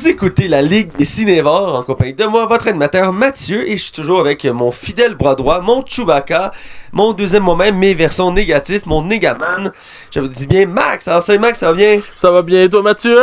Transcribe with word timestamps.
Vous 0.00 0.08
écoutez 0.08 0.48
la 0.48 0.62
Ligue 0.62 0.96
des 0.96 1.04
Cinévores 1.04 1.74
en 1.74 1.82
compagnie 1.82 2.14
de 2.14 2.24
moi, 2.24 2.46
votre 2.46 2.68
animateur 2.68 3.12
Mathieu, 3.12 3.68
et 3.68 3.76
je 3.76 3.82
suis 3.82 3.92
toujours 3.92 4.20
avec 4.20 4.46
mon 4.46 4.70
fidèle 4.70 5.14
bras 5.14 5.34
droit, 5.34 5.60
mon 5.60 5.84
Chewbacca, 5.84 6.52
mon 6.92 7.12
deuxième 7.12 7.42
moi-même, 7.44 7.76
mes 7.76 7.94
versions 7.94 8.32
négatives, 8.32 8.82
mon 8.86 9.02
Negaman. 9.02 9.72
Je 10.10 10.20
vous 10.20 10.28
dis 10.28 10.46
bien 10.46 10.66
Max, 10.66 11.06
alors 11.08 11.22
salut 11.22 11.38
Max, 11.38 11.58
ça 11.60 11.68
va 11.68 11.72
bien? 11.74 12.00
Ça 12.16 12.30
va 12.30 12.42
bien, 12.42 12.68
toi, 12.68 12.82
Mathieu? 12.82 13.16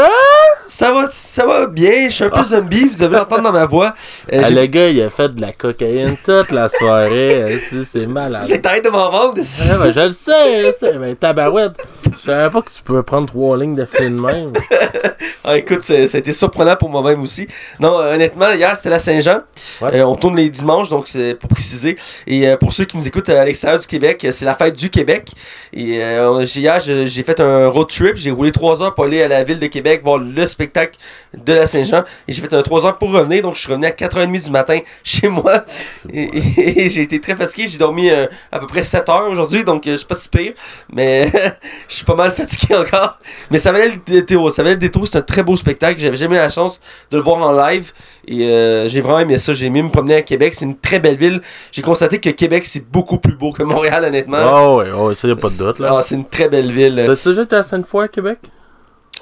Ça 0.68 0.92
va, 0.92 1.08
ça 1.12 1.46
va 1.46 1.68
bien, 1.68 2.10
je 2.10 2.14
suis 2.14 2.24
un 2.24 2.30
peu 2.30 2.44
zombie, 2.44 2.86
vous 2.86 2.98
devez 2.98 3.18
l'entendre 3.18 3.44
dans 3.44 3.52
ma 3.52 3.66
voix. 3.66 3.94
Euh, 4.34 4.42
Ah, 4.44 4.50
le 4.50 4.66
gars, 4.66 4.90
il 4.90 5.02
a 5.02 5.10
fait 5.10 5.30
de 5.30 5.42
la 5.42 5.52
cocaïne 5.52 6.16
toute 6.24 6.52
la 6.52 6.68
soirée. 6.70 7.60
c'est- 7.92 8.08
malade. 8.08 8.62
T'arrêtes 8.62 8.86
de 8.86 8.90
m'en 8.90 9.10
vendre. 9.10 9.34
Ah, 9.72 9.80
ouais, 9.80 9.94
je 9.94 10.00
le 10.00 10.12
sais, 10.14 10.62
je 10.62 10.68
le 10.68 10.74
sais, 10.74 10.98
mais 10.98 11.16
tabarouette. 11.16 11.86
Je 12.06 12.32
savais 12.32 12.50
pas 12.50 12.62
que 12.62 12.72
tu 12.72 12.82
pouvais 12.82 13.04
prendre 13.04 13.28
trois 13.28 13.58
lignes 13.58 13.76
de 13.76 13.86
film 13.86 14.22
même. 14.26 14.54
Ah, 15.50 15.58
écoute, 15.58 15.82
ça, 15.82 16.06
ça 16.08 16.18
a 16.18 16.20
été 16.20 16.34
surprenant 16.34 16.76
pour 16.76 16.90
moi-même 16.90 17.22
aussi. 17.24 17.48
Non, 17.80 18.02
euh, 18.02 18.16
honnêtement, 18.16 18.52
hier 18.52 18.76
c'était 18.76 18.90
la 18.90 19.00
Saint-Jean. 19.00 19.40
Ouais. 19.82 19.96
Euh, 19.96 20.04
on 20.06 20.16
tourne 20.16 20.36
les 20.36 20.50
dimanches, 20.50 20.90
donc 20.90 21.08
c'est 21.08 21.36
pour 21.36 21.48
préciser. 21.50 21.98
Et 22.28 22.54
pour 22.60 22.74
ceux 22.74 22.84
qui 22.84 22.98
nous 22.98 23.08
écoutent 23.08 23.30
à 23.30 23.46
l'extérieur 23.46 23.57
du 23.80 23.88
Québec, 23.88 24.24
euh, 24.26 24.32
c'est 24.32 24.46
la 24.46 24.56
fête 24.56 24.76
du 24.76 24.90
Québec. 24.90 25.32
Et 25.74 26.04
euh, 26.04 26.46
j'ai- 26.46 26.62
hier, 26.62 26.80
je- 26.80 27.06
j'ai 27.06 27.24
fait 27.24 27.40
un 27.40 27.68
road 27.68 27.88
trip. 27.90 28.16
J'ai 28.16 28.32
roulé 28.32 28.52
trois 28.52 28.82
heures 28.82 28.94
pour 28.94 29.06
aller 29.06 29.22
à 29.24 29.28
la 29.28 29.44
ville 29.44 29.60
de 29.60 29.68
Québec 29.68 30.02
voir 30.04 30.18
le 30.18 30.48
spectacle 30.48 30.98
de 31.34 31.54
la 31.54 31.66
Saint-Jean. 31.68 32.04
Et 32.28 32.34
j'ai 32.34 32.42
fait 32.42 32.54
un 32.54 32.62
trois 32.62 32.86
heures 32.86 32.98
pour 32.98 33.12
revenir. 33.12 33.42
Donc 33.42 33.56
je 33.56 33.60
suis 33.62 33.70
revenu 33.70 33.86
à 33.88 33.92
4h30 33.92 34.44
du 34.46 34.52
matin 34.52 34.80
chez 35.04 35.28
moi. 35.30 35.66
Et, 36.14 36.24
et- 36.24 36.82
et 36.86 36.90
j'ai 36.90 37.02
été 37.02 37.20
très 37.22 37.36
fatigué. 37.36 37.68
J'ai 37.68 37.78
dormi 37.78 38.10
euh, 38.10 38.28
à 38.52 38.60
peu 38.60 38.68
près 38.68 38.84
7 38.84 39.08
heures 39.10 39.28
aujourd'hui, 39.30 39.64
donc 39.64 39.84
je 39.86 39.98
suis 39.98 40.06
pas 40.08 40.16
si 40.16 40.30
pire. 40.30 40.54
Mais 40.92 41.30
je 41.90 41.96
suis 41.96 42.06
pas 42.06 42.16
mal 42.16 42.32
fatigué 42.32 42.76
encore. 42.76 43.20
Mais 43.52 43.58
ça 43.58 43.72
valait 43.72 43.90
le 43.90 43.98
détour. 44.06 44.52
Ça 44.52 44.64
valait 44.64 44.76
le 44.76 44.80
détour. 44.82 45.08
C'est 45.08 45.18
un 45.18 45.22
très 45.22 45.44
beau 45.44 45.58
spectacle. 45.58 46.00
J'avais 46.00 46.18
jamais 46.18 46.36
eu 46.36 46.40
la 46.40 46.50
chance 46.50 46.82
de 47.12 47.18
le 47.18 47.24
voir 47.24 47.38
en 47.38 47.52
live. 47.52 47.92
Et 48.28 48.48
euh, 48.50 48.90
j'ai 48.90 49.00
vraiment 49.02 49.20
aimé 49.20 49.38
ça. 49.38 49.54
J'ai 49.54 49.68
aimé 49.68 49.82
me 49.82 49.90
promener 49.90 50.16
à 50.16 50.22
Québec. 50.22 50.54
C'est 50.54 50.66
une 50.66 50.78
très 50.78 51.00
belle 51.00 51.16
ville. 51.16 51.42
J'ai 51.72 51.82
constaté 51.82 52.20
que 52.20 52.30
Québec, 52.30 52.66
c'est 52.66 52.86
beaucoup 52.90 53.18
plus 53.20 53.36
beau 53.36 53.52
que 53.54 53.64
Montréal, 53.64 54.04
honnêtement. 54.04 54.38
Oh, 54.44 54.82
ouais, 54.82 55.16
ça, 55.16 55.28
y 55.28 55.32
a 55.32 55.36
pas 55.36 55.50
de 55.50 55.58
doute, 55.58 55.80
là. 55.80 55.96
Ah, 55.98 56.02
c'est 56.02 56.16
une 56.16 56.26
très 56.28 56.50
belle 56.50 56.72
ville. 56.72 57.02
T'as-tu 57.06 57.30
déjà 57.30 57.44
été 57.44 57.56
à 57.56 57.64
Sainte-Foy, 57.64 58.04
à 58.04 58.08
Québec? 58.10 58.40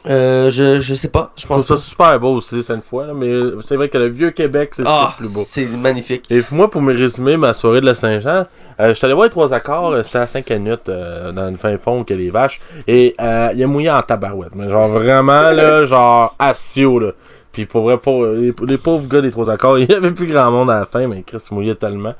Euh, 0.07 0.51
je, 0.51 0.79
je 0.79 0.93
sais 0.93 1.07
pas. 1.09 1.31
Je 1.35 1.47
pense 1.47 1.65
C'est 1.65 1.77
super 1.77 2.19
beau 2.19 2.35
aussi, 2.35 2.61
Sainte-Foy, 2.61 3.07
là, 3.07 3.13
mais 3.15 3.31
c'est 3.65 3.75
vrai 3.75 3.89
que 3.89 3.97
le 3.97 4.07
vieux 4.09 4.29
Québec, 4.29 4.71
c'est 4.75 4.83
Ah, 4.85 5.15
plus 5.17 5.33
beau. 5.33 5.41
c'est 5.43 5.65
magnifique. 5.65 6.25
Et 6.29 6.43
moi, 6.51 6.69
pour 6.69 6.81
me 6.81 6.95
résumer 6.95 7.37
ma 7.37 7.55
soirée 7.55 7.81
de 7.81 7.87
la 7.87 7.95
Saint-Jean, 7.95 8.43
euh, 8.79 8.93
j'étais 8.93 9.05
allé 9.05 9.15
voir 9.15 9.25
les 9.25 9.31
trois 9.31 9.51
accords, 9.51 9.93
euh, 9.93 10.03
c'était 10.03 10.19
à 10.19 10.27
5 10.27 10.47
minutes 10.51 10.89
euh, 10.89 11.31
dans 11.31 11.49
le 11.49 11.57
fin 11.57 11.75
fond 11.79 12.03
que 12.03 12.13
les 12.13 12.29
vaches. 12.29 12.61
Et 12.87 13.15
euh, 13.19 13.49
il 13.55 13.63
a 13.63 13.67
mouillé 13.67 13.89
en 13.89 14.01
tabarouette. 14.03 14.53
Mais 14.53 14.69
genre 14.69 14.89
vraiment, 14.89 15.49
là, 15.49 15.85
genre 15.85 16.35
assio, 16.37 16.99
là. 16.99 17.11
Puis 17.55 17.65
pour 17.65 17.83
vrai, 17.83 17.97
pour, 17.97 18.25
les, 18.25 18.53
les 18.67 18.77
pauvres 18.77 19.07
gars 19.07 19.21
des 19.21 19.31
trois 19.31 19.49
accords, 19.49 19.79
il 19.79 19.89
y 19.89 19.93
avait 19.93 20.11
plus 20.11 20.27
grand 20.27 20.51
monde 20.51 20.69
à 20.69 20.79
la 20.79 20.85
fin, 20.85 21.07
mais 21.07 21.23
Chris 21.23 21.41
mouillait 21.51 21.75
tellement. 21.75 22.13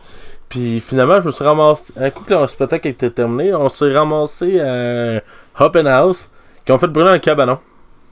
Puis 0.48 0.80
finalement, 0.80 1.20
je 1.20 1.26
me 1.26 1.32
suis 1.32 1.44
ramassé. 1.44 1.92
Un 2.00 2.10
coup 2.10 2.24
que 2.24 2.34
le 2.34 2.48
spectacle 2.48 2.88
était 2.88 3.10
terminé, 3.10 3.54
on 3.54 3.68
s'est 3.68 3.92
ramassé 3.92 4.62
à 4.62 5.22
Hop 5.60 5.76
and 5.76 5.88
House, 5.88 6.32
qui 6.66 6.72
ont 6.72 6.78
fait 6.78 6.88
brûler 6.88 7.10
un 7.10 7.20
cabanon. 7.20 7.60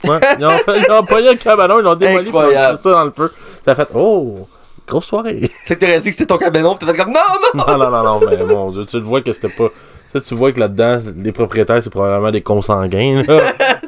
Ouais, 0.03 0.17
ils 0.37 0.45
ont, 0.45 0.49
fait, 0.49 0.81
ils 0.81 0.91
ont 0.91 1.05
pogné 1.05 1.29
un 1.29 1.35
cabanon, 1.37 1.79
ils 1.79 1.83
l'ont 1.83 1.95
démoli, 1.95 2.29
puis 2.29 2.39
ils 2.51 2.57
ont 2.57 2.75
ça 2.75 2.91
dans 2.91 3.05
le 3.05 3.11
feu. 3.11 3.31
Ça 3.63 3.71
a 3.71 3.75
fait, 3.75 3.87
oh, 3.95 4.45
grosse 4.85 5.05
soirée. 5.05 5.49
C'est 5.63 5.75
que 5.75 5.79
t'aurais 5.79 5.99
dit 5.99 6.09
que 6.09 6.11
c'était 6.11 6.25
ton 6.25 6.37
cabanon. 6.37 6.75
Pis 6.75 6.85
t'as 6.85 6.91
fait 6.91 7.03
comme 7.03 7.13
non, 7.13 7.21
non. 7.53 7.65
Non, 7.65 7.77
non, 7.77 7.89
non, 7.89 8.03
non, 8.03 8.29
mais 8.29 8.53
mon 8.53 8.71
dieu, 8.71 8.85
tu 8.85 8.97
le 8.97 9.03
vois 9.03 9.21
que 9.21 9.31
c'était 9.31 9.47
pas. 9.47 9.69
Tu 10.11 10.19
sais, 10.19 10.21
tu 10.27 10.35
vois 10.35 10.51
que 10.51 10.59
là-dedans, 10.59 10.99
les 11.15 11.31
propriétaires, 11.31 11.81
c'est 11.81 11.89
probablement 11.89 12.31
des 12.31 12.41
consanguins. 12.41 13.23
là. 13.25 13.39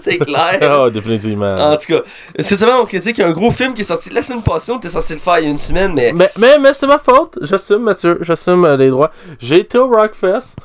C'est 0.05 0.19
clair. 0.19 0.59
Ah, 0.61 0.89
définitivement. 0.89 1.55
En 1.55 1.77
tout 1.77 1.87
cas, 1.87 2.01
cette 2.39 2.59
semaine, 2.59 2.75
on 2.81 2.85
critique 2.85 3.19
un 3.19 3.31
gros 3.31 3.51
film 3.51 3.73
qui 3.73 3.81
est 3.81 3.85
sorti 3.85 4.09
la 4.09 4.21
semaine 4.21 4.43
passée. 4.43 4.71
On 4.71 4.77
était 4.77 4.89
censé 4.89 5.13
le 5.13 5.19
faire 5.19 5.39
il 5.39 5.45
y 5.45 5.47
a 5.47 5.49
une 5.49 5.57
semaine, 5.57 5.93
mais. 5.93 6.11
Mais, 6.13 6.29
mais, 6.37 6.59
mais 6.59 6.73
c'est 6.73 6.87
ma 6.87 6.99
faute. 6.99 7.37
J'assume, 7.41 7.79
Mathieu. 7.79 8.17
J'assume 8.21 8.65
euh, 8.65 8.77
les 8.77 8.89
droits. 8.89 9.11
J'ai 9.39 9.59
été 9.59 9.77
au 9.77 9.87
Rockfest. 9.87 10.55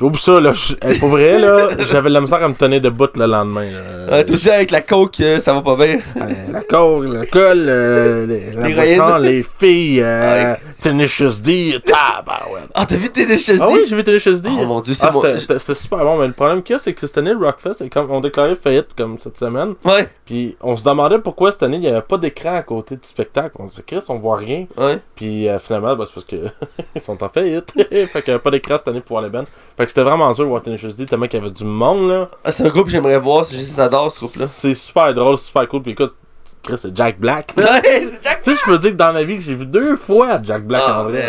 Oublie 0.00 0.18
ça, 0.18 0.40
là. 0.40 0.52
je- 0.54 0.98
Pour 0.98 1.10
vrai, 1.10 1.38
là, 1.38 1.68
j'avais 1.90 2.08
de 2.08 2.14
la 2.14 2.20
misère 2.22 2.42
à 2.42 2.48
me 2.48 2.54
tenir 2.54 2.80
debout 2.80 3.06
le 3.14 3.26
lendemain. 3.26 3.64
là. 3.70 3.78
Euh, 4.16 4.24
toi 4.24 4.32
aussi, 4.32 4.50
avec 4.50 4.70
la 4.70 4.80
coke, 4.80 5.20
euh, 5.20 5.40
ça 5.40 5.52
va 5.52 5.60
pas 5.62 5.76
bien. 5.76 5.98
Euh, 6.16 6.28
la 6.52 6.60
coke, 6.62 7.04
le 7.04 7.24
col, 7.30 7.64
euh, 7.68 8.26
les, 8.26 8.52
la 8.52 8.68
L'héroïne. 8.68 8.96
boisson, 8.98 9.18
les 9.18 9.42
filles, 9.42 10.00
euh, 10.02 10.52
Ouais. 10.52 10.60
Tenacious 10.80 11.42
D, 11.42 11.78
tabarouette. 11.84 12.70
Ah, 12.74 12.86
t'as 12.86 12.96
vu 12.96 13.10
tes 13.10 13.26
HSD? 13.26 13.58
Ah 13.60 13.68
oui, 13.70 13.80
j'ai 13.88 13.94
vu 13.94 14.02
Tenacious 14.02 14.40
D. 14.40 14.48
Oh 14.50 14.64
mon 14.66 14.80
dieu, 14.80 14.94
c'est 14.94 15.06
Ah, 15.06 15.12
c'était- 15.38 15.74
super 15.74 15.98
bon, 15.98 16.16
mais 16.18 16.26
le 16.26 16.32
problème 16.32 16.62
qu'il 16.62 16.72
y 16.74 16.76
a, 16.76 16.78
c'est 16.78 16.94
que 16.94 17.06
cette 17.06 17.18
année, 17.18 17.32
le 17.32 17.38
Rockfest, 17.38 17.82
est 17.84 17.90
comme, 17.90 18.10
on 18.10 18.20
déclaré 18.20 18.54
faillite 18.54 18.88
comme 18.96 19.18
cette 19.20 19.36
semaine. 19.38 19.74
Ouais, 19.84 20.08
Puis 20.24 20.56
on 20.62 20.76
se 20.76 20.84
demandait 20.84 21.18
pourquoi 21.18 21.52
cette 21.52 21.62
année, 21.62 21.76
il 21.76 21.80
n'y 21.82 21.88
avait 21.88 22.00
pas 22.00 22.16
d'écran 22.18 22.56
à 22.56 22.62
côté 22.62 22.94
du 22.96 23.06
spectacle. 23.06 23.54
On 23.58 23.68
se 23.68 23.76
dit, 23.76 23.82
Chris, 23.86 24.00
on 24.08 24.16
voit 24.18 24.36
rien. 24.38 24.66
ouais. 24.78 24.98
Puis 25.14 25.48
euh, 25.48 25.58
finalement, 25.58 25.94
bah, 25.94 26.04
c'est 26.06 26.14
parce 26.14 26.26
que 26.26 26.36
ils 26.96 27.00
sont 27.02 27.22
en 27.22 27.28
faillite. 27.28 27.72
fait 27.76 27.88
qu'il 27.90 28.22
n'y 28.28 28.30
avait 28.30 28.38
pas 28.38 28.50
d'écran 28.50 28.78
cette 28.78 28.88
année 28.88 29.00
pour 29.00 29.18
voir 29.18 29.22
les 29.22 29.30
bands. 29.30 29.44
Fait 29.76 29.84
que 29.86 29.89
c'était 29.90 30.02
vraiment 30.02 30.32
dur 30.32 30.62
Tenacious 30.62 30.92
D, 30.92 31.04
tellement 31.04 31.26
qu'il 31.26 31.40
y 31.40 31.42
avait 31.42 31.52
du 31.52 31.64
monde, 31.64 32.08
là. 32.08 32.28
Ah, 32.44 32.52
c'est 32.52 32.64
un 32.64 32.68
groupe 32.68 32.84
que 32.84 32.90
j'aimerais 32.90 33.18
voir. 33.18 33.44
c'est 33.44 33.56
juste 33.56 33.76
j'adore 33.76 34.10
ce 34.10 34.20
groupe-là. 34.20 34.46
C'est 34.46 34.74
super 34.74 35.12
drôle, 35.12 35.36
super 35.36 35.66
cool. 35.68 35.82
Puis 35.82 35.92
écoute, 35.92 36.14
Chris, 36.62 36.74
c'est 36.76 36.94
Jack 36.96 37.18
Black. 37.18 37.52
Ouais, 37.58 37.64
c'est 37.84 38.22
Jack. 38.22 38.42
tu 38.42 38.52
sais, 38.54 38.60
je 38.64 38.70
peux 38.70 38.78
dire 38.78 38.90
que 38.92 38.96
dans 38.96 39.12
ma 39.12 39.22
vie, 39.22 39.40
j'ai 39.40 39.54
vu 39.54 39.64
deux 39.66 39.96
fois 39.96 40.40
Jack 40.42 40.64
Black 40.66 40.82
Ah, 40.86 41.00
en 41.00 41.04
vrai. 41.04 41.24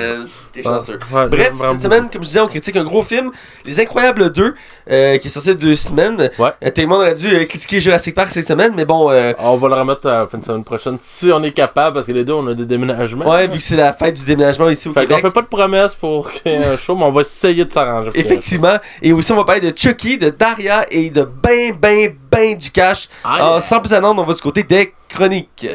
t'es 0.53 0.61
chanceux. 0.61 0.99
Ouais, 1.11 1.27
Bref, 1.27 1.53
cette 1.71 1.81
semaine, 1.81 2.09
comme 2.11 2.21
je 2.21 2.27
disais, 2.27 2.39
on 2.41 2.47
critique 2.47 2.75
un 2.75 2.83
gros 2.83 3.01
film, 3.03 3.31
Les 3.65 3.79
Incroyables 3.79 4.29
2, 4.31 4.53
euh, 4.89 5.17
qui 5.17 5.27
est 5.27 5.31
sorti 5.31 5.55
deux 5.55 5.75
semaines. 5.75 6.29
Ouais. 6.37 6.49
Euh, 6.63 6.69
tout 6.69 6.81
le 6.81 6.87
monde 6.87 6.99
aurait 6.99 7.13
dû 7.13 7.27
euh, 7.33 7.45
critiquer 7.45 7.79
Jurassic 7.79 8.13
Park 8.13 8.29
cette 8.29 8.47
semaine, 8.47 8.73
mais 8.75 8.83
bon, 8.85 9.09
On 9.39 9.57
va 9.57 9.67
le 9.69 9.73
remettre 9.75 10.07
à 10.07 10.19
la 10.19 10.27
fin 10.27 10.37
de 10.37 10.43
semaine 10.43 10.63
prochaine 10.65 10.97
si 11.01 11.31
on 11.31 11.41
est 11.43 11.51
capable, 11.51 11.93
parce 11.95 12.05
que 12.05 12.11
les 12.11 12.25
deux, 12.25 12.33
on 12.33 12.47
a 12.47 12.53
des 12.53 12.65
déménagements. 12.65 13.29
ouais, 13.29 13.47
vu 13.47 13.57
que 13.57 13.63
c'est 13.63 13.77
la 13.77 13.93
fête 13.93 14.19
du 14.19 14.25
déménagement 14.25 14.69
ici 14.69 14.89
au 14.89 14.93
Fait 14.93 15.01
Québec. 15.01 15.21
fait 15.21 15.31
pas 15.31 15.41
de 15.41 15.47
promesses 15.47 15.95
pour 15.95 16.29
qu'il 16.31 16.51
y 16.51 16.55
ait 16.55 16.65
un 16.65 16.77
show, 16.77 16.95
mais 16.95 17.05
on 17.05 17.11
va 17.11 17.21
essayer 17.21 17.63
de 17.63 17.71
s'arranger. 17.71 18.11
Effectivement. 18.15 18.75
Et 19.01 19.13
aussi, 19.13 19.31
on 19.31 19.37
va 19.37 19.45
parler 19.45 19.71
de 19.71 19.77
Chucky, 19.77 20.17
de 20.17 20.29
Daria 20.29 20.85
et 20.91 21.09
de 21.09 21.23
ben, 21.23 21.73
ben, 21.79 22.15
ben 22.31 22.55
du 22.57 22.71
cash. 22.71 23.09
Ah, 23.23 23.59
sans 23.59 23.79
plus 23.79 23.93
attendre, 23.93 24.21
on 24.21 24.25
va 24.25 24.33
du 24.33 24.41
côté 24.41 24.63
des 24.63 24.93
chroniques. 25.09 25.67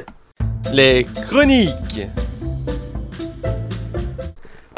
Les 0.72 1.06
chroniques. 1.28 2.06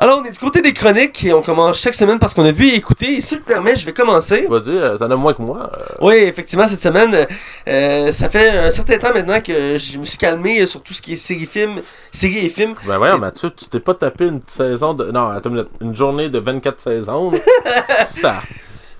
Alors, 0.00 0.20
on 0.22 0.24
est 0.24 0.30
du 0.30 0.38
côté 0.38 0.62
des 0.62 0.72
chroniques 0.72 1.24
et 1.24 1.32
on 1.32 1.42
commence 1.42 1.80
chaque 1.80 1.94
semaine 1.94 2.20
parce 2.20 2.32
qu'on 2.32 2.44
a 2.44 2.52
vu 2.52 2.68
et 2.68 2.76
écouté. 2.76 3.14
Et 3.14 3.20
si 3.20 3.30
tu 3.30 3.34
le 3.36 3.40
permets, 3.40 3.74
je 3.74 3.84
vais 3.84 3.92
commencer. 3.92 4.46
Vas-y, 4.48 4.68
euh, 4.70 4.96
t'en 4.96 5.10
as 5.10 5.16
moins 5.16 5.34
que 5.34 5.42
moi. 5.42 5.70
euh. 5.76 5.84
Oui, 6.00 6.14
effectivement, 6.18 6.68
cette 6.68 6.80
semaine, 6.80 7.26
euh, 7.66 8.12
ça 8.12 8.28
fait 8.28 8.48
un 8.50 8.70
certain 8.70 8.98
temps 8.98 9.12
maintenant 9.12 9.40
que 9.40 9.76
je 9.76 9.98
me 9.98 10.04
suis 10.04 10.18
calmé 10.18 10.64
sur 10.66 10.82
tout 10.82 10.94
ce 10.94 11.02
qui 11.02 11.14
est 11.14 11.16
série-film, 11.16 11.80
séries 12.12 12.46
et 12.46 12.48
films. 12.48 12.74
Ben 12.86 12.96
voyons, 12.98 13.18
Mathieu, 13.18 13.50
tu 13.50 13.64
t'es 13.66 13.80
pas 13.80 13.94
tapé 13.94 14.26
une 14.26 14.40
saison 14.46 14.94
de. 14.94 15.10
Non, 15.10 15.30
attends. 15.30 15.50
Une 15.80 15.96
journée 15.96 16.28
de 16.28 16.38
24 16.38 16.78
saisons. 16.78 17.32
ça. 18.08 18.36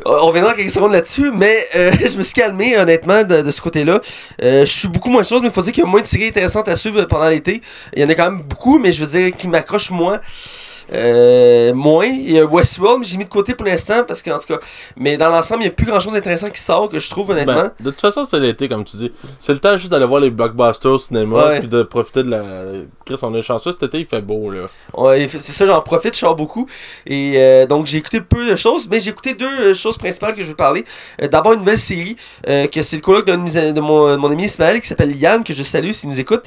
On 0.05 0.27
reviendra 0.27 0.55
quelques 0.55 0.71
secondes 0.71 0.93
là-dessus, 0.93 1.31
mais 1.35 1.59
euh, 1.75 1.93
je 2.01 2.17
me 2.17 2.23
suis 2.23 2.35
calmé 2.35 2.77
honnêtement 2.77 3.25
de, 3.25 3.43
de 3.43 3.51
ce 3.51 3.61
côté-là. 3.61 4.01
Euh, 4.43 4.61
je 4.61 4.73
suis 4.73 4.89
beaucoup 4.89 5.11
moins 5.11 5.23
de 5.23 5.27
choses, 5.27 5.43
mais 5.43 5.49
il 5.49 5.53
faut 5.55 5.63
dire 5.63 5.73
qu'il 5.73 5.83
y 5.83 5.87
a 5.87 5.91
moins 5.91 6.01
de 6.01 6.07
séries 6.07 6.29
intéressantes 6.29 6.69
à 6.69 6.77
suivre 6.77 7.03
pendant 7.05 7.29
l'été. 7.29 7.63
Il 7.95 8.03
y 8.03 8.05
en 8.05 8.09
a 8.09 8.15
quand 8.15 8.31
même 8.31 8.43
beaucoup, 8.43 8.79
mais 8.79 8.93
je 8.93 9.05
veux 9.05 9.19
dire 9.19 9.37
qui 9.37 9.49
m'accrochent 9.49 9.91
moins. 9.91 10.21
Euh, 10.93 11.75
moins. 11.75 12.07
Il 12.07 12.31
y 12.33 12.39
a 12.39 12.45
Westworld, 12.47 13.01
mais 13.01 13.07
j'ai 13.07 13.17
mis 13.19 13.25
de 13.25 13.29
côté 13.29 13.55
pour 13.55 13.67
l'instant 13.67 14.05
parce 14.07 14.23
qu'en 14.23 14.39
tout 14.39 14.47
cas. 14.47 14.59
Mais 14.97 15.17
dans 15.17 15.29
l'ensemble, 15.29 15.63
il 15.63 15.67
n'y 15.67 15.71
a 15.71 15.75
plus 15.75 15.87
grand 15.87 16.01
chose 16.01 16.13
d'intéressant 16.13 16.51
qui 16.51 16.61
sort 16.61 16.89
que 16.89 16.99
je 16.99 17.11
trouve 17.11 17.31
honnêtement. 17.31 17.55
Ben, 17.55 17.73
de 17.81 17.91
toute 17.91 18.01
façon, 18.01 18.25
c'est 18.25 18.39
l'été, 18.39 18.69
comme 18.69 18.85
tu 18.85 18.97
dis. 18.97 19.13
C'est 19.39 19.53
le 19.53 19.59
temps 19.59 19.77
juste 19.77 19.91
d'aller 19.91 20.07
voir 20.07 20.21
les 20.21 20.31
blockbusters 20.31 20.91
au 20.93 20.99
cinéma, 20.99 21.47
Ouais. 21.49 21.59
puis 21.61 21.69
de 21.69 21.83
profiter 21.83 22.23
de 22.23 22.31
la. 22.31 22.43
Chris, 23.05 23.17
on 23.23 23.35
est 23.35 23.43
chanceux, 23.43 23.71
cet 23.73 23.83
été, 23.83 24.01
il 24.01 24.07
fait 24.07 24.21
beau, 24.21 24.51
là. 24.51 24.67
Ouais, 24.95 25.29
c'est 25.31 25.41
ça, 25.53 25.67
j'en 25.67 25.81
profite, 25.81 26.15
je 26.15 26.21
sors 26.21 26.37
beaucoup. 26.37 26.67
Et 27.07 27.35
euh, 27.37 27.67
donc, 27.67 27.87
j'ai 27.87 27.99
écouté 27.99 28.21
peu 28.21 28.49
de 28.51 28.57
choses, 28.57 28.89
mais 28.91 29.01
j'ai 29.01 29.11
écouté 29.11 29.35
deux 29.35 29.47
euh, 29.61 29.75
choses 29.75 29.97
principales 29.99 30.35
que 30.35 30.43
je 30.43 30.49
veux 30.49 30.57
parler. 30.57 30.85
Euh, 31.23 31.29
D'abord, 31.29 31.53
une 31.53 31.61
nouvelle 31.61 31.79
série, 31.79 32.17
que 32.47 32.83
c'est 32.83 32.97
le 32.97 33.03
colloque 33.03 33.27
de, 33.27 33.33
a- 33.33 33.73
de 33.73 33.81
mon, 33.81 34.17
mon 34.19 34.31
ami 34.31 34.45
Ismaël, 34.45 34.81
qui 34.81 34.87
s'appelle 34.87 35.15
Yann, 35.15 35.45
que 35.45 35.53
je 35.53 35.63
salue 35.63 35.93
s'il 35.93 36.09
nous 36.09 36.21
écoute, 36.21 36.43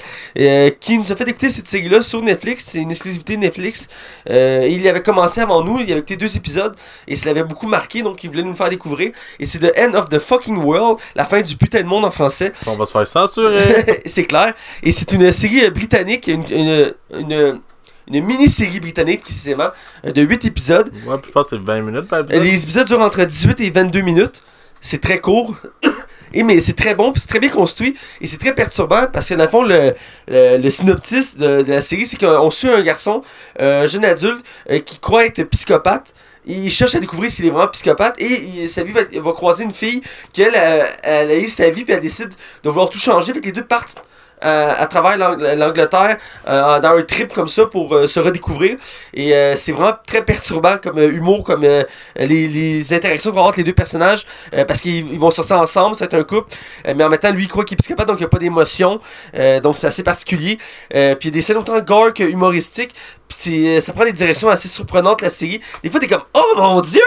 qui 0.80 0.98
nous 0.98 1.12
a 1.12 1.16
fait 1.16 1.28
écouter 1.28 1.50
cette 1.50 1.68
série-là 1.68 2.02
sur 2.02 2.22
Netflix. 2.22 2.66
C'est 2.68 2.80
une 2.80 2.90
exclusivité 2.92 3.38
Netflix. 3.38 3.90
Euh, 4.32 4.68
il 4.70 4.88
avait 4.88 5.02
commencé 5.02 5.42
avant 5.42 5.64
nous, 5.64 5.80
il 5.80 5.92
avait 5.92 6.00
écouté 6.00 6.16
deux 6.16 6.36
épisodes, 6.38 6.76
et 7.08 7.16
ça 7.16 7.28
l'avait 7.28 7.44
beaucoup 7.44 7.68
marqué, 7.68 8.02
donc 8.02 8.24
il 8.24 8.30
voulait 8.30 8.44
nous 8.44 8.52
le 8.52 8.56
faire 8.56 8.70
découvrir. 8.70 9.12
Et 9.40 9.46
c'est 9.46 9.60
The 9.60 9.74
End 9.78 9.94
of 9.98 10.10
the 10.10 10.20
Fucking 10.20 10.58
World, 10.64 11.00
la 11.16 11.26
fin 11.26 11.42
du 11.42 11.56
putain 11.56 11.82
de 11.82 11.88
monde 11.88 12.06
en 12.06 12.12
français. 12.12 12.52
On 12.66 12.76
va 12.76 12.86
se 12.86 12.92
faire 12.92 13.08
censurer. 13.08 14.02
c'est 14.06 14.26
clair. 14.26 14.54
Et 14.84 14.92
c'est 14.92 15.12
une 15.12 15.32
série 15.32 15.66
euh, 15.66 15.70
britannique, 15.70 16.28
une, 16.28 16.44
une, 16.50 16.94
une, 17.20 17.60
une 18.08 18.26
mini-série 18.26 18.80
britannique 18.80 19.22
précisément, 19.22 19.70
euh, 20.06 20.12
de 20.12 20.22
8 20.22 20.46
épisodes. 20.46 20.92
ouais, 21.06 21.18
puis 21.18 21.28
je 21.28 21.32
pense 21.32 21.50
que 21.50 21.58
c'est 21.58 21.62
20 21.62 21.82
minutes 21.82 22.08
par 22.08 22.22
épisode. 22.22 22.44
Les 22.44 22.64
épisodes 22.64 22.88
durent 22.88 23.02
entre 23.02 23.24
18 23.24 23.60
et 23.60 23.70
22 23.70 24.02
minutes. 24.02 24.42
C'est 24.80 25.02
très 25.02 25.20
court. 25.20 25.56
Et 26.34 26.44
mais 26.44 26.60
c'est 26.60 26.74
très 26.74 26.96
bon, 26.96 27.12
puis 27.12 27.22
c'est 27.22 27.28
très 27.28 27.40
bien 27.40 27.50
construit, 27.50 27.96
et 28.20 28.28
c'est 28.28 28.38
très 28.38 28.56
perturbant 28.56 29.08
parce 29.12 29.28
que 29.28 29.34
dans 29.34 29.44
le 29.44 29.50
fond, 29.50 29.64
le, 29.64 29.94
le, 30.28 30.70
synopsis 30.70 31.38
de, 31.38 31.64
la 31.68 31.82
série, 31.82 32.06
c'est 32.06 32.18
qu'on 32.18 32.52
suit 32.52 32.70
un 32.70 32.82
garçon, 32.82 33.22
euh, 33.60 33.84
un 33.84 33.88
jeune 33.88 34.06
adulte, 34.06 34.46
euh, 34.70 34.80
qui 34.80 35.00
croit 35.00 35.26
être 35.26 35.44
psychopathe. 35.44 36.14
Il 36.46 36.72
cherche 36.72 36.96
à 36.96 37.00
découvrir 37.00 37.30
s'il 37.30 37.46
est 37.46 37.50
vraiment 37.52 37.68
psychopathe 37.68 38.16
et 38.20 38.68
sa 38.68 38.84
vie 38.84 38.94
va, 38.94 39.02
va 39.14 39.32
croiser 39.32 39.64
une 39.64 39.72
fille 39.72 40.02
qui 40.34 40.42
elle, 40.42 40.56
elle, 40.56 41.30
elle 41.30 41.46
a 41.46 41.48
sa 41.48 41.70
vie 41.70 41.84
puis 41.84 41.94
elle 41.94 42.00
décide 42.00 42.30
de 42.64 42.70
vouloir 42.70 42.90
tout 42.90 42.98
changer. 42.98 43.32
Fait 43.32 43.42
que 43.42 43.46
les 43.46 43.52
deux 43.52 43.64
partent 43.64 44.02
à, 44.42 44.82
à 44.82 44.88
travers 44.88 45.18
l'Ang- 45.18 45.38
l'Angleterre 45.58 46.18
euh, 46.48 46.80
dans 46.80 46.98
un 46.98 47.02
trip 47.04 47.34
comme 47.34 47.48
ça 47.48 47.66
pour 47.66 47.94
euh, 47.96 48.08
se 48.08 48.20
redécouvrir. 48.20 48.78
Et 49.14 49.34
euh, 49.36 49.56
c'est 49.56 49.72
vraiment 49.72 49.94
très 50.06 50.24
perturbant 50.24 50.78
comme 50.82 50.98
euh, 50.98 51.12
humour, 51.12 51.44
comme 51.44 51.64
euh, 51.64 51.84
les, 52.18 52.94
interactions 52.94 53.32
qu'on 53.32 53.42
entre 53.42 53.58
les 53.58 53.64
deux 53.64 53.74
personnages, 53.74 54.26
euh, 54.54 54.66
parce 54.66 54.82
qu'ils 54.82 55.12
ils 55.12 55.20
vont 55.20 55.32
sortir 55.32 55.60
ensemble, 55.60 55.96
c'est 55.96 56.14
un 56.14 56.24
couple, 56.24 56.54
euh, 56.88 56.94
mais 56.96 57.04
en 57.04 57.10
même 57.10 57.20
temps, 57.20 57.32
lui, 57.32 57.44
il 57.44 57.48
croit 57.48 57.64
qu'il 57.64 57.76
est 57.76 57.82
psychopathe, 57.82 58.08
donc 58.08 58.18
il 58.18 58.22
n'y 58.22 58.26
a 58.26 58.30
pas 58.30 58.38
d'émotion. 58.38 59.00
Euh, 59.36 59.60
donc 59.60 59.78
c'est 59.78 59.88
assez 59.88 60.04
particulier. 60.04 60.58
Euh, 60.96 61.16
puis 61.16 61.30
il 61.30 61.32
y 61.32 61.34
a 61.34 61.38
des 61.38 61.42
scènes 61.42 61.58
autant 61.58 61.80
gore 61.82 62.14
que 62.14 62.24
humoristiques. 62.24 62.94
Puis 63.32 63.38
c'est- 63.40 63.80
ça 63.80 63.94
prend 63.94 64.04
des 64.04 64.12
directions 64.12 64.50
assez 64.50 64.68
surprenantes, 64.68 65.22
la 65.22 65.30
série. 65.30 65.62
Des 65.84 65.90
fois, 65.90 66.02
t'es 66.02 66.08
comme, 66.08 66.24
oh 66.34 66.54
mon 66.58 66.82
dieu! 66.82 67.00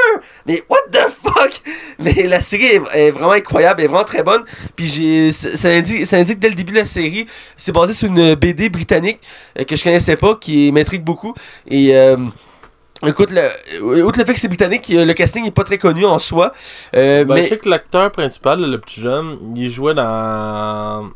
Mais 0.47 0.63
what 0.71 0.79
the 0.91 1.01
fuck? 1.23 1.61
Mais 1.99 2.23
la 2.27 2.41
série 2.41 2.65
est, 2.65 2.83
est 2.95 3.11
vraiment 3.11 3.33
incroyable, 3.33 3.81
elle 3.81 3.85
est 3.85 3.89
vraiment 3.89 4.05
très 4.05 4.23
bonne. 4.23 4.43
Puis 4.75 4.87
j'ai, 4.89 5.33
ça, 5.33 5.69
indique, 5.69 6.07
ça 6.07 6.17
indique 6.17 6.39
dès 6.39 6.49
le 6.49 6.55
début 6.55 6.73
de 6.73 6.79
la 6.79 6.85
série, 6.87 7.27
c'est 7.59 7.73
basé 7.73 7.93
sur 7.93 8.09
une 8.09 8.35
BD 8.37 8.71
britannique 8.71 9.21
euh, 9.59 9.65
que 9.65 9.77
je 9.77 9.85
connaissais 9.85 10.17
pas, 10.17 10.35
qui 10.37 10.73
m'intrigue 10.73 11.05
beaucoup. 11.05 11.35
Et 11.69 11.95
euh, 11.95 12.17
écoute, 13.07 13.29
le, 13.31 14.03
outre 14.03 14.19
le 14.19 14.25
fait 14.25 14.33
que 14.33 14.41
c'est 14.41 14.49
britannique, 14.49 14.91
euh, 14.91 15.05
le 15.05 15.13
casting 15.13 15.47
est 15.47 15.51
pas 15.51 15.65
très 15.65 15.77
connu 15.79 16.07
en 16.07 16.19
soi. 16.19 16.53
Euh, 16.97 17.25
Ben, 17.27 17.37
Je 17.37 17.43
mais 17.43 17.49
sais 17.51 17.59
que 17.59 17.69
l'acteur 17.69 18.11
principal, 18.13 18.61
le 18.63 18.81
petit 18.81 19.03
jeune, 19.03 19.37
il 19.57 19.71
jouait 19.71 19.93
dans 19.95 21.11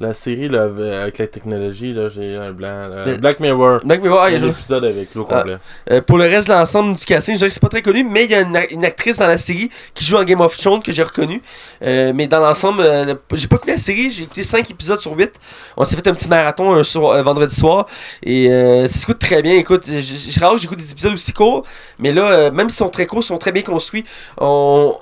la 0.00 0.12
série 0.14 0.48
là, 0.48 0.64
avec 1.02 1.18
la 1.18 1.26
technologie. 1.26 1.92
Là, 1.92 2.08
j'ai 2.08 2.36
un 2.36 2.52
blanc. 2.52 2.88
là. 2.88 3.16
Black 3.16 3.40
Mirror. 3.40 3.80
donc, 3.84 4.00
mais 4.02 4.08
voilà, 4.08 4.30
Il 4.30 4.40
y 4.40 4.44
a 4.44 4.46
un 4.46 4.50
épisode 4.50 4.84
avec 4.84 5.12
lui 5.14 5.20
au 5.20 5.26
Ah. 5.30 5.34
complet. 5.38 5.56
Euh, 5.90 6.00
pour 6.02 6.18
le 6.18 6.24
reste 6.24 6.48
de 6.48 6.52
l'ensemble 6.52 6.96
du 6.96 7.04
casting, 7.04 7.34
je 7.34 7.38
dirais 7.38 7.48
que 7.48 7.54
c'est 7.54 7.60
pas 7.60 7.68
très 7.68 7.82
connu, 7.82 8.04
mais 8.04 8.24
il 8.24 8.30
y 8.30 8.34
a 8.34 8.40
une, 8.42 8.84
actrice 8.84 9.18
dans 9.18 9.26
la 9.26 9.38
série 9.38 9.70
qui 9.94 10.04
joue 10.04 10.16
en 10.16 10.24
Game 10.24 10.40
of 10.40 10.56
Thrones 10.58 10.82
que 10.82 10.92
j'ai 10.92 11.02
reconnue. 11.02 11.40
Euh, 11.82 12.12
mais 12.14 12.26
dans 12.26 12.40
l'ensemble, 12.40 12.82
euh, 12.82 13.14
j'ai 13.32 13.48
pas 13.48 13.58
fini 13.58 13.72
la 13.72 13.78
série, 13.78 14.10
j'ai 14.10 14.24
écouté 14.24 14.42
5 14.42 14.70
épisodes 14.70 15.00
sur 15.00 15.12
8. 15.16 15.32
On 15.76 15.84
s'est 15.84 15.96
fait 15.96 16.06
un 16.08 16.14
petit 16.14 16.28
marathon 16.28 16.74
un, 16.74 16.82
soir- 16.82 17.12
un 17.16 17.22
vendredi 17.22 17.54
soir. 17.54 17.86
Et 18.22 18.50
euh, 18.50 18.86
ça 18.86 18.98
s'écoute 19.00 19.18
très 19.18 19.42
bien. 19.42 19.54
Écoute, 19.54 19.84
j- 19.86 20.00
j- 20.00 20.32
c'est 20.32 20.40
rare 20.40 20.54
que 20.54 20.60
j'écoute 20.60 20.78
des 20.78 20.92
épisodes 20.92 21.12
aussi 21.14 21.32
courts, 21.32 21.62
mais 21.98 22.12
là, 22.12 22.30
euh, 22.30 22.50
même 22.50 22.68
s'ils 22.68 22.78
sont 22.78 22.88
très 22.88 23.06
courts, 23.06 23.20
ils 23.20 23.26
sont 23.26 23.38
très 23.38 23.52
bien 23.52 23.62
construits. 23.62 24.04
On, 24.38 24.94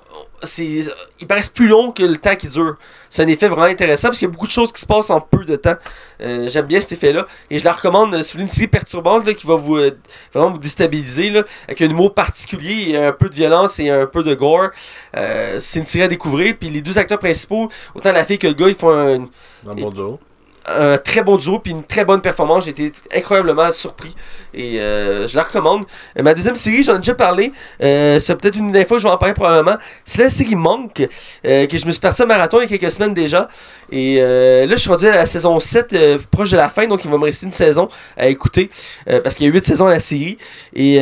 ils 0.59 1.27
paraissent 1.27 1.49
plus 1.51 1.67
longs 1.69 1.93
que 1.93 2.03
le 2.03 2.17
temps 2.17 2.37
qui 2.37 2.49
dure. 2.49 2.77
C'est 3.11 3.23
un 3.23 3.29
effet 3.29 3.49
vraiment 3.49 3.67
intéressant 3.67 4.09
parce 4.09 4.19
qu'il 4.19 4.27
y 4.27 4.31
a 4.31 4.33
beaucoup 4.33 4.47
de 4.47 4.53
choses 4.53 4.73
qui 4.73 4.81
se 4.81 4.87
passent 4.87 5.11
en 5.11 5.21
peu 5.21 5.45
de 5.45 5.57
temps. 5.57 5.77
Euh, 6.21 6.49
j'aime 6.49 6.67
bien 6.67 6.81
cet 6.81 6.93
effet-là. 6.93 7.27
Et 7.51 7.59
je 7.59 7.65
la 7.65 7.73
recommande. 7.73 8.15
euh, 8.15 8.23
Si 8.23 8.33
vous 8.33 8.39
voulez 8.39 8.45
une 8.45 8.49
série 8.49 8.67
perturbante 8.69 9.27
là, 9.27 9.35
qui 9.35 9.47
va 9.47 9.55
vous 9.57 9.77
euh, 9.77 9.91
vraiment 10.33 10.51
vous 10.51 10.59
déstabiliser, 10.59 11.31
là, 11.31 11.45
avec 11.69 11.81
un 11.83 11.91
humour 11.91 12.13
particulier 12.15 12.91
et 12.91 12.97
un 12.97 13.13
peu 13.13 13.29
de 13.29 13.35
violence 13.35 13.79
et 13.79 13.91
un 13.91 14.07
peu 14.07 14.23
de 14.23 14.35
gore, 14.35 14.71
euh, 15.17 15.57
c'est 15.61 15.79
une 15.79 15.87
série 15.87 16.05
à 16.05 16.09
découvrir. 16.09 16.57
Puis 16.59 16.71
les 16.71 16.81
deux 16.81 16.99
acteurs 16.99 17.19
principaux, 17.19 17.69
autant 17.95 18.13
la 18.13 18.25
fille 18.25 18.39
que 18.39 18.47
le 18.49 18.55
gars, 18.55 18.69
ils 18.69 18.75
font 18.75 18.91
un, 18.91 19.29
le 19.65 19.75
bon 19.75 19.91
duo. 19.91 20.19
Un 20.67 20.99
très 20.99 21.23
bon 21.23 21.37
duo 21.37 21.59
puis 21.59 21.73
une 21.73 21.85
très 21.85 22.05
bonne 22.05 22.21
performance. 22.21 22.65
J'ai 22.65 22.71
été 22.71 22.93
incroyablement 23.15 23.71
surpris 23.73 24.15
et 24.53 24.81
euh, 24.81 25.27
je 25.29 25.37
la 25.37 25.43
recommande. 25.43 25.85
Ma 26.21 26.35
deuxième 26.35 26.55
série, 26.55 26.83
j'en 26.83 26.97
ai 26.97 26.99
déjà 26.99 27.15
parlé. 27.15 27.53
Euh, 27.83 28.19
c'est 28.21 28.35
peut-être 28.37 28.57
une 28.57 28.73
que 28.73 28.99
je 28.99 29.05
vais 29.05 29.11
en 29.11 29.19
parler 29.19 29.35
probablement. 29.35 29.77
C'est 30.05 30.23
la 30.23 30.31
série 30.31 30.55
Monk 30.55 31.07
euh, 31.47 31.67
que 31.67 31.79
je 31.79 31.87
me 31.87 31.91
suis 31.91 32.01
parti 32.01 32.23
au 32.23 32.27
marathon 32.27 32.59
il 32.59 32.63
y 32.63 32.75
a 32.75 32.79
quelques 32.79 32.93
semaines 32.93 33.15
déjà. 33.15 33.49
Et 33.91 34.17
là, 34.17 34.67
je 34.71 34.77
suis 34.77 34.91
rendu 34.91 35.07
à 35.07 35.15
la 35.15 35.27
saison 35.27 35.59
7, 35.61 35.93
euh, 35.93 36.19
proche 36.31 36.51
de 36.51 36.57
la 36.57 36.69
fin, 36.69 36.87
donc 36.87 37.05
il 37.05 37.11
va 37.11 37.19
me 37.19 37.25
rester 37.25 37.47
une 37.47 37.53
saison 37.53 37.89
à 38.17 38.27
écouter 38.27 38.71
parce 39.23 39.37
qu'il 39.37 39.47
y 39.47 39.49
a 39.49 39.53
8 39.53 39.67
saisons 39.67 39.87
à 39.87 39.91
la 39.91 40.01
série. 40.01 40.39
Et 40.75 40.97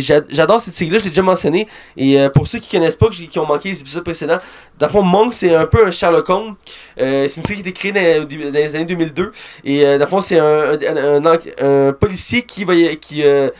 j'adore 0.00 0.60
cette 0.60 0.74
série-là, 0.74 0.98
je 0.98 1.04
l'ai 1.04 1.10
déjà 1.10 1.22
mentionné. 1.22 1.66
Et 1.96 2.18
pour 2.34 2.46
ceux 2.46 2.58
qui 2.58 2.70
connaissent 2.70 2.96
pas, 2.96 3.08
qui 3.08 3.38
ont 3.38 3.46
manqué 3.46 3.70
les 3.70 3.80
épisodes 3.80 4.04
précédents, 4.04 4.38
dans 4.80 4.88
le 4.88 5.02
Monk, 5.02 5.34
c'est 5.34 5.54
un 5.54 5.66
peu 5.66 5.86
un 5.86 5.90
Sherlock 5.90 6.28
Holmes. 6.28 6.54
Euh, 7.00 7.28
c'est 7.28 7.36
une 7.40 7.42
série 7.46 7.62
qui 7.62 7.68
a 7.68 7.70
été 7.70 7.92
créée 7.92 7.92
dans, 7.92 8.52
les 8.52 8.76
années 8.76 8.86
2002. 8.86 9.30
Et 9.64 9.84
euh, 9.86 9.98
dans 9.98 10.20
c'est 10.20 10.38
un, 10.38 10.72
un, 10.72 11.24
un- 11.24 11.88
un- 11.88 11.92
policier 11.92 12.42
qui 12.42 12.64
va. 12.64 12.74
Qui, 13.00 13.22
euh, 13.22 13.50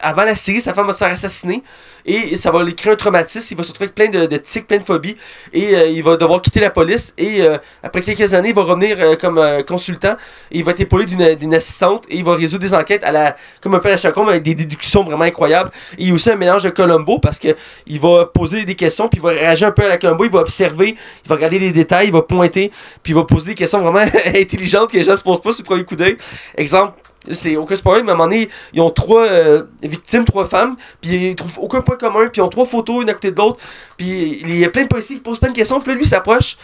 avant 0.00 0.24
la 0.24 0.34
série, 0.34 0.60
sa 0.60 0.74
femme 0.74 0.86
va 0.86 0.92
se 0.92 0.98
faire 0.98 1.12
assassiner. 1.12 1.62
Et 2.04 2.36
ça 2.36 2.50
va 2.50 2.62
lui 2.64 2.74
créer 2.74 2.92
un 2.92 2.96
traumatisme. 2.96 3.46
Il 3.52 3.56
va 3.56 3.62
se 3.62 3.68
retrouver 3.68 3.90
avec 3.96 4.12
plein 4.12 4.26
de, 4.26 4.36
tics, 4.36 4.66
plein 4.66 4.78
de 4.78 4.82
phobies. 4.82 5.16
Et 5.52 5.74
euh, 5.74 5.86
il 5.88 6.02
va 6.02 6.16
devoir 6.16 6.40
quitter 6.42 6.60
la 6.60 6.70
police. 6.70 7.14
Et 7.16 7.42
euh, 7.42 7.58
après 7.82 8.02
quelques 8.02 8.34
années, 8.34 8.48
il 8.48 8.54
va 8.54 8.62
revenir 8.62 8.96
euh, 8.98 9.14
comme 9.16 9.38
euh, 9.38 9.62
consultant. 9.62 10.16
Et 10.50 10.58
il 10.58 10.64
va 10.64 10.72
être 10.72 10.80
épaulé 10.80 11.06
d'une 11.06 11.54
assistante. 11.54 12.04
Et 12.08 12.16
il 12.16 12.24
va 12.24 12.34
résoudre 12.34 12.62
des 12.62 12.74
enquêtes 12.74 13.04
à 13.04 13.12
la, 13.12 13.36
comme 13.60 13.74
un 13.74 13.78
peu 13.78 13.88
à 13.88 13.94
la 13.94 14.18
Holmes 14.18 14.28
avec 14.28 14.42
des 14.42 14.54
déductions 14.54 15.04
vraiment 15.04 15.24
incroyables. 15.24 15.70
Et 15.96 16.02
il 16.02 16.08
y 16.08 16.10
a 16.10 16.14
aussi 16.14 16.30
un 16.30 16.36
mélange 16.36 16.64
de 16.64 16.70
Columbo 16.70 17.18
parce 17.18 17.38
que 17.38 17.54
il 17.86 18.00
va 18.00 18.26
poser 18.26 18.64
des 18.64 18.74
questions. 18.74 19.08
Puis 19.08 19.20
il 19.20 19.22
va 19.22 19.30
réagir 19.30 19.68
un 19.68 19.72
peu 19.72 19.84
à 19.84 19.88
la 19.88 19.98
Columbo. 19.98 20.24
Il 20.24 20.30
va 20.30 20.40
observer. 20.40 20.96
Il 21.24 21.28
va 21.28 21.36
regarder 21.36 21.60
les 21.60 21.72
détails. 21.72 22.08
Il 22.08 22.12
va 22.12 22.22
pointer. 22.22 22.70
Puis 23.02 23.12
il 23.12 23.14
va 23.14 23.24
poser 23.24 23.50
des 23.50 23.54
questions 23.54 23.80
vraiment 23.80 24.04
intelligentes 24.26 24.90
que 24.90 24.96
les 24.96 25.04
gens 25.04 25.14
se 25.14 25.22
posent 25.22 25.40
pas 25.40 25.52
sur 25.52 25.62
le 25.62 25.66
premier 25.66 25.84
coup 25.84 25.96
d'œil. 25.96 26.16
Exemple. 26.56 27.01
C'est 27.30 27.56
aucun 27.56 27.76
spoiler, 27.76 28.02
mais 28.02 28.10
à 28.10 28.14
un 28.14 28.16
moment 28.16 28.28
donné, 28.28 28.48
ils 28.72 28.80
ont 28.80 28.90
trois 28.90 29.24
euh, 29.26 29.62
victimes, 29.82 30.24
trois 30.24 30.46
femmes, 30.46 30.76
puis 31.00 31.30
ils 31.30 31.36
trouvent 31.36 31.58
aucun 31.60 31.80
point 31.80 31.96
commun, 31.96 32.26
puis 32.26 32.40
ils 32.40 32.42
ont 32.42 32.48
trois 32.48 32.66
photos, 32.66 33.02
une 33.02 33.10
à 33.10 33.14
côté 33.14 33.30
de 33.30 33.36
l'autre, 33.36 33.60
puis 33.96 34.40
il 34.40 34.58
y 34.58 34.64
a 34.64 34.68
plein 34.68 34.82
de 34.82 34.88
policiers 34.88 35.16
qui 35.16 35.22
posent 35.22 35.38
plein 35.38 35.50
de 35.50 35.56
questions, 35.56 35.80
puis 35.80 35.94
lui, 35.94 36.04
s'approche, 36.04 36.56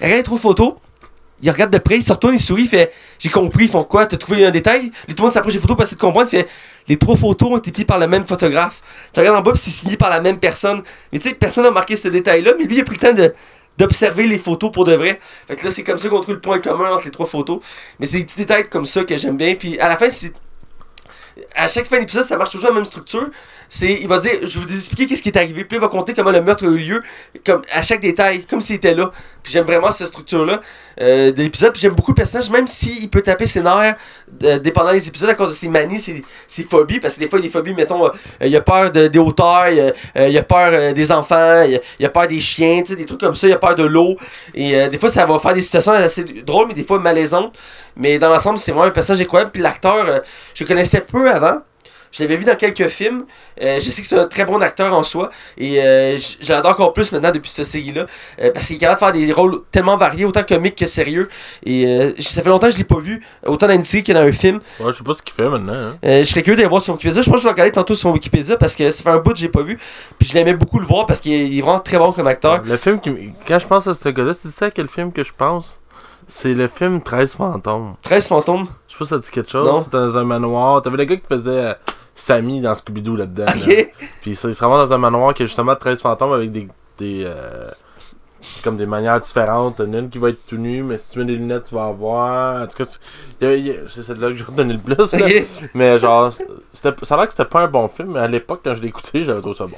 il 0.00 0.04
regarde 0.04 0.18
les 0.18 0.22
trois 0.22 0.38
photos, 0.38 0.74
il 1.42 1.50
regarde 1.50 1.70
de 1.70 1.78
près, 1.78 1.96
il 1.96 2.02
se 2.02 2.12
retourne, 2.12 2.34
il 2.34 2.40
sourit, 2.40 2.62
il 2.62 2.68
fait 2.68 2.92
J'ai 3.18 3.28
compris, 3.28 3.64
ils 3.64 3.70
font 3.70 3.84
quoi 3.84 4.06
T'as 4.06 4.16
trouvé 4.16 4.46
un 4.46 4.50
détail? 4.50 4.92
Lui, 5.06 5.14
tout 5.14 5.22
le 5.22 5.22
monde 5.24 5.32
s'approche 5.32 5.52
des 5.52 5.58
photos 5.58 5.76
pour 5.76 5.82
essayer 5.82 5.96
de 5.96 6.00
comprendre, 6.00 6.28
il 6.32 6.38
fait 6.38 6.48
Les 6.88 6.96
trois 6.96 7.16
photos 7.16 7.50
ont 7.50 7.56
été 7.58 7.70
prises 7.72 7.84
par 7.84 7.98
le 7.98 8.06
même 8.06 8.24
photographe. 8.24 8.82
Tu 9.12 9.20
regardes 9.20 9.36
en 9.36 9.42
bas, 9.42 9.52
puis 9.52 9.60
c'est 9.60 9.70
signé 9.70 9.96
par 9.96 10.10
la 10.10 10.20
même 10.20 10.38
personne. 10.38 10.82
Mais 11.12 11.18
tu 11.18 11.28
sais, 11.28 11.34
personne 11.34 11.64
n'a 11.64 11.70
marqué 11.70 11.96
ce 11.96 12.08
détail-là, 12.08 12.52
mais 12.58 12.64
lui, 12.64 12.76
il 12.76 12.80
a 12.80 12.84
pris 12.84 12.96
le 12.96 13.08
temps 13.08 13.12
de 13.12 13.34
d'observer 13.78 14.26
les 14.26 14.38
photos 14.38 14.70
pour 14.70 14.84
de 14.84 14.94
vrai. 14.94 15.18
Fait 15.46 15.56
que 15.56 15.64
là, 15.64 15.70
c'est 15.70 15.84
comme 15.84 15.98
ça 15.98 16.08
qu'on 16.08 16.20
trouve 16.20 16.34
le 16.34 16.40
point 16.40 16.58
commun 16.60 16.92
entre 16.92 17.04
les 17.04 17.10
trois 17.10 17.26
photos. 17.26 17.60
Mais 17.98 18.06
c'est 18.06 18.18
des 18.18 18.24
petits 18.24 18.38
détails 18.38 18.68
comme 18.68 18.86
ça 18.86 19.04
que 19.04 19.16
j'aime 19.16 19.36
bien. 19.36 19.54
Puis 19.54 19.78
à 19.78 19.88
la 19.88 19.96
fin, 19.96 20.10
c'est. 20.10 20.32
À 21.56 21.66
chaque 21.66 21.86
fin 21.86 21.98
d'épisode, 21.98 22.22
ça 22.22 22.36
marche 22.36 22.50
toujours 22.50 22.68
la 22.68 22.76
même 22.76 22.84
structure. 22.84 23.28
C'est, 23.76 23.92
il 24.02 24.06
va 24.06 24.20
dire, 24.20 24.34
je 24.44 24.60
vais 24.60 24.66
vous 24.66 24.72
expliquer 24.76 25.08
qu'est-ce 25.08 25.20
qui 25.20 25.30
est 25.30 25.36
arrivé. 25.36 25.64
Puis 25.64 25.76
là, 25.76 25.80
il 25.82 25.84
va 25.84 25.88
compter 25.88 26.14
comment 26.14 26.30
le 26.30 26.40
meurtre 26.40 26.64
a 26.64 26.68
eu 26.68 26.76
lieu, 26.76 27.02
comme 27.44 27.62
à 27.72 27.82
chaque 27.82 28.00
détail, 28.00 28.44
comme 28.44 28.60
s'il 28.60 28.76
était 28.76 28.94
là. 28.94 29.10
Puis 29.42 29.52
j'aime 29.52 29.64
vraiment 29.64 29.90
cette 29.90 30.06
structure-là 30.06 30.60
euh, 31.00 31.32
de 31.32 31.42
l'épisode. 31.42 31.72
Puis 31.72 31.82
j'aime 31.82 31.94
beaucoup 31.94 32.12
le 32.12 32.14
personnage, 32.14 32.48
même 32.50 32.68
s'il 32.68 33.10
peut 33.10 33.20
taper 33.20 33.48
ses 33.48 33.64
euh, 33.64 34.58
dépendant 34.60 34.92
des 34.92 35.08
épisodes, 35.08 35.28
à 35.28 35.34
cause 35.34 35.50
de 35.50 35.54
ses 35.56 35.66
manies, 35.66 35.98
ses, 35.98 36.22
ses 36.46 36.62
phobies. 36.62 37.00
Parce 37.00 37.14
que 37.14 37.20
des 37.20 37.28
fois, 37.28 37.40
il 37.40 37.42
y 37.42 37.46
a 37.46 37.48
des 37.48 37.52
phobies, 37.52 37.74
mettons, 37.74 38.06
euh, 38.06 38.10
il 38.42 38.54
a 38.54 38.60
peur 38.60 38.92
de, 38.92 39.08
des 39.08 39.18
hauteurs, 39.18 39.68
il, 39.68 39.80
euh, 39.80 40.28
il 40.28 40.38
a 40.38 40.42
peur 40.44 40.70
euh, 40.72 40.92
des 40.92 41.10
enfants, 41.10 41.62
il 41.62 41.80
il 41.98 42.06
a 42.06 42.10
peur 42.10 42.28
des 42.28 42.38
chiens, 42.38 42.82
des 42.82 43.04
trucs 43.06 43.18
comme 43.18 43.34
ça, 43.34 43.48
il 43.48 43.52
a 43.52 43.58
peur 43.58 43.74
de 43.74 43.82
l'eau. 43.82 44.16
Et 44.54 44.76
euh, 44.76 44.88
des 44.88 44.98
fois, 45.00 45.08
ça 45.08 45.26
va 45.26 45.36
faire 45.40 45.52
des 45.54 45.62
situations 45.62 45.90
assez 45.94 46.22
drôles, 46.22 46.68
mais 46.68 46.74
des 46.74 46.84
fois 46.84 47.00
malaisantes. 47.00 47.58
Mais 47.96 48.20
dans 48.20 48.28
l'ensemble, 48.28 48.58
c'est 48.58 48.70
vraiment 48.70 48.86
un 48.86 48.92
personnage 48.92 49.20
incroyable. 49.20 49.50
Puis 49.50 49.62
l'acteur, 49.62 50.06
euh, 50.06 50.20
je 50.54 50.62
connaissais 50.64 51.00
peu 51.00 51.28
avant. 51.28 51.58
Je 52.16 52.22
l'avais 52.22 52.36
vu 52.36 52.44
dans 52.44 52.54
quelques 52.54 52.86
films. 52.86 53.24
Euh, 53.60 53.74
je 53.80 53.90
sais 53.90 54.00
que 54.00 54.06
c'est 54.06 54.18
un 54.18 54.26
très 54.26 54.44
bon 54.44 54.60
acteur 54.62 54.94
en 54.94 55.02
soi. 55.02 55.30
Et 55.58 55.82
euh, 55.82 56.16
j- 56.16 56.38
je 56.40 56.52
l'adore 56.52 56.70
encore 56.70 56.92
plus 56.92 57.10
maintenant 57.10 57.32
depuis 57.32 57.50
cette 57.50 57.66
série-là. 57.66 58.06
euh, 58.40 58.50
parce 58.54 58.66
qu'il 58.66 58.76
est 58.76 58.78
capable 58.78 59.12
de 59.12 59.18
faire 59.18 59.26
des 59.26 59.32
rôles 59.32 59.62
tellement 59.72 59.96
variés, 59.96 60.24
autant 60.24 60.44
comiques 60.44 60.76
que 60.76 60.86
sérieux. 60.86 61.28
Et 61.66 61.86
euh, 61.86 62.12
ça 62.20 62.40
fait 62.42 62.48
longtemps 62.48 62.68
que 62.68 62.72
je 62.74 62.78
l'ai 62.78 62.84
pas 62.84 63.00
vu, 63.00 63.20
autant 63.44 63.66
dans 63.66 63.74
une 63.74 63.82
série 63.82 64.04
que 64.04 64.12
dans 64.12 64.20
un 64.20 64.30
film. 64.32 64.60
Ouais, 64.78 64.92
je 64.92 64.98
sais 64.98 65.02
pas 65.04 65.12
ce 65.12 65.22
qu'il 65.22 65.34
fait 65.34 65.48
maintenant. 65.48 65.74
Hein. 65.74 65.96
Je 66.04 66.22
serais 66.22 66.42
curieux 66.42 66.56
d'aller 66.56 66.68
voir 66.68 66.80
sur 66.82 66.94
Wikipédia. 66.94 67.20
Je 67.20 67.26
pense 67.28 67.36
que 67.38 67.42
je 67.42 67.46
vais 67.48 67.52
regarder 67.52 67.72
tantôt 67.72 67.94
sur 67.94 68.10
Wikipédia 68.10 68.56
parce 68.56 68.76
que 68.76 68.88
ça 68.92 69.02
fait 69.02 69.10
un 69.10 69.18
bout 69.18 69.32
que 69.32 69.38
j'ai 69.38 69.48
pas 69.48 69.62
vu. 69.62 69.76
Puis 70.18 70.28
je 70.28 70.34
l'aimais 70.34 70.54
beaucoup 70.54 70.78
le 70.78 70.86
voir 70.86 71.06
parce 71.06 71.20
qu'il 71.20 71.32
est 71.58 71.60
vraiment 71.60 71.80
très 71.80 71.98
bon 71.98 72.12
comme 72.12 72.28
acteur. 72.28 72.62
Le 72.64 72.76
film 72.76 73.00
qui. 73.00 73.32
Quand 73.46 73.58
je 73.58 73.66
pense 73.66 73.88
à 73.88 73.94
ce 73.94 74.08
gars-là, 74.08 74.34
c'est 74.34 74.50
ça 74.52 74.70
quel 74.70 74.88
film 74.88 75.12
que 75.12 75.24
je 75.24 75.32
pense? 75.36 75.80
C'est 76.28 76.54
le 76.54 76.68
film 76.68 77.02
13 77.02 77.32
fantômes. 77.34 77.96
13 78.02 78.28
fantômes. 78.28 78.66
Je 78.88 78.92
sais 78.92 78.98
pas 78.98 79.04
si 79.04 79.10
ça 79.10 79.18
dit 79.18 79.28
quelque 79.30 79.50
chose. 79.50 79.66
Non. 79.66 79.82
C'est 79.82 79.92
dans 79.92 80.16
un 80.16 80.24
manoir. 80.24 80.80
T'avais 80.80 80.96
le 80.96 81.04
gars 81.04 81.16
qui 81.16 81.26
faisait 81.28 81.74
Sammy 82.14 82.60
dans 82.60 82.74
Scooby-Doo 82.74 83.16
là-dedans. 83.16 83.46
là. 83.46 83.74
Puis 84.20 84.36
ça, 84.36 84.48
il 84.48 84.54
se 84.54 84.60
ramasse 84.62 84.88
dans 84.88 84.94
un 84.94 84.98
manoir 84.98 85.34
qui 85.34 85.42
a 85.42 85.46
justement 85.46 85.74
13 85.76 86.00
fantômes 86.00 86.32
avec 86.32 86.52
des. 86.52 86.68
des 86.98 87.22
euh, 87.24 87.70
comme 88.62 88.76
des 88.76 88.86
manières 88.86 89.20
différentes. 89.20 89.76
Il 89.78 89.86
y 89.86 89.88
en 89.88 89.94
a 89.94 89.98
une 90.00 90.10
qui 90.10 90.18
va 90.18 90.28
être 90.28 90.44
tout 90.46 90.56
nue, 90.58 90.82
mais 90.82 90.98
si 90.98 91.10
tu 91.12 91.18
mets 91.18 91.24
des 91.24 91.36
lunettes, 91.36 91.64
tu 91.64 91.74
vas 91.74 91.86
avoir. 91.86 92.62
En 92.62 92.66
tout 92.66 92.76
cas, 92.76 92.84
c'est 92.84 94.02
celle-là 94.02 94.28
que 94.28 94.36
j'ai 94.36 94.44
redonné 94.44 94.74
le 94.74 94.78
plus. 94.80 95.12
là. 95.14 95.26
Mais 95.74 95.98
genre, 95.98 96.30
ça 96.72 96.88
a 96.90 97.16
l'air 97.16 97.26
que 97.26 97.32
c'était 97.32 97.48
pas 97.48 97.62
un 97.62 97.68
bon 97.68 97.88
film, 97.88 98.12
mais 98.12 98.20
à 98.20 98.28
l'époque, 98.28 98.60
quand 98.62 98.74
je 98.74 98.82
l'ai 98.82 98.88
écouté, 98.88 99.24
j'avais 99.24 99.40
trouvé 99.40 99.56
ça 99.56 99.66
bon. 99.66 99.76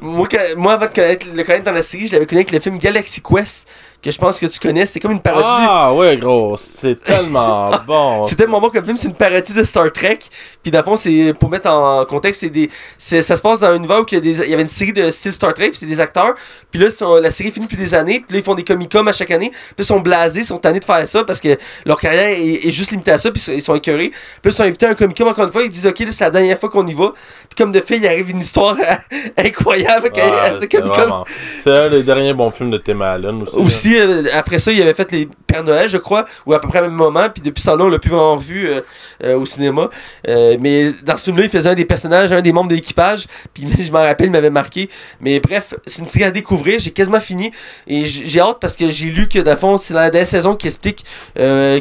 Moi, 0.00 0.26
avant 0.72 0.86
de 0.86 0.90
connaître, 0.90 1.26
le 1.32 1.42
connaître 1.44 1.64
dans 1.64 1.72
la 1.72 1.82
série, 1.82 2.06
je 2.06 2.14
l'avais 2.14 2.26
connu 2.26 2.40
avec 2.40 2.52
le 2.52 2.58
film 2.58 2.78
Galaxy 2.78 3.22
Quest, 3.22 3.68
que 4.02 4.10
je 4.10 4.18
pense 4.18 4.38
que 4.40 4.46
tu 4.46 4.58
connais. 4.58 4.86
C'est 4.86 4.98
comme 5.00 5.12
une 5.12 5.20
parodie. 5.20 5.44
Ah 5.46 5.92
ouais, 5.92 6.16
gros, 6.16 6.56
c'est 6.56 6.98
tellement 7.02 7.70
bon. 7.86 8.24
C'est 8.24 8.36
tellement 8.36 8.60
bon 8.60 8.70
comme 8.70 8.84
film, 8.84 8.96
c'est 8.96 9.08
une 9.08 9.14
parodie 9.14 9.52
de 9.52 9.62
Star 9.64 9.92
Trek. 9.92 10.18
Puis 10.62 10.70
dans 10.70 10.78
le 10.78 10.84
fond, 10.84 10.96
c'est 10.96 11.34
pour 11.38 11.50
mettre 11.50 11.68
en 11.70 12.04
contexte, 12.06 12.40
c'est 12.40 12.48
des, 12.50 12.70
c'est- 12.96 13.22
ça 13.22 13.36
se 13.36 13.42
passe 13.42 13.60
dans 13.60 13.68
un 13.68 13.76
univers 13.76 14.00
où 14.00 14.06
il 14.10 14.14
y, 14.14 14.16
a 14.16 14.20
des- 14.20 14.40
il 14.44 14.50
y 14.50 14.54
avait 14.54 14.62
une 14.62 14.68
série 14.68 14.92
de 14.92 15.10
style 15.10 15.32
Star 15.32 15.52
Trek, 15.54 15.70
puis 15.70 15.78
c'est 15.78 15.86
des 15.86 16.00
acteurs. 16.00 16.34
Puis 16.70 16.80
là, 16.80 16.90
sont- 16.90 17.16
la 17.16 17.30
série 17.30 17.50
finit 17.50 17.66
depuis 17.66 17.76
des 17.76 17.94
années. 17.94 18.20
Puis 18.26 18.34
là, 18.36 18.38
ils 18.38 18.44
font 18.44 18.54
des 18.54 18.64
comic-con 18.64 19.06
à 19.06 19.12
chaque 19.12 19.30
année. 19.32 19.50
Puis 19.50 19.74
ils 19.80 19.84
sont 19.84 20.00
blasés, 20.00 20.40
ils 20.40 20.44
sont 20.44 20.58
tannés 20.58 20.80
de 20.80 20.84
faire 20.84 21.06
ça 21.06 21.24
parce 21.24 21.40
que 21.40 21.58
leur 21.84 22.00
carrière 22.00 22.28
est, 22.28 22.66
est 22.66 22.70
juste 22.70 22.90
limitée 22.92 23.10
à 23.12 23.18
ça. 23.18 23.30
Puis 23.30 23.42
ils 23.54 23.60
sont- 23.62 23.74
écœurés. 23.74 24.08
Puis 24.10 24.16
là, 24.44 24.50
ils 24.50 24.52
sont 24.52 24.62
invités 24.64 24.86
à 24.86 24.90
un 24.90 24.94
comic-con 24.94 25.26
encore 25.26 25.44
une 25.46 25.52
fois. 25.52 25.62
Ils 25.62 25.70
disent, 25.70 25.86
OK, 25.86 25.96
c'est 26.10 26.24
la 26.24 26.30
dernière 26.30 26.58
fois 26.58 26.68
qu'on 26.70 26.86
y 26.86 26.94
va. 26.94 27.12
Puis 27.48 27.56
comme 27.56 27.72
de 27.72 27.80
fait, 27.80 27.96
il 27.98 28.06
arrive 28.06 28.30
une 28.30 28.40
histoire 28.40 28.76
incroyable 29.36 30.10
à 30.16 30.50
Ouais, 30.52 30.52
ce 30.60 30.66
comic-con. 30.66 30.94
vraiment- 31.00 31.24
C'est 31.62 31.70
un 31.70 31.88
des 31.88 32.02
derniers 32.02 32.32
bons 32.34 32.50
films 32.50 32.70
de 32.70 32.78
Tim 32.78 33.00
Allen 33.00 33.42
aussi. 33.54 33.89
Euh, 33.98 34.24
après 34.32 34.58
ça, 34.58 34.72
il 34.72 34.80
avait 34.82 34.94
fait 34.94 35.10
les 35.12 35.28
Père 35.50 35.64
Noël, 35.64 35.88
je 35.88 35.98
crois, 35.98 36.26
ou 36.46 36.52
à 36.54 36.60
peu 36.60 36.68
près 36.68 36.78
au 36.78 36.82
même 36.82 36.92
moment. 36.92 37.28
Puis 37.28 37.42
depuis 37.42 37.60
ce 37.60 37.70
temps-là, 37.70 37.84
on 37.84 37.88
l'a 37.88 37.98
plus 37.98 38.10
vraiment 38.10 38.36
vu 38.36 38.68
euh, 38.68 38.80
euh, 39.24 39.36
au 39.36 39.44
cinéma. 39.44 39.90
Euh, 40.28 40.56
mais 40.60 40.92
dans 41.02 41.16
ce 41.16 41.24
film-là, 41.24 41.44
il 41.44 41.50
faisait 41.50 41.70
un 41.70 41.74
des 41.74 41.84
personnages, 41.84 42.30
un 42.32 42.40
des 42.40 42.52
membres 42.52 42.70
de 42.70 42.76
l'équipage. 42.76 43.26
Puis 43.52 43.66
je 43.80 43.90
m'en 43.90 44.00
rappelle, 44.00 44.26
il 44.26 44.32
m'avait 44.32 44.50
marqué. 44.50 44.88
Mais 45.20 45.40
bref, 45.40 45.74
c'est 45.86 46.00
une 46.00 46.06
série 46.06 46.24
à 46.24 46.30
découvrir. 46.30 46.78
J'ai 46.78 46.92
quasiment 46.92 47.20
fini. 47.20 47.50
Et 47.88 48.04
j'ai 48.06 48.40
hâte 48.40 48.58
parce 48.60 48.76
que 48.76 48.90
j'ai 48.90 49.06
lu 49.06 49.28
que, 49.28 49.40
dans 49.40 49.50
le 49.50 49.56
fond, 49.56 49.76
c'est 49.76 49.92
dans 49.92 50.00
la 50.00 50.10
dernière 50.10 50.28
saison 50.28 50.54
qui 50.54 50.68
explique, 50.68 51.04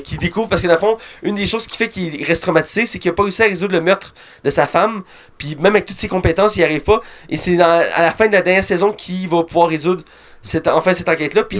qui 0.03 0.17
découvre. 0.17 0.47
Parce 0.49 0.63
que, 0.63 0.67
dans 0.67 0.73
le 0.73 0.79
fond, 0.79 0.97
une 1.21 1.35
des 1.35 1.45
choses 1.45 1.67
qui 1.67 1.77
fait 1.77 1.89
qu'il 1.89 2.23
reste 2.23 2.41
traumatisé, 2.41 2.85
c'est 2.85 2.97
qu'il 2.97 3.11
a 3.11 3.13
pas 3.13 3.23
réussi 3.23 3.43
à 3.43 3.45
résoudre 3.45 3.73
le 3.73 3.81
meurtre 3.81 4.13
de 4.43 4.49
sa 4.49 4.65
femme. 4.65 5.03
Puis 5.37 5.55
même 5.55 5.73
avec 5.75 5.85
toutes 5.85 5.97
ses 5.97 6.07
compétences, 6.07 6.55
il 6.55 6.59
n'y 6.59 6.65
arrive 6.65 6.83
pas. 6.83 7.01
Et 7.29 7.37
c'est 7.37 7.59
à 7.61 8.01
la 8.01 8.11
fin 8.11 8.27
de 8.27 8.33
la 8.33 8.41
dernière 8.41 8.63
saison 8.63 8.91
qu'il 8.91 9.27
va 9.29 9.43
pouvoir 9.43 9.69
résoudre 9.69 10.03
cette, 10.41 10.67
enfin 10.67 10.93
cette 10.93 11.09
enquête-là. 11.09 11.43
Puis 11.43 11.59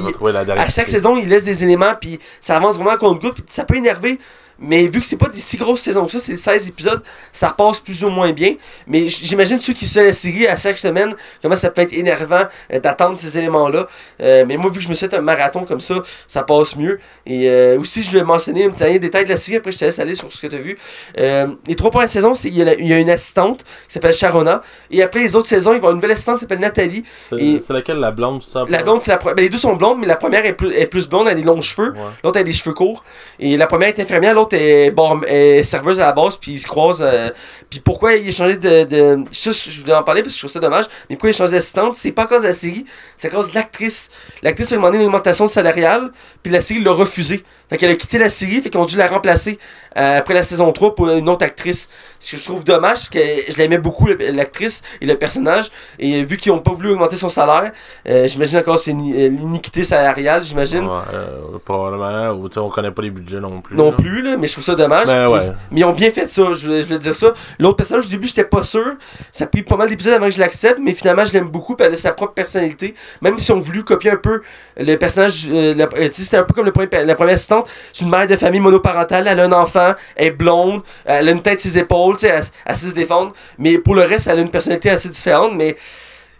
à 0.58 0.70
chaque 0.70 0.90
saison, 0.90 1.18
il 1.18 1.30
laisse 1.30 1.44
des 1.44 1.64
éléments, 1.64 1.94
puis 2.00 2.20
ça 2.42 2.56
avance 2.56 2.76
vraiment 2.76 2.92
à 2.92 2.98
compte-goutte, 2.98 3.36
puis 3.36 3.44
ça 3.48 3.66
peut 3.66 3.76
énerver. 3.76 4.20
Mais 4.62 4.88
vu 4.88 5.00
que 5.00 5.06
c'est 5.06 5.18
pas 5.18 5.30
des 5.30 5.40
si 5.40 5.58
grosses 5.58 5.82
saisons 5.82 6.06
que 6.06 6.12
ça, 6.12 6.20
c'est 6.20 6.36
16 6.36 6.68
épisodes, 6.68 7.02
ça 7.32 7.50
repasse 7.50 7.80
plus 7.80 8.04
ou 8.04 8.10
moins 8.10 8.32
bien. 8.32 8.56
Mais 8.88 9.08
j'imagine 9.08 9.60
ceux 9.60 9.74
qui 9.74 9.86
suivent 9.86 10.06
la 10.06 10.14
série 10.14 10.48
à 10.48 10.56
chaque 10.56 10.78
semaine, 10.78 11.16
comment 11.42 11.56
ça 11.56 11.70
peut 11.70 11.82
être 11.82 11.94
énervant 11.94 12.44
euh, 12.74 12.80
d'attendre 12.80 13.18
ces 13.18 13.38
éléments-là. 13.38 13.88
Euh, 14.22 14.46
mais 14.48 14.58
moi, 14.58 14.70
vu 14.70 14.78
que 14.78 14.84
je 14.84 14.90
me 14.90 14.94
suis 14.94 15.08
fait 15.08 15.16
un 15.16 15.22
marathon 15.22 15.66
comme 15.66 15.80
ça, 15.80 15.96
ça 16.28 16.44
passe 16.44 16.76
mieux. 16.76 17.00
Et 17.26 17.50
euh, 17.50 17.80
aussi, 17.80 18.04
je 18.04 18.12
vais 18.12 18.24
mentionner 18.24 18.66
un 18.66 18.70
petit 18.70 19.00
détail 19.00 19.26
de 19.26 19.30
la 19.30 19.38
série, 19.38 19.58
après 19.58 19.72
je 19.72 19.80
te 19.80 19.86
laisse 19.86 20.00
aller 20.00 20.16
sur 20.16 20.32
ce 20.32 20.42
que 20.42 20.48
tu 20.48 20.56
as 20.56 20.60
vu. 20.60 20.78
Euh, 21.20 21.48
les 21.68 21.76
trois 21.76 21.92
premières 21.92 22.10
saisons, 22.10 22.34
c'est 22.34 22.50
il 22.50 22.56
y, 22.56 22.62
il 22.80 22.88
y 22.88 22.94
a 22.94 23.00
une 23.00 23.10
assistante 23.10 23.64
qui 23.64 23.94
s'appelle 23.94 24.14
Sharona. 24.14 24.62
Et 24.92 25.02
après 25.04 25.22
les 25.22 25.36
autres 25.36 25.48
saisons, 25.48 25.72
ils 25.72 25.76
vont 25.76 25.88
avoir 25.88 25.92
une 25.92 25.98
nouvelle 25.98 26.12
assistante 26.12 26.36
qui 26.36 26.42
s'appelle 26.42 26.60
Nathalie. 26.60 27.04
C'est 27.30 27.70
laquelle 27.70 27.98
la 27.98 28.12
blonde, 28.12 28.44
ça 28.44 28.64
La 28.68 28.84
blonde, 28.84 29.02
c'est 29.02 29.12
la. 29.12 29.18
Ben, 29.18 29.36
les 29.38 29.50
deux 29.50 29.58
sont 29.58 29.76
blondes, 29.76 30.00
mais 30.00 30.08
la 30.08 30.16
première 30.16 30.46
est 30.46 30.54
plus, 30.54 30.74
est 30.74 30.88
plus 30.88 31.08
blonde, 31.08 31.28
elle 31.28 31.34
a 31.34 31.36
des 31.36 31.44
longs 31.44 31.62
cheveux. 31.62 31.92
Ouais. 31.92 32.00
L'autre 32.24 32.40
a 32.40 32.44
des 32.44 32.52
cheveux 32.52 32.74
courts. 32.74 33.04
Et 33.40 33.58
la 33.58 33.68
première 33.68 33.90
est 33.90 34.00
infirmière, 34.00 34.34
l'autre 34.34 34.49
est, 34.54 34.92
bar- 34.92 35.22
est 35.28 35.64
serveuse 35.64 36.00
à 36.00 36.06
la 36.08 36.12
base, 36.12 36.38
puis 36.38 36.54
ils 36.54 36.60
se 36.60 36.68
croisent. 36.68 37.02
euh, 37.04 37.30
puis 37.70 37.80
pourquoi 37.80 38.16
il 38.16 38.28
a 38.28 38.32
changé 38.32 38.58
de, 38.58 38.84
de. 38.84 39.24
Ça, 39.32 39.52
je 39.52 39.82
voulais 39.82 39.94
en 39.94 40.04
parler 40.04 40.22
parce 40.24 40.34
que 40.34 40.38
je 40.38 40.42
trouve 40.42 40.52
ça 40.52 40.60
dommage. 40.60 40.86
Mais 41.10 41.16
pourquoi 41.16 41.30
il 41.30 41.34
a 41.34 41.38
changé 41.38 41.52
d'assistante? 41.54 41.96
C'est 41.96 42.12
pas 42.12 42.24
à 42.24 42.28
cause 42.28 42.42
de 42.42 42.48
la 42.48 42.54
série, 42.54 42.86
c'est 43.18 43.28
à 43.28 43.32
cause 43.32 43.50
de 43.52 43.56
l'actrice. 43.56 44.10
L'actrice 44.44 44.72
a 44.72 44.76
demandé 44.76 44.98
une 44.98 45.06
augmentation 45.06 45.46
salariale, 45.48 46.12
puis 46.44 46.52
la 46.52 46.62
série 46.62 46.82
l'a 46.82 46.92
refusé. 46.92 47.44
Fait 47.70 47.78
qu'elle 47.78 47.92
a 47.92 47.96
quitté 47.96 48.18
la 48.18 48.30
série, 48.30 48.62
fait 48.62 48.70
qu'ils 48.70 48.80
ont 48.80 48.86
dû 48.86 48.98
la 48.98 49.08
remplacer 49.08 49.60
euh, 49.98 50.18
après 50.18 50.34
la 50.34 50.44
saison 50.44 50.72
3 50.72 50.96
pour 50.96 51.10
une 51.10 51.30
autre 51.30 51.46
actrice. 51.46 51.90
Ce 52.20 52.32
que 52.32 52.38
je 52.38 52.44
trouve 52.44 52.64
dommage, 52.64 53.00
parce 53.00 53.10
que 53.10 53.20
je 53.20 53.58
l'aimais 53.58 53.78
beaucoup, 53.78 54.08
l'actrice 54.08 54.82
et 55.02 55.06
le 55.06 55.16
personnage. 55.16 55.70
Et 56.00 56.24
vu 56.24 56.38
qu'ils 56.38 56.52
ont 56.52 56.60
pas 56.60 56.72
voulu 56.72 56.92
augmenter 56.92 57.16
son 57.16 57.30
salaire, 57.30 57.72
euh, 58.08 58.28
j'imagine 58.28 58.60
encore 58.60 58.76
que 58.76 58.82
c'est 58.82 58.92
euh, 58.92 59.30
l'iniquité 59.30 59.84
salariale, 59.84 60.44
j'imagine. 60.44 60.86
Ouais, 60.86 61.02
euh, 61.14 61.58
probablement. 61.64 62.32
Ou 62.32 62.50
tu 62.50 62.56
sais, 62.56 62.60
on 62.60 62.70
connaît 62.70 62.92
pas 62.92 63.02
les 63.02 63.12
budgets 63.12 63.40
non 63.40 63.62
plus. 63.62 63.76
Non 63.76 63.92
là. 63.92 63.98
plus, 63.98 64.22
là, 64.22 64.36
mais 64.38 64.48
je 64.48 64.54
trouve 64.54 64.66
ça 64.66 64.76
dommage. 64.76 65.06
Ben 65.08 65.26
Puis- 65.26 65.34
ouais. 65.34 65.54
Mais 65.72 65.80
ils 65.82 65.86
ont 65.86 65.94
bien 65.94 66.12
fait 66.12 66.28
ça, 66.28 66.52
je 66.54 66.66
voulais, 66.66 66.82
je 66.82 66.88
voulais 66.88 67.00
dire 67.00 67.16
ça. 67.16 67.34
L'autre 67.60 67.78
personnage, 67.78 68.06
au 68.06 68.10
début, 68.10 68.28
j'étais 68.28 68.46
pas 68.46 68.64
sûr. 68.64 68.96
Ça 69.32 69.46
a 69.46 69.48
pris 69.48 69.62
pas 69.64 69.78
mal 69.78 69.90
d'épisodes 69.90 70.14
avant 70.14 70.26
que 70.26 70.32
je 70.32 70.40
l'accepte, 70.40 70.80
mais 70.84 70.94
finalement, 70.94 71.26
je 71.26 71.34
l'aime 71.34 71.50
beaucoup, 71.50 71.76
puis 71.76 71.86
elle 71.86 71.94
a 71.94 71.96
sa 71.96 72.14
propre 72.14 72.34
personnalité. 72.34 72.96
Même 73.22 73.38
si 73.38 73.52
on 73.52 73.60
voulu 73.60 73.84
copier 73.84 74.12
un 74.12 74.18
peu 74.18 74.42
le 74.78 74.96
personnage, 74.96 75.48
euh, 75.50 75.76
euh, 75.78 76.10
c'était 76.12 76.38
un 76.38 76.44
peu 76.44 76.54
comme 76.54 76.66
le 76.66 76.72
premier, 76.72 76.88
la 77.06 77.16
première 77.16 77.36
assistante. 77.36 77.59
C'est 77.94 78.06
une 78.06 78.12
mère 78.12 78.28
de 78.28 78.36
famille 78.36 78.60
monoparentale, 78.62 79.28
elle 79.28 79.40
a 79.40 79.44
un 79.44 79.52
enfant, 79.52 79.94
elle 80.16 80.28
est 80.28 80.32
blonde, 80.32 80.82
elle 81.06 81.28
a 81.28 81.32
une 81.32 81.42
tête 81.42 81.60
ses 81.60 81.78
épaules, 81.78 82.16
tu 82.18 82.22
sais, 82.28 82.34
elle, 82.34 82.44
elle 82.66 82.76
sait 82.76 82.90
se 82.90 82.96
défendre. 82.96 83.34
Mais 83.58 83.78
pour 83.78 83.96
le 83.96 84.04
reste, 84.04 84.28
elle 84.28 84.40
a 84.40 84.42
une 84.42 84.52
personnalité 84.52 84.90
assez 84.90 85.10
différente, 85.10 85.54
mais. 85.56 85.76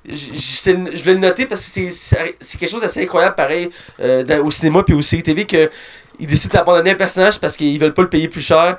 Je 0.06 1.04
vais 1.04 1.14
le 1.14 1.20
noter 1.20 1.46
parce 1.46 1.62
que 1.74 1.92
c'est- 1.92 2.58
quelque 2.58 2.70
chose 2.70 2.82
d'assez 2.82 3.04
incroyable, 3.04 3.36
pareil, 3.36 3.70
euh, 4.00 4.24
dans- 4.24 4.46
au 4.46 4.50
cinéma 4.50 4.82
puis 4.82 4.96
aux 4.96 5.02
séries 5.02 5.22
TV, 5.24 5.46
que 5.46 5.70
ils 6.18 6.26
décident 6.26 6.54
d'abandonner 6.58 6.92
un 6.92 6.96
personnage 6.96 7.38
parce 7.40 7.56
qu'ils 7.58 7.78
veulent 7.80 7.94
pas 7.94 8.02
le 8.04 8.10
payer 8.10 8.30
plus 8.30 8.42
cher. 8.42 8.78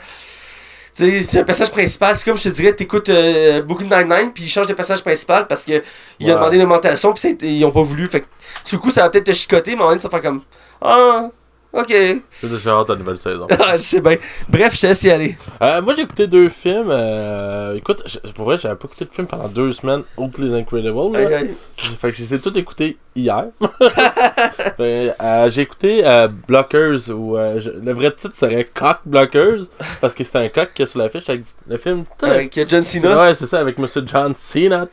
C'est 0.93 1.39
un 1.39 1.45
personnage 1.45 1.71
principal. 1.71 2.17
C'est 2.17 2.25
comme 2.25 2.37
je 2.37 2.43
te 2.45 2.49
dirais, 2.49 2.73
t'écoutes 2.73 3.11
euh, 3.11 3.63
beaucoup 3.63 3.85
de 3.85 3.95
Nine-Nine, 3.95 4.33
puis 4.35 4.45
ils 4.45 4.49
changent 4.49 4.67
de 4.67 4.73
personnage 4.75 5.03
principal 5.03 5.47
parce 5.47 5.65
que 5.65 5.83
il 6.19 6.29
a 6.29 6.33
Ouais. 6.33 6.39
demandé 6.41 6.57
une 6.57 6.63
augmentation, 6.63 7.13
puis 7.13 7.37
ils 7.43 7.65
ont 7.65 7.71
pas 7.71 7.83
voulu. 7.83 8.09
Fait 8.09 8.21
que, 8.23 8.27
sur 8.65 8.79
le 8.79 8.83
coup, 8.83 8.91
ça 8.91 9.03
va 9.03 9.11
peut-être 9.11 9.25
te 9.27 9.33
chicoter, 9.33 9.77
mais 9.77 9.83
en 9.83 9.91
même 9.91 9.99
temps, 9.99 10.09
ça 10.11 10.17
va 10.17 10.21
faire 10.21 10.31
comme 10.31 10.43
Ah, 10.83 11.29
ok. 11.73 11.95
C'est 12.31 12.51
déjà 12.51 12.71
hâte 12.73 12.91
à 12.91 12.93
la 12.95 12.99
nouvelle 12.99 13.17
saison. 13.19 13.47
Ah, 13.63 13.77
je 13.77 13.83
sais 13.83 14.01
bien. 14.01 14.17
Bref, 14.49 14.75
je 14.75 14.81
te 14.81 14.87
laisse 14.87 15.03
y 15.05 15.11
aller. 15.11 15.37
Euh, 15.63 15.81
moi 15.83 15.95
j'ai 15.95 16.03
écouté 16.03 16.27
deux 16.27 16.49
films. 16.49 16.89
Euh, 16.91 17.77
écoute, 17.77 18.03
pour 18.35 18.47
vrai, 18.47 18.57
j'avais 18.57 18.75
pas 18.75 18.87
écouté 18.87 19.05
de 19.05 19.11
film 19.11 19.27
pendant 19.27 19.49
deux 19.49 19.73
semaines, 19.73 20.03
outre 20.17 20.41
les 20.41 20.55
Incredibles. 20.55 21.13
là. 21.13 21.41
Fait 22.01 22.11
que 22.11 22.17
je 22.17 22.23
les 22.23 22.35
ai 22.35 22.41
tous 22.41 22.57
écoutés 22.59 22.97
hier. 23.15 23.47
Euh, 24.81 25.51
j'ai 25.51 25.63
écouté 25.63 26.03
euh, 26.05 26.29
Blockers, 26.49 27.11
ou 27.11 27.37
le 27.37 27.93
vrai 27.93 28.13
titre 28.13 28.35
serait 28.35 28.65
Cock 28.73 28.99
Blockers, 29.05 29.65
parce 30.01 30.15
que 30.15 30.25
c'est 30.25 30.39
un 30.39 30.49
coq 30.49 30.71
qui 30.75 30.83
est 30.83 30.87
sur 30.87 30.99
l'affiche 30.99 31.29
avec 31.29 31.43
le 31.69 31.77
film. 31.77 32.05
Avec 32.23 32.59
John 32.69 32.83
Cena. 32.85 33.21
Ouais, 33.21 33.35
c'est 33.35 33.47
ça, 33.47 33.59
avec 33.61 33.79
Monsieur 33.79 34.03
John 34.07 34.35
Cena. 34.35 34.87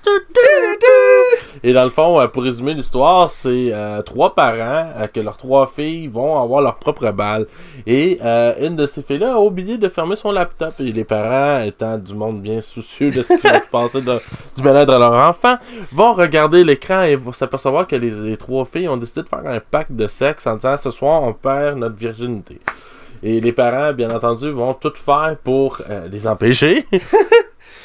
Et 1.64 1.72
dans 1.74 1.84
le 1.86 1.90
fond, 1.90 2.28
pour 2.34 2.44
résumer 2.44 2.74
l'histoire, 2.74 3.30
c'est 3.30 3.72
trois 4.06 4.36
parents 4.36 4.92
que 5.14 5.20
leurs 5.22 5.38
trois 5.38 5.72
filles 5.74 6.08
vont 6.08 6.42
avoir 6.42 6.62
leur 6.68 6.76
propre 6.78 7.12
balle. 7.12 7.48
Et 7.86 8.20
euh, 8.24 8.54
une 8.62 8.76
de 8.76 8.86
ces 8.86 9.02
filles-là 9.02 9.34
a 9.34 9.38
oublié 9.40 9.78
de 9.78 9.90
fermer 9.90 10.16
son 10.16 10.32
laptop. 10.32 10.74
Et 10.80 10.92
les 10.92 11.04
parents, 11.04 11.64
étant 11.64 11.98
du 11.98 12.14
monde 12.14 12.42
bien 12.42 12.62
soucieux 12.62 13.10
de 13.12 13.22
ce 13.24 13.34
qui 13.40 13.48
va 13.48 13.60
se 13.60 13.70
passer 13.70 14.02
de- 14.02 14.20
du 14.56 14.62
bien-être 14.62 14.92
de 14.94 14.98
leur 14.98 15.14
enfant, 15.30 15.58
vont 15.92 16.14
regarder 16.14 16.64
l'écran 16.64 17.04
et 17.04 17.16
vont 17.16 17.34
s'apercevoir 17.34 17.88
que 17.88 17.96
les, 17.96 18.12
les 18.12 18.38
trois 18.38 18.66
filles 18.66 18.88
ont 18.88 18.98
décidé 18.98 19.24
de 19.24 19.28
faire 19.30 19.46
un 19.46 19.60
pacte 19.60 19.92
de 19.92 20.08
sexe 20.08 20.46
en 20.48 20.56
disant 20.56 20.78
ce 20.78 20.92
soir 20.92 21.24
on 21.24 21.34
perd 21.34 21.78
notre 21.80 21.96
virginité. 21.96 22.60
Et 23.24 23.42
les 23.42 23.52
parents, 23.52 23.94
bien 23.94 24.12
entendu, 24.12 24.52
vont 24.52 24.76
tout 24.76 24.94
faire 24.94 25.36
pour 25.44 25.82
euh, 25.90 26.08
les 26.12 26.28
empêcher. 26.28 26.86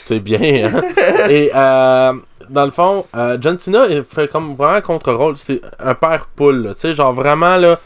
C'est 0.06 0.18
bien, 0.18 0.66
hein? 0.74 0.82
Et 1.30 1.50
euh, 1.54 2.12
dans 2.50 2.64
le 2.64 2.70
fond, 2.70 3.06
euh, 3.16 3.38
John 3.40 3.56
Cena 3.56 3.86
il 3.88 4.04
fait 4.04 4.28
comme 4.28 4.54
vraiment 4.56 4.80
contre-rôle. 4.80 5.36
C'est 5.36 5.60
un 5.78 5.94
père 5.94 6.26
poule. 6.34 6.72
Tu 6.74 6.80
sais, 6.80 6.92
genre 6.92 7.12
vraiment, 7.14 7.56
là. 7.56 7.78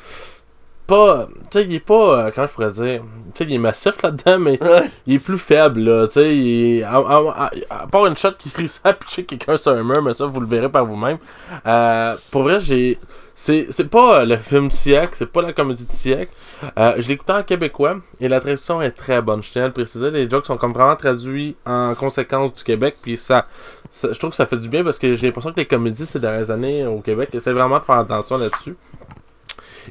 Pas. 0.87 1.27
Tu 1.51 1.59
sais, 1.59 1.65
il 1.65 1.75
est 1.75 1.81
pas. 1.81 2.27
euh, 2.27 2.31
comment 2.35 2.47
je 2.47 2.53
pourrais 2.53 2.71
dire? 2.71 3.03
Tu 3.35 3.39
sais, 3.39 3.45
il 3.45 3.55
est 3.55 3.59
massif 3.59 4.01
là-dedans, 4.03 4.39
mais 4.39 4.59
il 5.07 5.15
est 5.15 5.19
plus 5.19 5.39
faible, 5.39 5.81
là. 5.81 6.07
Tu 6.07 6.13
sais, 6.15 6.37
il 6.37 6.79
est- 6.79 6.83
à, 6.85 6.95
à- 6.97 7.51
à- 7.71 7.83
à 7.83 7.87
part 7.89 8.07
une 8.07 8.17
shot 8.17 8.33
qui 8.39 8.51
réussit 8.55 8.81
à 8.85 8.93
pitcher 8.93 9.25
quelqu'un 9.25 9.57
sur 9.57 9.73
un 9.73 9.83
mur, 9.83 10.01
mais 10.03 10.15
ça, 10.15 10.27
vous 10.27 10.41
le 10.41 10.47
verrez 10.47 10.69
par 10.69 10.85
vous-même. 10.87 11.19
Euh, 11.67 12.15
pour 12.31 12.43
vrai, 12.45 12.59
j'ai. 12.61 12.99
C'est 13.39 13.67
c'est 13.69 13.91
pas 13.91 14.21
euh, 14.21 14.25
le 14.25 14.39
film 14.39 14.69
du 14.71 14.77
siècle, 14.77 15.11
c'est 15.13 15.27
pas 15.31 15.43
la 15.43 15.53
comédie 15.53 15.85
du 15.85 15.93
siècle. 15.95 16.33
Euh, 16.79 16.95
je 16.97 17.07
l'ai 17.09 17.15
écouté 17.15 17.33
en 17.35 17.43
québécois 17.43 17.97
et 18.19 18.29
la 18.29 18.41
traduction 18.41 18.81
est 18.81 18.93
très 18.93 19.21
bonne. 19.21 19.43
Je 19.43 19.51
tiens 19.51 19.65
à 19.65 19.67
le 19.67 19.75
préciser, 19.75 20.11
les 20.11 20.31
jokes 20.31 20.47
sont 20.47 20.57
comme 20.57 20.73
vraiment 20.73 20.97
traduits 20.97 21.55
en 21.67 21.95
conséquence 21.95 22.55
du 22.55 22.65
Québec. 22.65 22.97
Puis 23.03 23.19
ça, 23.19 23.45
ça- 23.91 24.11
je 24.11 24.19
trouve 24.19 24.31
que 24.31 24.37
ça 24.37 24.47
fait 24.47 24.57
du 24.57 24.69
bien 24.71 24.83
parce 24.85 24.99
que 24.99 25.15
j'ai 25.17 25.27
l'impression 25.27 25.53
que 25.53 25.59
les 25.61 25.67
comédies 25.67 26.07
ces 26.07 26.19
dernières 26.19 26.51
années 26.51 26.87
au 26.87 27.01
Québec 27.01 27.29
essaient 27.35 27.53
vraiment 27.53 27.79
de 27.79 27.85
faire 27.85 27.99
attention 27.99 28.39
là-dessus. 28.39 28.75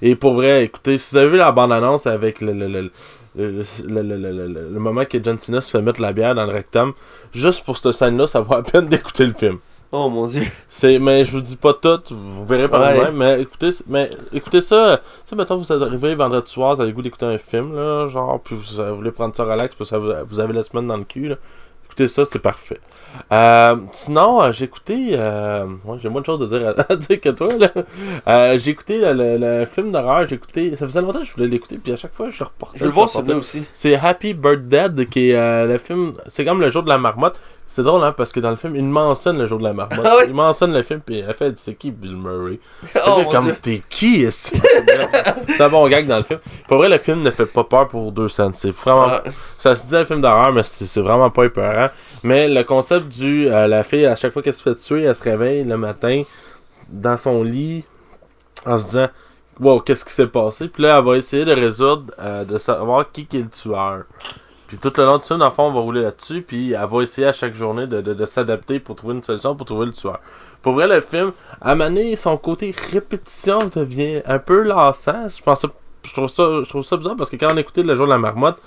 Et 0.02 0.16
pour 0.16 0.34
vrai, 0.36 0.64
écoutez, 0.64 0.98
si 0.98 1.12
vous 1.12 1.18
avez 1.18 1.30
vu 1.30 1.38
la 1.38 1.52
bande-annonce 1.52 2.08
avec 2.08 2.42
le, 2.42 2.54
le, 2.54 2.68
le, 2.68 2.92
le, 3.36 3.52
le- 3.86 4.02
le- 4.02 4.18
le- 4.18 4.48
le- 4.48 4.70
le 4.74 4.80
moment 4.80 5.06
que 5.06 5.22
John 5.24 5.38
Cena 5.40 5.62
se 5.62 5.70
fait 5.72 5.82
mettre 5.82 6.02
la 6.02 6.14
bière 6.14 6.36
dans 6.36 6.46
le 6.46 6.52
rectum, 6.54 6.94
juste 7.34 7.66
pour 7.66 7.78
cette 7.78 7.92
scène-là, 7.94 8.28
ça 8.28 8.40
vaut 8.42 8.56
la 8.56 8.64
peine 8.64 8.88
d'écouter 8.90 9.25
le 9.25 9.34
film. 9.34 9.58
Oh 9.92 10.10
mon 10.10 10.25
dieu. 10.28 10.42
C'est, 10.68 11.00
mais 11.00 11.24
je 11.24 11.32
vous 11.32 11.42
dis 11.42 11.56
pas 11.56 11.74
tout, 11.74 12.02
vous 12.10 12.46
verrez 12.46 12.68
par 12.68 12.82
Ouais. 12.82 12.96
vous-même, 12.96 13.16
mais 13.16 13.42
écoutez, 13.42 13.70
mais 13.88 14.10
écoutez 14.34 14.60
ça, 14.62 15.00
tu 15.24 15.30
sais, 15.30 15.36
mettons, 15.36 15.58
vous 15.58 15.72
arrivé 15.72 16.16
vendredi 16.16 16.52
soir, 16.52 16.75
vous 16.75 16.82
avez 16.82 16.90
le 16.92 16.96
goût 16.96 17.02
d'écouter 17.02 17.25
un 17.28 17.38
film, 17.38 17.75
là, 17.75 18.08
genre, 18.08 18.42
puis 18.42 18.56
vous, 18.56 18.96
voulez 18.96 19.12
prendre 19.12 19.36
ça 19.36 19.44
relax 19.46 19.74
parce 19.75 19.92
que 19.92 19.96
vous, 19.96 20.12
vous 20.28 20.40
avez 20.40 20.54
la 20.54 20.64
semaine 20.64 20.88
dans 20.88 20.98
le 20.98 21.04
cul, 21.06 21.30
là. 21.30 21.36
Écoutez 21.86 22.08
ça, 22.10 22.25
c'est 22.25 22.40
parfait. 22.40 22.80
Euh, 23.31 23.75
sinon, 23.91 24.41
euh, 24.43 24.51
j'ai 24.51 24.65
écouté, 24.65 25.10
euh, 25.19 25.65
ouais, 25.86 25.98
j'ai 26.01 26.10
moins 26.10 26.22
de 26.22 26.25
choses 26.25 26.41
à 26.41 26.57
dire, 26.60 26.69
à, 26.69 26.81
à 26.93 26.95
dire 26.95 27.19
que 27.22 27.29
toi, 27.29 27.50
là. 27.57 27.72
Euh, 28.27 28.57
j'ai 28.57 28.72
écouté 28.72 28.98
le, 29.00 29.13
le- 29.13 29.38
le 29.38 29.65
film 29.65 29.91
d'horreur, 29.91 30.27
j'ai 30.27 30.36
écouté, 30.36 30.72
ça 30.75 30.86
faisait 30.86 31.01
longtemps 31.01 31.19
que 31.19 31.25
je 31.25 31.34
voulais 31.34 31.48
l'écouter, 31.48 31.77
puis 31.77 31.91
à 31.93 31.95
chaque 31.95 32.13
fois, 32.13 32.29
je 32.29 32.43
reportais. 32.43 32.77
Je 32.77 32.84
veux 32.84 32.89
le 32.89 32.93
voir 32.93 33.10
celui-là 33.10 33.38
aussi. 33.38 33.63
C'est 33.74 33.95
Happy 33.95 34.34
Bird 34.34 34.67
Dead, 34.67 35.10
qui 35.10 35.29
est 35.31 35.65
le 35.67 35.77
film. 35.77 36.13
C'est 36.27 36.45
comme 36.45 36.62
le 36.62 36.69
jour 36.69 36.84
de 36.84 36.89
la 36.89 36.98
marmotte. 36.98 37.39
C'est 37.75 37.84
drôle, 37.84 38.01
hein, 38.05 38.13
parce 38.15 38.32
que 38.32 38.39
dans 38.39 38.51
le 38.51 38.55
film, 38.55 38.74
il 38.77 38.86
mentionne 38.86 39.38
le 39.38 39.48
jour 39.48 39.58
de 39.60 39.65
la 39.65 39.74
marmotte. 39.74 40.00
Ah 40.05 40.15
ouais? 40.15 40.27
Il 40.29 40.34
mentionne 40.34 40.72
le 40.72 40.82
film, 40.82 41.01
puis 41.05 41.20
elle 41.20 41.34
fait 41.34 41.58
C'est 41.58 41.75
qui 41.75 41.91
Bill 41.91 42.15
Murray 42.15 42.58
Oh 43.05 43.17
Fait 43.17 43.25
comme 43.25 43.53
t'es 43.62 43.82
qui 43.89 44.22
ici 44.25 44.58
C'est 45.50 45.62
un 45.62 45.67
bon 45.67 45.86
gag 45.89 46.08
dans 46.08 46.15
le 46.15 46.24
film. 46.24 46.39
Pour 46.70 46.77
vrai, 46.77 46.88
le 46.88 46.98
film 47.00 47.22
ne 47.22 47.32
fait 47.32 47.46
pas 47.46 47.65
peur 47.65 47.89
pour 47.89 48.13
deux 48.13 48.29
cents. 48.29 48.50
C'est 48.53 48.72
vraiment. 48.72 49.08
Ah, 49.10 49.24
Ça 49.58 49.75
se 49.75 49.86
dit 49.88 49.96
un 49.98 50.05
film 50.05 50.22
d'horreur, 50.22 50.53
mais 50.53 50.63
c'est 50.63 50.86
c'est 50.86 51.01
vraiment 51.01 51.29
pas 51.29 51.44
épeurant. 51.44 51.89
Mais 52.24 52.48
le 52.48 52.63
concept 52.63 53.10
du. 53.10 53.50
euh, 53.50 53.67
la 53.67 53.84
fille, 53.84 54.05
à 54.05 54.15
chaque 54.15 54.32
fois 54.32 54.41
qu'elle 54.41 54.53
se 54.53 54.62
fait 54.63 54.75
tuer, 54.75 55.03
elle 55.03 55.15
se 55.15 55.24
réveille 55.24 55.65
le 55.65 55.75
matin 55.75 56.24
dans 56.88 57.17
son 57.17 57.44
lit 57.44 57.84
en 58.65 58.77
se 58.79 58.86
disant 58.86 59.08
Wow, 59.60 59.82
qu'est-ce 59.82 60.05
qui 60.05 60.13
s'est 60.13 60.27
passé 60.27 60.70
Puis 60.70 60.84
là, 60.84 60.98
elle 60.98 61.03
va 61.05 61.17
essayer 61.17 61.44
de 61.44 61.51
résoudre, 61.53 62.13
euh, 62.20 62.46
de 62.46 62.58
savoir 62.58 63.12
qui, 63.12 63.25
qui 63.25 63.38
est 63.39 63.41
le 63.44 63.50
tueur. 63.50 64.03
Puis 64.67 64.77
tout 64.77 64.91
le 64.98 65.05
long 65.05 65.17
de 65.17 65.24
ça, 65.24 65.38
dans 65.38 65.45
le 65.45 65.51
fond, 65.51 65.63
on 65.63 65.74
va 65.74 65.79
rouler 65.79 66.01
là-dessus, 66.01 66.41
puis 66.41 66.74
elle 66.74 66.88
va 66.88 67.01
essayer 67.01 67.27
à 67.27 67.31
chaque 67.31 67.53
journée 67.53 67.88
de, 67.88 68.01
de, 68.01 68.13
de 68.13 68.25
s'adapter 68.25 68.79
pour 68.79 68.95
trouver 68.95 69.15
une 69.15 69.24
solution, 69.24 69.55
pour 69.55 69.65
trouver 69.65 69.86
le 69.86 69.91
tueur. 69.91 70.19
Pour 70.62 70.74
vrai, 70.74 70.88
le 70.88 71.01
film, 71.01 71.31
à 71.62 71.75
maner 71.75 72.15
son 72.15 72.38
côté 72.38 72.74
répétition 72.91 73.60
devient 73.74 74.22
un 74.25 74.39
peu 74.39 74.63
lassant. 74.63 75.27
Je 75.29 75.41
pensais 75.43 75.67
je 76.05 76.13
trouve 76.13 76.29
ça, 76.29 76.43
je 76.63 76.69
trouve 76.69 76.84
ça 76.84 76.98
bizarre 76.98 77.15
parce 77.15 77.29
que 77.29 77.36
quand 77.36 77.48
on 77.51 77.57
écoutait 77.57 77.84
Le 77.84 77.95
jour 77.95 78.05
de 78.05 78.12
la 78.12 78.17
marmotte, 78.17 78.57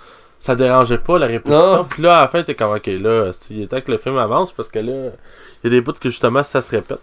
ça 0.40 0.54
dérangeait 0.54 0.98
pas 0.98 1.18
la 1.18 1.26
répétition. 1.26 1.84
Puis 1.88 2.02
là, 2.02 2.18
à 2.18 2.20
la 2.22 2.28
fin, 2.28 2.42
t'es 2.42 2.54
comme, 2.54 2.74
ok, 2.74 2.86
là, 2.86 3.30
il 3.50 3.62
est 3.62 3.66
temps 3.66 3.80
que 3.80 3.90
le 3.90 3.98
film 3.98 4.18
avance 4.18 4.52
parce 4.52 4.68
que 4.68 4.78
là, 4.78 5.10
il 5.62 5.64
y 5.64 5.66
a 5.66 5.70
des 5.70 5.80
bouts 5.80 5.92
que 5.92 6.08
justement, 6.08 6.42
ça 6.42 6.60
se 6.60 6.74
répète 6.74 6.98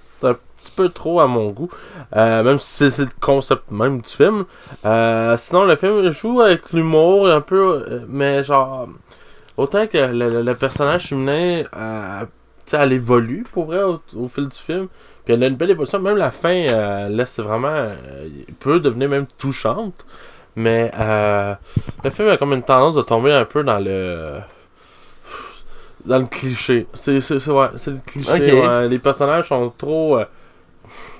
petit 0.65 0.71
peu 0.75 0.89
trop 0.89 1.19
à 1.19 1.27
mon 1.27 1.49
goût. 1.51 1.69
Euh, 2.15 2.43
même 2.43 2.57
si 2.59 2.67
c'est- 2.75 2.91
c'est 2.91 3.03
le 3.03 3.09
concept 3.21 3.71
même 3.71 4.01
du 4.01 4.09
film. 4.09 4.45
Euh, 4.85 5.37
sinon, 5.37 5.65
le 5.65 5.75
film 5.75 6.09
joue 6.09 6.41
avec 6.41 6.71
l'humour 6.73 7.27
un 7.29 7.41
peu, 7.41 7.85
euh, 7.87 7.99
mais 8.07 8.43
genre, 8.43 8.87
autant 9.57 9.87
que 9.87 9.97
le, 9.97 10.29
le- 10.29 10.41
le 10.41 10.55
personnage 10.55 11.07
féminin, 11.07 11.63
euh, 11.75 12.23
elle 12.73 12.93
évolue 12.93 13.43
pour 13.53 13.65
vrai 13.65 13.83
au, 13.83 14.01
au 14.15 14.27
fil 14.27 14.47
du 14.49 14.57
film. 14.57 14.87
Puis 15.23 15.33
elle 15.33 15.43
a 15.43 15.47
une 15.47 15.55
belle 15.55 15.71
évolution. 15.71 15.99
Même 15.99 16.17
la 16.17 16.31
fin 16.31 16.67
euh, 16.71 17.09
laisse 17.09 17.39
vraiment. 17.39 17.89
peut 18.59 18.79
devenir 18.79 19.09
même 19.09 19.25
touchante. 19.37 20.05
Mais 20.57 20.91
le 22.03 22.09
film 22.11 22.29
a 22.29 22.37
comme 22.37 22.53
une 22.53 22.63
tendance 22.63 22.95
de 22.95 23.01
tomber 23.01 23.33
un 23.33 23.43
peu 23.45 23.63
dans 23.63 23.79
le. 23.79 24.39
Dans 26.05 26.19
le 26.19 26.25
cliché. 26.25 26.85
C'est 26.93 27.19
c'est- 27.21 27.39
c'est- 27.39 27.51
ouais, 27.51 27.67
c'est 27.77 27.91
le 27.91 27.97
cliché. 28.05 28.29
Ouais. 28.61 28.87
Les 28.87 28.99
personnages 28.99 29.47
sont 29.49 29.73
trop. 29.75 30.19
euh, 30.19 30.25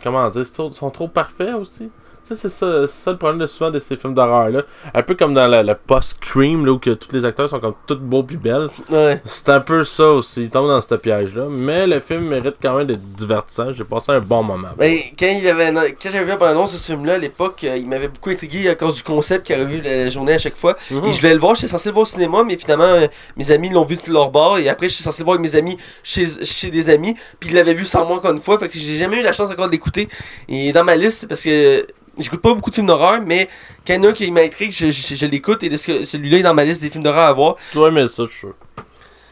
comment 0.05 0.29
dire, 0.29 0.45
trop- 0.53 0.71
sont 0.71 0.91
trop 0.91 1.07
parfaits 1.09 1.53
aussi. 1.55 1.91
Sais, 2.27 2.33
c'est 2.33 2.49
ça, 2.49 2.87
c'est 2.87 3.03
ça 3.03 3.11
le 3.11 3.17
problème 3.17 3.37
de 3.37 3.45
souvent 3.45 3.69
de 3.69 3.77
ces 3.77 3.97
films 3.97 4.15
d'horreur-là. 4.15 4.63
Un 4.95 5.03
peu 5.03 5.13
comme 5.13 5.35
dans 5.35 5.47
le, 5.47 5.75
post-Scream, 5.75 6.65
là, 6.65 6.71
où 6.71 6.79
que 6.79 6.89
tous 6.89 7.15
les 7.15 7.23
acteurs 7.23 7.47
sont 7.47 7.59
comme 7.59 7.75
tous 7.85 7.97
beaux 7.97 8.23
pis 8.23 8.35
belles. 8.35 8.67
Ouais. 8.89 9.21
C'est 9.25 9.49
un 9.49 9.59
peu 9.59 9.83
ça 9.83 10.09
aussi, 10.09 10.45
il 10.45 10.49
tombe 10.49 10.67
dans 10.67 10.81
ce 10.81 10.95
piège-là. 10.95 11.45
Mais 11.51 11.85
le 11.85 11.99
film 11.99 12.21
mérite 12.21 12.55
quand 12.59 12.77
même 12.77 12.87
d'être 12.87 13.13
divertissant. 13.13 13.73
J'ai 13.73 13.83
passé 13.83 14.11
un 14.11 14.21
bon 14.21 14.41
moment. 14.41 14.69
Ben, 14.75 14.97
quand, 15.19 15.27
il 15.39 15.47
avait, 15.47 15.71
quand 15.71 16.09
j'avais 16.09 16.23
vu 16.23 16.29
la 16.29 16.37
bande-annonce 16.37 16.73
de 16.73 16.77
ce 16.77 16.87
film-là 16.87 17.13
à 17.13 17.17
l'époque, 17.19 17.63
euh, 17.63 17.77
il 17.77 17.87
m'avait 17.87 18.07
beaucoup 18.07 18.31
intrigué 18.31 18.69
à 18.69 18.73
cause 18.73 18.95
du 18.95 19.03
concept 19.03 19.45
qu'il 19.45 19.53
avait 19.53 19.65
vu 19.65 19.81
la, 19.83 20.09
journée 20.09 20.33
à 20.33 20.39
chaque 20.39 20.57
fois. 20.57 20.75
Mhm. 20.89 21.05
Et 21.05 21.11
je 21.11 21.17
voulais 21.17 21.33
le 21.35 21.39
voir, 21.39 21.53
j'étais 21.53 21.67
censé 21.67 21.89
le 21.89 21.93
voir 21.93 22.01
au 22.01 22.05
cinéma, 22.05 22.43
mais 22.43 22.57
finalement, 22.57 22.85
euh, 22.85 23.05
mes 23.37 23.51
amis 23.51 23.69
l'ont 23.69 23.85
vu 23.85 23.97
de 23.97 24.11
leur 24.11 24.31
bord. 24.31 24.57
Et 24.57 24.67
après, 24.67 24.89
j'étais 24.89 25.03
censé 25.03 25.21
le 25.21 25.25
voir 25.25 25.35
avec 25.35 25.47
mes 25.47 25.55
amis 25.55 25.77
chez, 26.01 26.25
chez 26.43 26.71
des 26.71 26.89
amis. 26.89 27.13
Puis 27.39 27.51
ils 27.51 27.55
l'avaient 27.55 27.75
vu 27.75 27.85
sans 27.85 28.03
moi 28.03 28.17
encore 28.17 28.31
une 28.31 28.41
fois. 28.41 28.57
Fait 28.57 28.67
que 28.67 28.75
j'ai 28.75 28.97
jamais 28.97 29.17
eu 29.17 29.21
la 29.21 29.31
chance 29.31 29.51
encore 29.51 29.67
de 29.67 29.71
l'écouter. 29.71 30.09
Et 30.49 30.71
dans 30.71 30.83
ma 30.83 30.95
liste, 30.95 31.19
c'est 31.19 31.27
parce 31.27 31.43
que 31.43 31.85
j'écoute 32.17 32.41
pas 32.41 32.53
beaucoup 32.53 32.69
de 32.69 32.75
films 32.75 32.87
d'horreur, 32.87 33.19
mais 33.25 33.47
quand 33.85 33.93
il 33.93 33.97
y 33.97 33.99
en 33.99 34.03
a 34.03 34.07
un 34.09 34.13
qui 34.13 34.31
m'intrigue, 34.31 34.71
je, 34.71 34.91
je, 34.91 35.15
je 35.15 35.25
l'écoute. 35.25 35.63
Et 35.63 35.69
de 35.69 35.75
celui-là 35.77 36.37
est 36.39 36.43
dans 36.43 36.53
ma 36.53 36.63
liste 36.63 36.81
des 36.81 36.89
films 36.89 37.03
d'horreur 37.03 37.27
à 37.29 37.33
voir. 37.33 37.55
Tu 37.71 37.77
vas 37.79 37.87
aimer 37.87 38.07
ça, 38.07 38.23
je 38.23 38.29
suis 38.29 38.39
sûr. 38.39 38.53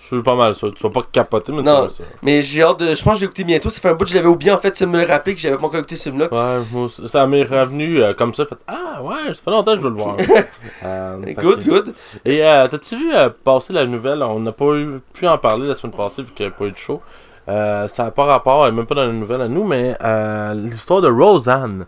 Je 0.01 0.17
suis 0.17 0.21
pas 0.23 0.35
mal 0.35 0.53
sûr. 0.53 0.71
Tu 0.75 0.83
vas 0.83 0.89
pas 0.89 1.01
capoter, 1.11 1.51
mais 1.53 1.63
tu 1.63 1.69
Non. 1.69 1.83
aimer 1.83 1.89
ça. 1.89 2.03
Mais 2.21 2.41
j'ai 2.41 2.61
hâte 2.61 2.81
de. 2.81 2.93
Je 2.93 3.01
pense 3.03 3.13
que 3.13 3.15
je 3.15 3.19
vais 3.21 3.25
l'écouter 3.27 3.43
bientôt. 3.45 3.69
Ça 3.69 3.79
fait 3.79 3.89
un 3.89 3.93
bout 3.93 4.03
que 4.03 4.09
je 4.11 4.15
l'avais 4.15 4.27
oublié 4.27 4.51
en 4.51 4.57
fait. 4.59 4.71
Tu 4.71 4.85
me 4.85 4.99
le 5.01 5.07
rappeler 5.07 5.33
que 5.33 5.39
j'avais 5.41 5.55
pas 5.57 5.65
encore 5.65 5.79
écouté 5.79 5.95
ce 5.95 6.03
film-là. 6.09 6.27
Ouais, 6.31 6.63
moi 6.71 6.89
ça 7.07 7.25
m'est 7.25 7.43
revenu 7.43 8.03
euh, 8.03 8.13
comme 8.13 8.33
ça. 8.33 8.45
Fait, 8.45 8.57
ah 8.67 9.01
ouais, 9.01 9.33
ça 9.33 9.41
fait 9.43 9.49
longtemps 9.49 9.71
que 9.71 9.77
je 9.77 9.83
veux 9.83 9.89
le 9.89 9.95
voir. 9.95 10.17
Euh, 10.85 11.17
Good, 11.37 11.63
que- 11.63 11.69
good. 11.69 11.93
Et 12.25 12.43
euh, 12.45 12.67
t'as-tu 12.67 12.97
vu 12.97 13.13
euh, 13.15 13.29
passer 13.43 13.71
la 13.73 13.85
nouvelle? 13.85 14.21
On 14.21 14.39
n'a 14.41 14.51
pas 14.51 14.73
eu, 14.75 14.99
pu 15.13 15.25
en 15.27 15.37
parler 15.37 15.67
la 15.67 15.75
semaine 15.75 15.95
passée 15.95 16.21
vu 16.21 16.29
qu'il 16.35 16.45
n'y 16.45 16.47
avait 16.51 16.57
pas 16.57 16.65
eu 16.65 16.71
de 16.71 16.77
show. 16.77 17.01
Euh, 17.47 17.87
ça 17.87 18.03
n'a 18.03 18.11
pas 18.11 18.25
rapport, 18.25 18.65
euh, 18.65 18.71
même 18.71 18.85
pas 18.85 18.95
dans 18.95 19.05
la 19.05 19.11
nouvelle 19.13 19.41
à 19.41 19.47
nous, 19.47 19.63
mais 19.63 19.95
euh, 20.03 20.53
l'histoire 20.53 20.99
de 21.01 21.07
Roseanne. 21.09 21.85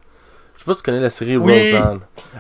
Je 0.68 0.72
sais 0.72 0.72
pas 0.72 0.74
si 0.74 0.84
tu 0.84 0.86
connais 0.92 1.00
la 1.02 1.10
série 1.12 1.38
Oui. 1.38 1.72
Roseanne. 1.76 2.00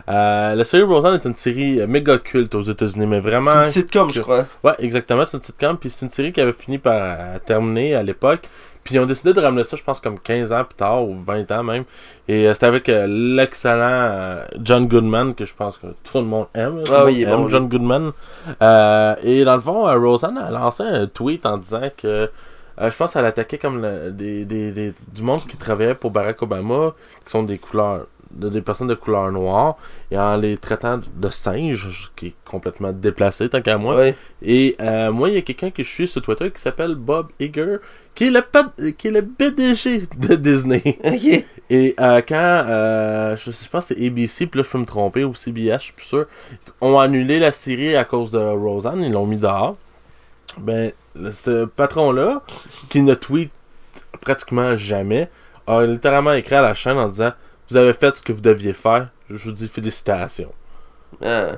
Euh, 0.10 0.56
la 0.56 0.64
série 0.64 0.82
Roseanne 0.84 1.14
est 1.16 1.26
une 1.26 1.36
série 1.36 1.86
méga 1.88 2.18
culte 2.18 2.56
aux 2.56 2.62
États-Unis, 2.64 3.06
mais 3.06 3.18
C'est 3.18 3.30
vraiment. 3.30 3.54
une 3.62 3.64
sitcom, 3.66 4.12
je 4.12 4.22
crois. 4.22 4.46
Ouais, 4.64 4.74
exactement, 4.80 5.26
c'est 5.26 5.38
une 5.38 5.44
sitcom, 5.44 5.78
puis 5.78 5.92
c'est 5.92 6.04
une 6.06 6.10
série 6.10 6.32
qui 6.32 6.42
avait 6.42 6.52
fini 6.54 6.80
par 6.80 6.94
euh, 6.96 7.38
terminer 7.46 7.94
à 7.94 8.02
l'époque. 8.02 8.42
Puis 8.84 8.96
ils 8.96 9.00
ont 9.00 9.06
décidé 9.06 9.34
de 9.34 9.40
ramener 9.42 9.64
ça, 9.64 9.78
je 9.78 9.84
pense, 9.84 10.00
comme 10.00 10.20
15 10.20 10.52
ans 10.52 10.64
plus 10.64 10.76
tard, 10.76 11.04
ou 11.08 11.16
20 11.20 11.52
ans 11.52 11.64
même. 11.64 11.84
Et 12.28 12.48
euh, 12.48 12.54
c'était 12.56 12.66
avec 12.68 12.88
euh, 12.90 13.06
l'excellent 13.08 13.80
euh, 13.82 14.46
John 14.64 14.88
Goodman, 14.88 15.34
que 15.36 15.46
je 15.46 15.54
pense 15.56 15.78
que 15.78 15.88
tout 16.04 16.18
le 16.20 16.24
monde 16.26 16.48
aime. 16.56 16.82
Ah 16.92 17.06
oui, 17.06 17.14
il 17.18 17.22
est 17.22 17.32
aime 17.32 17.44
bon, 17.44 17.50
John 17.50 17.68
Goodman. 17.68 18.12
Et 18.62 19.44
dans 19.44 19.56
le 19.56 19.62
fond, 19.62 19.84
Roseanne 20.00 20.38
a 20.38 20.50
lancé 20.52 20.84
un 20.84 21.08
tweet 21.08 21.46
en 21.46 21.58
disant 21.58 21.90
que. 21.98 22.30
je 22.80 22.96
pense 22.96 23.14
qu'elle 23.14 23.26
attaquait 23.26 23.58
comme 23.58 23.82
le- 23.82 24.12
des, 24.12 24.46
des, 24.46 24.72
des- 24.72 24.94
du 25.14 25.22
monde 25.24 25.44
qui 25.46 25.58
travaillait 25.58 25.96
pour 25.96 26.12
Barack 26.12 26.42
Obama, 26.44 26.94
qui 27.26 27.32
sont 27.32 27.42
des 27.44 27.58
couleurs, 27.58 28.06
de, 28.36 28.50
des 28.50 28.62
personnes 28.62 28.88
de 28.88 28.93
couleur 28.95 29.32
noire, 29.32 29.76
et 30.12 30.17
en 30.17 30.36
les 30.38 30.58
traitant 30.58 31.00
de 31.15 31.30
singes, 31.30 32.12
qui 32.15 32.28
est 32.28 32.34
complètement 32.45 32.91
déplacé 32.91 33.50
tant 33.50 33.62
qu'à 33.62 33.78
moi. 33.78 33.95
Ouais. 33.95 34.15
Et 34.41 34.76
euh, 34.80 35.12
moi, 35.12 35.30
il 35.30 35.36
y 35.36 35.38
a 35.38 35.41
quelqu'un 35.41 35.71
que 35.71 35.84
je 35.84 35.89
suis 35.89 36.08
sur 36.08 36.21
Twitter 36.21 36.52
qui 36.52 36.62
s'appelle 36.62 36.95
Bob 36.95 37.28
Iger, 37.39 37.78
qui 38.13 38.26
est 38.28 38.30
le, 38.30 38.91
qui 38.91 39.08
est 39.08 39.12
le 39.12 39.21
BDG 39.21 40.04
de 40.17 40.36
Disney. 40.36 41.00
Et 41.69 41.95
euh, 42.00 42.21
quand, 42.28 42.36
euh, 42.67 43.36
je, 43.38 43.50
sais- 43.52 43.65
je 43.65 43.69
pense 43.71 43.88
que 43.88 43.95
c'est 43.95 44.06
ABC, 44.06 44.45
puis 44.45 44.60
là 44.60 44.63
je 44.63 44.69
peux 44.69 44.78
me 44.78 44.86
tromper, 44.86 45.24
ou 45.24 45.34
CBS, 45.34 45.80
je 45.80 45.84
suis 45.86 45.93
plus 45.93 46.06
sûr, 46.06 46.26
ont 46.80 47.00
annulé 47.00 47.39
la 47.39 47.52
série 47.52 47.95
à 47.95 48.06
cause 48.06 48.30
de 48.30 48.38
Roseanne, 48.38 49.02
ils 49.02 49.12
l'ont 49.12 49.26
mis 49.26 49.38
dehors. 49.38 49.74
Ben, 50.60 50.91
ce 51.32 51.65
patron-là, 51.65 52.43
qui 52.89 53.02
ne 53.02 53.15
tweet 53.15 53.52
pratiquement 54.21 54.76
jamais, 54.76 55.30
a 55.67 55.84
littéralement 55.84 56.34
écrit 56.34 56.56
à 56.56 56.62
la 56.62 56.74
chaîne 56.76 56.98
en 56.98 57.08
disant 57.08 57.32
Vous 57.69 57.78
avez 57.78 57.93
fait 57.93 58.17
ce 58.17 58.21
que 58.21 58.32
vous 58.32 58.41
deviez 58.41 58.73
faire, 58.73 59.10
je 59.30 59.36
vous 59.43 59.51
dis 59.51 59.67
félicitations. 59.67 60.51
Ah. 61.23 61.54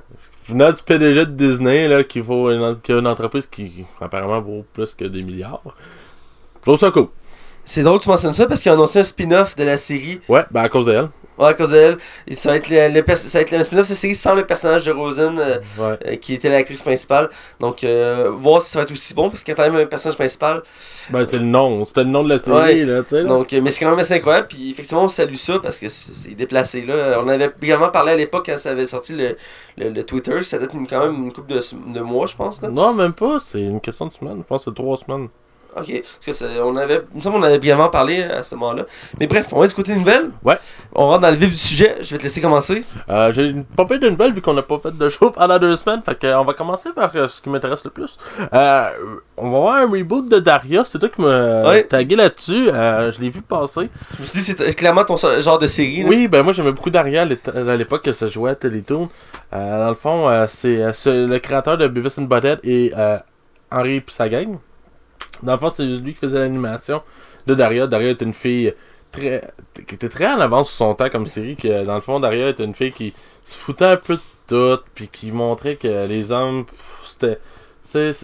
Venant 0.48 0.72
du 0.72 0.82
PDG 0.82 1.26
de 1.26 1.32
Disney, 1.32 1.88
là, 1.88 2.04
qui, 2.04 2.20
vaut 2.20 2.50
une, 2.50 2.80
qui 2.82 2.93
a 2.93 3.00
une 3.00 3.08
entreprise 3.08 3.48
qui 3.48 3.86
apparemment 4.00 4.39
vaut 4.39 4.65
plus 4.74 4.96
que 4.96 5.06
des 5.06 5.24
milliards. 5.24 5.62
Je 6.58 6.62
trouve 6.62 6.80
ça 6.80 6.91
cool. 6.91 7.08
C'est 7.65 7.84
drôle 7.84 8.00
que 8.00 8.04
tu 8.04 8.10
mentionnes 8.10 8.34
ça 8.34 8.46
parce 8.46 8.62
qu'ils 8.62 8.72
ont 8.72 8.76
annoncé 8.76 9.00
un 9.00 9.04
spin-off 9.04 9.58
de 9.58 9.63
la 9.65 9.78
série. 9.78 10.22
Ouais, 10.30 10.46
ben 10.52 10.62
à 10.62 10.70
cause 10.70 10.86
d'elle. 10.86 11.10
Ouais, 11.38 11.47
à 11.50 11.54
cause 11.54 11.69
d'elle. 11.71 11.97
Ça 12.34 12.50
va 12.52 12.58
être, 12.58 12.69
le, 12.69 13.15
ça 13.15 13.38
va 13.39 13.41
être 13.43 13.54
un 13.54 13.63
spin-off 13.63 13.84
de 13.84 13.88
cette 13.93 13.97
série 13.97 14.15
sans 14.15 14.34
le 14.36 14.45
personnage 14.45 14.86
de 14.86 14.91
Rosen 14.91 15.38
euh, 15.39 15.58
Ouais. 15.78 15.97
euh, 16.08 16.15
qui 16.15 16.34
était 16.34 16.50
l'actrice 16.50 16.82
principale. 16.82 17.30
Donc, 17.60 17.84
euh, 17.84 18.32
voir 18.38 18.62
si 18.62 18.71
ça 18.71 18.80
va 18.80 18.84
être 18.84 18.91
aussi 18.91 19.13
bon 19.13 19.30
parce 19.30 19.43
qu'il 19.43 19.52
y 19.52 19.60
a 19.60 19.63
quand 19.63 19.69
même 19.71 19.80
un 19.82 19.86
personnage 19.86 20.17
principal. 20.17 20.63
Ben 21.10 21.23
c'est 21.26 21.38
le 21.38 21.45
nom, 21.45 21.86
c'était 21.86 22.04
le 22.04 22.10
nom 22.10 22.23
de 22.23 22.30
la 22.30 22.39
série, 22.39 22.58
Ouais. 22.58 22.86
là, 22.86 23.04
tu 23.04 23.10
sais. 23.10 23.23
Donc, 23.23 23.54
euh, 23.54 23.62
mais 23.62 23.71
c'est 23.71 23.84
quand 23.86 23.91
même 23.91 24.00
assez 24.00 24.15
incroyable. 24.15 24.47
Puis 24.47 24.71
effectivement, 24.71 25.04
on 25.04 25.08
salue 25.08 25.36
ça 25.36 25.60
parce 25.62 25.80
que 25.80 25.88
c'est 25.89 26.36
déplacé. 26.36 26.82
Là. 26.82 27.21
On 27.23 27.28
avait 27.28 27.50
également 27.62 27.89
parlé 27.89 28.12
à 28.13 28.15
l'époque 28.15 28.45
quand 28.47 28.58
ça 28.58 28.71
avait 28.71 28.86
sorti 28.86 29.13
le, 29.13 29.38
le, 29.78 29.89
le 29.89 30.04
Twitter. 30.04 30.41
Ça 30.43 30.58
date 30.58 30.71
quand 30.89 31.00
même 31.06 31.15
une 31.26 31.32
couple 31.34 31.54
de, 31.54 31.62
de 31.93 32.00
mois, 32.02 32.26
je 32.28 32.36
pense. 32.36 32.62
Là. 32.62 32.69
Non, 32.69 32.93
même 32.93 33.13
pas, 33.13 33.38
c'est 33.39 33.62
une 33.62 33.80
question 33.80 34.08
de 34.08 34.13
semaine. 34.13 34.38
Je 34.39 34.43
pense 34.43 34.65
que 34.65 34.71
c'est 34.71 34.76
trois 34.76 34.97
semaines. 34.97 35.28
Ok, 35.80 36.04
parce 36.26 36.40
que 36.40 36.62
on 36.62 36.76
avait, 36.78 37.02
me 37.13 37.22
semble 37.22 37.38
qu'on 37.38 37.44
avait 37.44 37.60
brièvement 37.60 37.90
parlé 37.90 38.24
à 38.24 38.44
ce 38.44 38.56
moment-là. 38.56 38.86
Mais 39.20 39.28
bref, 39.28 39.48
on 39.52 39.60
va 39.60 39.66
écouter 39.66 39.92
les 39.94 40.00
nouvelles. 40.00 40.30
Ouais. 40.44 40.58
On 40.94 41.08
rentre 41.08 41.22
dans 41.22 41.30
le 41.30 41.36
vif 41.36 41.50
du 41.52 41.58
sujet. 41.58 41.98
Je 42.02 42.12
vais 42.12 42.18
te 42.18 42.24
laisser 42.24 42.42
commencer. 42.42 42.84
Euh, 43.10 43.32
J'ai 43.32 43.54
pas 43.76 43.86
pire 43.86 44.00
de 44.00 44.10
nouvelles 44.10 44.34
vu 44.34 44.42
qu'on 44.42 44.54
n'a 44.54 44.62
pas 44.63 44.80
fait 44.80 44.98
de 44.98 45.10
show 45.10 45.32
pendant 45.32 45.60
deux 45.60 45.76
semaines. 45.76 46.02
Fait 46.02 46.18
que, 46.18 46.26
euh, 46.28 46.40
on 46.40 46.44
va 46.46 46.54
commencer 46.54 46.90
par 46.96 47.12
euh, 47.16 47.28
ce 47.28 47.42
qui 47.42 47.50
m'intéresse 47.50 47.84
le 47.84 47.92
plus. 47.92 48.18
Euh, 48.54 48.88
on 49.38 49.50
va 49.52 49.60
voir 49.60 49.76
un 49.76 49.90
reboot 49.92 50.28
de 50.30 50.40
Daria. 50.40 50.84
C'est 50.86 51.00
toi 51.00 51.10
qui 51.10 51.22
m'as 51.22 51.70
Ouais. 51.70 51.84
tagué 51.84 52.16
là-dessus. 52.16 52.70
Euh, 52.70 53.12
je 53.12 53.20
l'ai 53.22 53.30
vu 53.30 53.42
passer. 53.42 53.90
Je 54.16 54.22
me 54.22 54.26
suis 54.26 54.40
dit, 54.40 54.46
c'est 54.46 54.74
clairement 54.76 55.04
ton 55.04 55.16
genre 55.18 55.60
de 55.60 55.68
série. 55.68 56.02
là. 56.04 56.10
Oui, 56.10 56.28
ben 56.28 56.42
moi 56.44 56.54
j'aimais 56.54 56.72
beaucoup 56.72 56.90
Daria 56.90 57.22
à 57.24 57.76
l'époque 57.76 58.04
que 58.04 58.12
ça 58.12 58.28
jouait 58.28 58.52
à 58.52 58.56
Télétoon. 58.56 59.10
Euh, 59.54 59.80
dans 59.84 59.90
le 59.90 59.96
fond, 59.96 60.28
euh, 60.30 60.46
c'est 60.48 60.82
euh, 60.82 60.94
ce- 60.94 61.28
le 61.28 61.40
créateur 61.40 61.78
de 61.78 61.88
Beavis 61.88 62.18
and 62.18 62.24
Butthead 62.24 62.60
et 62.63 62.92
euh, 62.98 63.18
Henri 63.72 64.02
pis 64.02 64.13
sa 64.13 64.28
gang. 64.30 64.58
Dans 65.43 65.54
le 65.54 65.58
fond, 65.58 65.69
c'est 65.69 65.84
lui 65.84 66.13
qui 66.13 66.19
faisait 66.19 66.39
l'animation 66.39 67.02
de 67.45 67.56
Daria. 67.56 67.88
Daria 67.88 68.10
est 68.10 68.21
une 68.21 68.34
fille 68.34 68.73
très 69.12 69.41
qui 69.88 69.95
était 69.95 70.10
très 70.10 70.28
en 70.28 70.39
avance 70.39 70.69
sur 70.69 70.78
son 70.78 70.95
temps 70.95 71.10
comme 71.10 71.26
série. 71.26 71.56
Que 71.56 71.86
dans 71.86 71.95
le 71.95 72.02
fond, 72.02 72.19
Daria 72.19 72.50
est 72.50 72.60
une 72.60 72.73
fille 72.73 72.91
qui 72.91 73.13
se 73.43 73.58
foutait 73.58 73.86
un 73.86 73.97
peu 73.97 74.15
de 74.15 74.21
tout, 74.47 74.82
puis 74.95 75.08
qui 75.08 75.32
montrait 75.32 75.76
que 75.76 76.08
les 76.08 76.32
hommes, 76.32 76.65
c'était 77.06 77.39
elle 77.93 78.15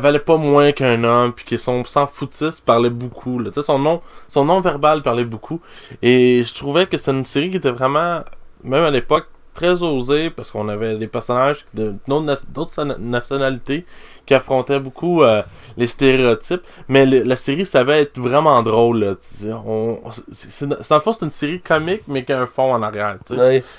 valait 0.00 0.18
pas 0.18 0.36
moins 0.36 0.72
qu'un 0.72 1.02
homme, 1.04 1.32
puis 1.32 1.44
que 1.44 1.56
son 1.56 1.84
s'en 1.84 2.06
foutiste 2.06 2.64
parlait 2.64 2.90
beaucoup. 2.90 3.38
Là. 3.38 3.50
Son 3.60 3.78
nom, 3.78 4.02
son 4.28 4.44
nom 4.44 4.60
verbal 4.60 5.02
parlait 5.02 5.24
beaucoup. 5.24 5.60
Et 6.02 6.44
je 6.44 6.54
trouvais 6.54 6.86
que 6.86 6.96
c'était 6.96 7.12
une 7.12 7.24
série 7.24 7.50
qui 7.50 7.56
était 7.56 7.70
vraiment, 7.70 8.22
même 8.62 8.84
à 8.84 8.90
l'époque, 8.90 9.26
très 9.54 9.82
osée, 9.82 10.30
parce 10.30 10.50
qu'on 10.50 10.68
avait 10.68 10.96
des 10.96 11.06
personnages 11.06 11.66
d'autres 11.74 12.84
nationalités 12.98 13.84
qui 14.30 14.34
affrontaient 14.34 14.78
beaucoup 14.78 15.24
euh, 15.24 15.42
les 15.76 15.88
stéréotypes. 15.88 16.62
Mais 16.86 17.04
le- 17.04 17.24
la 17.24 17.34
série 17.34 17.66
savait 17.66 18.02
être 18.02 18.16
vraiment 18.20 18.62
drôle. 18.62 19.16
c'est- 19.20 19.48
dans 19.48 20.96
le 20.96 21.00
fond, 21.00 21.12
c'est 21.12 21.24
une 21.24 21.32
série 21.32 21.60
comique, 21.60 22.02
mais 22.06 22.24
qui 22.24 22.32
a 22.32 22.40
un 22.40 22.46
fond 22.46 22.72
en 22.72 22.80
arrière. 22.80 23.16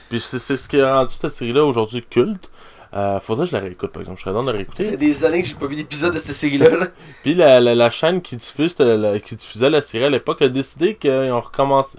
Puis 0.10 0.20
c'est 0.20 0.58
ce 0.58 0.68
qui 0.68 0.82
a 0.82 0.94
rendu 0.98 1.14
cette 1.14 1.32
série-là 1.32 1.64
aujourd'hui 1.64 2.04
culte. 2.10 2.50
Euh, 2.94 3.22
faudrait 3.22 3.46
que 3.46 3.52
je 3.52 3.56
la 3.56 3.62
réécoute, 3.64 3.92
par 3.94 4.02
exemple. 4.02 4.18
Je 4.20 4.24
serais 4.26 4.34
dans 4.34 4.42
de 4.44 4.48
la 4.48 4.52
Ça 4.52 4.58
réécouter. 4.58 4.84
fait 4.90 4.98
des 4.98 5.24
années 5.24 5.42
que 5.42 5.48
j'ai 5.48 5.56
pas 5.56 5.68
vu 5.68 5.78
d'épisode 5.78 6.12
de 6.12 6.18
cette 6.18 6.36
série-là. 6.36 6.70
là. 6.72 6.88
Puis 7.24 7.34
la, 7.34 7.62
la, 7.62 7.74
la 7.74 7.90
chaîne 7.90 8.22
qui, 8.22 8.36
diffuse, 8.36 8.78
la- 8.80 8.98
la- 8.98 9.20
qui 9.22 9.34
diffusait 9.38 9.70
la 9.70 9.82
série 9.82 10.04
à 10.04 10.10
l'époque 10.10 10.42
a 10.42 10.50
décidé 10.50 10.96
qu'ils 10.96 11.10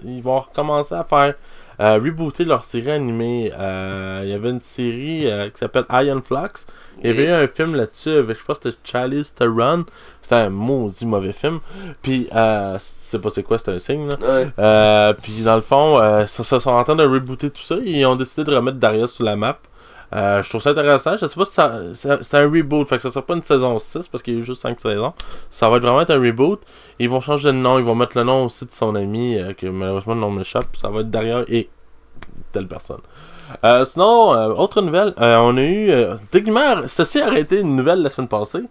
ils 0.05 0.21
vont 0.21 0.39
recommencer 0.39 0.93
à 0.93 1.03
faire 1.03 1.33
euh, 1.79 1.95
rebooté 1.95 2.45
leur 2.45 2.63
série 2.63 2.91
animée. 2.91 3.51
Euh, 3.57 4.21
il 4.23 4.29
y 4.29 4.33
avait 4.33 4.49
une 4.49 4.61
série 4.61 5.27
euh, 5.27 5.49
qui 5.49 5.57
s'appelle 5.57 5.85
Iron 5.91 6.21
Flux. 6.21 6.65
Il 7.03 7.07
y 7.07 7.09
avait 7.09 7.25
eu 7.25 7.31
un 7.31 7.47
film 7.47 7.75
là-dessus 7.75 8.11
avec, 8.11 8.39
je 8.39 8.45
pense 8.45 8.59
que 8.59 8.69
c'était 8.69 8.81
Charlie's 8.83 9.33
Theron. 9.33 9.85
C'était 10.21 10.35
un 10.35 10.49
maudit 10.49 11.05
mauvais 11.05 11.33
film. 11.33 11.59
Puis, 12.01 12.27
euh, 12.33 12.77
c'est 12.79 13.21
pas 13.21 13.29
c'est 13.29 13.43
quoi, 13.43 13.57
c'était 13.57 13.71
un 13.71 13.79
signe, 13.79 14.07
là. 14.07 14.15
Ouais. 14.21 14.47
Euh, 14.59 15.13
puis 15.13 15.41
dans 15.41 15.55
le 15.55 15.61
fond, 15.61 15.97
ça, 16.27 16.43
ça 16.43 16.59
sont 16.59 16.71
en 16.71 16.83
train 16.83 16.95
de 16.95 17.03
rebooter 17.03 17.49
tout 17.49 17.61
ça. 17.61 17.75
Ils 17.83 18.05
ont 18.05 18.15
décidé 18.15 18.43
de 18.43 18.55
remettre 18.55 18.77
Darius 18.77 19.11
sur 19.11 19.23
la 19.25 19.35
map. 19.35 19.57
Euh, 20.13 20.43
je 20.43 20.49
trouve 20.49 20.61
ça 20.61 20.71
intéressant. 20.71 21.17
Je 21.17 21.25
sais 21.25 21.35
pas 21.35 21.45
si 21.45 21.53
ça, 21.53 22.17
c'est 22.21 22.37
un 22.37 22.49
reboot. 22.49 22.87
Fait 22.87 22.97
que 22.97 23.01
ça 23.01 23.09
sera 23.09 23.25
pas 23.25 23.35
une 23.35 23.41
saison 23.41 23.79
6 23.79 24.07
parce 24.07 24.21
qu'il 24.21 24.37
y 24.37 24.41
a 24.41 24.43
juste 24.43 24.61
5 24.61 24.79
saisons. 24.79 25.13
Ça 25.49 25.69
va 25.69 25.77
être 25.77 25.83
vraiment 25.83 26.01
être 26.01 26.11
un 26.11 26.21
reboot. 26.21 26.61
Ils 26.99 27.09
vont 27.09 27.21
changer 27.21 27.51
de 27.51 27.57
nom. 27.57 27.79
Ils 27.79 27.85
vont 27.85 27.95
mettre 27.95 28.17
le 28.17 28.23
nom 28.23 28.45
aussi 28.45 28.65
de 28.65 28.71
son 28.71 28.95
ami, 28.95 29.37
euh, 29.39 29.53
que 29.53 29.67
malheureusement 29.67 30.13
le 30.13 30.21
nom 30.21 30.31
m'échappe. 30.31 30.75
Ça 30.75 30.89
va 30.89 31.01
être 31.01 31.09
Darius 31.09 31.45
et 31.47 31.69
telle 32.51 32.67
personne. 32.67 33.01
Euh, 33.63 33.85
sinon, 33.85 34.31
autre 34.57 34.81
nouvelle, 34.81 35.13
on 35.17 35.57
a 35.57 35.61
eu. 35.61 35.91
Techniquement, 36.31 36.87
ceci 36.87 37.19
a 37.19 37.27
arrêté 37.27 37.61
une 37.61 37.75
nouvelle 37.75 38.01
la 38.01 38.09
semaine 38.09 38.27
passée. 38.27 38.63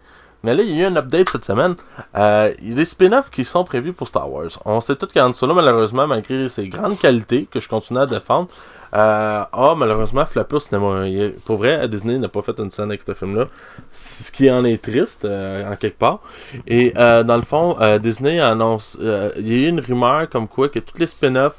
Mais 0.45 0.57
là, 0.57 0.63
il 0.65 0.71
y 0.71 0.81
a 0.81 0.89
eu 0.89 0.93
un 0.93 0.97
update 0.97 1.29
cette 1.29 1.45
semaine. 1.45 1.77
Il 2.17 2.69
y 2.69 2.73
a 2.73 2.75
des 2.75 2.85
spin-offs 2.85 3.31
qui 3.31 3.45
sont 3.45 3.63
prévus 3.65 3.93
pour 3.93 4.09
Star 4.09 4.31
Wars. 4.31 4.51
On 4.65 4.81
sait 4.81 4.97
tout 4.97 5.07
qu'Han 5.07 5.33
Solo, 5.35 5.55
malheureusement, 5.55 6.07
malgré 6.07 6.49
ses 6.49 6.69
grandes 6.69 6.99
qualités 6.99 7.47
que 7.49 7.61
je 7.61 7.69
continue 7.69 8.01
à 8.01 8.07
défendre, 8.07 8.49
euh, 8.95 9.45
a 9.53 9.75
malheureusement 9.77 10.27
floppé 10.27 10.57
au 10.57 10.61
cinéma. 10.61 11.07
Il 11.09 11.21
est- 11.23 11.45
pour 11.45 11.57
vrai, 11.57 11.89
Disney 11.89 12.19
n'a 12.19 12.29
pas 12.29 12.43
fait 12.43 12.59
une 12.59 12.71
scène 12.71 12.87
avec 12.91 13.03
ce 13.03 13.15
film-là. 13.15 13.47
Ce 13.91 14.31
qui 14.31 14.51
en 14.51 14.65
est 14.65 14.83
triste, 14.83 15.25
euh, 15.25 15.71
en 15.73 15.77
quelque 15.77 15.99
part. 15.99 16.21
Et 16.67 16.93
euh, 16.97 17.23
dans 17.23 17.37
le 17.37 17.43
fond, 17.43 17.77
euh, 17.81 17.99
Disney 17.99 18.39
annonce. 18.41 18.99
euh, 19.01 19.31
il 19.39 19.49
y 19.49 19.53
a 19.65 19.67
eu 19.67 19.69
une 19.71 19.81
rumeur 19.81 20.29
comme 20.29 20.47
quoi 20.49 20.69
que 20.69 20.79
tous 20.79 20.99
les 20.99 21.07
spin-offs 21.07 21.57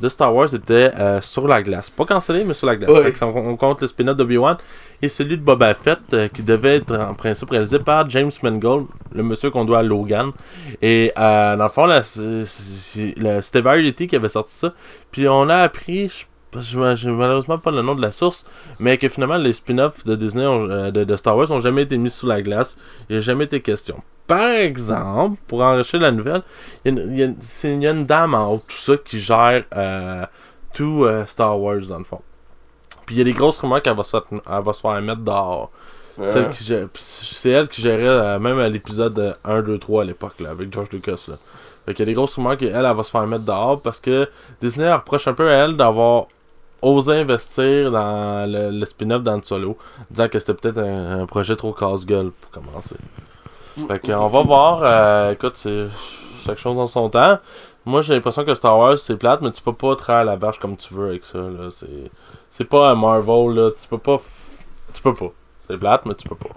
de 0.00 0.08
Star 0.08 0.32
Wars 0.32 0.54
étaient 0.54 0.92
euh, 0.96 1.20
sur 1.20 1.48
la 1.48 1.60
glace. 1.60 1.90
Pas 1.90 2.04
cancellés, 2.04 2.44
mais 2.44 2.54
sur 2.54 2.68
la 2.68 2.76
glace. 2.76 2.88
Ouais. 2.88 3.12
On, 3.22 3.26
on 3.50 3.56
compte 3.56 3.80
le 3.82 3.88
spin-off 3.88 4.16
d'Obi-Wan 4.16 4.56
et 5.02 5.08
celui 5.08 5.36
de 5.36 5.42
Boba 5.42 5.74
Fett 5.74 5.98
euh, 6.12 6.28
qui 6.28 6.42
devait 6.44 6.76
être 6.76 6.96
en 6.96 7.14
principe 7.14 7.50
réalisé 7.50 7.80
par 7.80 8.08
James 8.08 8.30
Mangold, 8.44 8.86
le 9.12 9.24
monsieur 9.24 9.50
qu'on 9.50 9.64
doit 9.64 9.80
à 9.80 9.82
Logan. 9.82 10.30
Et 10.80 11.10
euh, 11.18 11.56
dans 11.56 11.64
le 11.64 11.70
fond, 11.70 11.88
c'était 12.44 13.60
Variety 13.60 14.06
qui 14.06 14.14
avait 14.14 14.28
sorti 14.28 14.54
ça. 14.54 14.72
Puis 15.10 15.26
on 15.28 15.48
a 15.48 15.56
appris, 15.56 16.08
je 16.08 16.24
je- 16.54 16.94
j'ai 16.94 17.10
malheureusement 17.10 17.58
pas 17.58 17.70
le 17.70 17.82
nom 17.82 17.94
de 17.94 18.02
la 18.02 18.12
source, 18.12 18.46
mais 18.78 18.96
que 18.98 19.08
finalement 19.08 19.36
les 19.36 19.52
spin-offs 19.52 20.04
de 20.04 20.14
Disney, 20.16 20.46
ont- 20.46 20.68
euh, 20.70 20.90
de, 20.90 21.04
de 21.04 21.16
Star 21.16 21.36
Wars, 21.36 21.48
n'ont 21.50 21.60
jamais 21.60 21.82
été 21.82 21.96
mis 21.98 22.10
sous 22.10 22.26
la 22.26 22.40
glace. 22.42 22.78
Il 23.08 23.12
n'y 23.12 23.18
a 23.18 23.20
jamais 23.20 23.44
été 23.44 23.60
question. 23.60 24.02
Par 24.26 24.50
exemple, 24.50 25.40
pour 25.46 25.62
enrichir 25.62 26.00
la 26.00 26.10
nouvelle, 26.10 26.42
il 26.84 26.94
y, 27.16 27.22
a 27.22 27.26
une- 27.26 27.36
y 27.80 27.84
y 27.84 27.86
a 27.86 27.92
dame 27.94 28.34
en 28.34 28.52
haut, 28.54 28.62
tout 28.66 28.76
ça, 28.76 28.96
qui 28.96 29.20
gère 29.20 29.64
euh, 29.76 30.24
tout 30.74 31.04
euh, 31.04 31.24
Star 31.26 31.58
Wars 31.60 31.80
dans 31.88 31.98
le 31.98 32.04
fond. 32.04 32.20
Puis 33.06 33.14
il 33.14 33.18
y 33.18 33.20
a 33.22 33.24
des 33.24 33.32
grosses 33.32 33.58
rumeurs 33.60 33.80
qu'elle 33.82 33.96
va, 33.96 34.02
se 34.04 34.16
elle 34.16 34.62
va 34.62 34.72
se 34.74 34.80
faire 34.80 35.00
mettre 35.00 35.22
dehors. 35.22 35.70
C'est 36.94 37.50
elle 37.50 37.68
qui 37.68 37.80
gérait 37.80 38.38
même 38.38 38.58
à 38.58 38.68
l'épisode 38.68 39.18
euh, 39.18 39.32
1, 39.44 39.62
2, 39.62 39.78
3 39.78 40.02
à 40.02 40.04
l'époque, 40.04 40.40
là, 40.40 40.50
avec 40.50 40.72
George 40.72 40.88
Lucas. 40.92 41.26
Là. 41.28 41.36
Fait 41.86 41.94
qu'il 41.94 42.00
y 42.00 42.02
a 42.02 42.06
des 42.06 42.14
grosses 42.14 42.34
rumeurs 42.34 42.58
qu'elle, 42.58 42.74
elle 42.74 42.94
va 42.96 43.02
se 43.02 43.10
faire 43.10 43.26
mettre 43.26 43.44
dehors 43.44 43.80
parce 43.80 44.00
que 44.00 44.28
Disney 44.60 44.92
reproche 44.92 45.26
un 45.28 45.32
peu 45.34 45.48
à 45.48 45.54
elle 45.64 45.76
d'avoir 45.76 46.26
osé 46.82 47.12
investir 47.20 47.90
dans 47.90 48.50
le, 48.50 48.70
le 48.70 48.84
spin-off 48.86 49.22
d'Han 49.22 49.40
Solo, 49.42 49.76
disant 50.10 50.28
que 50.28 50.38
c'était 50.38 50.54
peut-être 50.54 50.78
un, 50.78 51.20
un 51.20 51.26
projet 51.26 51.56
trop 51.56 51.72
casse-gueule 51.72 52.30
pour 52.30 52.50
commencer. 52.50 52.96
Fait 53.86 54.00
qu'on 54.00 54.28
va 54.28 54.42
voir. 54.42 54.80
euh, 54.82 55.32
écoute, 55.32 55.56
c'est 55.56 55.86
chaque 56.44 56.58
chose 56.58 56.78
en 56.78 56.86
son 56.86 57.08
temps. 57.10 57.38
Moi, 57.84 58.02
j'ai 58.02 58.14
l'impression 58.14 58.44
que 58.44 58.52
Star 58.54 58.78
Wars, 58.78 58.98
c'est 58.98 59.16
plate, 59.16 59.40
mais 59.40 59.50
tu 59.52 59.62
peux 59.62 59.72
pas 59.72 59.96
traire 59.96 60.24
la 60.24 60.36
vache 60.36 60.58
comme 60.58 60.76
tu 60.76 60.92
veux 60.94 61.08
avec 61.08 61.24
ça. 61.24 61.38
C'est, 62.50 62.64
pas 62.64 62.90
un 62.90 62.94
Marvel, 62.96 63.54
là. 63.54 63.70
Tu 63.70 63.88
peux 63.88 63.98
pas. 63.98 64.20
Tu 64.92 65.00
peux 65.02 65.14
pas. 65.14 65.32
C'est 65.68 65.76
plate, 65.76 66.06
mais 66.06 66.14
tu 66.14 66.26
peux 66.28 66.34
pas. 66.34 66.48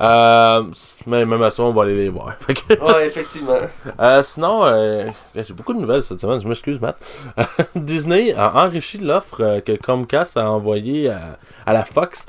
Euh, 0.00 0.64
mais 1.06 1.24
même 1.24 1.42
à 1.42 1.50
ça, 1.50 1.62
on 1.62 1.72
va 1.72 1.82
aller 1.82 1.94
les 1.94 2.08
voir. 2.08 2.32
Ouais, 2.68 3.06
effectivement. 3.06 3.56
euh, 4.00 4.22
sinon, 4.22 4.64
euh, 4.64 5.06
j'ai 5.34 5.52
beaucoup 5.54 5.72
de 5.74 5.80
nouvelles 5.80 6.02
cette 6.02 6.20
semaine, 6.20 6.40
je 6.40 6.48
m'excuse, 6.48 6.80
Matt. 6.80 6.96
Disney 7.74 8.34
a 8.34 8.64
enrichi 8.64 8.98
l'offre 8.98 9.42
euh, 9.42 9.60
que 9.60 9.72
Comcast 9.76 10.36
a 10.36 10.50
envoyée 10.50 11.08
à, 11.10 11.38
à 11.66 11.72
la 11.72 11.84
Fox. 11.84 12.26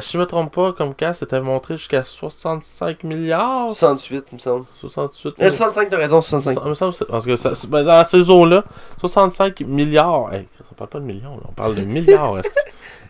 Si 0.00 0.12
je 0.12 0.18
me 0.18 0.24
trompe 0.24 0.54
pas, 0.54 0.72
Comcast 0.72 1.22
était 1.22 1.40
montré 1.40 1.76
jusqu'à 1.76 2.02
65 2.04 3.04
milliards 3.04 3.70
68, 3.70 4.24
il 4.32 4.34
me 4.36 4.38
semble. 4.40 4.64
68 4.80 5.34
Euh, 5.40 5.50
65, 5.50 5.90
t'as 5.90 5.96
raison, 5.98 6.20
65. 6.22 6.58
il 6.64 6.68
me 6.68 6.74
semble 6.74 6.94
parce 7.10 7.26
que 7.26 7.36
ça, 7.36 7.52
ben, 7.68 7.82
dans 7.84 8.04
ces 8.06 8.30
eaux-là, 8.30 8.64
65 9.00 9.60
milliards. 9.60 10.32
Hey, 10.32 10.48
on 10.70 10.74
parle 10.74 10.90
pas 10.90 11.00
de 11.00 11.04
millions, 11.04 11.30
là, 11.30 11.42
on 11.48 11.52
parle 11.52 11.74
de 11.74 11.82
milliards. 11.82 12.36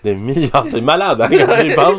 Des 0.05 0.15
milliards, 0.15 0.65
c'est 0.71 0.81
malade 0.81 1.21
hein, 1.21 1.29
quand. 1.75 1.97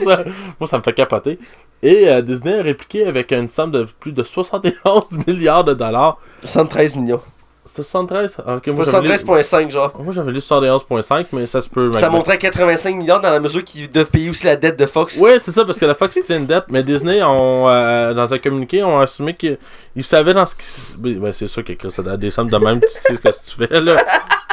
Moi, 0.59 0.67
ça 0.69 0.77
me 0.77 0.83
fait 0.83 0.93
capoter. 0.93 1.37
Et 1.83 2.07
euh, 2.09 2.21
Disney 2.21 2.59
a 2.59 2.63
répliqué 2.63 3.05
avec 3.05 3.31
une 3.31 3.47
somme 3.49 3.71
de 3.71 3.85
plus 3.99 4.11
de 4.11 4.23
71 4.23 4.73
milliards 5.27 5.63
de 5.63 5.73
dollars. 5.73 6.17
73 6.43 6.95
millions. 6.95 7.21
C'était 7.65 7.83
73 7.83 8.37
Ah, 8.47 8.55
ok, 8.55 8.67
moi, 8.67 8.85
j'avais 8.85 9.09
lu- 9.09 9.13
73,5 9.15 9.69
genre. 9.69 9.91
moi 10.01 10.13
j'avais 10.13 10.31
lu 10.31 10.39
71.5, 10.39 11.25
mais 11.33 11.45
ça 11.45 11.59
se 11.59 11.67
peut. 11.67 11.91
Ça 11.93 12.09
montrait 12.09 12.37
85 12.37 12.95
millions 12.95 13.19
dans 13.19 13.29
la 13.29 13.41
mesure 13.41 13.61
qu'ils 13.61 13.91
doivent 13.91 14.09
payer 14.09 14.29
aussi 14.29 14.45
la 14.45 14.55
dette 14.55 14.79
de 14.79 14.85
Fox. 14.85 15.17
Oui, 15.21 15.31
c'est 15.39 15.51
ça, 15.51 15.65
parce 15.65 15.77
que 15.77 15.85
la 15.85 15.93
Fox 15.93 16.17
tient 16.23 16.37
une 16.37 16.45
dette, 16.45 16.63
mais 16.69 16.81
Disney, 16.81 17.21
ont, 17.21 17.67
euh, 17.67 18.13
dans 18.13 18.33
un 18.33 18.37
communiqué, 18.39 18.83
ont 18.83 18.99
assumé 19.01 19.35
qu'ils 19.35 19.57
savaient 20.01 20.33
dans 20.33 20.45
ce 20.45 20.55
qui. 20.55 20.65
Ben, 20.97 21.33
c'est 21.33 21.47
sûr 21.47 21.61
que 21.65 21.73
Chris, 21.73 21.91
ça 21.91 22.01
doit 22.01 22.15
des 22.15 22.31
sommes 22.31 22.49
de 22.49 22.57
même, 22.57 22.79
tu 22.79 22.87
sais 22.89 23.13
ce 23.15 23.19
que 23.19 23.29
tu 23.29 23.67
fais, 23.67 23.81
là. 23.81 23.97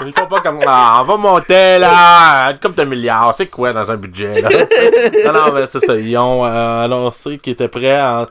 Ils 0.03 0.13
font 0.13 0.27
pas 0.27 0.41
comme. 0.41 0.59
Ah, 0.67 0.99
on 1.01 1.05
va 1.05 1.17
monter, 1.17 1.79
là, 1.79 2.53
comme 2.61 2.73
de 2.73 2.85
milliards, 2.85 3.35
c'est 3.35 3.47
quoi 3.47 3.73
dans 3.73 3.91
un 3.91 3.97
budget, 3.97 4.41
là? 4.41 4.49
non, 5.27 5.33
non, 5.33 5.53
mais 5.53 5.67
c'est 5.67 5.81
ça, 5.81 5.97
ils 5.97 6.17
ont 6.17 6.45
euh, 6.45 6.85
annoncé 6.85 7.39
qu'ils 7.39 7.53
étaient 7.53 7.69
prêts 7.69 7.99
à. 7.99 8.29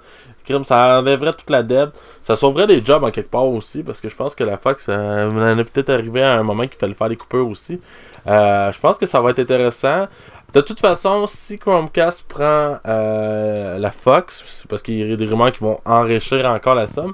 Ça 0.66 1.00
enlèverait 1.00 1.32
toute 1.32 1.50
la 1.50 1.64
dette. 1.64 1.92
Ça 2.22 2.36
sauverait 2.36 2.68
des 2.68 2.84
jobs 2.84 3.04
en 3.04 3.12
quelque 3.12 3.30
part 3.30 3.46
aussi, 3.46 3.82
parce 3.82 4.00
que 4.02 4.10
je 4.10 4.16
pense 4.16 4.36
que 4.36 4.44
la 4.44 4.58
Fox 4.58 4.88
euh, 4.90 5.30
en 5.30 5.58
est 5.58 5.64
peut-être 5.64 5.90
arrivé 5.90 6.22
à 6.22 6.34
un 6.34 6.44
moment 6.44 6.64
qu'il 6.64 6.78
fallait 6.78 6.94
faire 6.94 7.10
des 7.10 7.16
coupures 7.16 7.48
aussi. 7.48 7.80
Euh, 8.28 8.72
je 8.72 8.80
pense 8.80 8.98
que 8.98 9.06
ça 9.06 9.22
va 9.22 9.32
être 9.32 9.40
intéressant. 9.40 10.08
De 10.54 10.62
toute 10.62 10.80
façon, 10.80 11.26
si 11.28 11.58
Chromecast 11.58 12.28
prend 12.28 12.78
euh, 12.86 13.78
la 13.80 13.92
Fox, 13.92 14.44
c'est 14.48 14.68
parce 14.68 14.84
qu'il 14.84 15.10
y 15.10 15.14
a 15.14 15.16
des 15.16 15.26
rumeurs 15.26 15.52
qui 15.52 15.60
vont 15.62 15.80
enrichir 15.86 16.46
encore 16.46 16.76
la 16.76 16.88
somme. 16.88 17.14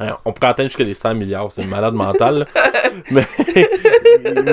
Euh, 0.00 0.10
on 0.24 0.32
pourrait 0.32 0.50
atteindre 0.50 0.68
jusqu'à 0.68 0.84
les 0.84 0.94
100 0.94 1.14
milliards, 1.14 1.50
c'est 1.50 1.62
une 1.62 1.70
malade 1.70 1.94
mentale. 1.94 2.46
mais 3.10 3.26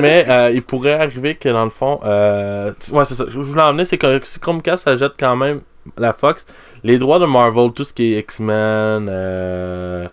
mais 0.01 0.25
euh, 0.27 0.51
il 0.53 0.63
pourrait 0.63 0.93
arriver 0.93 1.36
que 1.36 1.49
dans 1.49 1.63
le 1.63 1.69
fond, 1.69 1.99
euh, 2.03 2.71
ouais, 2.91 3.05
c'est 3.05 3.15
ça. 3.15 3.25
Je 3.27 3.38
voulais 3.38 3.62
en 3.62 3.71
venir, 3.71 3.88
c'est 3.88 3.97
que 3.97 4.19
si 4.23 4.39
Chromecast 4.39 4.88
achète 4.88 5.13
quand 5.19 5.36
même 5.36 5.62
la 5.97 6.13
Fox, 6.13 6.45
les 6.84 6.97
droits 6.97 7.19
de 7.19 7.25
Marvel, 7.25 7.71
tout 7.73 7.84
ce 7.84 7.93
qui 7.93 8.13
est 8.13 8.19
X-Men, 8.19 9.08
euh, 9.10 10.08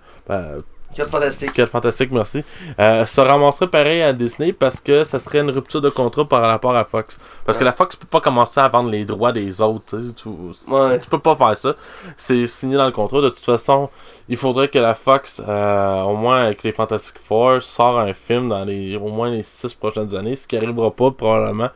ben, 0.93 0.97
Quel 0.97 1.07
fantastique. 1.07 1.53
Quel 1.55 1.67
fantastique, 1.67 2.11
merci. 2.11 2.45
Euh, 2.79 3.07
se 3.07 3.21
ramasserait 3.21 3.67
pareil 3.67 4.03
à 4.03 4.13
Disney 4.13 4.53
parce 4.53 4.81
que 4.81 5.05
ça 5.05 5.19
serait 5.19 5.41
une 5.41 5.51
rupture 5.51 5.81
de 5.81 5.89
contrat 5.89 6.27
par 6.29 6.43
rapport 6.43 6.77
à 6.77 6.85
Fox. 6.85 7.19
Parce 7.45 7.59
que 7.59 7.65
la 7.65 7.73
Fox 7.73 7.97
peut 7.97 8.07
pas 8.07 8.21
commencer 8.21 8.61
à 8.61 8.69
vendre 8.69 8.91
les 8.91 9.05
droits 9.05 9.33
des 9.33 9.61
autres. 9.61 9.99
tu 10.17 10.29
Ouais. 10.69 10.99
tu 10.99 11.09
peux 11.09 11.19
pas 11.19 11.35
faire 11.35 11.59
ça. 11.59 11.75
C'est 12.17 12.47
signé 12.47 12.77
dans 12.77 12.87
le 12.87 12.93
contrat. 12.93 13.21
De 13.21 13.29
toute 13.29 13.39
façon, 13.45 13.89
il 14.29 14.37
faudrait 14.37 14.69
que 14.69 14.79
la 14.79 14.95
Fox, 14.95 15.43
euh, 15.47 16.03
au 16.03 16.17
moins 16.17 16.45
avec 16.45 16.63
les 16.63 16.73
Fantastic 16.73 17.19
Four, 17.19 17.63
sort 17.63 17.99
un 17.99 18.13
film 18.13 18.49
dans 18.49 18.65
les 18.65 18.97
au 18.97 19.09
moins 19.09 19.31
les 19.31 19.43
six 19.43 19.75
prochaines 19.75 20.15
années, 20.15 20.37
ce 20.37 20.47
qui 20.47 20.57
arrivera 20.57 20.91
pas 20.91 21.11
probablement 21.11 21.71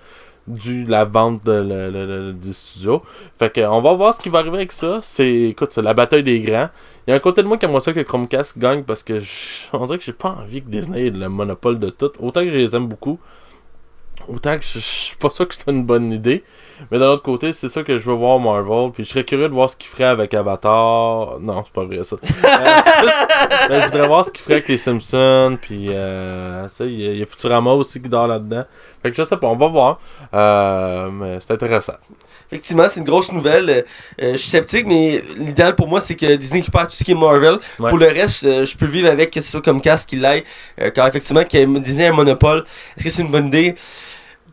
dû 0.49 0.85
la 0.85 1.05
vente 1.05 1.45
de 1.45 1.53
le- 1.53 1.91
le- 1.91 2.33
du 2.33 2.53
studio. 2.53 3.03
Fait 3.39 3.53
que 3.53 3.61
on 3.63 3.81
va 3.83 3.93
voir 3.95 4.15
ce 4.15 4.21
qui 4.21 4.29
va 4.29 4.39
arriver 4.41 4.57
avec 4.59 4.73
ça. 4.73 5.01
C'est 5.03 5.33
écoute, 5.51 5.73
c'est 5.73 5.83
la 5.83 5.95
bataille 5.95 6.23
des 6.23 6.41
grands. 6.41 6.69
Il 7.07 7.11
y 7.11 7.13
a 7.13 7.17
un 7.17 7.21
côté 7.21 7.43
de 7.43 7.49
moi 7.49 7.59
qui 7.59 7.65
aimerait 7.67 7.81
ça 7.81 7.93
que 7.93 8.01
Chromecast 8.01 8.59
gagne 8.59 8.83
parce 8.85 9.03
que 9.03 9.21
je- 9.21 9.65
on 9.73 9.85
dirait 9.87 9.99
que 9.99 10.05
j'ai 10.05 10.13
pas 10.13 10.31
envie 10.41 10.63
que 10.63 10.69
Disney 10.69 11.07
ait 11.07 11.11
le 11.11 11.29
monopole 11.29 11.79
de 11.79 11.91
tout. 11.91 12.11
Autant 12.21 12.43
que 12.43 12.51
je 12.51 12.57
les 12.57 12.75
aime 12.77 12.87
beaucoup, 12.89 13.19
autant 14.29 14.59
que 14.59 14.65
je, 14.65 14.75
je 14.75 14.85
suis 14.85 15.17
pas 15.17 15.31
sûr 15.31 15.47
que 15.49 15.55
c'est 15.55 15.71
une 15.71 15.85
bonne 15.85 16.13
idée. 16.13 16.43
Mais 16.91 16.99
d'un 16.99 17.07
autre 17.09 17.23
côté, 17.23 17.53
c'est 17.55 17.69
ça 17.71 17.83
que 17.83 17.97
je 17.99 18.05
veux 18.11 18.15
voir 18.17 18.39
Marvel. 18.39 18.91
Puis 18.93 19.05
je 19.05 19.09
serais 19.11 19.25
curieux 19.25 19.49
de 19.49 19.55
voir 19.55 19.71
ce 19.71 19.77
qu'il 19.77 19.89
ferait 19.89 20.05
avec 20.05 20.35
Avatar. 20.35 21.39
Non, 21.41 21.63
c'est 21.65 21.73
pas 21.73 21.85
vrai 21.85 22.05
ça. 22.05 22.17
Euh, 22.97 23.09
mais 23.71 23.81
je 23.81 23.87
voudrais 23.87 24.07
voir 24.07 24.25
ce 24.25 24.31
qu'il 24.31 24.43
ferait 24.43 24.55
avec 24.55 24.69
les 24.69 24.79
Simpsons. 24.79 25.59
Puis 25.61 25.87
euh, 25.91 26.69
tu 26.69 26.75
sais, 26.77 26.87
il 26.87 27.01
y, 27.01 27.09
a- 27.09 27.13
il 27.13 27.19
y 27.19 27.23
a 27.23 27.27
Futurama 27.27 27.73
aussi 27.73 28.01
qui 28.01 28.09
dort 28.09 28.27
là-dedans. 28.27 28.65
Fait 29.03 29.11
que 29.11 29.17
je 29.17 29.23
sais 29.25 29.37
pas, 29.37 29.47
on 29.49 29.57
va 29.57 29.67
voir. 29.69 29.99
Euh, 30.35 31.11
mais 31.11 31.39
c'est 31.41 31.53
intéressant. 31.53 31.95
Effectivement, 32.51 32.87
c'est 32.89 33.01
une 33.01 33.07
grosse 33.07 33.33
nouvelle. 33.33 33.69
Euh, 34.23 34.33
je 34.33 34.37
suis 34.37 34.51
sceptique, 34.51 34.87
mais 34.87 35.23
l'idéal 35.37 35.75
pour 35.75 35.89
moi, 35.89 36.01
c'est 36.01 36.15
que 36.15 36.37
Disney 36.37 36.61
récupère 36.61 36.87
tout 36.87 36.95
ce 36.95 37.03
qui 37.03 37.11
est 37.11 37.15
Marvel. 37.15 37.59
Ouais. 37.81 37.89
Pour 37.91 37.99
le 37.99 38.07
reste, 38.07 38.45
je 38.65 38.77
peux 38.77 38.87
vivre 38.87 39.09
avec, 39.11 39.33
que 39.33 39.41
ce 39.41 39.51
soit 39.51 39.63
comme 39.63 39.81
casque 39.81 40.11
qu'il 40.11 40.21
l'aille. 40.21 40.45
Car 40.95 41.07
effectivement, 41.09 41.43
que 41.45 41.79
Disney 41.81 42.07
a 42.07 42.11
un 42.11 42.13
monopole. 42.15 42.63
Est-ce 42.97 43.05
que 43.05 43.11
c'est 43.11 43.23
une 43.23 43.31
bonne 43.33 43.49
idée? 43.49 43.75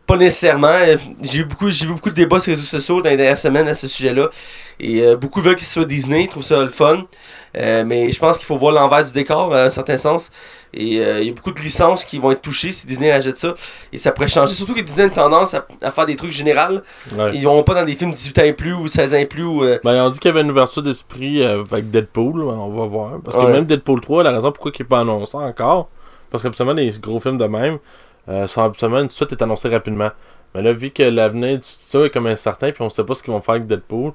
Pas 0.06 0.16
nécessairement. 0.16 0.68
Euh, 0.68 0.96
J'ai 1.22 1.40
eu 1.40 1.44
beaucoup, 1.44 1.70
j'ai 1.70 1.86
vu 1.86 1.92
beaucoup 1.94 2.10
de 2.10 2.14
débats 2.14 2.38
sur 2.38 2.50
les 2.50 2.56
réseaux 2.56 2.66
sociaux 2.66 3.00
dans 3.00 3.08
les 3.08 3.16
dernières 3.16 3.38
semaines 3.38 3.68
à 3.68 3.74
ce 3.74 3.88
sujet-là. 3.88 4.28
Et 4.78 5.00
euh, 5.02 5.16
beaucoup 5.16 5.40
veulent 5.40 5.56
qu'il 5.56 5.66
soit 5.66 5.84
Disney, 5.86 6.24
ils 6.24 6.28
trouvent 6.28 6.42
ça 6.42 6.62
le 6.62 6.68
fun. 6.68 7.04
Euh, 7.56 7.84
mais 7.86 8.10
je 8.10 8.18
pense 8.18 8.36
qu'il 8.36 8.46
faut 8.46 8.58
voir 8.58 8.72
l'envers 8.72 9.04
du 9.04 9.12
décor, 9.12 9.54
à 9.54 9.62
un 9.62 9.68
certain 9.70 9.96
sens. 9.96 10.30
Et 10.74 10.98
euh, 10.98 11.20
il 11.20 11.28
y 11.28 11.30
a 11.30 11.32
beaucoup 11.32 11.52
de 11.52 11.60
licences 11.60 12.04
qui 12.04 12.18
vont 12.18 12.32
être 12.32 12.42
touchées 12.42 12.72
si 12.72 12.86
Disney 12.86 13.10
achète 13.12 13.38
ça. 13.38 13.54
Et 13.92 13.96
ça 13.96 14.12
pourrait 14.12 14.28
changer. 14.28 14.52
Surtout 14.52 14.74
que 14.74 14.80
Disney 14.80 15.04
a 15.04 15.06
une 15.06 15.12
tendance 15.12 15.54
à, 15.54 15.64
à 15.80 15.90
faire 15.90 16.04
des 16.04 16.16
trucs 16.16 16.32
généraux. 16.32 16.80
Ouais. 17.16 17.30
Ils 17.32 17.44
vont 17.44 17.62
pas 17.62 17.74
dans 17.74 17.84
des 17.84 17.94
films 17.94 18.10
18 18.10 18.38
ans 18.40 18.44
et 18.44 18.52
plus 18.52 18.74
ou 18.74 18.88
16 18.88 19.14
ans 19.14 19.18
et 19.18 19.26
plus. 19.26 19.44
Ou, 19.44 19.64
Ben, 19.84 20.04
on 20.04 20.10
dit 20.10 20.18
qu'il 20.18 20.28
y 20.28 20.32
avait 20.32 20.42
une 20.42 20.50
ouverture 20.50 20.82
d'esprit 20.82 21.42
avec 21.44 21.90
Deadpool, 21.90 22.42
on 22.42 22.68
va 22.70 22.86
voir. 22.86 23.12
Parce 23.24 23.36
que 23.36 23.42
Ouais. 23.42 23.52
même 23.52 23.64
Deadpool 23.64 24.00
3, 24.02 24.22
la 24.24 24.32
raison 24.32 24.50
pourquoi 24.52 24.72
il 24.76 24.82
n'est 24.82 24.88
pas 24.88 25.00
annoncé 25.00 25.36
encore, 25.38 25.88
parce 26.30 26.42
qu'absolument, 26.42 26.74
les 26.74 26.90
gros 27.00 27.20
films 27.20 27.38
de 27.38 27.46
même, 27.46 27.78
euh, 28.28 28.46
absolument, 28.56 29.00
une 29.00 29.10
suite 29.10 29.32
est 29.32 29.42
annoncée 29.42 29.68
rapidement. 29.68 30.10
Mais 30.54 30.62
là, 30.62 30.72
vu 30.72 30.90
que 30.90 31.02
l'avenir 31.02 31.58
du 31.58 31.64
studio 31.64 32.06
est 32.06 32.10
comme 32.10 32.26
incertain, 32.26 32.70
puis 32.70 32.82
on 32.82 32.90
sait 32.90 33.04
pas 33.04 33.14
ce 33.14 33.22
qu'ils 33.22 33.32
vont 33.32 33.40
faire 33.40 33.56
avec 33.56 33.66
Deadpool, 33.66 34.12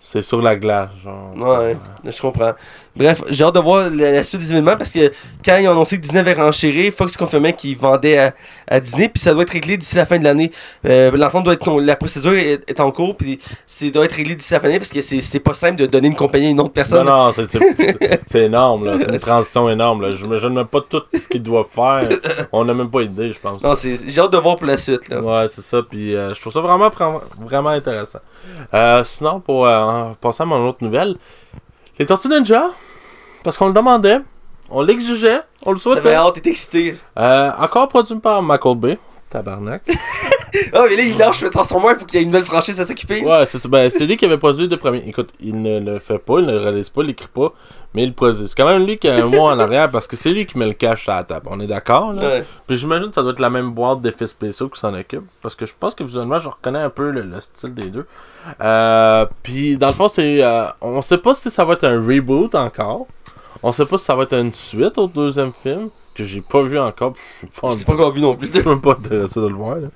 c'est 0.00 0.22
sur 0.22 0.42
la 0.42 0.56
glace, 0.56 0.90
genre. 1.02 1.34
Ouais, 1.36 1.76
je 2.04 2.20
comprends. 2.20 2.52
Bref, 2.96 3.22
j'ai 3.28 3.42
hâte 3.44 3.54
de 3.56 3.60
voir 3.60 3.90
la, 3.90 4.12
la 4.12 4.22
suite 4.22 4.40
des 4.40 4.52
événements 4.52 4.76
parce 4.76 4.90
que 4.92 5.10
quand 5.44 5.56
ils 5.56 5.66
ont 5.66 5.72
annoncé 5.72 5.96
que 5.96 6.02
Disney 6.02 6.20
avait 6.20 6.34
renchéri, 6.34 6.90
Fox 6.92 7.16
confirmait 7.16 7.52
qu'ils 7.52 7.76
vendaient 7.76 8.18
à, 8.18 8.34
à 8.68 8.78
Disney, 8.78 9.08
puis 9.08 9.20
ça 9.20 9.32
doit 9.34 9.42
être 9.42 9.50
réglé 9.50 9.76
d'ici 9.76 9.96
la 9.96 10.06
fin 10.06 10.18
de 10.18 10.24
l'année. 10.24 10.52
Euh, 10.86 11.10
L'entente 11.16 11.44
doit 11.44 11.54
être, 11.54 11.80
la 11.80 11.96
procédure 11.96 12.34
est, 12.34 12.60
est 12.68 12.80
en 12.80 12.90
cours, 12.92 13.16
puis 13.16 13.40
c'est 13.66 13.90
doit 13.90 14.04
être 14.04 14.12
réglé 14.12 14.36
d'ici 14.36 14.52
la 14.52 14.60
fin 14.60 14.64
de 14.66 14.68
l'année 14.68 14.78
parce 14.78 14.90
que 14.92 15.00
c'est- 15.00 15.40
pas 15.40 15.54
simple 15.54 15.76
de 15.76 15.86
donner 15.86 16.06
une 16.08 16.14
compagnie 16.14 16.46
à 16.46 16.50
une 16.50 16.60
autre 16.60 16.68
Non, 16.68 16.72
personne. 16.72 17.06
non, 17.06 17.32
c'est- 17.34 18.20
c'est 18.28 18.42
énorme, 18.44 18.84
là. 18.86 18.96
C'est 18.98 19.12
une 19.12 19.18
transition 19.18 19.68
énorme, 19.68 20.02
là. 20.02 20.10
Je 20.16 20.24
me 20.26 20.48
même 20.48 20.66
pas 20.66 20.80
tout 20.88 21.02
ce 21.12 21.26
qu'ils 21.26 21.42
doivent 21.42 21.66
faire. 21.74 22.08
On 22.52 22.64
n'a 22.64 22.74
même 22.74 22.90
pas 22.90 23.02
idée, 23.02 23.32
je 23.32 23.38
pense. 23.40 23.62
Non, 23.62 23.72
j'ai 23.74 24.20
hâte 24.20 24.32
de 24.32 24.38
voir 24.38 24.56
pour 24.56 24.66
la 24.66 24.78
suite. 24.78 25.08
Là. 25.08 25.20
Ouais, 25.20 25.46
c'est 25.48 25.62
ça. 25.62 25.80
Puis 25.82 26.14
euh, 26.14 26.32
je 26.32 26.40
trouve 26.40 26.52
ça 26.52 26.60
vraiment, 26.60 26.90
vraiment, 27.40 27.70
intéressant. 27.70 28.20
Euh, 28.72 29.02
sinon, 29.04 29.40
pour 29.40 29.68
passer 30.20 30.42
à 30.42 30.46
mon 30.46 30.68
autre 30.68 30.78
nouvelle, 30.82 31.16
les 31.98 32.06
Tortues 32.06 32.28
Ninja, 32.28 32.70
parce 33.42 33.56
qu'on 33.56 33.66
le 33.68 33.72
demandait, 33.72 34.20
on 34.70 34.82
l'exigeait, 34.82 35.40
on 35.64 35.72
le 35.72 35.78
T'avais 35.78 36.00
souhaitait. 36.00 36.14
hâte, 36.14 36.34
t'étais 36.34 36.50
excité. 36.50 36.96
Euh, 37.18 37.50
encore 37.58 37.88
produit 37.88 38.16
par 38.18 38.42
Michael 38.42 38.76
Bay. 38.76 38.98
Tabarnak. 39.34 39.82
Ah, 40.72 40.84
mais 40.88 40.94
là, 40.96 41.02
il 41.02 41.18
lâche 41.18 41.42
le 41.42 41.50
Transformer, 41.50 41.94
il 41.94 41.98
faut 41.98 42.04
qu'il 42.04 42.16
y 42.20 42.22
ait 42.22 42.24
une 42.24 42.30
nouvelle 42.30 42.44
franchise 42.44 42.80
à 42.80 42.86
s'occuper. 42.86 43.24
Ouais, 43.24 43.44
c'est 43.44 43.58
ça. 43.58 43.68
Ben, 43.68 43.90
c'est 43.90 44.06
lui 44.06 44.16
qui 44.16 44.24
avait 44.24 44.38
produit 44.38 44.68
le 44.68 44.76
premier. 44.76 45.02
Écoute, 45.04 45.30
il 45.40 45.60
ne 45.60 45.80
le 45.80 45.98
fait 45.98 46.18
pas, 46.20 46.38
il 46.38 46.46
ne 46.46 46.52
le 46.52 46.58
réalise 46.60 46.90
pas, 46.90 47.00
il 47.00 47.08
l'écrit 47.08 47.26
pas, 47.26 47.52
mais 47.92 48.04
il 48.04 48.10
le 48.10 48.14
produit. 48.14 48.46
C'est 48.46 48.54
quand 48.56 48.68
même 48.68 48.86
lui 48.86 48.96
qui 48.96 49.08
a 49.08 49.14
un 49.16 49.26
mot 49.26 49.40
en 49.40 49.58
arrière 49.58 49.90
parce 49.90 50.06
que 50.06 50.14
c'est 50.14 50.30
lui 50.30 50.46
qui 50.46 50.56
met 50.56 50.66
le 50.66 50.72
cash 50.74 51.08
à 51.08 51.16
la 51.16 51.24
table. 51.24 51.48
On 51.50 51.58
est 51.58 51.66
d'accord, 51.66 52.12
là? 52.12 52.22
Ouais. 52.22 52.44
Puis 52.68 52.76
j'imagine 52.76 53.08
que 53.08 53.14
ça 53.16 53.22
doit 53.22 53.32
être 53.32 53.40
la 53.40 53.50
même 53.50 53.72
boîte 53.72 54.00
d'effets 54.00 54.28
spéciaux 54.28 54.68
qui 54.68 54.78
s'en 54.78 54.94
occupe. 54.94 55.24
Parce 55.42 55.56
que 55.56 55.66
je 55.66 55.72
pense 55.78 55.92
que 55.96 56.04
visuellement, 56.04 56.38
je 56.38 56.48
reconnais 56.48 56.78
un 56.78 56.90
peu 56.90 57.10
le, 57.10 57.22
le 57.22 57.40
style 57.40 57.74
des 57.74 57.88
deux. 57.90 58.06
Euh, 58.60 59.26
puis 59.42 59.76
dans 59.76 59.88
le 59.88 59.94
fond, 59.94 60.06
c'est. 60.06 60.40
euh, 60.40 60.66
on 60.80 61.02
sait 61.02 61.18
pas 61.18 61.34
si 61.34 61.50
ça 61.50 61.64
va 61.64 61.72
être 61.72 61.84
un 61.84 61.98
reboot 62.00 62.54
encore. 62.54 63.08
On 63.64 63.72
sait 63.72 63.86
pas 63.86 63.98
si 63.98 64.04
ça 64.04 64.14
va 64.14 64.22
être 64.22 64.34
une 64.36 64.52
suite 64.52 64.98
au 64.98 65.08
deuxième 65.08 65.52
film. 65.52 65.88
Que 66.14 66.24
j'ai 66.24 66.40
pas 66.42 66.62
vu 66.62 66.78
encore. 66.78 67.14
Je 67.42 67.46
suis 67.76 67.84
pas, 67.84 67.92
encore 67.92 68.12
vu 68.12 68.20
non 68.20 68.36
plus. 68.36 68.48
je 68.54 68.60
même 68.68 68.80
pas 68.80 68.92
intéressé 68.92 69.40
de 69.40 69.48
le 69.48 69.54
voir. 69.54 69.76
Là. 69.76 69.88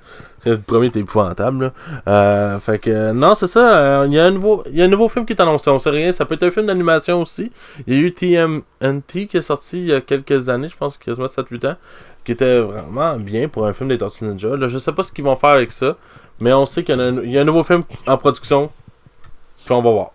Le 0.45 0.57
premier 0.57 0.87
était 0.87 0.99
épouvantable. 0.99 1.65
Là. 1.65 1.73
Euh, 2.07 2.59
fait 2.59 2.77
que 2.79 3.11
non, 3.13 3.35
c'est 3.35 3.47
ça. 3.47 3.77
euh, 3.77 4.05
Il 4.07 4.13
y, 4.13 4.19
a 4.19 4.25
un 4.25 4.31
nouveau- 4.31 4.63
y 4.71 4.81
a 4.81 4.85
un 4.85 4.89
nouveau 4.89 5.07
film 5.07 5.25
qui 5.25 5.31
est 5.33 5.41
annoncé. 5.41 5.69
On 5.69 5.79
sait 5.79 5.89
rien. 5.91 6.11
Ça 6.11 6.25
peut 6.25 6.35
être 6.35 6.43
un 6.43 6.51
film 6.51 6.65
d'animation 6.65 7.21
aussi. 7.21 7.51
Il 7.87 7.93
y 7.93 7.97
a 7.97 8.01
eu 8.01 8.13
TMNT 8.13 9.27
qui 9.27 9.37
est 9.37 9.41
sorti 9.41 9.79
il 9.79 9.85
y 9.87 9.93
a 9.93 10.01
quelques 10.01 10.49
années, 10.49 10.67
je 10.69 10.75
pense 10.75 10.97
quasiment 10.97 11.27
7-8 11.27 11.67
ans, 11.69 11.75
qui 12.25 12.33
était 12.33 12.59
vraiment 12.59 13.15
bien 13.17 13.47
pour 13.47 13.65
un 13.65 13.71
film 13.73 13.87
des 13.89 13.97
Tortues 13.97 14.25
Ninja. 14.25 14.55
Là, 14.57 14.67
je 14.67 14.77
sais 14.77 14.91
pas 14.91 15.03
ce 15.03 15.11
qu'ils 15.13 15.23
vont 15.25 15.35
faire 15.37 15.51
avec 15.51 15.71
ça, 15.71 15.95
mais 16.41 16.51
on 16.51 16.65
sait 16.65 16.83
qu'il 16.83 16.95
y, 17.23 17.29
y 17.31 17.37
a 17.37 17.41
un 17.41 17.45
nouveau 17.45 17.63
film 17.63 17.83
en 18.07 18.17
production. 18.17 18.69
Puis 19.65 19.73
on 19.73 19.81
va 19.81 19.91
voir. 19.91 20.11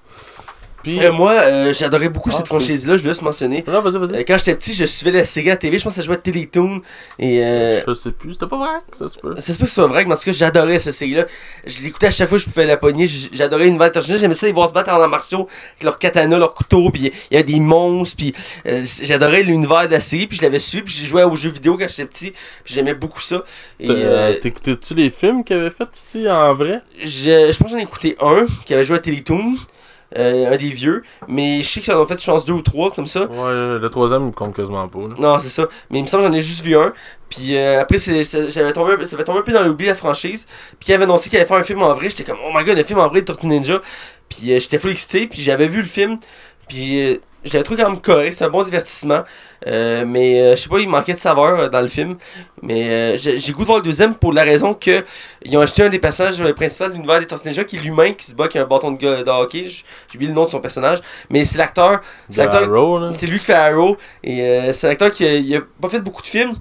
Puis. 0.85 1.05
Euh, 1.05 1.11
moi, 1.11 1.33
euh, 1.33 1.73
j'adorais 1.73 2.09
beaucoup 2.09 2.31
Ah, 2.33 2.37
cette 2.37 2.47
franchise-là, 2.47 2.97
je 2.97 3.03
voulais 3.03 3.12
juste 3.14 3.23
mentionner. 3.23 3.64
non. 3.66 3.83
Euh, 3.85 4.23
quand 4.27 4.38
j'étais 4.38 4.55
petit, 4.55 4.75
je 4.75 4.85
suivais 4.85 5.11
la 5.18 5.25
série 5.25 5.51
à 5.51 5.57
TV, 5.57 5.79
je 5.79 5.85
pense 5.85 5.94
que 5.94 6.01
ça 6.01 6.07
jouait 6.07 6.14
à 6.14 6.18
Télétoon. 6.18 6.81
Et 7.18 7.38
Je 7.87 7.94
sais 7.94 8.12
plus. 8.12 8.35
C'était 8.35 8.47
pas 8.47 8.59
vrai. 8.59 8.68
Ça 8.99 9.09
se 9.09 9.18
peut. 9.18 9.35
c'est 9.38 9.59
pas 9.59 9.64
que 9.64 9.68
ce 9.68 9.75
soit 9.75 9.87
vrai, 9.87 10.05
mais 10.05 10.12
en 10.12 10.16
tout 10.16 10.25
cas, 10.25 10.33
j'adorais 10.33 10.79
cette 10.79 10.92
série-là. 10.94 11.25
Je 11.66 11.83
l'écoutais 11.83 12.07
à 12.07 12.11
chaque 12.11 12.29
fois 12.29 12.38
que 12.38 12.44
je 12.44 12.49
pouvais 12.51 12.66
la 12.66 12.77
pogner. 12.77 13.07
J'adorais 13.07 13.66
une 13.66 13.75
nouvelle. 13.75 13.92
J'aimais 14.03 14.35
ça 14.35 14.47
les 14.47 14.53
voir 14.53 14.68
se 14.68 14.75
battre 14.75 14.92
en 14.92 15.01
arts 15.01 15.09
martiaux 15.09 15.49
avec 15.73 15.83
leurs 15.83 15.99
katana, 15.99 16.38
leurs 16.38 16.55
couteaux, 16.55 16.90
puis 16.90 17.12
il 17.31 17.35
y 17.35 17.37
avait 17.37 17.44
des 17.44 17.61
monstres, 17.61 18.16
puis 18.16 18.33
j'adorais 19.03 19.42
l'univers 19.42 19.87
de 19.87 19.92
la 19.92 20.01
série, 20.01 20.27
puis 20.27 20.37
je 20.37 20.42
l'avais 20.42 20.59
suivi, 20.59 20.85
puis 20.85 20.94
j'ai 20.94 21.07
joué 21.07 21.23
aux 21.25 21.37
jeux 21.37 21.51
vidéo 21.51 21.77
quand 21.79 21.88
j'étais 21.88 22.05
petit, 22.05 22.31
puis 22.31 22.75
j'aimais 22.75 22.94
beaucoup 22.94 23.20
ça. 23.20 23.42
T'écoutais-tu 23.79 24.94
les 24.94 25.11
films 25.11 25.44
qu'il 25.44 25.57
avait 25.57 25.70
fait 25.70 25.88
ici 25.97 26.29
en 26.29 26.55
vrai? 26.55 26.81
je, 27.03 27.51
je 27.53 27.57
pense 27.59 27.68
que 27.68 27.73
j'en 27.73 27.79
ai 27.79 27.83
écouté 27.83 28.16
un 28.20 28.47
qui 28.64 28.75
avait 28.75 28.85
joué 28.85 28.97
à 28.97 29.01
Télétoon, 29.01 29.55
euh, 30.18 30.53
un 30.53 30.57
des 30.57 30.70
vieux, 30.70 31.03
mais 31.29 31.62
je 31.62 31.68
sais 31.68 31.81
qu'ils 31.81 31.92
en 31.92 32.00
ont 32.03 32.07
fait, 32.07 32.20
je 32.20 32.27
pense, 32.31 32.44
deux 32.44 32.53
ou 32.55 32.62
trois 32.62 32.90
comme 32.90 33.07
ça. 33.07 33.22
Ouais, 33.27 33.79
le 33.79 33.88
troisième, 33.90 34.29
il 34.29 34.33
compte 34.35 34.55
quasiment 34.55 34.87
pas. 34.88 34.98
Là. 35.00 35.14
Non, 35.18 35.38
c'est 35.38 35.48
ça. 35.48 35.66
Mais 35.90 35.98
il 35.98 36.03
me 36.03 36.07
semble 36.07 36.24
que 36.24 36.29
j'en 36.31 36.35
ai 36.37 36.42
juste 36.42 36.62
vu 36.64 36.77
un. 36.77 36.92
Puis 37.29 37.57
euh, 37.57 37.81
après, 37.81 37.98
c'est- 37.98 38.22
c'est- 38.24 38.48
j'avais 38.50 38.72
tombé, 38.72 39.05
ça 39.07 39.16
avait 39.16 39.24
tombé 39.24 39.40
un 39.40 39.42
peu 39.42 39.53
dans 39.53 39.62
l'oubli 39.64 39.87
la 39.87 39.94
franchise. 39.94 40.46
Puis 40.79 40.88
il 40.90 40.92
avait 40.94 41.05
annoncé 41.05 41.29
qu'il 41.29 41.38
allait 41.38 41.48
faire 41.48 41.57
un 41.57 41.64
film 41.64 41.83
en 41.83 41.92
vrai. 41.94 42.11
J'étais 42.11 42.24
comme, 42.24 42.38
oh 42.44 42.50
my 42.55 42.64
god, 42.64 42.79
un 42.79 42.85
film 42.85 42.98
en 43.00 43.09
vrai 43.09 43.20
de 43.22 43.27
Tortue 43.27 43.46
Ninja. 43.48 43.81
Puis 44.29 44.53
euh, 44.53 44.59
j'étais 44.59 44.79
full 44.79 44.90
excité. 44.90 45.27
Puis 45.27 45.40
j'avais 45.42 45.66
vu 45.68 45.79
le 45.83 45.88
film. 45.88 46.18
Puis 46.68 47.00
euh, 47.03 47.16
je 47.44 47.53
l'avais 47.53 47.62
trouvé 47.62 47.83
quand 47.83 47.90
même 47.90 48.00
correct. 48.00 48.33
C'est 48.33 48.44
un 48.44 48.50
bon 48.50 48.62
divertissement. 48.62 49.22
Euh, 49.66 50.05
mais 50.07 50.40
euh, 50.40 50.57
je 50.57 50.62
sais 50.62 50.68
pas, 50.68 50.79
il 50.79 50.88
manquait 50.88 51.14
de 51.14 51.18
saveur 51.18 51.59
euh, 51.59 51.68
dans 51.70 51.81
le 51.81 51.88
film. 51.88 52.16
Mais 52.62 53.16
j'ai 53.16 53.53
goût 53.53 53.62
de 53.62 53.66
voir 53.66 53.79
le 53.79 53.85
deuxième 53.85 54.14
pour 54.14 54.33
la 54.33 54.42
raison 54.42 54.74
que 54.74 55.03
ils 55.42 55.57
ont 55.57 55.61
acheté 55.61 55.83
un 55.83 55.88
des 55.88 55.98
personnages 55.98 56.42
principaux 56.53 56.88
de 56.88 56.94
l'univers 56.94 57.20
des 57.20 57.27
Tortues 57.27 57.48
Ninja 57.48 57.64
qui 57.64 57.77
est 57.77 57.81
l'humain 57.81 58.12
qui 58.12 58.27
se 58.27 58.35
bat 58.35 58.44
avec 58.44 58.57
un 58.57 58.64
bâton 58.66 58.92
de, 58.92 58.98
gars- 58.98 59.22
de 59.22 59.31
hockey. 59.31 59.64
J'ai 59.64 59.85
oublié 60.14 60.29
le 60.29 60.35
nom 60.35 60.44
de 60.44 60.50
son 60.50 60.61
personnage. 60.61 61.00
Mais 61.31 61.44
c'est 61.44 61.59
l'acteur. 61.59 62.00
C'est 62.29 62.42
l'acteur. 62.42 62.68
Lui 63.27 63.38
qui 63.38 63.46
fait 63.46 63.55
Arrow. 63.55 63.96
Et 64.22 64.42
euh, 64.42 64.72
c'est 64.72 64.87
un 64.88 64.90
acteur 64.90 65.11
qui 65.12 65.24
a, 65.27 65.35
il 65.35 65.57
a 65.57 65.61
pas 65.81 65.88
fait 65.88 66.00
beaucoup 66.00 66.22
de 66.22 66.27
films. 66.27 66.53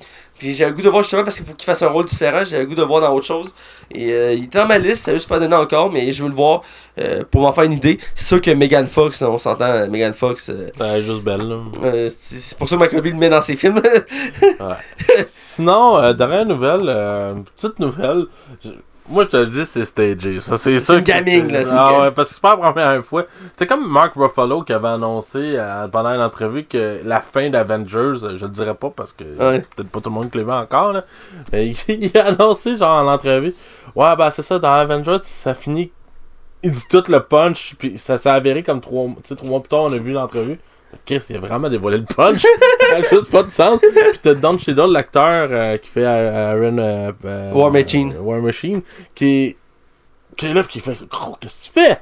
Puis 0.43 0.53
j'ai 0.53 0.65
le 0.65 0.73
goût 0.73 0.81
de 0.81 0.89
voir 0.89 1.03
justement 1.03 1.23
parce 1.23 1.39
que 1.39 1.43
pour 1.45 1.55
qu'il 1.55 1.65
fasse 1.65 1.81
un 1.83 1.87
rôle 1.87 2.03
différent, 2.03 2.43
j'ai 2.43 2.59
le 2.59 2.65
goût 2.65 2.75
de 2.75 2.83
voir 2.83 2.99
dans 2.99 3.13
autre 3.13 3.25
chose. 3.25 3.55
Et 3.91 4.11
euh, 4.11 4.33
il 4.33 4.43
était 4.43 4.57
dans 4.59 4.65
ma 4.67 4.77
liste, 4.77 5.03
ça 5.05 5.11
a 5.11 5.13
juste 5.13 5.29
pas 5.29 5.39
donné 5.39 5.55
encore, 5.55 5.89
mais 5.89 6.11
je 6.11 6.21
veux 6.23 6.27
le 6.27 6.35
voir 6.35 6.63
euh, 6.99 7.23
pour 7.31 7.41
m'en 7.43 7.53
faire 7.53 7.63
une 7.63 7.71
idée. 7.71 7.97
C'est 8.13 8.25
sûr 8.25 8.41
que 8.41 8.51
Megan 8.51 8.85
Fox, 8.87 9.21
on 9.21 9.37
s'entend, 9.37 9.87
Megan 9.87 10.11
Fox, 10.11 10.49
euh, 10.49 10.69
est 10.97 11.01
juste 11.01 11.21
belle, 11.23 11.47
là. 11.47 11.59
euh, 11.83 12.09
c'est 12.09 12.57
pour 12.57 12.67
ça 12.67 12.75
que 12.75 12.81
Michael 12.81 13.03
le 13.03 13.13
met 13.13 13.29
dans 13.29 13.41
ses 13.41 13.55
films. 13.55 13.81
Sinon, 15.25 16.13
dernière 16.13 16.45
nouvelle, 16.45 17.43
petite 17.55 17.79
nouvelle. 17.79 18.25
je- 18.63 18.69
Moi, 19.09 19.23
je 19.25 19.29
te 19.29 19.37
le 19.37 19.47
dis, 19.47 19.65
c'est 19.65 19.83
stagé. 19.83 20.39
Ça, 20.39 20.57
c'est 20.57 20.79
ça 20.79 20.95
une 20.95 21.01
gaming, 21.03 21.51
là, 21.51 21.61
une 21.61 21.75
Ah 21.77 22.01
ouais, 22.01 22.11
parce 22.11 22.29
que 22.29 22.35
c'est 22.35 22.41
pas 22.41 22.55
la 22.55 22.71
première 22.71 23.03
fois. 23.03 23.25
C'était 23.51 23.67
comme 23.67 23.85
Mark 23.85 24.13
Ruffalo 24.15 24.61
qui 24.63 24.71
avait 24.71 24.87
annoncé 24.87 25.39
euh, 25.55 25.87
pendant 25.89 26.09
une 26.09 26.21
entrevue 26.21 26.63
que 26.63 27.01
la 27.03 27.19
fin 27.19 27.49
d'Avengers, 27.49 28.23
euh, 28.23 28.37
je 28.37 28.45
le 28.45 28.51
dirais 28.51 28.75
pas 28.75 28.89
parce 28.89 29.11
que 29.11 29.23
Ouais. 29.23 29.59
peut-être 29.75 29.89
pas 29.89 29.99
tout 29.99 30.09
le 30.09 30.15
monde 30.15 30.31
qui 30.31 30.37
l'a 30.37 30.57
encore, 30.61 30.93
là. 30.93 31.03
Mais 31.51 31.67
il, 31.89 32.17
a 32.17 32.27
annoncé, 32.27 32.77
genre, 32.77 33.03
en 33.03 33.07
entrevue, 33.11 33.53
ouais, 33.95 34.15
bah 34.15 34.31
c'est 34.31 34.41
ça, 34.41 34.57
dans 34.57 34.71
Avengers, 34.71 35.19
ça 35.23 35.53
finit. 35.53 35.91
Il 36.63 36.71
dit 36.71 36.87
tout 36.89 37.03
le 37.09 37.19
punch, 37.19 37.75
puis 37.77 37.97
ça 37.97 38.17
s'est 38.17 38.29
avéré 38.29 38.63
comme 38.63 38.79
trois, 38.79 39.05
trois 39.35 39.49
mois 39.49 39.59
plus 39.59 39.67
tard, 39.67 39.81
on 39.81 39.91
a 39.91 39.97
vu 39.97 40.13
l'entrevue. 40.13 40.59
Chris, 41.05 41.25
il 41.29 41.35
a 41.35 41.39
vraiment 41.39 41.69
dévoilé 41.69 41.97
le 41.97 42.05
punch. 42.05 42.41
ça 42.89 42.97
a 42.97 43.01
juste 43.01 43.29
pas 43.29 43.43
de 43.43 43.51
sens. 43.51 43.79
Puis 43.79 44.19
t'as 44.21 44.33
Don 44.33 44.57
Cheadle, 44.57 44.91
l'acteur 44.91 45.49
euh, 45.51 45.77
qui 45.77 45.89
fait 45.89 46.05
euh, 46.05 46.53
Aaron 46.53 46.77
euh, 46.77 47.11
euh, 47.25 47.51
War 47.53 47.71
Machine. 47.71 48.13
War 48.19 48.39
Machine, 48.41 48.81
qui 49.15 49.55
est, 50.33 50.35
qui 50.35 50.45
est 50.47 50.53
là, 50.53 50.63
puis 50.63 50.73
qui 50.73 50.79
fait 50.79 50.97
Gros, 51.09 51.37
qu'est-ce 51.39 51.69
que 51.69 51.73
tu 51.79 51.79
fais? 51.85 51.99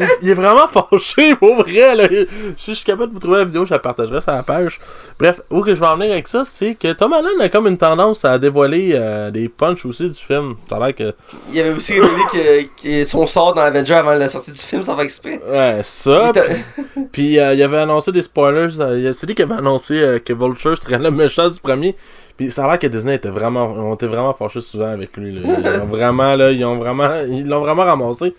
Il, 0.00 0.06
il 0.22 0.30
est 0.30 0.34
vraiment 0.34 0.66
fâché, 0.90 1.34
pour 1.36 1.56
vrai. 1.62 1.94
Là. 1.94 2.08
Je, 2.10 2.24
je 2.58 2.72
suis 2.72 2.84
capable 2.84 3.08
de 3.08 3.14
vous 3.14 3.20
trouver 3.20 3.38
la 3.38 3.44
vidéo, 3.44 3.64
je 3.64 3.70
la 3.72 3.78
partagerai 3.78 4.20
sur 4.20 4.32
la 4.32 4.42
page. 4.42 4.80
Bref, 5.18 5.40
où 5.50 5.60
que 5.62 5.74
je 5.74 5.80
vais 5.80 5.86
en 5.86 5.96
venir 5.96 6.12
avec 6.12 6.28
ça, 6.28 6.42
c'est 6.44 6.74
que 6.74 6.92
Tom 6.92 7.12
Holland 7.12 7.40
a 7.40 7.48
comme 7.48 7.66
une 7.66 7.78
tendance 7.78 8.24
à 8.24 8.38
dévoiler 8.38 8.92
euh, 8.94 9.30
des 9.30 9.48
punchs 9.48 9.84
aussi 9.86 10.08
du 10.08 10.14
film. 10.18 10.56
Ça 10.68 10.76
a 10.76 10.86
l'air 10.86 10.94
que. 10.94 11.14
il 11.50 11.56
y 11.56 11.60
avait 11.60 11.70
aussi 11.70 11.94
révélé 12.00 12.22
que, 12.32 12.82
que 13.00 13.04
son 13.04 13.26
sort 13.26 13.54
dans 13.54 13.62
Avenger 13.62 13.94
avant 13.94 14.12
la 14.12 14.28
sortie 14.28 14.52
du 14.52 14.58
film, 14.58 14.82
ça 14.82 14.94
va 14.94 15.04
exprès. 15.04 15.40
Ouais, 15.48 15.80
ça. 15.84 16.32
Puis 17.12 17.38
euh, 17.38 17.54
il 17.54 17.62
avait 17.62 17.78
annoncé 17.78 18.12
des 18.12 18.22
spoilers. 18.22 18.80
euh, 18.80 18.98
il 18.98 19.04
y 19.04 19.08
a- 19.08 19.12
c'est 19.12 19.26
lui 19.26 19.34
qui 19.34 19.42
avait 19.42 19.54
annoncé 19.54 19.94
euh, 19.94 20.18
que 20.18 20.32
Vulture 20.32 20.76
serait 20.78 20.98
le 20.98 21.10
méchant 21.10 21.48
du 21.48 21.60
premier. 21.60 21.94
Puis 22.40 22.50
ça 22.50 22.64
a 22.64 22.68
l'air 22.68 22.78
que 22.78 22.86
Disney 22.86 23.16
était 23.16 23.28
vraiment, 23.28 23.66
ont 23.66 23.92
été 23.96 24.06
vraiment 24.06 24.32
fâchés 24.32 24.62
souvent 24.62 24.86
avec 24.90 25.14
lui. 25.18 25.40
là. 25.42 25.42
Ils 25.58 25.80
ont 25.82 25.84
vraiment, 25.84 26.34
là, 26.36 26.50
ils 26.50 26.64
ont 26.64 26.78
vraiment, 26.78 27.10
ils 27.28 27.46
l'ont 27.46 27.60
vraiment 27.60 27.84
ramassé. 27.84 28.34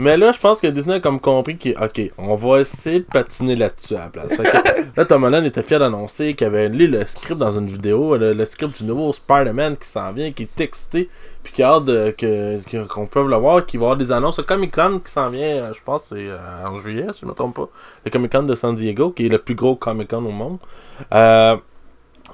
Mais 0.00 0.16
là, 0.16 0.32
je 0.32 0.38
pense 0.40 0.60
que 0.60 0.66
Disney 0.66 0.96
a 0.96 1.00
comme 1.00 1.20
compris 1.20 1.56
que, 1.56 1.68
ok, 1.80 2.10
on 2.18 2.34
va 2.34 2.58
essayer 2.58 2.98
de 2.98 3.04
patiner 3.04 3.54
là-dessus 3.54 3.94
à 3.94 3.98
la 4.00 4.08
place. 4.08 4.36
Que, 4.36 4.42
là, 4.96 5.04
Tom 5.04 5.22
Holland 5.22 5.44
était 5.44 5.62
fier 5.62 5.78
d'annoncer 5.78 6.34
qu'il 6.34 6.44
avait 6.48 6.68
lu 6.68 6.88
le 6.88 7.06
script 7.06 7.38
dans 7.38 7.52
une 7.56 7.68
vidéo, 7.68 8.16
le, 8.16 8.32
le 8.32 8.44
script 8.46 8.78
du 8.78 8.84
nouveau 8.84 9.12
Spider-Man 9.12 9.76
qui 9.76 9.88
s'en 9.88 10.10
vient, 10.10 10.32
qui 10.32 10.42
est 10.42 10.54
texté, 10.56 11.08
puis 11.44 11.52
qui 11.52 11.62
a 11.62 11.74
hâte 11.74 11.84
de- 11.84 12.12
que, 12.18 12.58
qu'on 12.88 13.06
peut 13.06 13.24
le 13.28 13.36
voir, 13.36 13.64
qu'il 13.64 13.78
va 13.78 13.84
y 13.84 13.86
avoir 13.86 13.96
des 13.96 14.10
annonces. 14.10 14.38
Le 14.38 14.44
Comic 14.44 14.74
Con 14.74 15.00
qui 15.04 15.12
s'en 15.12 15.28
vient, 15.30 15.46
euh, 15.46 15.72
je 15.72 15.78
pense, 15.84 16.02
c'est 16.06 16.16
euh, 16.18 16.36
en 16.66 16.78
juillet, 16.78 17.06
si 17.12 17.20
je 17.20 17.26
ne 17.26 17.30
me 17.30 17.36
trompe 17.36 17.54
pas. 17.54 17.68
Le 18.04 18.10
Comic 18.10 18.32
Con 18.32 18.42
de 18.42 18.56
San 18.56 18.74
Diego, 18.74 19.10
qui 19.12 19.26
est 19.26 19.30
le 19.30 19.38
plus 19.38 19.54
gros 19.54 19.76
Comic 19.76 20.10
Con 20.10 20.24
au 20.26 20.30
monde. 20.32 20.58
Euh, 21.14 21.56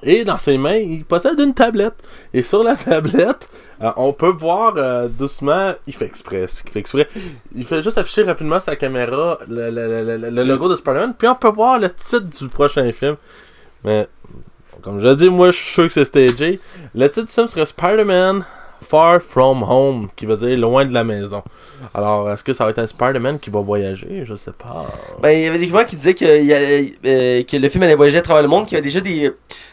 Et 0.03 0.25
dans 0.25 0.39
ses 0.39 0.59
mains, 0.59 0.77
il 0.77 1.05
possède 1.05 1.39
une 1.39 1.55
tablette. 1.55 1.95
Et 2.35 2.43
sur 2.43 2.63
la 2.63 2.77
tablette, 2.77 3.49
euh, 3.83 3.91
on 3.97 4.13
peut 4.13 4.31
voir 4.31 4.75
euh, 4.77 5.09
doucement, 5.09 5.73
il 5.87 5.95
fait 5.95 6.07
exprès, 6.07 6.47
il 7.55 7.65
fait 7.65 7.83
juste 7.83 7.99
afficher 7.99 8.23
rapidement 8.23 8.61
sa 8.61 8.77
caméra 8.77 9.39
le 9.49 10.45
logo 10.45 10.69
de 10.69 10.75
Spider-Man, 10.75 11.15
puis 11.19 11.29
on 11.29 11.35
peut 11.35 11.49
voir 11.49 11.79
le 11.79 11.91
titre 11.91 12.21
du 12.21 12.49
prochain 12.49 12.91
film. 12.93 13.17
Mais, 13.85 14.07
comme 14.83 15.01
je 15.01 15.07
l'ai 15.09 15.17
dit, 15.17 15.29
moi 15.29 15.51
je 15.51 15.57
suis 15.57 15.73
sûr 15.73 15.87
que 15.87 15.93
c'est 15.93 16.05
stagé. 16.05 16.61
Le 16.95 17.09
titre 17.09 17.27
du 17.27 17.33
film 17.33 17.47
serait 17.49 17.65
Spider-Man 17.65 18.45
Far 18.93 19.23
From 19.23 19.63
Home, 19.63 20.09
qui 20.15 20.27
veut 20.27 20.37
dire 20.37 20.59
loin 20.59 20.85
de 20.85 20.93
la 20.93 21.03
maison. 21.03 21.43
Alors, 21.95 22.31
est-ce 22.31 22.45
que 22.45 22.53
ça 22.53 22.65
va 22.67 22.73
être 22.73 22.79
un 22.79 22.87
Spider-Man 22.87 23.39
qui 23.39 23.49
va 23.49 23.61
voyager? 23.61 24.25
Je 24.27 24.35
sais 24.35 24.53
pas. 24.53 24.85
Ben, 25.23 25.31
il 25.31 25.41
y 25.45 25.47
avait 25.47 25.57
des 25.57 25.65
rumeurs 25.65 25.87
qui 25.87 25.97
disaient 25.97 26.13
que, 26.13 26.27
allait- 26.27 26.93
euh, 27.07 27.43
que 27.43 27.57
le 27.57 27.69
film 27.71 27.83
allait 27.85 27.95
voyager 27.95 28.19
à 28.19 28.23
travers 28.23 28.43
le 28.43 28.49
monde, 28.49 28.67
qu'il 28.67 28.75
y 28.75 28.77
avait 28.77 28.85
déjà 28.85 29.01
des, 29.01 29.31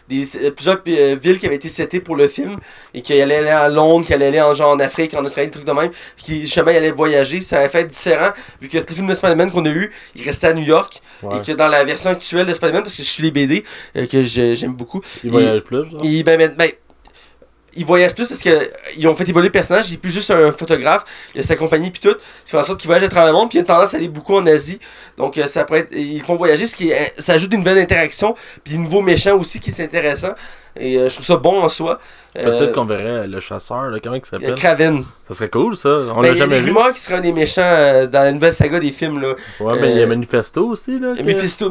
des 0.08 0.38
euh, 0.38 0.52
plusieurs 0.52 0.78
euh, 0.88 1.18
villes 1.22 1.38
qui 1.38 1.46
avaient 1.48 1.58
été 1.58 1.68
setées 1.68 2.00
pour 2.00 2.16
le 2.16 2.30
film, 2.30 2.60
et 2.94 3.02
qu'il 3.02 3.20
allait 3.22 3.36
aller 3.40 3.50
à 3.50 3.68
Londres, 3.68 4.06
qu'il 4.06 4.16
allait 4.16 4.28
aller 4.28 4.42
en, 4.42 4.54
genre, 4.54 4.72
en 4.72 4.80
Afrique, 4.80 5.14
en 5.14 5.26
Australie, 5.26 5.48
des 5.48 5.52
trucs 5.54 5.66
de 5.68 5.74
même, 5.74 5.92
puis 6.16 6.40
justement 6.46 6.72
il 6.72 6.78
allait 6.78 6.92
voyager. 6.92 7.42
Ça 7.42 7.58
aurait 7.58 7.68
fait 7.68 7.82
être 7.82 7.90
différent, 7.90 8.30
vu 8.62 8.70
que 8.70 8.78
tous 8.78 8.92
les 8.92 8.96
films 8.96 9.08
de 9.08 9.14
Spider-Man 9.16 9.52
qu'on 9.52 9.66
a 9.66 9.70
eu, 9.70 9.92
il 10.16 10.24
restait 10.24 10.48
à 10.48 10.54
New 10.54 10.64
York, 10.64 11.02
Ouais. 11.24 11.40
et 11.40 11.42
que 11.42 11.52
dans 11.52 11.68
la 11.68 11.84
version 11.84 12.12
actuelle 12.12 12.48
de 12.48 12.54
Spider-Man, 12.54 12.84
parce 12.84 12.96
que 12.96 13.04
je 13.04 13.10
suis 13.10 13.22
les 13.24 13.32
BD, 13.32 13.66
euh, 13.98 14.08
que 14.08 14.24
j'aime 14.24 14.74
beaucoup, 14.76 15.02
Il 15.26 15.30
voyage 15.32 15.60
plus, 15.60 15.90
genre? 15.90 16.00
ben, 16.02 16.24
ben, 16.38 16.54
ben, 16.58 16.72
il 17.76 17.86
voyage 17.86 18.16
plus 18.16 18.28
parce 18.28 18.42
que 18.42 18.72
ils 18.98 19.08
ont 19.08 19.16
fait 19.16 19.28
évoluer 19.28 19.48
le 19.48 19.52
personnage, 19.52 19.90
il 19.90 19.96
est 19.96 19.98
plus 19.98 20.12
juste 20.12 20.32
un 20.32 20.52
photographe, 20.52 21.06
il 21.36 21.40
a 21.40 21.44
sa 21.44 21.56
compagnie 21.56 21.92
puis 21.92 22.02
tout, 22.02 22.16
qui 22.46 22.52
fait 22.52 22.58
en 22.58 22.64
sorte 22.64 22.80
qu'il 22.80 22.88
voyage 22.88 23.04
à 23.04 23.10
travers 23.10 23.32
le 23.32 23.38
monde, 23.38 23.50
puis 23.50 23.60
il 23.60 23.62
a 23.62 23.66
tendance 23.66 23.94
à 23.94 23.98
aller 23.98 24.08
beaucoup 24.08 24.36
en 24.36 24.46
Asie. 24.46 24.80
Donc 25.18 25.38
euh, 25.38 25.48
ça 25.48 25.66
pourrait 25.66 25.82
être, 25.82 25.96
ils 25.96 26.22
font 26.22 26.36
voyager, 26.36 26.66
ce 26.66 26.76
qui 26.76 26.90
est, 26.90 27.14
ça 27.18 27.34
ajoute 27.34 27.54
une 27.54 27.60
nouvelle 27.60 27.78
interaction, 27.78 28.36
puis 28.64 28.74
des 28.74 28.80
nouveaux 28.80 29.02
méchants 29.02 29.38
aussi 29.38 29.60
qui 29.60 29.70
est 29.70 29.80
intéressant. 29.82 30.34
Et 30.80 30.98
euh, 30.98 31.10
je 31.10 31.14
trouve 31.16 31.26
ça 31.26 31.36
bon 31.38 31.62
en 31.62 31.70
soi. 31.70 32.00
Euh, 32.38 32.58
Peut-être 32.58 32.74
qu'on 32.74 32.86
verrait 32.86 33.28
le 33.28 33.40
chasseur, 33.40 33.86
là, 33.90 33.98
comment 34.02 34.16
il 34.16 34.22
a 34.22 34.26
s'appelle? 34.26 34.54
Kraven. 34.56 35.04
Ça 35.28 35.34
serait 35.34 35.50
cool, 35.50 35.76
ça. 35.76 35.90
On 35.90 36.22
Ben, 36.22 36.22
l'a 36.22 36.28
il 36.30 36.38
y 36.38 36.42
a 36.42 36.44
jamais 36.46 36.60
des 36.60 36.64
vu. 36.66 36.72
rumeurs 36.72 36.94
qui 36.94 37.00
seraient 37.02 37.18
un 37.18 37.22
des 37.22 37.32
méchants 37.34 37.62
euh, 37.64 38.06
dans 38.06 38.20
la 38.24 38.32
nouvelle 38.32 38.54
saga 38.54 38.80
des 38.80 38.92
films. 38.92 39.20
Là. 39.20 39.34
Ouais, 39.60 39.80
mais 39.82 39.92
il 39.92 39.98
y 39.98 40.00
a 40.00 40.04
Euh, 40.04 40.08
Manifesto 40.08 40.68
aussi, 40.68 41.00
là. 41.00 41.14
Mephisto- 41.16 41.70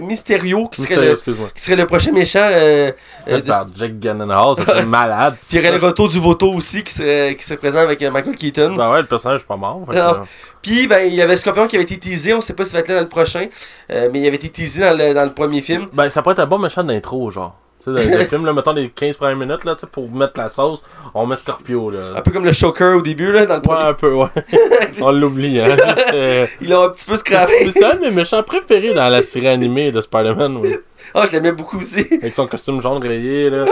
Mysterio 0.00 0.66
qui 0.68 0.82
serait, 0.82 0.96
le, 0.96 1.14
qui 1.54 1.60
serait 1.62 1.76
le 1.76 1.86
prochain 1.86 2.12
méchant. 2.12 2.38
Euh, 2.42 2.90
euh, 3.28 3.36
Fait 3.36 3.42
de- 3.42 3.48
par 3.48 3.66
Jack 3.76 3.92
Gyllenhaal, 4.00 4.56
ça 4.58 4.64
serait 4.66 4.84
malade. 4.86 5.34
Puis 5.38 5.48
il 5.52 5.56
y 5.56 5.68
aurait 5.68 5.78
le 5.78 5.84
retour 5.84 6.08
du 6.08 6.18
Voto 6.20 6.52
aussi 6.52 6.82
qui 6.84 6.92
serait, 6.94 7.34
qui 7.36 7.44
serait 7.44 7.56
présent 7.58 7.80
avec 7.80 8.00
euh, 8.02 8.10
Michael 8.10 8.36
Keaton. 8.36 8.74
Ben 8.76 8.90
ouais, 8.92 9.00
le 9.00 9.06
personnage 9.06 9.40
est 9.40 9.46
pas 9.46 9.56
mort. 9.56 9.82
euh, 9.92 10.14
Puis, 10.62 10.86
ben, 10.86 11.06
il 11.06 11.14
y 11.14 11.22
avait 11.22 11.36
Scorpion 11.36 11.66
qui 11.66 11.76
avait 11.76 11.84
été 11.84 11.98
teasé, 11.98 12.34
on 12.34 12.40
sait 12.40 12.54
pas 12.54 12.64
s'il 12.64 12.74
va 12.74 12.80
être 12.80 12.88
là 12.88 12.94
dans 12.96 13.00
le 13.02 13.08
prochain, 13.08 13.46
euh, 13.90 14.08
mais 14.12 14.20
il 14.20 14.26
avait 14.26 14.36
été 14.36 14.48
teasé 14.48 14.80
dans 14.82 14.96
le, 14.96 15.12
dans 15.14 15.24
le 15.24 15.32
premier 15.32 15.60
film. 15.60 15.86
Ben, 15.92 16.08
ça 16.08 16.22
pourrait 16.22 16.34
être 16.34 16.40
un 16.40 16.46
bon 16.46 16.58
méchant 16.58 16.84
d'intro, 16.84 17.30
genre. 17.30 17.56
Tu 17.86 17.94
sais, 17.94 18.04
le, 18.10 18.18
le 18.18 18.24
film, 18.24 18.44
là, 18.44 18.52
mettons 18.52 18.72
les 18.72 18.88
15 18.90 19.16
premières 19.16 19.36
minutes, 19.36 19.64
là, 19.64 19.74
tu 19.76 19.82
sais, 19.82 19.86
pour 19.86 20.10
mettre 20.10 20.32
la 20.36 20.48
sauce, 20.48 20.82
on 21.14 21.24
met 21.26 21.36
Scorpio, 21.36 21.90
Un 21.90 22.14
là. 22.14 22.22
peu 22.22 22.32
comme 22.32 22.44
le 22.44 22.52
Shocker 22.52 22.96
au 22.96 23.00
début, 23.02 23.30
là, 23.30 23.46
dans 23.46 23.54
le 23.54 23.60
Ouais, 23.60 23.66
premier. 23.66 23.84
un 23.84 23.94
peu, 23.94 24.12
ouais. 24.12 24.28
on 25.00 25.12
l'oublie, 25.12 25.60
hein. 25.60 25.76
Euh, 26.12 26.46
Il 26.60 26.72
a 26.72 26.80
un 26.82 26.88
petit 26.88 27.06
peu 27.06 27.14
scrappé. 27.16 27.70
C'est 27.72 27.84
un 27.84 27.94
de 27.94 28.00
mes 28.00 28.10
méchants 28.10 28.42
préférés 28.42 28.92
dans 28.92 29.08
la 29.08 29.22
série 29.22 29.46
animée 29.48 29.92
de 29.92 30.00
Spider-Man, 30.00 30.56
oui. 30.56 30.74
Ah, 31.14 31.24
je 31.26 31.32
l'aimais 31.32 31.52
beaucoup 31.52 31.78
aussi. 31.78 32.04
Avec 32.20 32.34
son 32.34 32.46
costume 32.48 32.82
jaune 32.82 33.00
rayé, 33.00 33.48
là. 33.50 33.64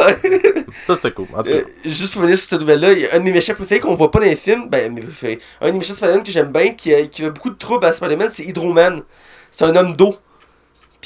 Ça, 0.87 0.95
c'était 0.95 1.11
cool. 1.11 1.27
En 1.35 1.43
tout 1.43 1.51
cas, 1.51 1.57
Euh, 1.57 1.63
juste 1.85 2.13
pour 2.13 2.23
venir 2.23 2.37
sur 2.39 2.49
cette 2.51 2.61
nouvelle-là, 2.61 2.91
a 3.13 3.17
un 3.17 3.19
de 3.19 3.25
mes 3.25 3.33
méchants 3.33 3.55
préférés 3.55 3.81
qu'on 3.81 3.95
voit 3.95 4.11
pas 4.11 4.21
dans 4.21 4.27
les 4.27 4.37
films. 4.37 4.69
Ben, 4.69 4.93
mes 4.95 5.01
préférés. 5.01 5.39
Un 5.61 5.73
des 5.73 5.79
méchants 5.79 5.93
de 5.93 5.97
Spider-Man 5.97 6.23
que 6.23 6.31
j'aime 6.31 6.53
bien, 6.53 6.71
qui, 6.75 6.95
a- 6.95 7.03
qui 7.07 7.23
fait 7.23 7.31
beaucoup 7.31 7.51
de 7.51 7.57
troubles 7.59 7.85
à 7.87 7.93
Spider-Man, 7.93 8.29
c'est 8.31 8.45
Hydro-Man. 8.45 9.01
C'est 9.51 9.65
un 9.65 9.75
homme 9.75 9.93
d'eau. 9.95 10.15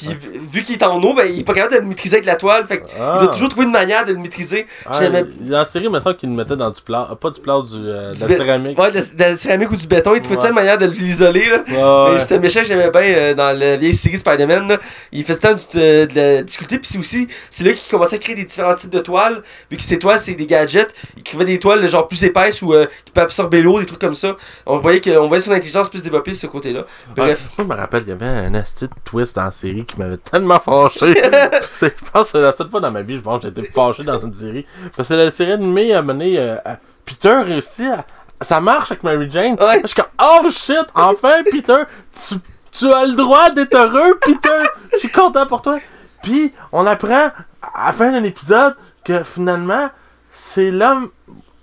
Puis 0.05 0.15
vu- 0.15 0.39
vu 0.51 0.63
qu'il 0.63 0.75
est 0.75 0.83
en 0.83 1.01
eau, 1.01 1.13
ben, 1.13 1.25
il 1.31 1.39
est 1.39 1.43
pas 1.43 1.53
capable 1.53 1.73
de 1.75 1.79
le 1.79 1.85
maîtriser 1.85 2.15
avec 2.17 2.25
la 2.25 2.35
toile. 2.35 2.65
Fait 2.67 2.83
Ah. 2.99 3.17
doit 3.19 3.27
toujours 3.33 3.49
trouver 3.49 3.65
une 3.65 3.71
manière 3.71 4.05
de 4.05 4.13
le 4.13 4.19
maîtriser. 4.19 4.65
ah, 4.85 4.99
il- 5.03 5.49
la 5.49 5.65
série, 5.65 5.85
il 5.85 5.91
me 5.91 5.99
semble 5.99 6.15
qu'il 6.17 6.29
le 6.29 6.35
mettait 6.35 6.55
dans 6.55 6.69
du 6.69 6.81
plat. 6.81 7.09
Pas 7.19 7.29
du 7.31 7.39
plat, 7.41 7.59
du, 7.61 7.75
euh, 7.75 8.09
de 8.11 8.15
Du 8.15 8.21
la 8.21 8.27
bé- 8.27 8.35
céramique. 8.37 8.79
Ouais, 8.79 8.91
de 8.91 8.95
la, 8.97 9.01
de 9.01 9.19
la 9.31 9.35
céramique 9.35 9.71
ou 9.71 9.75
du 9.75 9.87
béton, 9.87 10.15
il 10.15 10.21
trouvait 10.21 10.37
Ouais. 10.39 10.45
telle 10.45 10.53
manière 10.53 10.77
de 10.77 10.85
l'isoler. 10.85 11.49
là. 11.49 11.57
Ouais, 11.67 12.17
Mais 12.29 12.33
un 12.35 12.39
méchant 12.39 12.61
que 12.61 12.67
j'aimais 12.67 12.89
bien 12.91 13.01
euh, 13.01 13.33
dans 13.33 13.57
la 13.57 13.77
vieille 13.77 13.93
série 13.93 14.17
Spider-Man. 14.17 14.67
là. 14.67 14.77
Il 15.11 15.23
faisait 15.23 15.39
tant 15.39 15.53
du- 15.53 15.77
de, 15.77 16.05
de 16.05 16.15
la 16.15 16.43
difficulté. 16.43 16.79
Puis 16.79 16.89
c'est 16.91 16.97
aussi, 16.99 17.27
c'est 17.49 17.63
là 17.63 17.73
qu'il 17.73 17.89
commençait 17.91 18.15
à 18.15 18.19
créer 18.19 18.35
des 18.35 18.45
différents 18.45 18.73
types 18.75 18.89
de 18.89 18.99
toiles. 18.99 19.41
Vu 19.69 19.77
que 19.77 19.83
ces 19.83 19.99
toiles, 19.99 20.19
c'est 20.19 20.35
des 20.35 20.45
gadgets. 20.45 20.93
Il 21.17 21.23
créait 21.23 21.45
des 21.45 21.59
toiles 21.59 21.87
genre 21.89 22.07
plus 22.07 22.23
épaisses 22.23 22.61
ou 22.61 22.73
euh, 22.73 22.85
qui 23.05 23.11
peuvent 23.11 23.25
absorber 23.25 23.61
l'eau, 23.61 23.79
des 23.79 23.85
trucs 23.85 23.99
comme 23.99 24.13
ça. 24.13 24.35
On 24.65 24.77
voyait, 24.77 25.01
que, 25.01 25.09
on 25.17 25.27
voyait 25.27 25.41
son 25.41 25.51
intelligence 25.51 25.89
plus 25.89 26.01
développée 26.03 26.31
de 26.31 26.35
ce 26.35 26.47
côté-là. 26.47 26.83
Bref. 27.15 27.49
Ouais, 27.57 27.65
moi, 27.65 27.75
je 27.75 27.75
me 27.75 27.81
rappelle, 27.81 28.03
il 28.05 28.09
y 28.09 28.11
avait 28.11 28.25
un 28.25 28.53
asti 28.55 28.85
de 28.85 28.91
twist 29.03 29.35
dans 29.35 29.43
la 29.45 29.51
série 29.51 29.85
qui 29.89 29.99
m'avait 29.99 30.17
tellement 30.17 30.59
fâché. 30.59 31.13
C'est- 31.71 31.95
je 31.99 32.11
pense 32.11 32.31
que 32.31 32.37
c'est 32.37 32.41
la 32.41 32.53
seule 32.53 32.69
fois 32.69 32.79
dans 32.79 32.91
ma 32.91 33.01
vie, 33.01 33.15
je 33.17 33.21
pense 33.21 33.37
que 33.41 33.43
j'ai 33.43 33.49
été 33.49 33.63
fâché 33.63 34.03
dans 34.03 34.19
une 34.19 34.33
série. 34.33 34.65
Parce 34.95 35.09
que 35.09 35.13
la 35.15 35.31
série 35.31 35.51
animée 35.53 35.93
a 35.93 36.01
mené. 36.01 36.37
euh, 36.39 36.55
à- 36.65 36.77
Peter 37.05 37.33
réussit 37.43 37.87
à. 37.87 38.05
Ça 38.41 38.61
marche 38.61 38.91
avec 38.91 39.03
Mary 39.03 39.29
Jane. 39.31 39.57
Ouais. 39.59 39.79
Je 39.81 39.87
suis 39.87 39.95
comme, 39.95 40.05
oh 40.21 40.49
shit, 40.49 40.85
enfin, 40.95 41.43
Peter, 41.51 41.83
tu, 42.27 42.35
tu 42.71 42.93
as 42.93 43.05
le 43.05 43.13
droit 43.15 43.49
d'être 43.49 43.75
heureux, 43.75 44.17
Peter. 44.21 44.59
Je 44.93 44.99
suis 44.99 45.09
content 45.09 45.45
pour 45.45 45.61
toi. 45.61 45.79
Puis, 46.23 46.53
on 46.71 46.85
apprend 46.85 47.31
à 47.61 47.87
la 47.87 47.93
fin 47.93 48.11
d'un 48.11 48.23
épisode 48.23 48.75
que 49.03 49.23
finalement, 49.23 49.89
c'est 50.31 50.71
l'homme 50.71 51.09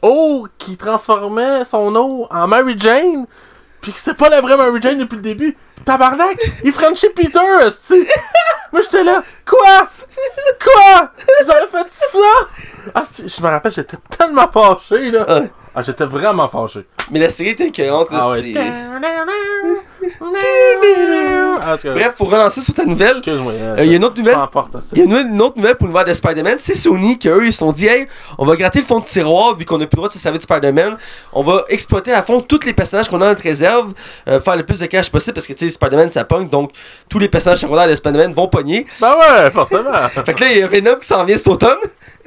eau 0.02 0.46
qui 0.58 0.76
transformait 0.76 1.64
son 1.64 1.94
eau 1.96 2.26
en 2.30 2.46
Mary 2.48 2.74
Jane. 2.76 3.26
Puis 3.86 3.92
que 3.92 4.00
c'était 4.00 4.16
pas 4.16 4.28
la 4.28 4.40
vraie 4.40 4.56
Mary 4.56 4.82
Jane 4.82 4.98
depuis 4.98 5.14
le 5.14 5.22
début. 5.22 5.56
Tabarnak, 5.84 6.36
il 6.64 6.72
Frenchie 6.72 7.08
Peter, 7.10 7.38
esti. 7.64 8.04
Moi 8.72 8.82
j'étais 8.82 9.04
là, 9.04 9.22
quoi? 9.48 9.88
Quoi? 10.60 11.12
Vous 11.44 11.50
avez 11.52 11.68
fait 11.68 11.86
ça? 11.88 12.18
Ah, 12.92 13.04
si, 13.08 13.28
je 13.28 13.40
me 13.40 13.48
rappelle, 13.48 13.70
j'étais 13.70 13.96
tellement 14.10 14.50
fâché, 14.50 15.12
là. 15.12 15.24
Ah, 15.72 15.82
j'étais 15.82 16.04
vraiment 16.04 16.48
fâché. 16.48 16.84
Mais 17.10 17.20
la 17.20 17.28
série 17.28 17.50
était 17.50 17.68
écœurante. 17.68 18.10
là, 18.10 18.18
Ah 18.22 18.30
ouais. 18.30 18.52
c'est- 18.52 18.58
en 18.58 18.62
Bref, 21.92 22.14
pour 22.16 22.30
relancer 22.30 22.60
sur 22.60 22.74
ta 22.74 22.84
nouvelle, 22.84 23.16
Excuse-moi. 23.18 23.52
euh, 23.52 23.76
il 23.80 23.86
y 23.90 23.94
a 23.94 23.96
une 23.96 24.04
autre 24.04 24.16
nouvelle. 24.18 24.36
Il 24.92 24.98
y 24.98 25.02
a 25.02 25.04
une, 25.04 25.34
une 25.34 25.42
autre 25.42 25.56
nouvelle 25.56 25.76
pour 25.76 25.86
l'univers 25.88 26.04
de 26.04 26.14
Spider-Man, 26.14 26.56
c'est 26.58 26.74
Sony 26.74 27.18
qui 27.18 27.28
eux 27.28 27.46
ils 27.46 27.52
se 27.52 27.58
sont 27.58 27.72
dit 27.72 27.86
hey, 27.86 28.06
on 28.38 28.44
va 28.46 28.56
gratter 28.56 28.80
le 28.80 28.84
fond 28.84 29.00
de 29.00 29.04
tiroir 29.04 29.56
vu 29.56 29.64
qu'on 29.64 29.78
n'a 29.78 29.86
plus 29.86 29.96
le 29.96 30.02
droit 30.02 30.08
de 30.08 30.12
se 30.14 30.18
servir 30.18 30.38
de 30.38 30.42
Spider-Man. 30.44 30.96
On 31.32 31.42
va 31.42 31.64
exploiter 31.68 32.12
à 32.12 32.22
fond 32.22 32.40
tous 32.40 32.60
les 32.64 32.72
personnages 32.72 33.08
qu'on 33.08 33.16
a 33.16 33.20
dans 33.20 33.26
notre 33.26 33.42
réserve, 33.42 33.92
euh, 34.28 34.40
faire 34.40 34.56
le 34.56 34.64
plus 34.64 34.80
de 34.80 34.86
cash 34.86 35.10
possible 35.10 35.34
parce 35.34 35.46
que 35.46 35.52
tu 35.54 35.68
sais 35.68 35.74
Spider-Man 35.74 36.10
ça 36.10 36.24
punk 36.24 36.50
donc 36.50 36.70
tous 37.08 37.18
les 37.18 37.28
personnages 37.28 37.58
secondaires 37.58 37.88
de 37.88 37.94
Spider-Man 37.94 38.32
vont 38.32 38.48
pogner. 38.48 38.86
Ben 39.00 39.14
ouais, 39.18 39.50
forcément. 39.50 39.90
Fait 40.24 40.34
que 40.34 40.44
là 40.44 40.52
il 40.52 40.58
y 40.58 40.62
a 40.62 40.66
Venom 40.68 40.96
qui 40.96 41.06
s'en 41.08 41.24
vient 41.24 41.36
cet 41.36 41.48
automne. 41.48 41.78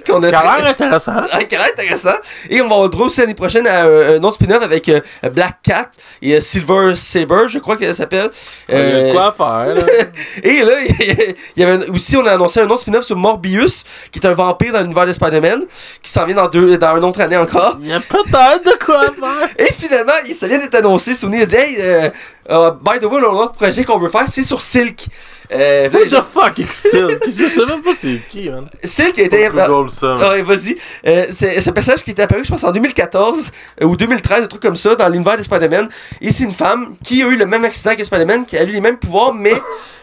Qu'on 0.06 0.24
a 0.24 0.30
l'air 0.30 0.66
intéressant. 0.68 1.14
Ah, 1.32 1.44
qui 1.44 1.56
a 1.56 1.60
l'air 1.60 1.68
intéressant. 1.74 2.16
Et 2.50 2.62
on 2.62 2.68
va 2.68 2.88
le 2.88 3.04
aussi 3.04 3.20
l'année 3.22 3.34
prochaine 3.34 3.66
à 3.68 3.84
un, 3.84 4.16
un 4.18 4.24
autre 4.24 4.36
spin-off 4.36 4.64
avec 4.64 4.90
euh, 4.90 5.00
Black 5.34 5.60
Cat 5.64 5.90
et 6.22 6.36
euh, 6.36 6.40
Silver 6.40 6.96
Saber, 6.96 7.48
je 7.48 7.60
crois 7.60 7.78
qu'elle 7.78 7.96
s'appelle. 7.96 8.30
Il 8.68 8.76
y 8.76 8.78
a 8.78 8.82
Euh, 8.82 9.12
quoi 9.14 9.34
faire, 9.38 9.76
là. 9.76 9.82
et 10.44 10.62
là, 10.64 10.74
il 11.00 11.36
y 11.58 11.64
avait 11.64 11.90
aussi, 11.90 12.18
on 12.18 12.26
a 12.26 12.32
annoncé 12.32 12.60
un 12.62 12.70
autre 12.70 12.82
spin-off 12.82 13.04
sur 13.04 13.16
Morbius, 13.16 13.84
qui 14.12 14.20
est 14.20 14.26
un 14.28 14.34
vampire 14.34 14.74
dans 14.74 14.82
l'univers 14.82 15.06
de 15.06 15.12
Spider-Man, 15.14 15.64
qui 16.02 16.12
s'en 16.12 16.26
vient 16.26 16.36
dans, 16.36 16.48
deux, 16.48 16.78
dans 16.78 16.98
une 16.98 17.04
autre 17.04 17.22
année 17.22 17.38
encore. 17.38 17.78
Il 17.82 17.88
y 17.88 17.94
a 17.94 18.00
peut-être 18.00 18.66
de 18.66 18.84
quoi 18.84 19.02
faire. 19.06 19.50
Et 19.58 19.72
finalement, 19.74 20.14
il- 20.28 20.36
ça 20.36 20.48
vient 20.48 20.58
d'être 20.58 20.76
annoncé. 20.76 21.14
Sony 21.14 21.42
a 21.42 21.46
dit 21.46 21.56
Hey, 21.56 22.12
euh, 22.50 22.70
euh, 22.70 22.72
by 22.72 23.00
the 23.00 23.06
way, 23.06 23.22
l'autre 23.22 23.54
projet 23.54 23.84
qu'on 23.84 23.98
veut 23.98 24.10
faire, 24.10 24.28
c'est 24.28 24.44
sur 24.44 24.62
Silk. 24.62 25.08
Euh, 25.52 25.90
What 25.92 26.06
the 26.06 26.24
fuck, 26.24 26.56
Silk? 26.72 27.24
Je 27.38 27.48
sais 27.48 27.66
même 27.66 27.82
pas 27.82 27.92
c'est 28.00 28.20
qui, 28.30 28.50
man. 28.50 28.66
Silk 28.84 29.18
a 29.18 29.24
été. 29.24 29.50
Google 29.50 29.90
ça. 29.90 30.18
Ah 30.22 30.30
ouais, 30.30 30.42
vas-y. 30.44 30.76
Euh, 31.08 31.26
c'est 31.32 31.68
un 31.68 31.72
personnage 31.72 32.04
qui 32.04 32.12
est 32.12 32.20
apparu, 32.20 32.44
je 32.46 32.50
pense, 32.50 32.64
en 32.64 32.72
2014 32.72 33.52
euh, 33.82 33.86
ou 33.86 33.96
2013, 33.96 34.44
un 34.44 34.48
truc 34.48 34.62
comme 34.62 34.76
ça, 34.76 34.96
dans 34.96 35.10
l'univers 35.10 35.38
de 35.38 35.44
Spider-Man. 35.44 35.90
Et 36.22 36.32
c'est 36.32 36.44
une 36.44 36.52
femme 36.52 36.94
qui 37.04 37.24
a 37.24 37.28
eu 37.28 37.36
le 37.36 37.46
même 37.46 37.66
accident 37.66 37.96
que 37.96 38.04
Spider-Man, 38.04 38.46
qui 38.46 38.58
a 38.58 38.64
eu 38.64 38.72
les 38.72 38.82
mêmes 38.82 38.98
pouvoirs, 38.98 39.34
mais 39.34 39.54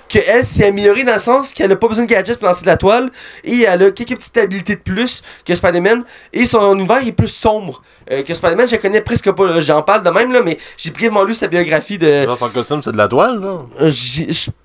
qu'elle 0.09 0.45
s'est 0.45 0.67
améliorée 0.67 1.05
dans 1.05 1.15
le 1.15 1.19
sens 1.19 1.53
qu'elle 1.53 1.73
a 1.73 1.77
pas 1.77 1.89
besoin 1.89 2.05
de 2.05 2.11
gadgets 2.11 2.39
pour 2.39 2.49
lancer 2.49 2.63
de 2.63 2.67
la 2.67 2.77
toile 2.77 3.11
et 3.45 3.63
elle 3.63 3.83
a 3.83 3.91
quelques 3.91 4.17
petites 4.17 4.37
habilités 4.37 4.77
de 4.77 4.81
plus 4.81 5.23
que 5.45 5.55
Spider-Man. 5.55 6.05
Et 6.33 6.45
son 6.45 6.75
univers 6.77 7.07
est 7.07 7.13
plus 7.13 7.29
sombre 7.29 7.83
euh, 8.11 8.23
que 8.23 8.35
Spider-Man. 8.35 8.69
Je 8.69 8.77
connais 8.77 9.01
presque 9.01 9.31
pas, 9.33 9.47
là. 9.47 9.61
j'en 9.61 9.83
parle 9.83 10.03
de 10.03 10.11
même, 10.11 10.33
là, 10.33 10.43
mais 10.43 10.59
j'ai 10.77 10.91
brièvement 10.91 11.25
lu 11.25 11.35
sa 11.35 11.49
biographie 11.49 11.99
de. 11.99 12.25
Genre, 12.25 12.39
son 12.39 12.49
costume, 12.51 12.83
c'est 12.83 12.93
de 12.93 12.97
la 12.97 13.09
toile, 13.09 13.41
genre. 13.43 13.69
Euh, 13.81 13.91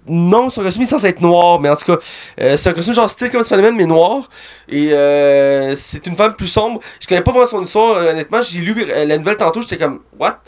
non, 0.07 0.49
son 0.49 0.61
costume 0.61 0.83
est 0.83 0.87
censé 0.87 1.07
être 1.07 1.21
noir, 1.21 1.59
mais 1.59 1.69
en 1.69 1.75
tout 1.75 1.85
cas, 1.85 1.97
euh, 2.41 2.57
c'est 2.57 2.69
un 2.69 2.73
costume 2.73 2.93
genre 2.93 3.09
style 3.09 3.29
comme 3.29 3.43
Spider-Man, 3.43 3.75
mais 3.75 3.85
noir. 3.85 4.29
Et 4.69 4.93
euh, 4.93 5.73
c'est 5.75 6.05
une 6.07 6.15
femme 6.15 6.35
plus 6.35 6.47
sombre. 6.47 6.81
Je 6.99 7.07
connais 7.07 7.21
pas 7.21 7.31
vraiment 7.31 7.45
son 7.45 7.63
histoire, 7.63 7.97
honnêtement. 7.97 8.41
J'ai 8.41 8.59
lu 8.59 8.85
la 8.85 9.17
nouvelle 9.17 9.37
tantôt, 9.37 9.61
j'étais 9.61 9.77
comme, 9.77 10.01
what? 10.19 10.39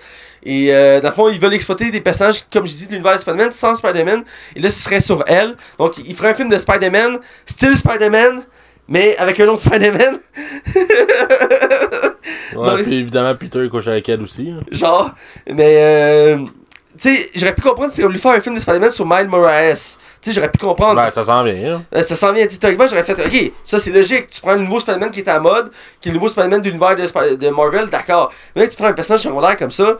Et 0.46 0.74
euh, 0.74 1.00
dans 1.00 1.10
le 1.10 1.14
fond, 1.16 1.30
ils 1.30 1.40
veulent 1.40 1.54
exploiter 1.54 1.90
des 1.92 2.02
personnages, 2.02 2.42
comme 2.52 2.66
je 2.68 2.74
dis, 2.74 2.86
de 2.88 2.92
l'univers 2.92 3.14
de 3.16 3.20
Spider-Man 3.20 3.52
sans 3.52 3.76
Spider-Man. 3.76 4.24
Et 4.56 4.60
là, 4.60 4.70
ce 4.70 4.80
serait 4.82 5.00
sur 5.00 5.24
elle. 5.28 5.56
Donc, 5.80 5.98
ils 5.98 6.14
feraient 6.16 6.32
un 6.32 6.34
film 6.36 6.50
de 6.50 6.58
Spider-Man, 6.58 7.20
style 7.46 7.78
Spider-Man, 7.78 8.44
mais 8.88 9.16
avec 9.18 9.40
un 9.40 9.48
autre 9.48 9.62
Spider-Man. 9.62 10.18
Ouais, 10.76 10.82
Non, 12.78 12.84
puis 12.84 12.94
évidemment, 12.96 13.36
Peter, 13.36 13.68
couche 13.70 13.88
avec 13.88 14.08
elle 14.10 14.22
aussi. 14.22 14.52
hein. 14.52 14.60
Genre, 14.72 15.12
mais 15.50 15.78
euh, 15.80 16.38
tu 17.04 17.16
sais, 17.18 17.30
j'aurais 17.36 17.54
pu 17.54 17.62
comprendre 17.62 17.92
si 17.92 18.02
on 18.02 18.08
voulait 18.08 18.18
faire 18.18 18.32
un 18.32 18.40
film 18.40 18.56
de 18.56 18.60
Spider-Man 18.62 18.90
sur 18.92 19.06
Miles 19.06 19.28
Morales. 19.28 19.76
Tu 19.76 20.30
sais, 20.30 20.32
j'aurais 20.32 20.50
pu 20.50 20.58
comprendre. 20.60 20.96
Ben, 20.96 21.10
ça 21.12 21.24
s'en 21.24 21.44
vient, 21.44 21.54
là. 21.72 21.82
Euh, 21.96 22.02
ça 22.02 22.16
s'en 22.16 22.32
vient 22.32 22.48
théoriquement, 22.48 22.88
j'aurais 22.88 23.04
fait 23.04 23.20
OK, 23.20 23.52
ça 23.66 23.78
c'est 23.80 23.92
logique. 23.92 24.28
Tu 24.30 24.40
prends 24.42 24.54
le 24.54 24.62
nouveau 24.62 24.80
Spider-Man 24.80 25.12
qui 25.12 25.20
est 25.20 25.28
à 25.28 25.40
mode, 25.40 25.72
qui 26.00 26.08
est 26.10 26.12
le 26.12 26.16
nouveau 26.18 26.30
Spider-Man 26.30 26.62
de 26.62 26.68
l'univers 26.70 26.96
de, 26.96 27.04
Sp- 27.04 27.36
de 27.38 27.50
Marvel, 27.50 27.88
d'accord. 27.90 28.32
Mais 28.56 28.62
là, 28.64 28.68
tu 28.70 28.78
prends 28.78 28.88
un 28.88 28.94
personnage 28.94 29.22
secondaire 29.24 29.58
comme 29.58 29.72
ça. 29.72 29.98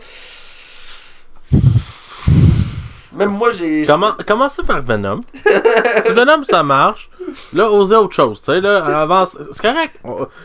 Même 3.12 3.30
moi, 3.30 3.50
j'ai. 3.52 3.84
Comment, 3.86 4.12
commencez 4.26 4.62
par 4.64 4.82
Venom? 4.82 5.20
si 5.34 6.12
Venom 6.12 6.42
ça 6.42 6.62
marche, 6.64 7.08
là, 7.52 7.70
osez 7.70 7.94
autre 7.94 8.14
chose. 8.14 8.40
Tu 8.40 8.46
sais, 8.46 8.60
là, 8.60 8.84
avance. 9.02 9.38
C'est 9.52 9.62
correct. 9.62 9.94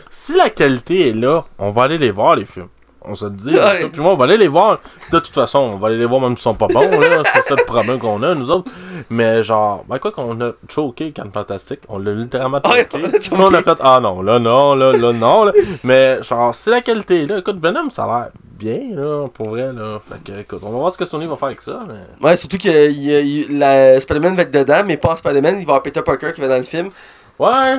Si 0.08 0.34
la 0.34 0.50
qualité 0.50 1.08
est 1.08 1.12
là, 1.12 1.44
on 1.58 1.70
va 1.72 1.84
aller 1.84 1.98
les 1.98 2.12
voir, 2.12 2.36
les 2.36 2.44
films. 2.44 2.68
On 3.02 3.14
se 3.14 3.26
dit. 3.26 3.54
Ouais. 3.54 3.88
Puis 3.90 4.00
moi, 4.00 4.12
on 4.12 4.16
va 4.16 4.24
aller 4.24 4.36
les 4.36 4.48
voir. 4.48 4.78
De 5.10 5.18
toute 5.20 5.32
façon, 5.34 5.58
on 5.58 5.76
va 5.78 5.88
aller 5.88 5.96
les 5.96 6.04
voir 6.04 6.20
même 6.20 6.32
s'ils 6.36 6.42
sont 6.42 6.54
pas 6.54 6.66
bons. 6.66 6.80
là. 6.80 7.22
C'est 7.32 7.48
ça 7.48 7.54
le 7.56 7.64
problème 7.64 7.98
qu'on 7.98 8.22
a, 8.22 8.34
nous 8.34 8.50
autres. 8.50 8.70
Mais 9.08 9.42
genre, 9.42 9.84
ben 9.88 9.98
quoi 9.98 10.12
qu'on 10.12 10.38
a 10.42 10.50
choqué 10.68 11.12
quand 11.16 11.24
Fantastique. 11.32 11.80
On 11.88 11.98
l'a 11.98 12.12
littéralement 12.12 12.60
Ouais, 12.68 12.86
choqué. 12.90 12.98
on 13.02 13.04
a 13.08 13.20
choqué. 13.20 13.36
Nous, 13.36 13.42
on 13.46 13.54
a 13.54 13.62
fait, 13.62 13.78
ah 13.80 14.00
non, 14.02 14.20
là, 14.20 14.38
non, 14.38 14.74
là, 14.74 14.92
là, 14.92 15.12
non. 15.12 15.44
Là. 15.44 15.52
Mais 15.82 16.22
genre, 16.22 16.54
si 16.54 16.68
la 16.68 16.82
qualité 16.82 17.24
là, 17.26 17.38
écoute, 17.38 17.58
Venom, 17.60 17.88
ça 17.90 18.04
a 18.04 18.06
l'air 18.06 18.28
bien, 18.58 18.80
là, 18.94 19.28
pour 19.32 19.48
vrai, 19.50 19.72
là. 19.72 19.98
Fait 20.06 20.22
que, 20.32 20.38
écoute, 20.40 20.60
on 20.62 20.70
va 20.70 20.78
voir 20.78 20.92
ce 20.92 20.98
que 20.98 21.06
Sony 21.06 21.26
va 21.26 21.36
faire 21.38 21.46
avec 21.48 21.62
ça. 21.62 21.80
Mais... 21.88 22.26
Ouais, 22.28 22.36
surtout 22.36 22.58
que 22.58 22.90
il 22.90 23.10
il- 23.10 23.58
la 23.58 23.98
Spider-Man 23.98 24.34
va 24.36 24.42
être 24.42 24.50
dedans, 24.50 24.82
mais 24.84 24.98
pas 24.98 25.12
en 25.12 25.16
Spider-Man, 25.16 25.54
il 25.60 25.60
va 25.60 25.60
y 25.60 25.64
avoir 25.64 25.82
Peter 25.82 26.02
Parker 26.02 26.32
qui 26.34 26.42
va 26.42 26.48
dans 26.48 26.58
le 26.58 26.62
film. 26.64 26.90
Ouais. 27.38 27.78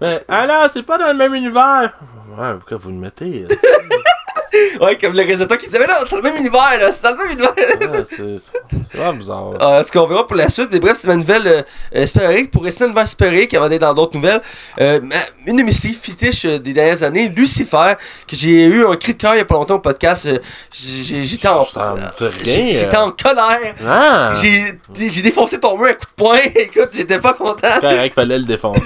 Mais, 0.00 0.24
ah 0.28 0.44
là, 0.46 0.68
c'est 0.70 0.82
pas 0.82 0.98
dans 0.98 1.06
le 1.06 1.14
même 1.14 1.32
univers. 1.34 1.92
Ouais, 2.36 2.52
pourquoi 2.58 2.76
vous 2.78 2.90
le 2.90 2.96
mettez? 2.96 3.46
Ouais, 4.80 4.96
comme 4.98 5.12
le 5.12 5.22
réalisateur 5.22 5.58
qui 5.58 5.66
disait, 5.66 5.78
mais 5.78 5.86
non, 5.86 5.94
c'est 6.00 6.10
dans 6.10 6.16
le 6.16 6.22
même 6.22 6.36
univers, 6.36 6.78
là, 6.78 6.90
c'est 6.92 7.02
dans 7.02 7.10
le 7.10 7.16
même 7.16 7.32
univers. 7.32 7.90
Ouais, 7.90 8.04
c'est 8.08 8.56
c'est 8.90 8.98
vraiment 8.98 9.18
bizarre. 9.18 9.52
Euh, 9.60 9.82
ce 9.82 9.92
qu'on 9.92 10.06
verra 10.06 10.26
pour 10.26 10.36
la 10.36 10.48
suite, 10.48 10.68
mais 10.70 10.78
bref, 10.78 10.96
c'est 11.00 11.08
ma 11.08 11.16
nouvelle 11.16 11.46
euh, 11.46 11.62
euh. 11.94 12.44
Pour 12.50 12.64
rester 12.64 12.80
dans 12.80 12.86
l'univers 12.86 13.08
Super-Héroïque, 13.08 13.54
avant 13.54 13.68
d'être 13.68 13.80
dans 13.80 13.94
d'autres 13.94 14.16
nouvelles, 14.16 14.40
euh, 14.80 15.00
une 15.46 15.56
de 15.56 15.62
mes 15.62 15.72
séries 15.72 15.94
fétiches 15.94 16.44
euh, 16.44 16.58
des 16.58 16.72
dernières 16.72 17.02
années, 17.02 17.28
Lucifer, 17.28 17.94
que 18.26 18.36
j'ai 18.36 18.64
eu 18.64 18.86
un 18.86 18.96
cri 18.96 19.14
de 19.14 19.18
cœur 19.18 19.34
il 19.34 19.38
y 19.38 19.40
a 19.40 19.44
pas 19.44 19.54
longtemps 19.54 19.76
au 19.76 19.80
podcast. 19.80 20.28
J'étais 20.72 21.48
en, 21.48 21.66
j'étais 22.42 22.96
en 22.96 23.10
colère. 23.10 23.74
Ah! 23.86 24.34
J'ai 24.34 25.22
défoncé 25.22 25.58
ton 25.58 25.76
mur 25.76 25.88
à 25.88 25.94
coup 25.94 26.06
de 26.06 26.14
poing. 26.16 26.38
Écoute, 26.54 26.90
j'étais 26.92 27.18
pas 27.18 27.34
content. 27.34 27.68
Correct, 27.80 28.14
fallait 28.14 28.38
le 28.38 28.44
défoncer. 28.44 28.80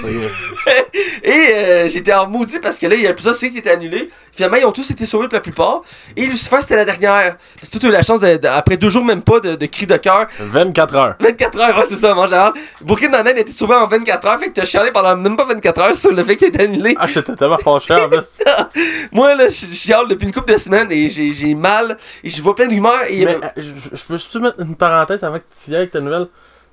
Et 1.23 1.87
j'étais 1.89 2.13
en 2.13 2.27
maudit 2.27 2.59
parce 2.59 2.77
que 2.77 2.87
là, 2.87 2.95
il 2.95 3.01
y 3.01 3.07
a 3.07 3.13
plusieurs 3.13 3.35
séries 3.35 3.53
qui 3.53 3.59
étaient 3.59 3.71
annulées. 3.71 4.09
Finalement, 4.31 4.57
ils 4.57 4.65
ont 4.65 4.71
tous 4.71 4.89
été 4.89 5.05
sauvés 5.05 5.27
pour 5.27 5.35
la 5.35 5.41
plupart. 5.41 5.60
Et 6.15 6.25
Lucifer, 6.25 6.57
c'était 6.61 6.75
la 6.75 6.85
dernière. 6.85 7.35
C'est 7.61 7.71
toute 7.71 7.83
eu 7.83 7.91
la 7.91 8.03
chance, 8.03 8.21
de- 8.21 8.37
de- 8.37 8.47
après 8.47 8.77
deux 8.77 8.89
jours, 8.89 9.03
même 9.05 9.21
pas, 9.21 9.39
de, 9.39 9.55
de 9.55 9.65
cris 9.65 9.85
de 9.87 9.97
cœur. 9.97 10.27
24 10.39 10.95
heures. 10.95 11.15
24 11.19 11.59
heures, 11.59 11.77
ouais, 11.77 11.83
c'est 11.87 11.95
ça, 11.95 12.13
mon 12.13 12.27
genre. 12.27 12.53
Nine-Nine 12.83 13.27
a 13.37 13.39
été 13.39 13.51
sauvé 13.51 13.75
en 13.75 13.87
24 13.87 14.27
heures, 14.27 14.39
fait 14.39 14.47
que 14.49 14.53
t'as 14.53 14.65
chialé 14.65 14.91
pendant 14.91 15.15
même 15.15 15.35
pas 15.35 15.45
24 15.45 15.81
heures 15.81 15.95
sur 15.95 16.11
le 16.11 16.23
fait 16.23 16.35
qu'il 16.35 16.47
est 16.47 16.61
annulé. 16.61 16.95
Ah, 16.97 17.07
j'étais 17.07 17.35
tellement 17.35 17.57
fâché 17.57 17.93
en 17.93 18.09
plus. 18.09 18.39
Moi, 19.11 19.35
là, 19.35 19.47
je 19.47 19.65
chiale 19.73 20.07
depuis 20.07 20.25
une 20.25 20.33
couple 20.33 20.53
de 20.53 20.57
semaines 20.57 20.91
et 20.91 21.09
j'ai 21.09 21.55
mal 21.55 21.97
et 22.23 22.29
je 22.29 22.41
vois 22.41 22.55
plein 22.55 22.67
de 22.67 22.71
rumeurs 22.73 23.03
et. 23.07 23.25
Mais 23.25 23.35
euh, 23.35 23.49
je, 23.57 24.03
peux 24.07 24.17
juste 24.17 24.35
mettre 24.35 24.59
une 24.59 24.75
parenthèse 24.75 25.23
avant 25.23 25.37
que 25.39 25.43
tu 25.63 25.71
y 25.71 25.73
ailles 25.73 25.81
avec 25.81 25.91
ta 25.91 25.99
nouvelle? 25.99 26.27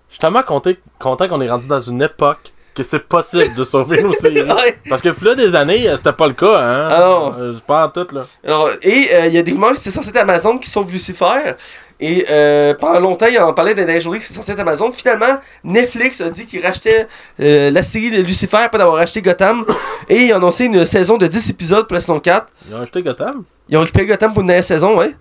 Je 0.09 0.15
suis 0.15 0.21
tellement 0.21 0.43
content, 0.43 0.71
content 0.99 1.29
qu'on 1.29 1.41
est 1.41 1.51
rendu 1.51 1.67
dans 1.67 1.81
une 1.81 2.01
époque 2.03 2.53
que 2.83 2.89
c'est 2.89 3.01
possible 3.01 3.55
de 3.55 3.65
sauver 3.65 4.03
nos 4.03 4.13
séries. 4.21 4.43
Ouais. 4.43 4.79
Parce 4.89 5.03
que 5.03 5.11
là, 5.25 5.35
des 5.35 5.55
années, 5.55 5.89
euh, 5.89 5.97
c'était 5.97 6.13
pas 6.13 6.27
le 6.27 6.33
cas, 6.35 6.59
hein. 6.59 6.89
Ah 6.91 7.01
non. 7.01 7.35
Euh, 7.39 7.55
pas 7.67 7.87
en 7.87 7.89
tout, 7.91 8.07
là. 8.15 8.27
Alors, 8.45 8.71
et 8.83 9.09
euh, 9.13 9.27
il 9.27 9.35
y 9.35 9.39
a 9.39 9.43
des 9.43 9.53
rumeurs 9.53 9.73
que 9.73 9.79
c'est 9.79 9.91
censé 9.91 10.11
être 10.11 10.17
Amazon 10.17 10.59
qui 10.59 10.71
sauve 10.71 10.91
Lucifer. 10.91 11.55
Et 12.01 12.25
euh, 12.31 12.75
pendant 12.75 13.01
longtemps, 13.01 13.27
il 13.27 13.39
en 13.41 13.53
parlait 13.53 13.75
dans 13.75 13.85
les 13.85 14.01
journées 14.01 14.19
que 14.19 14.25
c'est 14.25 14.33
censé 14.33 14.53
être 14.53 14.61
Amazon. 14.61 14.91
Finalement, 14.93 15.39
Netflix 15.65 16.21
a 16.21 16.31
dit 16.31 16.47
qu'il 16.47 16.65
rachetait 16.65 17.09
la 17.39 17.83
série 17.83 18.11
de 18.11 18.23
Lucifer 18.23 18.59
après 18.59 18.79
d'avoir 18.79 18.97
racheté 18.99 19.21
Gotham. 19.21 19.65
et 20.09 20.23
ils 20.23 20.33
ont 20.33 20.37
annoncé 20.37 20.67
une 20.67 20.85
saison 20.85 21.17
de 21.17 21.27
10 21.27 21.51
épisodes 21.51 21.87
pour 21.87 21.95
la 21.95 22.01
saison 22.01 22.21
4. 22.21 22.47
Ils 22.69 22.75
ont 22.75 22.83
acheté 22.83 23.03
Gotham? 23.03 23.43
Ils 23.69 23.77
ont 23.77 23.81
récupéré 23.81 24.07
Gotham 24.07 24.33
pour 24.33 24.43
une 24.43 24.47
dernière 24.47 24.65
saison, 24.65 24.97
ouais. 24.97 25.15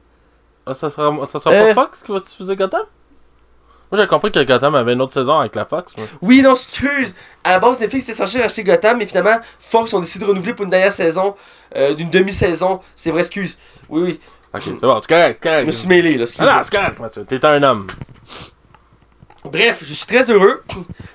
Ah, 0.65 0.73
ça 0.73 0.89
sera, 0.89 1.11
ça 1.25 1.39
sera 1.39 1.51
pas 1.51 1.73
Fox 1.73 2.03
qui 2.05 2.11
va 2.11 2.19
diffuser 2.19 2.55
Gotham? 2.55 2.83
Moi, 3.91 4.01
j'ai 4.01 4.07
compris 4.07 4.31
que 4.31 4.43
Gotham 4.43 4.75
avait 4.75 4.93
une 4.93 5.01
autre 5.01 5.13
saison 5.13 5.39
avec 5.39 5.55
la 5.55 5.65
Fox. 5.65 5.95
moi. 5.97 6.05
Oui, 6.21 6.41
non, 6.41 6.51
excuse. 6.51 7.15
À 7.43 7.51
la 7.51 7.59
base, 7.59 7.79
Netflix 7.79 8.03
était 8.05 8.13
censé 8.13 8.41
racheter 8.41 8.63
Gotham, 8.63 8.97
mais 8.97 9.05
finalement, 9.05 9.37
Fox 9.59 9.93
ont 9.93 9.99
décidé 9.99 10.25
de 10.25 10.29
renouveler 10.29 10.53
pour 10.53 10.65
une 10.65 10.71
dernière 10.71 10.91
saison, 10.91 11.35
euh, 11.75 11.93
d'une 11.93 12.09
demi-saison. 12.09 12.81
C'est 12.95 13.11
vrai, 13.11 13.21
excuse. 13.21 13.57
Oui, 13.87 14.01
oui. 14.03 14.19
Ok, 14.53 14.63
c'est 14.65 14.81
bon, 14.81 14.99
c'est 15.01 15.07
correct, 15.07 15.39
Je 15.43 15.49
correct. 15.49 15.65
me 15.67 15.71
suis 15.71 15.87
mêlé, 15.87 16.15
là, 16.17 16.23
excuse. 16.23 16.45
Ah 16.45 16.57
non, 16.57 16.61
c'est 16.63 16.75
correct, 16.77 16.99
Mathieu. 16.99 17.25
T'es 17.25 17.45
un 17.45 17.63
homme. 17.63 17.87
Bref, 19.51 19.83
je 19.85 19.93
suis 19.93 20.05
très 20.05 20.29
heureux. 20.29 20.63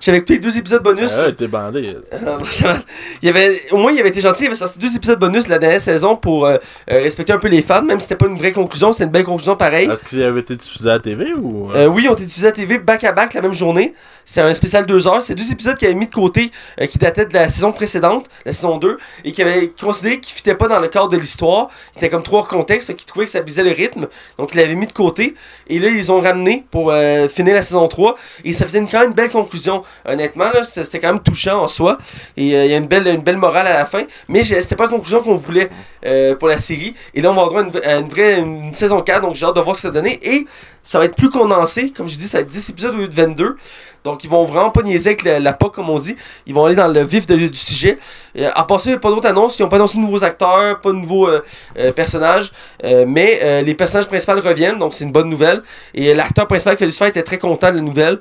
J'avais 0.01 0.19
écouté 0.19 0.39
deux 0.39 0.59
épisodes 0.59 0.83
bonus. 0.83 1.13
Ah 1.17 1.27
ouais, 1.27 1.33
t'es 1.33 1.47
bandé. 1.47 1.97
Euh, 2.13 2.39
il 3.23 3.27
y 3.27 3.29
avait, 3.29 3.61
au 3.71 3.77
moins, 3.77 3.93
il 3.93 4.01
avait 4.01 4.09
été 4.09 4.21
gentil. 4.21 4.45
Il 4.45 4.47
avait 4.47 4.57
sorti 4.57 4.79
deux 4.79 4.97
épisodes 4.97 5.19
bonus 5.19 5.45
de 5.45 5.51
la 5.51 5.59
dernière 5.59 5.81
saison 5.81 6.17
pour 6.17 6.47
euh, 6.47 6.57
euh, 6.91 7.01
respecter 7.01 7.33
un 7.33 7.39
peu 7.39 7.49
les 7.49 7.63
fans, 7.63 7.83
même 7.83 8.01
si 8.01 8.09
c'était 8.09 8.17
pas 8.17 8.27
une 8.27 8.37
vraie 8.37 8.53
conclusion. 8.53 8.93
C'est 8.93 9.05
une 9.05 9.11
belle 9.11 9.25
conclusion 9.25 9.57
pareil. 9.57 9.89
Est-ce 9.89 10.03
qu'il 10.05 10.23
avait 10.23 10.41
été 10.41 10.57
diffusé 10.57 10.89
à 10.89 10.95
la 10.95 10.99
TV 10.99 11.33
ou. 11.35 11.71
Euh, 11.73 11.87
oui, 11.87 12.05
ils 12.05 12.09
ont 12.09 12.15
été 12.15 12.25
diffusés 12.25 12.47
à 12.47 12.51
la 12.51 12.57
TV 12.57 12.79
back 12.79 13.05
à 13.05 13.13
back 13.13 13.35
la 13.35 13.43
même 13.43 13.55
journée. 13.55 13.95
C'est 14.25 14.41
un 14.41 14.55
spécial 14.55 14.87
2 14.87 15.07
heures. 15.07 15.23
C'est 15.23 15.35
deux 15.35 15.51
épisodes 15.51 15.77
qu'ils 15.77 15.89
avaient 15.89 15.97
mis 15.97 16.07
de 16.07 16.15
côté 16.15 16.51
qui 16.91 16.99
dataient 16.99 17.27
de 17.27 17.35
la 17.35 17.49
saison 17.49 17.73
précédente, 17.73 18.29
la 18.47 18.53
saison 18.53 18.77
2, 18.77 18.99
et 19.25 19.33
qui 19.33 19.43
avaient 19.43 19.69
considéré 19.69 20.21
qu'ils 20.21 20.35
fitaient 20.35 20.55
pas 20.55 20.69
dans 20.69 20.79
le 20.79 20.87
cadre 20.87 21.09
de 21.09 21.17
l'histoire. 21.17 21.69
Ils 21.95 21.99
étaient 21.99 22.09
comme 22.09 22.23
trop 22.23 22.39
hors 22.39 22.49
contexte, 22.49 22.87
fait 22.87 22.95
qu'ils 22.95 23.07
trouvaient 23.07 23.25
que 23.25 23.33
ça 23.33 23.43
brisait 23.43 23.65
le 23.65 23.73
rythme. 23.73 24.07
Donc 24.39 24.55
ils 24.55 24.59
l'avaient 24.59 24.77
mis 24.77 24.87
de 24.87 24.93
côté. 24.93 25.35
Et 25.69 25.79
là, 25.81 25.89
ils 25.89 26.13
ont 26.13 26.21
ramené 26.21 26.65
pour 26.71 26.93
finir 27.31 27.55
la 27.55 27.63
saison 27.63 27.89
3. 27.89 28.17
Et 28.45 28.53
ça 28.53 28.65
faisait 28.65 28.81
quand 28.81 29.01
même 29.01 29.09
une 29.09 29.15
belle 29.15 29.31
conclusion. 29.31 29.83
Honnêtement, 30.05 30.51
là, 30.53 30.63
c'était 30.63 31.01
quand 31.01 31.13
même 31.13 31.23
touchant 31.23 31.63
en 31.63 31.69
soi. 31.69 31.99
Et 32.37 32.57
euh, 32.57 32.65
il 32.65 32.71
y 32.71 32.75
a 32.75 32.79
une 32.79 32.87
belle, 32.87 33.07
une 33.07 33.23
belle 33.23 33.37
morale 33.37 33.67
à 33.67 33.75
la 33.75 33.87
fin. 33.87 34.03
Mais 34.29 34.43
c'était 34.43 34.77
pas 34.77 34.85
la 34.85 34.91
conclusion 34.91 35.23
qu'on 35.23 35.37
voulait 35.37 35.71
euh, 36.07 36.35
pour 36.35 36.49
la 36.49 36.59
série. 36.59 36.95
Et 37.15 37.21
là, 37.21 37.31
on 37.31 37.35
va 37.35 37.43
avoir 37.43 37.63
une, 37.63 37.73
une 37.85 38.09
vraie 38.09 38.41
une 38.41 38.75
saison 38.75 39.01
4. 39.01 39.23
Donc 39.23 39.35
j'ai 39.35 39.47
hâte 39.47 39.57
de 39.57 39.61
voir 39.61 39.77
ce 39.77 39.83
que 39.83 39.89
ça 39.89 39.93
donner. 39.93 40.19
Et 40.23 40.47
ça 40.83 40.99
va 40.99 41.05
être 41.05 41.17
plus 41.17 41.31
condensé. 41.31 41.91
Comme 41.91 42.09
je 42.09 42.17
dis, 42.17 42.29
ça 42.29 42.39
va 42.39 42.43
être 42.43 42.51
10 42.51 42.71
épisodes 42.71 42.95
au 42.95 42.99
lieu 42.99 43.09
de 43.09 43.15
22. 43.15 43.57
Donc 44.05 44.25
ils 44.25 44.31
vont 44.31 44.45
vraiment 44.45 44.71
pas 44.71 44.83
niaiser 44.83 45.11
avec 45.11 45.23
la, 45.23 45.39
la 45.39 45.53
POC 45.53 45.75
comme 45.75 45.91
on 45.91 45.99
dit. 45.99 46.17
Ils 46.47 46.55
vont 46.55 46.65
aller 46.67 46.75
dans 46.75 46.89
le 46.89 47.05
vif 47.05 47.27
du 47.27 47.55
sujet. 47.55 47.99
Euh, 48.39 48.51
à 48.55 48.65
part 48.65 48.81
ça, 48.81 48.91
il 48.91 48.93
n'y 48.93 48.97
a 48.97 49.01
pas 49.01 49.11
d'autres 49.11 49.29
annonces. 49.29 49.59
Ils 49.59 49.63
n'ont 49.63 49.69
pas 49.69 49.77
annoncé 49.77 49.97
de 49.97 50.03
nouveaux 50.03 50.25
acteurs, 50.25 50.81
pas 50.81 50.91
de 50.91 50.97
nouveaux 50.97 51.29
euh, 51.29 51.41
euh, 51.79 51.93
personnages. 51.93 52.53
Euh, 52.85 53.05
mais 53.07 53.63
les 53.63 53.75
personnages 53.75 54.07
principaux 54.07 54.41
reviennent, 54.41 54.79
donc 54.79 54.95
c'est 54.95 55.05
une 55.05 55.13
bonne 55.13 55.29
nouvelle. 55.29 55.63
Et 55.95 56.15
l'acteur 56.15 56.47
principal 56.47 56.77
Lucifer 56.81 57.07
était 57.07 57.23
très 57.23 57.39
content 57.39 57.71
de 57.71 57.77
la 57.77 57.83
nouvelle. 57.83 58.19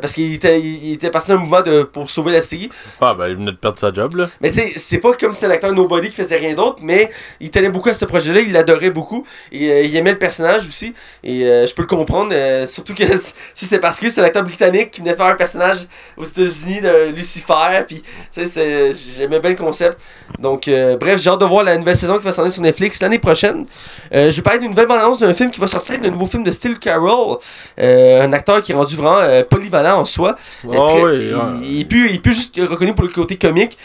parce 0.00 0.14
qu'il 0.14 0.34
était, 0.34 0.60
il, 0.60 0.92
était 0.92 1.10
parti 1.10 1.28
d'un 1.28 1.36
mouvement 1.36 1.62
de, 1.62 1.82
pour 1.82 2.08
sauver 2.10 2.32
la 2.32 2.40
série. 2.40 2.70
Ah, 3.00 3.14
ben, 3.14 3.28
il 3.28 3.36
venait 3.36 3.52
de 3.52 3.56
perdre 3.56 3.78
sa 3.78 3.92
job, 3.92 4.16
là. 4.16 4.28
Mais 4.40 4.50
tu 4.50 4.56
sais, 4.56 4.72
c'est 4.76 4.98
pas 4.98 5.12
comme 5.14 5.32
si 5.32 5.40
c'était 5.40 5.52
un 5.52 5.54
acteur 5.54 5.72
nobody 5.72 6.08
qui 6.08 6.16
faisait 6.16 6.36
rien 6.36 6.54
d'autre, 6.54 6.78
mais 6.82 7.10
il 7.40 7.50
tenait 7.50 7.68
beaucoup 7.68 7.88
à 7.88 7.94
ce 7.94 8.04
projet-là, 8.04 8.40
il 8.40 8.52
l'adorait 8.52 8.90
beaucoup, 8.90 9.24
et 9.52 9.84
il 9.84 9.96
aimait 9.96 10.12
le 10.12 10.18
personnage 10.18 10.66
aussi, 10.66 10.94
et 11.22 11.40
je 11.40 11.74
peux 11.74 11.82
le 11.82 11.88
comprendre, 11.88 12.34
surtout 12.66 12.94
que 12.94 13.04
si 13.54 13.66
c'est 13.66 13.78
parce 13.78 14.00
que 14.00 14.08
c'est 14.08 14.20
l'acteur 14.20 14.42
britannique 14.42 14.90
qui 14.90 15.00
venait 15.00 15.14
faire 15.14 15.26
un 15.26 15.36
personnage 15.36 15.86
aux 16.16 16.24
États-Unis 16.24 16.80
de 16.80 17.10
Lucifer, 17.14 17.84
puis 17.86 18.02
tu 18.32 18.46
sais, 18.46 18.92
j'aimais 19.16 19.40
bien 19.40 19.49
le 19.52 19.58
concept. 19.58 20.00
Donc, 20.38 20.68
euh, 20.68 20.96
bref, 20.96 21.20
j'ai 21.20 21.30
hâte 21.30 21.40
de 21.40 21.44
voir 21.44 21.62
la 21.64 21.76
nouvelle 21.76 21.96
saison 21.96 22.18
qui 22.18 22.24
va 22.24 22.32
s'en 22.32 22.42
aller 22.42 22.50
sur 22.50 22.62
Netflix 22.62 23.00
l'année 23.02 23.18
prochaine. 23.18 23.66
Euh, 24.14 24.30
je 24.30 24.36
vais 24.36 24.42
parler 24.42 24.58
d'une 24.60 24.70
nouvelle 24.70 24.86
bande-annonce 24.86 25.18
d'un 25.20 25.34
film 25.34 25.50
qui 25.50 25.60
va 25.60 25.66
sortir, 25.66 26.00
d'un 26.00 26.10
nouveau 26.10 26.26
film 26.26 26.42
de 26.42 26.50
Steve 26.50 26.78
Carroll, 26.78 27.38
euh, 27.78 28.22
un 28.22 28.32
acteur 28.32 28.62
qui 28.62 28.72
est 28.72 28.74
rendu 28.74 28.96
vraiment 28.96 29.42
polyvalent 29.48 29.98
en 30.00 30.04
soi. 30.04 30.36
Oh, 30.66 30.70
très- 30.72 31.02
oui. 31.02 31.18
il, 31.28 31.34
ouais. 31.34 31.42
il 31.62 31.80
est 31.80 31.84
plus, 31.84 32.08
il 32.10 32.14
est 32.16 32.18
plus 32.20 32.32
juste 32.32 32.56
reconnu 32.68 32.94
pour 32.94 33.04
le 33.04 33.10
côté 33.10 33.36
comique, 33.36 33.76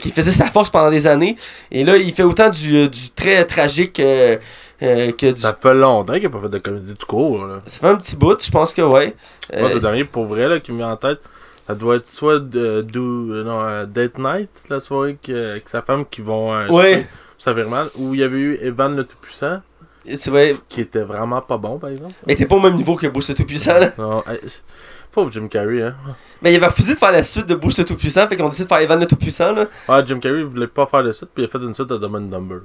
qui 0.00 0.10
faisait 0.10 0.32
sa 0.32 0.46
force 0.46 0.70
pendant 0.70 0.90
des 0.90 1.06
années. 1.06 1.36
Et 1.70 1.84
là, 1.84 1.96
il 1.96 2.12
fait 2.12 2.22
autant 2.22 2.48
du, 2.50 2.88
du 2.88 3.10
très 3.10 3.44
tragique 3.44 3.98
euh, 4.00 4.36
que 4.80 5.32
du. 5.32 5.40
Ça 5.40 5.48
Ça... 5.48 5.58
fait 5.60 5.74
longtemps 5.74 6.14
qu'il 6.14 6.26
a 6.26 6.28
pas 6.30 6.40
fait 6.42 6.48
de 6.48 6.58
comédie 6.58 6.94
tout 6.96 7.06
court, 7.06 7.44
là. 7.46 7.60
fait 7.66 7.86
un 7.86 7.96
petit 7.96 8.16
bout, 8.16 8.36
je 8.44 8.50
pense 8.50 8.72
que 8.74 8.82
ouais. 8.82 9.14
Moi, 9.52 9.68
Euh, 9.70 9.74
le 9.74 9.80
dernier, 9.80 10.04
pour 10.04 10.24
vrai, 10.26 10.48
là, 10.48 10.60
qui 10.60 10.72
me 10.72 10.78
vient 10.78 10.90
en 10.92 10.96
tête, 10.96 11.18
ça 11.66 11.74
doit 11.74 11.96
être 11.96 12.06
soit 12.06 12.38
de, 12.40 12.84
euh, 12.92 13.44
non, 13.44 13.60
euh, 13.62 13.86
Date 13.86 14.18
Night, 14.18 14.50
la 14.68 14.80
soirée 14.80 15.16
que- 15.22 15.52
avec 15.52 15.68
sa 15.68 15.82
femme 15.82 16.04
qui 16.06 16.20
vont. 16.20 16.54
euh, 16.54 16.68
Ouais. 16.68 17.06
Ça 17.38 17.54
fait 17.54 17.64
mal. 17.64 17.88
Ou 17.96 18.14
il 18.14 18.20
y 18.20 18.22
avait 18.22 18.38
eu 18.38 18.54
Evan 18.62 18.94
le 18.96 19.04
Tout-Puissant, 19.04 19.60
c'est 20.14 20.30
vrai. 20.30 20.56
qui 20.68 20.80
était 20.80 21.02
vraiment 21.02 21.40
pas 21.42 21.58
bon, 21.58 21.78
par 21.78 21.90
exemple. 21.90 22.14
Mais 22.26 22.34
t'es 22.34 22.46
pas 22.46 22.56
au 22.56 22.60
même 22.60 22.74
niveau 22.76 22.96
que 22.96 23.06
Bruce 23.06 23.28
le 23.28 23.34
Tout-Puissant, 23.34 23.78
là. 23.80 23.90
Non, 23.98 24.22
pauvre 25.14 25.30
Jim 25.32 25.48
Carrey, 25.48 25.80
hein. 25.82 25.94
Mais 26.42 26.52
il 26.52 26.56
avait 26.56 26.66
refusé 26.66 26.94
de 26.94 26.98
faire 26.98 27.12
la 27.12 27.22
suite 27.22 27.46
de 27.46 27.54
Bruce 27.54 27.78
le 27.78 27.84
Tout-Puissant, 27.84 28.26
fait 28.28 28.36
qu'on 28.36 28.48
décide 28.48 28.64
de 28.64 28.68
faire 28.68 28.78
Evan 28.78 28.98
le 29.00 29.06
Tout-Puissant, 29.06 29.52
là. 29.52 29.64
Ah, 29.88 30.02
Jim 30.04 30.18
Carrey 30.18 30.42
voulait 30.42 30.66
pas 30.66 30.86
faire 30.86 31.02
de 31.02 31.12
suite, 31.12 31.30
puis 31.34 31.44
il 31.44 31.46
a 31.46 31.48
fait 31.50 31.64
une 31.64 31.72
suite 31.72 31.90
à 31.92 31.96
Dumb 31.98 32.14
and 32.16 32.20
Dumber. 32.22 32.58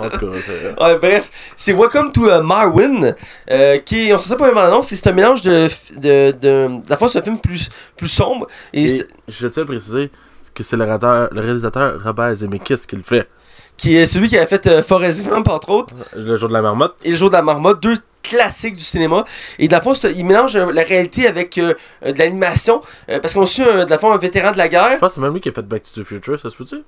En 0.00 0.08
tout 0.08 0.18
cas, 0.18 0.26
c'est. 0.46 0.82
Ouais, 0.82 0.98
bref, 0.98 1.30
c'est 1.56 1.72
Welcome 1.72 2.12
to 2.12 2.26
uh, 2.28 2.42
Marwin, 2.42 3.14
euh, 3.50 3.78
qui 3.78 4.08
est, 4.08 4.14
on 4.14 4.18
se 4.18 4.28
sait 4.28 4.36
pas 4.36 4.46
vraiment 4.46 4.62
annonce, 4.66 4.88
c'est 4.88 5.06
un 5.06 5.12
mélange 5.12 5.42
de, 5.42 5.68
de, 5.98 6.32
de, 6.40 6.68
la 6.88 6.96
fois 6.96 7.08
c'est 7.08 7.18
un 7.18 7.22
film 7.22 7.38
plus, 7.38 7.68
plus 7.96 8.08
sombre, 8.08 8.46
et, 8.72 8.84
Et 8.84 8.88
c'est- 8.88 9.08
je 9.28 9.46
tiens 9.48 9.62
à 9.62 9.66
préciser 9.66 10.10
que 10.54 10.62
c'est 10.62 10.76
le, 10.76 10.84
réalisateur- 10.84 11.28
le 11.32 11.40
réalisateur 11.40 12.02
Robert 12.02 12.34
Zemeckis 12.36 12.86
qui 12.88 12.96
le 12.96 13.02
fait. 13.02 13.28
qui 13.76 13.96
est 13.96 14.06
celui 14.06 14.28
qui 14.28 14.38
a 14.38 14.46
fait 14.46 14.66
euh, 14.66 14.82
Forrest 14.82 15.24
Gump, 15.26 15.48
entre 15.48 15.70
autres, 15.70 15.94
Le 16.16 16.36
jour 16.36 16.48
de 16.48 16.54
la 16.54 16.62
marmotte. 16.62 16.94
et 17.04 17.10
le 17.10 17.16
jour 17.16 17.28
de 17.28 17.34
la 17.34 17.42
marmotte, 17.42 17.82
deux 17.82 17.96
classique 18.24 18.74
du 18.74 18.82
cinéma. 18.82 19.24
Et 19.60 19.68
dans 19.68 19.76
le 19.78 19.82
fond, 19.82 19.92
il 19.92 20.24
mélange 20.24 20.56
euh, 20.56 20.72
la 20.72 20.82
réalité 20.82 21.28
avec 21.28 21.56
euh, 21.58 21.74
euh, 22.04 22.12
de 22.12 22.18
l'animation. 22.18 22.80
euh, 23.08 23.20
parce 23.20 23.34
qu'on 23.34 23.46
suit, 23.46 23.62
un, 23.62 23.84
dans 23.84 23.94
le 23.94 23.98
fond, 24.00 24.10
un 24.12 24.18
vétéran 24.18 24.50
de 24.52 24.58
la 24.58 24.64
Je 24.64 24.70
guerre. 24.70 24.98
pense 24.98 25.10
que 25.10 25.14
c'est 25.16 25.20
même 25.20 25.34
lui 25.34 25.40
qui 25.40 25.50
a 25.50 25.52
fait 25.52 25.62
Back 25.62 25.82
to 25.84 26.02
the 26.02 26.04
Future, 26.04 26.40
ça 26.40 26.50
se 26.50 26.56
peut-tu? 26.56 26.82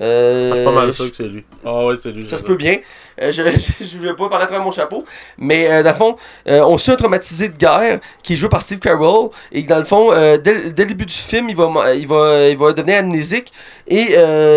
Euh, 0.00 0.50
Je 0.50 0.56
suis 0.56 0.64
pas 0.64 0.72
mal 0.72 0.94
sûr 0.94 1.10
que 1.10 1.16
c'est 1.16 1.28
lui. 1.28 1.44
Ah 1.66 1.84
ouais, 1.84 1.96
c'est 2.02 2.12
lui. 2.12 2.22
Ça 2.26 2.38
se 2.38 2.44
peut 2.44 2.54
bien. 2.56 2.78
Euh, 3.20 3.30
je 3.30 3.42
ne 3.98 4.02
vais 4.02 4.14
pas 4.14 4.28
parler 4.28 4.44
à 4.44 4.46
travers 4.46 4.64
mon 4.64 4.70
chapeau. 4.70 5.04
Mais 5.38 5.70
euh, 5.70 5.82
dans 5.82 5.90
le 5.90 5.96
fond, 5.96 6.16
euh, 6.48 6.60
on 6.64 6.78
suit 6.78 6.92
un 6.92 6.96
traumatisé 6.96 7.48
de 7.48 7.56
guerre 7.56 8.00
qui 8.22 8.34
est 8.34 8.36
joué 8.36 8.48
par 8.48 8.62
Steve 8.62 8.78
Carell. 8.78 9.28
Et 9.50 9.62
dans 9.62 9.78
le 9.78 9.84
fond, 9.84 10.12
euh, 10.12 10.36
dès, 10.38 10.70
dès 10.70 10.84
le 10.84 10.88
début 10.88 11.06
du 11.06 11.14
film, 11.14 11.48
il 11.48 11.56
va, 11.56 11.94
il 11.94 12.06
va, 12.06 12.48
il 12.48 12.56
va 12.56 12.72
devenir 12.72 12.98
amnésique. 12.98 13.52
Et 13.86 14.14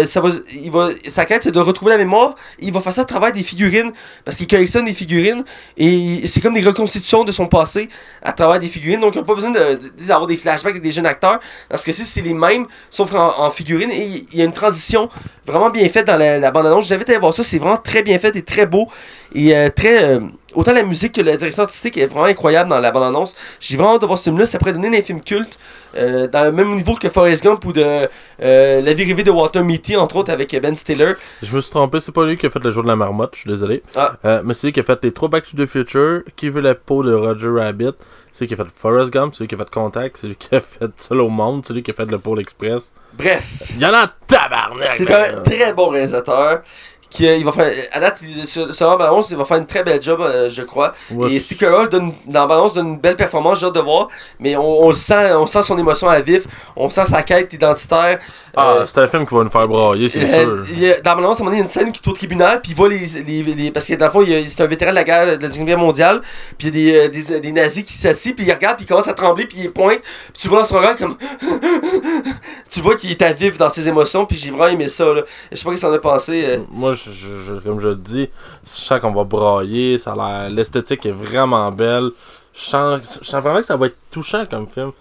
ça 0.07 0.21
va, 0.21 0.29
il 0.53 0.71
va, 0.71 0.89
sa 1.07 1.25
quête, 1.25 1.43
c'est 1.43 1.51
de 1.51 1.59
retrouver 1.59 1.91
la 1.91 1.97
mémoire. 1.97 2.35
Il 2.59 2.71
va 2.71 2.79
faire 2.79 2.93
ça 2.93 3.01
à 3.01 3.05
travers 3.05 3.31
des 3.31 3.43
figurines. 3.43 3.91
Parce 4.23 4.37
qu'il 4.37 4.47
collectionne 4.47 4.85
des 4.85 4.93
figurines. 4.93 5.43
Et 5.77 6.25
c'est 6.27 6.41
comme 6.41 6.53
des 6.53 6.61
reconstitutions 6.61 7.23
de 7.23 7.31
son 7.31 7.47
passé 7.47 7.89
à 8.21 8.31
travers 8.33 8.59
des 8.59 8.67
figurines. 8.67 9.01
Donc, 9.01 9.15
il 9.15 9.19
n'a 9.19 9.23
pas 9.25 9.35
besoin 9.35 9.51
d'avoir 9.51 10.27
des 10.27 10.37
flashbacks 10.37 10.71
avec 10.71 10.83
des 10.83 10.91
jeunes 10.91 11.05
acteurs. 11.05 11.39
Parce 11.69 11.83
que 11.83 11.91
c'est 11.91 12.21
les 12.21 12.33
mêmes, 12.33 12.65
sauf 12.89 13.13
en, 13.13 13.49
figurines. 13.49 13.91
Et 13.91 14.25
il 14.31 14.39
y 14.39 14.41
a 14.41 14.45
une 14.45 14.53
transition 14.53 15.09
vraiment 15.45 15.69
bien 15.69 15.87
faite 15.89 16.07
dans 16.07 16.17
la, 16.17 16.51
bande-annonce. 16.51 16.85
Je 16.85 16.89
vous 16.89 16.95
invite 16.95 17.09
à 17.09 17.11
aller 17.13 17.19
voir 17.19 17.33
ça. 17.33 17.43
C'est 17.43 17.59
vraiment 17.59 17.77
très 17.77 18.03
bien 18.03 18.19
fait 18.19 18.35
et 18.35 18.41
beau. 18.63 18.87
Et 19.33 19.53
euh, 19.55 19.67
très. 19.69 20.01
euh, 20.03 20.19
autant 20.53 20.71
la 20.71 20.83
musique 20.83 21.11
que 21.15 21.21
la 21.21 21.35
direction 21.35 21.63
artistique 21.63 21.97
est 21.97 22.05
vraiment 22.05 22.25
incroyable 22.27 22.69
dans 22.69 22.79
la 22.79 22.91
bande-annonce. 22.91 23.35
J'ai 23.59 23.75
vraiment 23.75 23.95
hâte 23.95 24.01
de 24.01 24.05
voir 24.07 24.17
ce 24.17 24.23
film-là. 24.25 24.45
Ça 24.45 24.57
pourrait 24.59 24.71
donner 24.71 24.97
un 24.97 25.01
film 25.01 25.21
culte. 25.21 25.59
euh, 25.97 26.27
dans 26.27 26.43
le 26.45 26.51
même 26.53 26.73
niveau 26.75 26.93
que 26.95 27.09
Forrest 27.09 27.43
Gump 27.43 27.63
ou 27.65 27.73
de 27.73 28.07
La 28.39 28.93
vie 28.93 29.03
rêvée 29.03 29.23
de 29.23 29.31
Walter 29.31 29.61
Mitty, 29.63 29.97
entre 29.97 30.15
autres, 30.17 30.31
avec 30.31 30.55
Ben 30.61 30.75
Stiller. 30.75 31.13
Je 31.43 31.53
me 31.53 31.59
suis 31.59 31.71
trompé, 31.71 31.99
c'est 31.99 32.11
pas 32.13 32.25
lui 32.25 32.37
qui 32.37 32.45
a 32.45 32.49
fait 32.49 32.63
le 32.63 32.71
jour 32.71 32.83
de 32.83 32.87
la 32.87 32.95
marmotte, 32.95 33.31
je 33.35 33.41
suis 33.41 33.49
désolé. 33.49 33.83
Ah. 33.95 34.13
Mais 34.45 34.53
c'est 34.53 34.67
lui 34.67 34.73
qui 34.73 34.79
a 34.79 34.83
fait 34.83 34.99
les 35.03 35.11
trois 35.11 35.27
Back 35.29 35.43
to 35.49 35.57
the 35.57 35.67
Future, 35.67 36.21
qui 36.37 36.49
veut 36.49 36.61
la 36.61 36.75
peau 36.75 37.03
de 37.03 37.13
Roger 37.13 37.49
Rabbit, 37.49 37.91
c'est 38.33 38.41
lui 38.41 38.47
qui 38.47 38.53
a 38.53 38.57
fait 38.57 38.69
Forrest 38.77 39.09
Gump, 39.11 39.33
c'est 39.33 39.43
lui 39.43 39.47
qui 39.47 39.55
a 39.55 39.57
fait 39.57 39.69
Contact, 39.69 40.17
c'est 40.19 40.27
lui 40.27 40.35
qui 40.35 40.53
a 40.55 40.59
fait 40.59 40.89
Seul 40.97 41.21
au 41.21 41.29
monde, 41.29 41.63
c'est 41.65 41.73
lui 41.73 41.81
qui 41.83 41.91
a 41.91 41.93
fait 41.93 42.05
le 42.09 42.19
Pôle 42.19 42.39
Express. 42.41 42.91
Bref, 43.17 43.63
Il 43.69 43.81
y 43.81 43.85
en 43.85 43.93
a 43.93 44.03
en 44.03 44.07
tabarnak! 44.27 44.95
c'est 44.97 45.09
un 45.09 45.41
très 45.41 45.73
bon 45.73 45.87
réalisateur. 45.87 46.61
Qui, 47.09 47.27
euh, 47.27 47.37
il 47.37 47.45
va 47.45 47.51
faire, 47.53 47.71
à 47.93 47.99
date, 47.99 48.17
il- 48.23 48.45
sur- 48.47 48.73
selon 48.73 48.91
la 48.91 48.97
bande-annonce, 48.97 49.29
il 49.29 49.37
va 49.37 49.45
faire 49.45 49.57
une 49.57 49.67
très 49.67 49.83
belle 49.83 50.01
job, 50.01 50.19
euh, 50.21 50.49
je 50.49 50.63
crois. 50.63 50.91
ouais, 51.11 51.31
Et 51.33 51.39
Steve 51.39 51.57
Carell 51.59 51.87
donne, 51.87 52.11
dans 52.25 52.41
la 52.41 52.47
balance 52.47 52.73
donne 52.73 52.87
une 52.87 52.97
belle 52.99 53.15
performance, 53.15 53.59
j'ai 53.59 53.67
hâte 53.67 53.75
de 53.75 53.79
voir. 53.79 54.09
Mais 54.39 54.55
on, 54.57 54.83
on 54.83 54.87
le 54.89 54.93
sent, 54.95 55.33
on 55.35 55.45
sent 55.45 55.61
son 55.61 55.77
émotion 55.77 56.09
à 56.09 56.19
vif, 56.19 56.43
on 56.75 56.89
sent 56.89 57.05
sa 57.05 57.21
quête 57.21 57.53
identitaire. 57.53 58.19
Ah, 58.57 58.77
Euh, 58.79 58.85
c'est 58.85 58.97
un 58.99 59.07
film 59.07 59.25
qui 59.27 59.35
va 59.35 59.43
nous 59.43 59.49
faire 59.49 59.67
brailler, 59.67 60.09
c'est 60.09 60.25
sûr. 60.25 60.65
il 60.73 60.95
dans 61.03 61.11
la 61.11 61.15
balance, 61.15 61.39
à 61.39 61.43
un 61.43 61.45
moment 61.45 61.51
donné, 61.51 61.57
il 61.57 61.59
y 61.59 61.61
a 61.61 61.63
une 61.63 61.67
scène 61.69 61.91
qui 61.91 62.01
est 62.03 62.09
au 62.09 62.13
tribunal, 62.13 62.61
puis 62.61 62.71
il 62.71 62.75
voit 62.75 62.89
les, 62.89 63.05
les, 63.25 63.43
les- 63.43 63.71
Parce 63.71 63.85
que 63.85 63.93
dans 63.95 64.05
le 64.07 64.11
fond, 64.11 64.25
c'est 64.47 64.63
un 64.63 64.67
vétéran 64.67 64.91
de 64.91 64.95
la 64.95 65.03
guerre 65.03 65.25
de 65.25 65.31
la 65.31 65.37
Deuxième 65.37 65.65
Guerre 65.65 65.77
mondiale, 65.77 66.21
puis 66.57 66.69
il 66.69 66.77
y 66.79 66.97
a 66.97 67.07
des, 67.07 67.19
euh, 67.19 67.23
des, 67.33 67.39
des 67.41 67.51
nazis 67.51 67.83
qui 67.83 67.93
s'assient, 67.93 68.33
puis 68.33 68.45
il 68.45 68.51
regarde, 68.53 68.77
puis 68.77 68.85
il 68.85 68.87
commence 68.87 69.07
à 69.07 69.13
trembler, 69.13 69.45
puis 69.45 69.57
il 69.59 69.71
pointe, 69.71 69.99
puis 70.33 70.41
tu 70.41 70.47
vois 70.47 70.59
dans 70.59 70.65
son 70.65 70.77
regard 70.77 70.95
comme. 70.97 71.17
tu 72.69 72.81
vois 72.81 72.95
qu'il 72.95 73.11
est 73.11 73.21
à 73.21 73.31
vif 73.33 73.57
dans 73.57 73.69
ses 73.69 73.87
émotions, 73.87 74.25
puis 74.25 74.37
j'ai 74.37 74.49
vraiment 74.49 74.67
aimé 74.67 74.87
ça, 74.87 75.05
là. 75.13 75.21
Je 75.51 75.57
sais 75.57 75.63
pas 75.63 75.69
ce 75.71 75.75
qu'il 75.75 75.77
s'en 75.79 75.93
a 75.93 75.99
pensé. 75.99 76.59
Moi, 76.71 76.94
je, 76.95 77.11
je- 77.11 77.41
je- 77.43 77.59
comme 77.61 77.79
je 77.79 77.89
te 77.89 77.93
dis, 77.95 78.29
je 78.63 78.69
sens 78.69 78.99
qu'on 78.99 79.11
va 79.13 79.23
brailler, 79.23 79.97
ça 79.99 80.15
l'esthétique 80.49 81.05
est 81.05 81.11
vraiment 81.11 81.71
belle. 81.71 82.11
Je 82.53 82.61
sens, 82.61 83.19
je 83.21 83.27
sens 83.27 83.41
vraiment 83.43 83.59
que 83.59 83.65
ça 83.65 83.75
va 83.77 83.87
être 83.87 83.97
touchant 84.11 84.45
comme 84.45 84.67
film. 84.67 84.91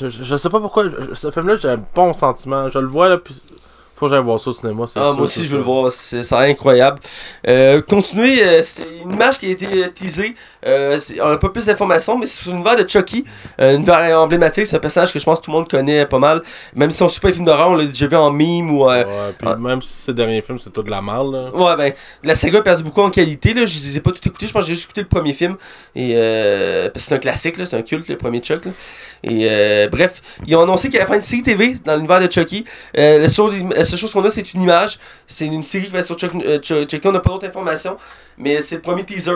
Je, 0.00 0.36
sais 0.36 0.50
pas 0.50 0.60
pourquoi, 0.60 0.84
ce 1.14 1.30
film-là, 1.30 1.56
j'ai 1.56 1.68
un 1.68 1.80
bon 1.94 2.12
sentiment. 2.12 2.68
Je 2.68 2.78
le 2.80 2.86
vois, 2.88 3.08
là, 3.08 3.18
puis 3.18 3.34
faut 3.94 4.06
que 4.06 4.10
j'aille 4.12 4.22
voir 4.22 4.38
ça 4.40 4.50
au 4.50 4.52
cinéma. 4.52 4.84
Ah, 4.84 4.88
sûr, 4.88 5.14
moi 5.14 5.22
aussi, 5.22 5.44
je 5.44 5.52
veux 5.52 5.58
le 5.58 5.62
voir. 5.64 5.90
C'est 5.90 6.22
c'est 6.22 6.34
incroyable. 6.34 6.98
Euh, 7.46 7.80
continuez. 7.80 8.44
euh, 8.44 8.60
c'est 8.62 8.84
une 9.02 9.12
image 9.12 9.38
qui 9.38 9.46
a 9.46 9.50
été 9.50 9.66
euh, 9.84 9.88
teasée. 9.94 10.34
Euh, 10.66 10.98
on 11.22 11.28
n'a 11.28 11.36
pas 11.38 11.48
plus 11.50 11.66
d'informations, 11.66 12.18
mais 12.18 12.26
c'est 12.26 12.42
sur 12.42 12.50
l'univers 12.52 12.76
de 12.76 12.88
Chucky. 12.88 13.24
Euh, 13.60 13.72
un 13.72 13.76
univers 13.76 14.20
emblématique. 14.20 14.66
C'est 14.66 14.76
un 14.76 14.80
personnage 14.80 15.12
que 15.12 15.18
je 15.18 15.24
pense 15.24 15.38
que 15.40 15.44
tout 15.44 15.50
le 15.52 15.56
monde 15.58 15.68
connaît 15.70 16.04
pas 16.06 16.18
mal. 16.18 16.42
Même 16.74 16.90
si 16.90 17.02
on 17.02 17.08
suit 17.08 17.20
pas 17.20 17.28
les 17.28 17.34
films 17.34 17.46
d'horreur, 17.46 17.68
on 17.70 17.74
l'a 17.74 17.84
déjà 17.84 18.06
vu 18.06 18.16
en 18.16 18.30
mime 18.30 18.70
ou. 18.70 18.88
euh, 18.90 19.04
Ouais, 19.04 19.32
puis 19.38 19.48
même 19.62 19.80
si 19.82 19.92
ces 19.92 20.12
derniers 20.14 20.42
films, 20.42 20.58
c'est 20.58 20.70
tout 20.72 20.82
de 20.82 20.90
la 20.90 21.00
merde, 21.00 21.32
là. 21.32 21.50
Ouais, 21.54 21.76
ben, 21.76 21.92
la 22.24 22.34
saga 22.34 22.58
a 22.58 22.62
perdu 22.62 22.82
beaucoup 22.82 23.02
en 23.02 23.10
qualité. 23.10 23.54
Là. 23.54 23.64
Je 23.66 23.74
les 23.74 23.96
ai 23.96 24.00
pas 24.00 24.10
tout 24.10 24.26
écoutés. 24.28 24.46
Je 24.46 24.52
pense 24.52 24.62
que 24.64 24.68
j'ai 24.68 24.74
juste 24.74 24.86
écouté 24.86 25.02
le 25.02 25.08
premier 25.08 25.32
film. 25.32 25.56
Et, 25.94 26.14
euh, 26.16 26.90
parce 26.90 27.04
que 27.04 27.08
c'est 27.08 27.14
un 27.14 27.18
classique, 27.18 27.56
là, 27.56 27.66
c'est 27.66 27.76
un 27.76 27.82
culte, 27.82 28.08
le 28.08 28.16
premier 28.16 28.40
Chuck. 28.40 28.64
là. 28.64 28.70
Et 29.24 29.88
bref, 29.90 30.20
ils 30.46 30.54
ont 30.56 30.62
annoncé 30.62 30.88
qu'il 30.88 30.94
y 30.94 30.98
allait 30.98 31.06
faire 31.06 31.16
une 31.16 31.22
série 31.22 31.42
TV 31.42 31.76
dans 31.84 31.96
l'univers 31.96 32.20
de 32.20 32.30
Chucky. 32.30 32.64
La, 32.94 33.28
seule, 33.28 33.50
la 33.74 33.84
chose 33.84 34.12
qu'on 34.12 34.24
a, 34.24 34.30
c'est 34.30 34.52
une 34.54 34.62
image. 34.62 34.98
C'est 35.26 35.46
une 35.46 35.64
série 35.64 35.86
qui 35.86 35.90
va 35.92 36.02
sur 36.02 36.16
Chuck- 36.16 36.34
euh, 36.44 36.58
Chuck- 36.60 36.88
Chucky. 36.90 37.06
On 37.08 37.12
n'a 37.12 37.20
pas 37.20 37.30
d'autres 37.30 37.46
informations. 37.46 37.96
Mais 38.38 38.60
c'est 38.60 38.76
le 38.76 38.80
premier 38.82 39.04
teaser. 39.04 39.32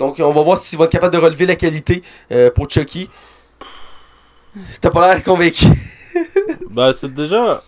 Donc, 0.00 0.18
on 0.18 0.32
va 0.32 0.42
voir 0.42 0.56
s'ils 0.56 0.78
vont 0.78 0.86
être 0.86 0.92
capables 0.92 1.12
de 1.12 1.20
relever 1.20 1.44
la 1.44 1.56
qualité 1.56 2.02
euh, 2.32 2.50
pour 2.50 2.70
Chucky. 2.70 3.10
T'as 4.80 4.90
pas 4.90 5.06
l'air 5.12 5.22
convaincu. 5.22 5.66
Ben, 6.70 6.92
c'est 6.92 7.12
déjà. 7.12 7.62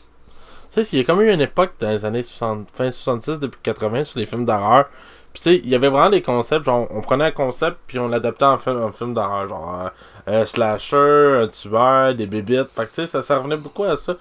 Tu 0.72 0.82
sais, 0.82 0.88
il 0.92 0.98
y 0.98 1.02
a 1.02 1.04
comme 1.04 1.20
eu 1.20 1.30
une 1.30 1.40
époque 1.40 1.72
dans 1.80 1.90
les 1.90 2.04
années 2.04 2.22
60, 2.22 2.68
fin 2.72 2.90
66, 2.90 3.40
depuis 3.40 3.60
80 3.62 4.04
sur 4.04 4.18
les 4.20 4.26
films 4.26 4.44
d'horreur. 4.44 4.86
Puis 5.32 5.42
tu 5.42 5.50
sais, 5.50 5.56
il 5.56 5.68
y 5.68 5.74
avait 5.74 5.88
vraiment 5.88 6.10
des 6.10 6.22
concepts, 6.22 6.64
genre 6.64 6.86
on 6.90 7.00
prenait 7.00 7.24
un 7.24 7.30
concept 7.32 7.78
puis 7.86 7.98
on 7.98 8.08
l'adaptait 8.08 8.44
en 8.44 8.58
film, 8.58 8.82
en 8.82 8.92
film 8.92 9.12
d'horreur, 9.12 9.48
genre 9.48 9.90
euh, 10.28 10.42
un 10.42 10.44
slasher, 10.44 11.42
un 11.42 11.48
tueur, 11.48 12.14
des 12.14 12.26
bébites. 12.26 12.68
Fait 12.74 12.84
que 12.84 12.90
tu 12.90 12.94
sais, 12.94 13.06
ça, 13.06 13.22
ça 13.22 13.38
revenait 13.38 13.56
beaucoup 13.56 13.84
à 13.84 13.96
ça. 13.96 14.16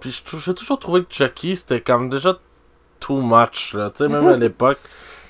Puis 0.00 0.22
j'ai 0.44 0.54
toujours 0.54 0.78
trouvé 0.78 1.02
que 1.04 1.12
Chucky 1.12 1.56
c'était 1.56 1.80
comme 1.80 2.10
déjà 2.10 2.38
too 3.00 3.20
much, 3.20 3.74
là, 3.74 3.90
tu 3.90 4.04
sais, 4.04 4.08
même 4.08 4.26
à 4.26 4.36
l'époque. 4.36 4.78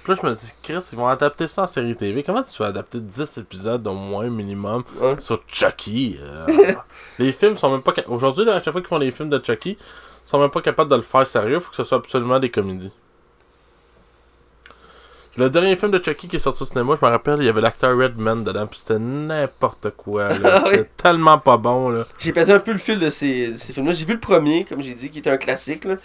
Puis 0.07 0.15
là, 0.15 0.21
je 0.23 0.29
me 0.29 0.35
dis, 0.35 0.53
Chris, 0.63 0.89
ils 0.93 0.97
vont 0.97 1.09
adapter 1.09 1.49
ça 1.49 1.63
en 1.63 1.67
série 1.67 1.97
TV. 1.97 2.23
Comment 2.23 2.45
tu 2.45 2.57
vas 2.63 2.69
adapter 2.69 3.01
10 3.01 3.39
épisodes 3.39 3.85
au 3.89 3.95
moins 3.95 4.29
minimum 4.29 4.85
sur 5.19 5.43
Chucky 5.49 6.21
euh, 6.23 6.47
Les 7.19 7.33
films 7.33 7.57
sont 7.57 7.69
même 7.73 7.83
pas. 7.83 7.93
Aujourd'hui, 8.07 8.49
à 8.49 8.63
chaque 8.63 8.71
fois 8.71 8.81
qu'ils 8.81 8.87
font 8.87 9.01
des 9.01 9.11
films 9.11 9.31
de 9.31 9.43
Chucky, 9.45 9.71
ils 9.71 10.29
sont 10.29 10.39
même 10.39 10.51
pas 10.51 10.61
capables 10.61 10.89
de 10.89 10.95
le 10.95 11.03
faire 11.03 11.27
sérieux. 11.27 11.59
Faut 11.59 11.71
que 11.71 11.77
ce 11.77 11.83
soit 11.83 11.99
absolument 11.99 12.39
des 12.39 12.51
comédies. 12.51 12.93
Le 15.37 15.51
dernier 15.51 15.75
film 15.75 15.91
de 15.91 16.01
Chucky 16.01 16.29
qui 16.29 16.37
est 16.37 16.39
sorti 16.39 16.63
au 16.63 16.67
cinéma, 16.67 16.95
je 17.01 17.05
me 17.05 17.11
rappelle, 17.11 17.39
il 17.41 17.47
y 17.47 17.49
avait 17.49 17.61
l'acteur 17.61 17.99
Redman 17.99 18.45
dedans, 18.45 18.69
puis 18.69 18.79
c'était 18.79 19.01
n'importe 19.01 19.91
quoi. 19.91 20.29
Ah. 20.45 20.63
C'était 20.71 20.89
tellement 20.97 21.39
pas 21.39 21.57
bon. 21.57 21.89
là. 21.89 22.07
J'ai 22.21 22.33
perdu 22.33 22.53
un 22.53 22.61
peu 22.61 22.71
le 22.71 22.79
fil 22.79 23.01
de 23.01 23.11
ces, 23.11 23.49
de 23.49 23.57
ces 23.57 23.73
films-là. 23.73 23.93
J'ai 23.93 24.05
vu 24.05 24.13
le 24.15 24.21
premier, 24.21 24.65
comme 24.65 24.81
j'ai 24.83 24.95
dit, 24.95 25.11
qui 25.11 25.19
était 25.19 25.31
un 25.31 25.37
classique 25.37 25.85
là, 25.85 25.97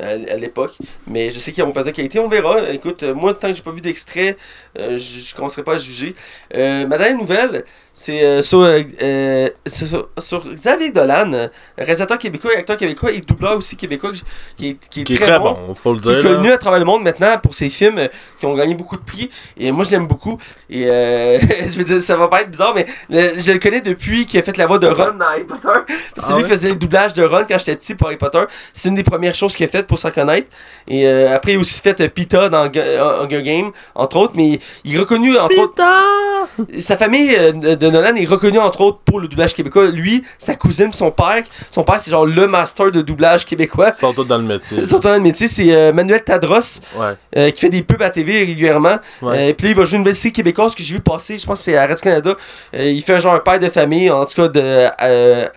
à, 0.00 0.36
l'époque. 0.36 0.76
Mais 1.06 1.30
je 1.30 1.38
sais 1.38 1.52
qu'ils 1.52 1.64
vont 1.64 1.72
passer 1.72 1.90
de 1.92 1.96
qualité. 1.96 2.18
On 2.18 2.28
verra. 2.28 2.70
Écoute, 2.70 3.02
euh, 3.02 3.14
moi, 3.14 3.34
tant 3.34 3.48
que 3.48 3.54
j'ai 3.54 3.62
pas 3.62 3.70
vu 3.70 3.80
d'extrait, 3.80 4.36
euh, 4.78 4.96
je, 4.96 5.20
je 5.20 5.34
commencerai 5.34 5.62
pas 5.62 5.74
à 5.74 5.78
juger. 5.78 6.14
Euh, 6.54 6.86
ma 6.86 6.98
dernière 6.98 7.18
nouvelle, 7.18 7.64
c'est 7.98 8.22
euh, 8.22 8.42
sur, 8.42 8.60
euh, 8.60 8.82
euh, 9.02 9.48
sur, 9.66 10.08
sur 10.18 10.46
Xavier 10.52 10.90
Dolan, 10.90 11.48
réalisateur 11.78 12.18
québécois, 12.18 12.50
acteur 12.54 12.76
québécois 12.76 13.10
et 13.10 13.22
doubleur 13.22 13.56
aussi 13.56 13.74
québécois, 13.74 14.12
qui 14.54 14.68
est, 14.68 14.76
qui 14.90 15.00
est 15.00 15.04
Qui 15.04 15.14
est 15.14 15.16
très, 15.16 15.26
très 15.28 15.38
bon. 15.38 15.56
bon, 15.68 15.74
faut 15.74 15.94
le 15.94 16.00
Qui 16.00 16.10
est 16.10 16.16
là. 16.16 16.22
connu 16.22 16.50
à 16.52 16.58
travers 16.58 16.78
le 16.78 16.84
monde 16.84 17.02
maintenant 17.04 17.38
pour 17.42 17.54
ses 17.54 17.70
films 17.70 17.96
euh, 17.96 18.08
qui 18.38 18.44
ont 18.44 18.54
gagné 18.54 18.74
beaucoup 18.74 18.96
de 18.98 19.02
prix. 19.02 19.30
Et 19.56 19.72
moi, 19.72 19.82
je 19.86 19.92
l'aime 19.92 20.06
beaucoup. 20.06 20.36
Et 20.68 20.84
euh, 20.90 21.38
je 21.70 21.78
veux 21.78 21.84
dire, 21.84 22.02
ça 22.02 22.16
va 22.16 22.28
pas 22.28 22.42
être 22.42 22.50
bizarre, 22.50 22.74
mais 22.74 22.84
le- 23.08 23.38
je 23.40 23.50
le 23.50 23.58
connais 23.58 23.80
depuis 23.80 24.26
qu'il 24.26 24.38
a 24.40 24.42
fait 24.42 24.58
la 24.58 24.66
voix 24.66 24.78
de 24.78 24.88
Ron 24.88 25.12
dans 25.18 25.24
Harry 25.24 25.44
Potter. 25.44 25.68
C'est 26.18 26.26
Ah 26.26 26.28
lui 26.32 26.36
ouais? 26.36 26.42
qui 26.42 26.48
faisait 26.50 26.68
le 26.68 26.74
doublage 26.76 27.14
de 27.14 27.24
Ron 27.24 27.44
quand 27.48 27.58
j'étais 27.58 27.76
petit 27.76 27.94
pour 27.94 28.08
Harry 28.08 28.18
Potter. 28.18 28.44
C'est 28.74 28.90
une 28.90 28.94
des 28.94 29.04
premières 29.04 29.34
choses 29.34 29.56
qu'il 29.56 29.64
a 29.64 29.70
faites 29.70 29.86
pour 29.86 29.98
s'en 29.98 30.10
connaître. 30.10 30.48
Et 30.86 31.08
euh, 31.08 31.34
après, 31.34 31.52
il 31.52 31.56
a 31.56 31.60
aussi 31.60 31.80
fait 31.80 31.98
euh, 32.02 32.08
Pita 32.08 32.50
dans 32.50 32.64
Hunger 32.66 33.42
Game, 33.42 33.70
entre 33.94 34.18
autres. 34.18 34.34
Mais 34.36 34.60
il 34.84 34.96
est 34.96 34.98
reconnu, 34.98 35.38
entre 35.38 35.58
autres. 35.60 35.72
Putain! 35.72 36.78
Sa 36.78 36.96
famille 36.98 37.34
euh, 37.34 37.52
de 37.52 37.85
de 37.86 37.90
Nolan 37.92 38.14
est 38.16 38.24
reconnue 38.26 38.58
entre 38.58 38.80
autres 38.82 38.98
pour 39.04 39.20
le 39.20 39.28
doublage 39.28 39.54
québécois. 39.54 39.86
Lui, 39.86 40.24
sa 40.38 40.54
cousine, 40.54 40.92
son 40.92 41.10
père. 41.10 41.42
Son 41.70 41.82
père, 41.84 42.00
c'est 42.00 42.10
genre 42.10 42.26
le 42.26 42.46
master 42.46 42.90
de 42.92 43.00
doublage 43.02 43.46
québécois. 43.46 43.92
Ils 43.96 44.00
sont 44.00 44.12
tous 44.12 44.24
dans 44.24 44.38
le 44.38 44.44
métier. 44.44 44.84
Son 44.86 44.98
talent 44.98 45.18
de 45.18 45.22
métier, 45.22 45.48
c'est 45.48 45.72
euh, 45.72 45.92
Manuel 45.92 46.22
Tadros, 46.24 46.58
Ouais. 46.96 47.14
euh, 47.36 47.50
qui 47.50 47.60
fait 47.60 47.68
des 47.68 47.82
pubs 47.82 48.02
à 48.02 48.10
TV 48.10 48.38
régulièrement. 48.38 48.96
Ouais. 49.22 49.50
Euh, 49.50 49.52
puis 49.54 49.66
là, 49.66 49.70
il 49.72 49.76
va 49.76 49.84
jouer 49.84 49.98
une 49.98 50.04
belle 50.04 50.14
série 50.16 50.32
québécoise 50.32 50.74
que 50.74 50.82
j'ai 50.82 50.94
vu 50.94 51.00
passer, 51.00 51.38
je 51.38 51.46
pense 51.46 51.58
que 51.60 51.64
c'est 51.64 51.76
à 51.76 51.82
Radio-Canada. 51.86 52.34
Euh, 52.74 52.84
il 52.84 53.02
fait 53.02 53.14
un 53.14 53.20
genre 53.20 53.34
un 53.34 53.38
père 53.40 53.58
de 53.58 53.68
famille, 53.68 54.10
en 54.10 54.24
tout 54.26 54.34
cas 54.34 54.48
de 54.48 54.60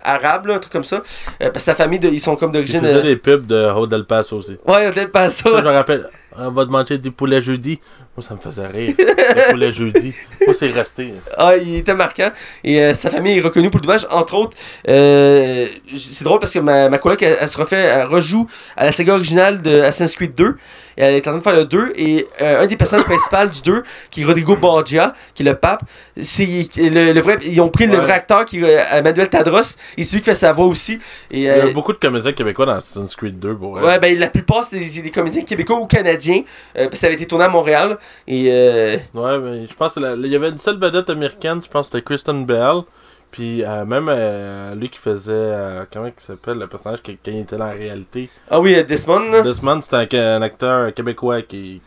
arabe, 0.04 0.46
là, 0.46 0.54
un 0.54 0.58
truc 0.58 0.72
comme 0.72 0.84
ça. 0.84 1.00
Parce 1.38 1.52
que 1.52 1.60
sa 1.60 1.74
famille, 1.74 1.98
de- 1.98 2.08
ils 2.08 2.20
sont 2.20 2.36
comme 2.36 2.50
Ils 2.50 2.54
d'origine. 2.54 2.80
faisaient 2.80 2.94
euh, 2.94 3.02
des 3.02 3.16
pubs 3.16 3.46
de 3.46 3.70
Haut 3.70 3.86
del 3.86 4.04
Paso 4.04 4.36
aussi. 4.38 4.56
Ouais, 4.66 4.90
peut-être 4.90 5.12
pas 5.12 5.30
Ça, 5.30 5.50
je 5.50 5.56
ça. 5.56 5.62
me 5.62 5.68
rappelle, 5.74 6.08
on 6.36 6.50
va 6.50 6.64
te 6.66 6.70
manger 6.70 6.98
du 6.98 7.10
poulet 7.10 7.40
jeudi. 7.40 7.80
Moi, 8.16 8.26
ça 8.26 8.34
me 8.34 8.40
faisait 8.40 8.66
rire. 8.66 8.94
Le 8.98 9.50
poulet 9.52 9.70
jeudi. 9.72 10.12
Moi, 10.44 10.52
c'est 10.52 10.66
resté. 10.66 11.14
Ah, 11.38 11.56
il 11.56 11.76
était 11.76 11.94
marquant. 11.94 12.30
Et 12.64 12.80
euh, 12.82 12.92
sa 12.92 13.08
famille 13.08 13.38
est 13.38 13.40
reconnue 13.40 13.70
pour 13.70 13.78
le 13.78 13.82
doublage. 13.82 14.06
Entre 14.10 14.34
autres, 14.34 14.56
euh, 14.88 15.66
c'est 15.96 16.24
drôle 16.24 16.40
parce 16.40 16.52
que 16.52 16.58
ma, 16.58 16.88
ma 16.88 16.98
coloc, 16.98 17.22
elle, 17.22 17.38
elle 17.40 17.48
se 17.48 17.56
refait, 17.56 17.76
elle 17.76 18.06
rejoue 18.06 18.48
à 18.76 18.84
la 18.84 18.90
saga 18.92 19.14
originale 19.14 19.62
de 19.62 19.82
Assassin's 19.82 20.16
Creed 20.16 20.34
2. 20.34 20.56
elle 20.96 21.14
est 21.14 21.28
en 21.28 21.30
train 21.30 21.38
de 21.38 21.42
faire 21.42 21.54
le 21.54 21.64
2. 21.66 21.92
Et 21.94 22.26
euh, 22.42 22.62
un 22.64 22.66
des 22.66 22.76
personnages 22.76 23.04
principaux 23.06 23.46
du 23.46 23.62
2, 23.62 23.84
qui 24.10 24.22
est 24.22 24.24
Rodrigo 24.24 24.56
Borgia, 24.56 25.14
qui 25.34 25.44
est 25.44 25.46
le 25.46 25.54
pape, 25.54 25.82
c'est 26.20 26.68
le, 26.76 27.12
le 27.12 27.20
vrai, 27.20 27.38
ils 27.46 27.60
ont 27.60 27.68
pris 27.68 27.86
le 27.86 27.96
vrai 27.96 28.12
acteur 28.12 28.44
qui 28.44 28.58
est 28.62 29.02
Manuel 29.02 29.30
Tadros, 29.30 29.60
et 29.96 30.02
c'est 30.02 30.16
lui 30.16 30.20
qui 30.20 30.30
fait 30.30 30.34
sa 30.34 30.52
voix 30.52 30.66
aussi. 30.66 30.94
Et, 31.30 31.38
Il 31.38 31.42
y 31.42 31.48
a 31.48 31.70
beaucoup 31.70 31.92
de 31.92 31.98
comédiens 31.98 32.32
québécois 32.32 32.66
dans 32.66 32.74
Assassin's 32.74 33.14
Creed 33.14 33.38
2 33.38 33.54
pour. 33.54 33.74
Ouais, 33.74 34.00
ben 34.00 34.18
la 34.18 34.26
plupart 34.28 34.64
c'est 34.64 34.78
des, 34.80 35.00
des 35.00 35.10
comédiens 35.12 35.42
québécois 35.42 35.78
ou 35.78 35.86
canadiens, 35.86 36.42
parce 36.74 36.88
que 36.88 36.96
ça 36.96 37.06
avait 37.06 37.14
été 37.14 37.26
tourné 37.26 37.44
à 37.44 37.48
Montréal. 37.48 37.98
Et 38.26 38.48
euh, 38.50 38.96
Ouais, 39.14 39.38
mais 39.38 39.66
je 39.66 39.74
pense 39.74 39.94
qu'il 39.94 40.26
y 40.26 40.36
avait 40.36 40.48
une 40.50 40.58
seule 40.58 40.78
vedette 40.78 41.10
américaine, 41.10 41.60
je 41.62 41.68
pense 41.68 41.88
que 41.88 41.96
c'était 41.96 42.04
Kristen 42.04 42.44
Bell. 42.46 42.82
Puis 43.30 43.62
euh, 43.64 43.84
même 43.84 44.08
euh, 44.08 44.74
lui 44.74 44.88
qui 44.88 44.98
faisait. 44.98 45.32
euh, 45.32 45.84
comment 45.92 46.06
il 46.06 46.12
s'appelle 46.16 46.58
le 46.58 46.66
personnage 46.66 47.00
qui, 47.00 47.16
qui 47.16 47.38
était 47.38 47.56
dans 47.56 47.66
la 47.66 47.72
réalité 47.74 48.28
ah 48.50 48.60
oui, 48.60 48.82
Desmond. 48.84 49.42
Desmond, 49.44 49.80
c'était 49.82 50.18
un, 50.18 50.38
un 50.38 50.42
acteur 50.42 50.92
québécois 50.92 51.42
qui. 51.42 51.80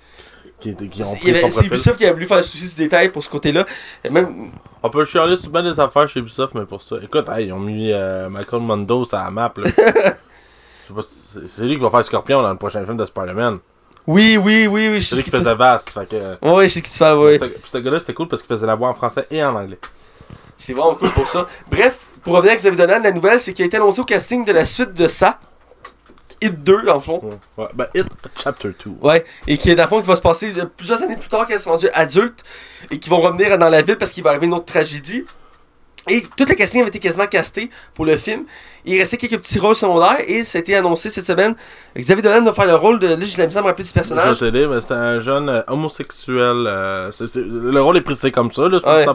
qui, 0.61 0.73
C'est. 1.01 1.65
Ubisoft 1.65 1.97
qui 1.97 2.05
a 2.05 2.13
voulu 2.13 2.25
faire 2.27 2.37
le 2.37 2.43
souci 2.43 2.73
du 2.73 2.83
détail 2.83 3.09
pour 3.09 3.21
ce 3.21 3.29
côté-là. 3.29 3.65
Même, 4.09 4.51
On 4.81 4.89
peut 4.89 5.03
chialer 5.03 5.35
bien 5.51 5.63
des 5.63 5.77
affaires 5.77 6.07
chez 6.07 6.21
Ubisoft, 6.21 6.53
mais 6.55 6.65
pour 6.65 6.81
ça. 6.81 6.95
Écoute, 7.03 7.27
hey, 7.27 7.47
ils 7.47 7.51
ont 7.51 7.59
mis 7.59 7.91
Michael 8.29 8.61
Mondo 8.61 9.03
sur 9.03 9.17
la 9.17 9.29
map. 9.29 9.53
là. 9.57 9.69
C'est 11.49 11.63
lui 11.63 11.75
qui 11.75 11.81
va 11.81 11.89
faire 11.89 12.03
Scorpion 12.05 12.41
dans 12.41 12.51
le 12.51 12.57
prochain 12.57 12.83
film 12.85 12.97
de 12.97 13.05
Spider-Man. 13.05 13.59
Oui, 14.07 14.37
oui, 14.37 14.67
oui, 14.67 14.89
oui, 14.89 15.01
C'est 15.01 15.15
lui 15.15 15.21
ce 15.21 15.23
qui 15.25 15.31
que 15.31 15.37
tu 15.37 15.43
faisait 15.43 15.55
Vast. 15.55 15.89
Fait 15.91 16.07
que. 16.09 16.15
euh, 16.15 16.35
Ouais, 16.41 16.67
je 16.67 16.73
sais 16.73 16.81
qui 16.81 16.91
tu 16.91 16.99
parles, 16.99 17.39
ce- 17.39 17.45
Puis 17.45 17.61
ce 17.71 17.77
gars-là, 17.77 17.99
c'était 17.99 18.13
cool 18.13 18.27
parce 18.27 18.41
qu'il 18.41 18.49
faisait 18.55 18.65
la 18.67 18.75
voix 18.75 18.89
en 18.89 18.93
français 18.93 19.25
et 19.31 19.43
en 19.43 19.55
anglais. 19.55 19.79
C'est 20.57 20.73
vraiment 20.73 20.95
cool 20.95 21.09
pour 21.11 21.27
ça. 21.27 21.47
Bref, 21.69 22.07
pour 22.23 22.33
revenir 22.35 22.53
à 22.53 22.55
Xavier 22.55 22.77
Dolan, 22.77 22.99
la 23.03 23.11
nouvelle, 23.11 23.39
c'est 23.39 23.53
qu'il 23.53 23.63
a 23.63 23.65
été 23.65 23.77
annoncé 23.77 24.01
au 24.01 24.05
casting 24.05 24.45
de 24.45 24.51
la 24.51 24.65
suite 24.65 24.93
de 24.93 25.07
ça. 25.07 25.39
Hit 26.41 26.61
2, 26.63 26.81
dans 26.83 26.95
le 26.95 26.99
fond. 26.99 27.21
Ouais. 27.23 27.63
Ouais, 27.63 27.69
ben, 27.73 27.87
It 27.95 28.05
Chapter 28.37 28.69
2. 28.85 28.91
Ouais, 29.01 29.23
et 29.47 29.57
qui 29.57 29.71
est 29.71 29.75
dans 29.75 29.83
le 29.83 29.89
fond 29.89 30.01
qui 30.01 30.07
va 30.07 30.15
se 30.17 30.21
passer 30.21 30.53
euh, 30.57 30.65
plusieurs 30.65 31.01
années 31.01 31.15
plus 31.15 31.29
tard 31.29 31.45
qu'elles 31.47 31.59
sont 31.59 31.71
rendues 31.71 31.89
adultes 31.93 32.43
et 32.91 32.99
qui 32.99 33.09
vont 33.09 33.19
revenir 33.21 33.57
dans 33.57 33.69
la 33.69 33.81
ville 33.81 33.97
parce 33.97 34.11
qu'il 34.11 34.23
va 34.23 34.31
arriver 34.31 34.47
une 34.47 34.53
autre 34.53 34.65
tragédie. 34.65 35.23
Et 36.09 36.21
toute 36.35 36.49
la 36.49 36.55
casting 36.55 36.81
avait 36.81 36.89
été 36.89 36.99
quasiment 36.99 37.27
castée 37.27 37.69
pour 37.93 38.03
le 38.05 38.17
film. 38.17 38.43
Il 38.85 38.97
restait 38.99 39.17
quelques 39.17 39.37
petits 39.37 39.59
rôles 39.59 39.75
secondaires 39.75 40.17
et 40.27 40.43
ça 40.43 40.57
a 40.57 40.61
été 40.61 40.75
annoncé 40.75 41.09
cette 41.09 41.25
semaine. 41.25 41.55
Xavier 41.97 42.21
Dolan 42.21 42.43
va 42.43 42.53
faire 42.53 42.65
le 42.65 42.75
rôle 42.75 42.99
de. 42.99 43.07
Là, 43.07 43.15
j'ai 43.21 43.35
de 43.35 43.39
la 43.39 43.45
misère 43.45 43.61
à 43.61 43.63
me 43.63 43.67
rappeler 43.69 43.83
du 43.83 43.89
Je 43.89 43.93
vais 43.93 43.99
personnage. 44.01 44.41
mais 44.41 44.81
c'était 44.81 44.93
un 44.93 45.19
jeune 45.19 45.49
euh, 45.49 45.61
homosexuel. 45.67 46.65
euh, 46.67 47.11
c'est- 47.11 47.27
c'est- 47.27 47.43
le 47.45 47.81
rôle 47.81 47.97
est 47.97 48.01
précisé 48.01 48.31
comme 48.31 48.51
ça, 48.51 48.63
là, 48.63 48.79
Ouais. 48.85 49.05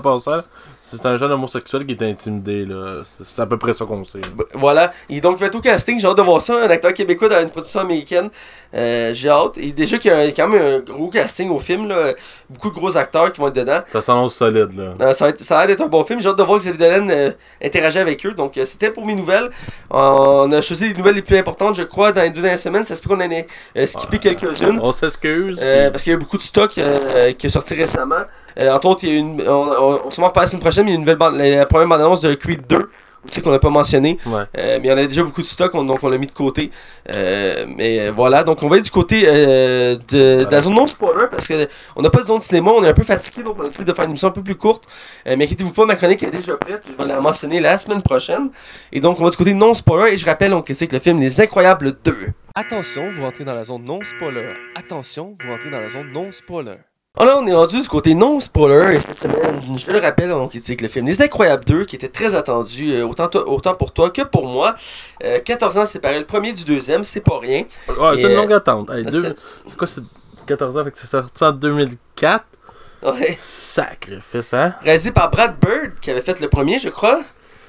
C'est 0.80 1.04
un 1.04 1.16
jeune 1.18 1.30
homosexuel 1.32 1.84
qui 1.84 1.92
est 1.92 2.02
intimidé, 2.02 2.64
là. 2.64 3.02
C'est 3.04 3.24
c'est 3.26 3.42
à 3.42 3.46
peu 3.46 3.58
près 3.58 3.74
ça 3.74 3.84
qu'on 3.84 4.04
sait. 4.04 4.20
Voilà. 4.54 4.92
Et 5.10 5.20
donc, 5.20 5.36
il 5.36 5.40
va 5.40 5.46
être 5.48 5.54
au 5.56 5.60
casting. 5.60 5.98
J'ai 5.98 6.06
hâte 6.06 6.16
de 6.16 6.22
voir 6.22 6.40
ça. 6.40 6.64
Un 6.64 6.70
acteur 6.70 6.94
québécois 6.94 7.28
dans 7.28 7.40
une 7.42 7.50
production 7.50 7.80
américaine. 7.80 8.30
Euh, 8.74 9.12
j'ai 9.12 9.28
hâte. 9.28 9.58
Et 9.58 9.72
déjà 9.72 9.98
qu'il 9.98 10.10
y 10.10 10.14
a 10.14 10.26
quand 10.32 10.48
même 10.48 10.62
un 10.62 10.78
gros 10.92 11.08
casting 11.08 11.50
au 11.50 11.58
film. 11.58 11.88
Là. 11.88 12.14
Beaucoup 12.48 12.70
de 12.70 12.74
gros 12.74 12.96
acteurs 12.96 13.30
qui 13.32 13.40
vont 13.40 13.48
être 13.48 13.56
dedans. 13.56 13.80
Ça 13.86 14.00
s'annonce 14.00 14.34
solide, 14.36 14.70
là. 14.76 14.94
Euh, 15.00 15.12
ça, 15.12 15.26
va 15.26 15.30
être- 15.30 15.40
ça 15.40 15.56
a 15.58 15.66
l'air 15.66 15.76
d'être 15.76 15.84
un 15.84 15.88
bon 15.88 16.04
film. 16.04 16.20
J'ai 16.22 16.28
hâte 16.30 16.38
de 16.38 16.42
voir 16.42 16.58
Xavier 16.58 16.78
Dolan 16.88 17.32
interagir 17.62 18.00
avec 18.00 18.24
eux. 18.24 18.32
Donc, 18.32 18.58
c'était 18.64 18.90
pour 18.90 19.04
mes 19.04 19.14
nouvelles. 19.14 19.50
On 19.90 20.52
a 20.52 20.61
choisi 20.61 20.88
les 20.88 20.94
nouvelles 20.94 21.14
les 21.14 21.22
plus 21.22 21.38
importantes, 21.38 21.74
je 21.74 21.82
crois, 21.82 22.12
dans 22.12 22.22
les 22.22 22.30
deux 22.30 22.42
dernières 22.42 22.59
semaines. 22.59 22.84
Ça 22.84 22.94
se 22.94 23.02
peut 23.02 23.09
qu'on 23.09 23.16
en 23.16 23.30
ait 23.30 23.46
euh, 23.76 23.86
skippé 23.86 24.18
quelques-unes. 24.18 24.78
On 24.82 24.92
s'excuse. 24.92 25.61
Euh, 25.62 25.90
parce 25.90 26.02
qu'il 26.02 26.12
y 26.12 26.14
a 26.14 26.16
eu 26.16 26.20
beaucoup 26.20 26.36
de 26.38 26.42
stock 26.42 26.76
euh, 26.78 27.32
qui 27.32 27.46
est 27.46 27.50
sorti 27.50 27.74
récemment. 27.74 28.24
Entre 28.59 28.88
autres, 28.88 29.04
il 29.04 29.12
y 29.12 29.16
a 29.16 29.18
une, 29.18 29.40
on, 29.48 29.52
on, 29.52 30.00
on 30.06 30.11
se 30.11 30.20
reparle 30.20 30.44
la 30.44 30.50
semaine 30.50 30.61
prochaine, 30.61 30.84
mais 30.84 30.90
il 30.90 30.94
y 30.94 30.96
a 30.96 30.98
une 30.98 31.02
nouvelle 31.02 31.16
bande, 31.16 31.36
la 31.36 31.64
première 31.64 31.88
bande-annonce 31.88 32.22
de 32.22 32.34
Creed 32.34 32.66
2, 32.68 32.90
aussi 33.26 33.40
qu'on 33.42 33.50
n'a 33.50 33.58
pas 33.58 33.70
mentionné. 33.70 34.18
Ouais. 34.26 34.42
Euh, 34.58 34.78
mais 34.80 34.88
il 34.88 34.90
y 34.90 34.92
en 34.92 34.98
a 34.98 35.06
déjà 35.06 35.22
beaucoup 35.22 35.42
de 35.42 35.46
stock, 35.46 35.74
on- 35.74 35.84
donc 35.84 36.02
on 36.02 36.08
l'a 36.08 36.18
mis 36.18 36.26
de 36.26 36.32
côté. 36.32 36.70
Euh, 37.14 37.66
mais 37.76 38.10
voilà, 38.10 38.44
donc 38.44 38.62
on 38.62 38.68
va 38.68 38.76
être 38.76 38.84
du 38.84 38.90
côté 38.90 39.24
euh, 39.26 39.96
de, 40.08 40.44
de 40.44 40.48
la 40.50 40.60
zone 40.60 40.74
non 40.74 40.86
spoiler 40.86 41.26
parce 41.30 41.46
que 41.46 41.68
on 41.96 42.02
n'a 42.02 42.10
pas 42.10 42.20
de 42.20 42.26
zone 42.26 42.40
cinéma, 42.40 42.70
on 42.70 42.82
est 42.84 42.88
un 42.88 42.94
peu 42.94 43.04
fatigué, 43.04 43.42
donc 43.42 43.56
on 43.58 43.64
a 43.64 43.68
décidé 43.68 43.84
de 43.84 43.92
faire 43.92 44.04
une 44.04 44.10
émission 44.10 44.28
un 44.28 44.32
peu 44.32 44.42
plus 44.42 44.56
courte. 44.56 44.84
Euh, 45.26 45.34
mais 45.38 45.44
inquiétez-vous 45.44 45.72
pas, 45.72 45.86
ma 45.86 45.94
chronique 45.96 46.22
est 46.22 46.30
déjà 46.30 46.56
prête, 46.56 46.82
je 46.90 46.92
vais 46.96 47.08
la 47.08 47.20
mentionner 47.20 47.60
la 47.60 47.76
semaine 47.78 48.02
prochaine. 48.02 48.50
Et 48.92 49.00
donc 49.00 49.20
on 49.20 49.24
va 49.24 49.30
du 49.30 49.36
côté 49.36 49.54
non 49.54 49.74
spoiler 49.74 50.12
et 50.12 50.16
je 50.16 50.26
rappelle 50.26 50.52
on 50.54 50.62
critique 50.62 50.92
le 50.92 50.98
film 50.98 51.20
Les 51.20 51.40
Incroyables 51.40 51.96
2. 52.04 52.16
Attention, 52.54 53.10
vous 53.10 53.22
rentrez 53.22 53.44
dans 53.44 53.54
la 53.54 53.64
zone 53.64 53.84
non 53.84 54.00
spoiler. 54.02 54.52
Attention, 54.76 55.36
vous 55.44 55.50
rentrez 55.50 55.70
dans 55.70 55.80
la 55.80 55.88
zone 55.88 56.10
non 56.12 56.32
spoiler. 56.32 56.76
Alors, 57.20 57.40
on 57.42 57.46
est 57.48 57.52
rendu 57.54 57.80
du 57.80 57.88
côté 57.88 58.14
non 58.14 58.38
spoiler 58.38 58.94
et 58.94 58.98
cette 59.00 59.18
semaine, 59.18 59.60
je 59.76 59.90
le 59.90 59.98
rappelle, 59.98 60.32
on 60.32 60.46
critique 60.46 60.80
le 60.80 60.86
film 60.88 61.04
Les 61.06 61.20
Incroyables 61.20 61.64
2 61.64 61.84
qui 61.84 61.96
était 61.96 62.08
très 62.08 62.34
attendu, 62.36 62.92
euh, 62.94 63.04
autant, 63.06 63.26
toi- 63.26 63.48
autant 63.48 63.74
pour 63.74 63.92
toi 63.92 64.10
que 64.10 64.22
pour 64.22 64.46
moi. 64.46 64.76
Euh, 65.24 65.40
14 65.40 65.78
ans 65.78 65.84
séparés, 65.86 66.20
le 66.20 66.26
premier 66.26 66.52
du 66.52 66.62
deuxième, 66.64 67.02
c'est 67.02 67.20
pas 67.20 67.38
rien. 67.40 67.64
Ouais, 67.88 68.16
Et, 68.18 68.20
c'est 68.20 68.26
une 68.28 68.32
euh, 68.34 68.36
longue 68.36 68.52
attente. 68.52 68.90
Hey, 68.90 69.02
deux- 69.02 69.34
C'est 69.66 69.76
quoi, 69.76 69.86
c'est 69.88 70.00
14 70.46 70.76
ans, 70.76 70.84
fait 70.84 70.92
que 70.92 70.98
c'est 70.98 71.08
sorti 71.08 71.42
en 71.44 71.50
2004. 71.52 72.44
Ouais. 73.02 73.36
Sacrifice, 73.40 74.54
hein? 74.54 74.74
Réalisé 74.82 75.10
par 75.10 75.28
Brad 75.30 75.56
Bird 75.60 75.98
qui 76.00 76.10
avait 76.12 76.20
fait 76.22 76.38
le 76.40 76.48
premier, 76.48 76.78
je 76.78 76.88
crois. 76.88 77.22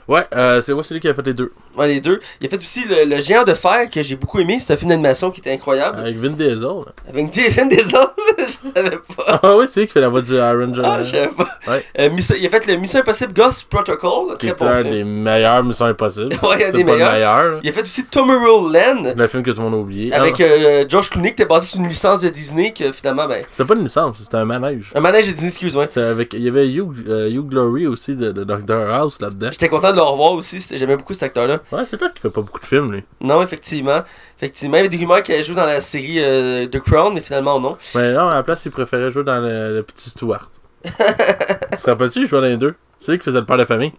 Ouais, 0.08 0.26
euh, 0.36 0.60
c'est 0.62 0.74
moi 0.74 0.84
celui 0.84 1.02
qui 1.02 1.08
a 1.08 1.14
fait 1.14 1.22
les 1.26 1.34
deux. 1.36 1.52
Ouais, 1.80 1.88
les 1.88 2.02
deux. 2.02 2.20
Il 2.42 2.48
a 2.48 2.50
fait 2.50 2.58
aussi 2.58 2.84
le, 2.86 3.06
le 3.06 3.22
Géant 3.22 3.44
de 3.44 3.54
fer 3.54 3.90
que 3.90 4.04
j'ai 4.04 4.16
beaucoup 4.16 4.40
aimé. 4.40 4.58
C'est 4.60 4.74
un 4.74 4.78
film 4.78 4.90
d'animation 4.90 5.32
qui 5.32 5.40
était 5.40 5.52
incroyable. 5.54 5.98
Avec 6.00 6.18
Vin 6.18 6.30
Diesel. 6.32 6.60
là. 6.62 6.86
Avec 7.10 7.34
Jason 7.34 7.66
des 7.68 7.78
je 8.40 8.70
savais 8.76 8.98
pas. 9.16 9.40
Ah 9.44 9.56
oui, 9.56 9.66
c'est 9.72 9.82
lui 9.82 9.88
qui 9.88 9.94
fait 9.94 10.02
la 10.02 10.10
voix 10.10 10.22
du 10.22 10.34
Iron 10.36 10.72
John. 10.74 10.86
Ah, 10.86 11.04
je 11.04 11.12
savais 11.12 11.28
pas. 11.30 11.48
Ouais. 11.68 11.86
Euh, 12.00 12.10
Mission- 12.10 12.36
il 12.40 12.46
a 12.46 12.50
fait 12.50 12.66
le 12.68 12.76
Mission 12.78 13.00
Impossible 13.00 13.34
Ghost 13.34 13.68
Protocol. 13.70 14.38
qui 14.38 14.48
Très 14.48 14.50
est 14.50 14.60
bon 14.60 14.66
un 14.68 14.82
film. 14.82 14.94
des 14.94 15.04
meilleurs 15.04 15.64
Missions 15.64 15.86
Impossibles. 15.86 16.36
Ouais, 16.44 16.56
un 16.56 16.58
C'est 16.58 16.72
des 16.74 16.84
pas 16.84 16.92
meilleurs. 16.94 17.08
le 17.10 17.14
meilleur. 17.16 17.44
là. 17.56 17.60
Il 17.64 17.70
a 17.70 17.74
fait 17.74 17.82
aussi 17.82 18.06
Tomorrowland. 18.06 19.14
Le 19.16 19.28
film 19.28 19.44
que 19.44 19.52
tout 19.52 19.58
le 19.58 19.64
monde 19.64 19.74
a 19.76 19.78
oublié. 19.78 20.14
Avec 20.14 20.40
Ah, 20.40 20.44
euh, 20.44 20.86
George 20.88 21.10
Clooney, 21.10 21.30
qui 21.30 21.34
était 21.42 21.46
basé 21.46 21.68
sur 21.68 21.80
une 21.80 21.88
licence 21.88 22.22
de 22.22 22.30
Disney, 22.30 22.74
que 22.74 22.92
finalement, 22.92 23.28
ben. 23.28 23.44
C'était 23.48 23.66
pas 23.66 23.76
une 23.76 23.84
licence, 23.84 24.18
c'était 24.22 24.38
un 24.38 24.46
manège. 24.46 24.92
Un 24.96 25.00
manège 25.02 25.28
de 25.28 25.32
Disney, 25.32 25.50
excuse-moi. 25.50 25.88
C'est 25.88 26.02
avec, 26.02 26.34
il 26.34 26.42
y 26.44 26.48
avait 26.48 26.68
Hugh, 26.68 26.92
euh, 27.08 27.30
Hugh 27.30 27.48
Glory 27.48 27.88
aussi 27.88 28.16
de, 28.16 28.32
de 28.32 28.44
Doctor 28.44 28.90
House 28.90 29.20
là-dedans. 29.22 29.50
J'étais 29.52 29.70
content 29.70 29.92
de 29.92 29.96
le 29.98 30.02
revoir 30.02 30.34
aussi, 30.34 30.60
c'était- 30.60 30.78
j'aimais 30.78 30.98
beaucoup 30.98 31.14
cet 31.14 31.24
acteur-là. 31.24 31.60
Ouais, 31.72 31.84
c'est 31.88 31.98
peut-être 31.98 32.14
qu'il 32.14 32.22
fait 32.22 32.30
pas 32.30 32.42
beaucoup 32.42 32.60
de 32.60 32.66
films, 32.66 32.92
lui. 32.92 33.04
Non, 33.22 33.42
effectivement. 33.44 34.02
Effectivement, 34.38 34.78
il 34.78 34.78
y 34.78 34.80
avait 34.82 34.90
des 34.90 34.98
rumeurs 34.98 35.22
qu'il 35.22 35.36
allait 35.36 35.44
jouer 35.44 35.56
dans 35.56 35.66
la 35.66 35.82
série 35.82 36.18
euh, 36.18 36.66
The 36.66 36.80
Crown, 36.80 37.14
mais 37.14 37.22
finalement, 37.22 37.60
non. 37.60 37.78
Mais 37.96 38.14
non, 38.14 38.30
à 38.30 38.36
la 38.36 38.44
place, 38.44 38.66
il 38.66 38.72
préférait 38.72 39.12
jouer 39.12 39.24
dans 39.24 39.40
le, 39.40 39.76
le 39.76 39.84
petit 39.84 40.10
Stuart. 40.10 40.50
tu 40.84 40.92
te 40.92 41.90
rappelles-tu, 41.90 42.22
il 42.22 42.28
jouait 42.28 42.42
dans 42.42 42.48
les 42.48 42.58
deux? 42.58 42.76
C'est 43.00 43.12
lui 43.12 43.20
qui 43.20 43.26
faisait 43.26 43.40
le 43.40 43.46
père 43.46 43.58
de 43.58 43.66
famille. 43.66 43.92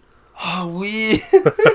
Ah 0.43 0.65
oui! 0.65 1.21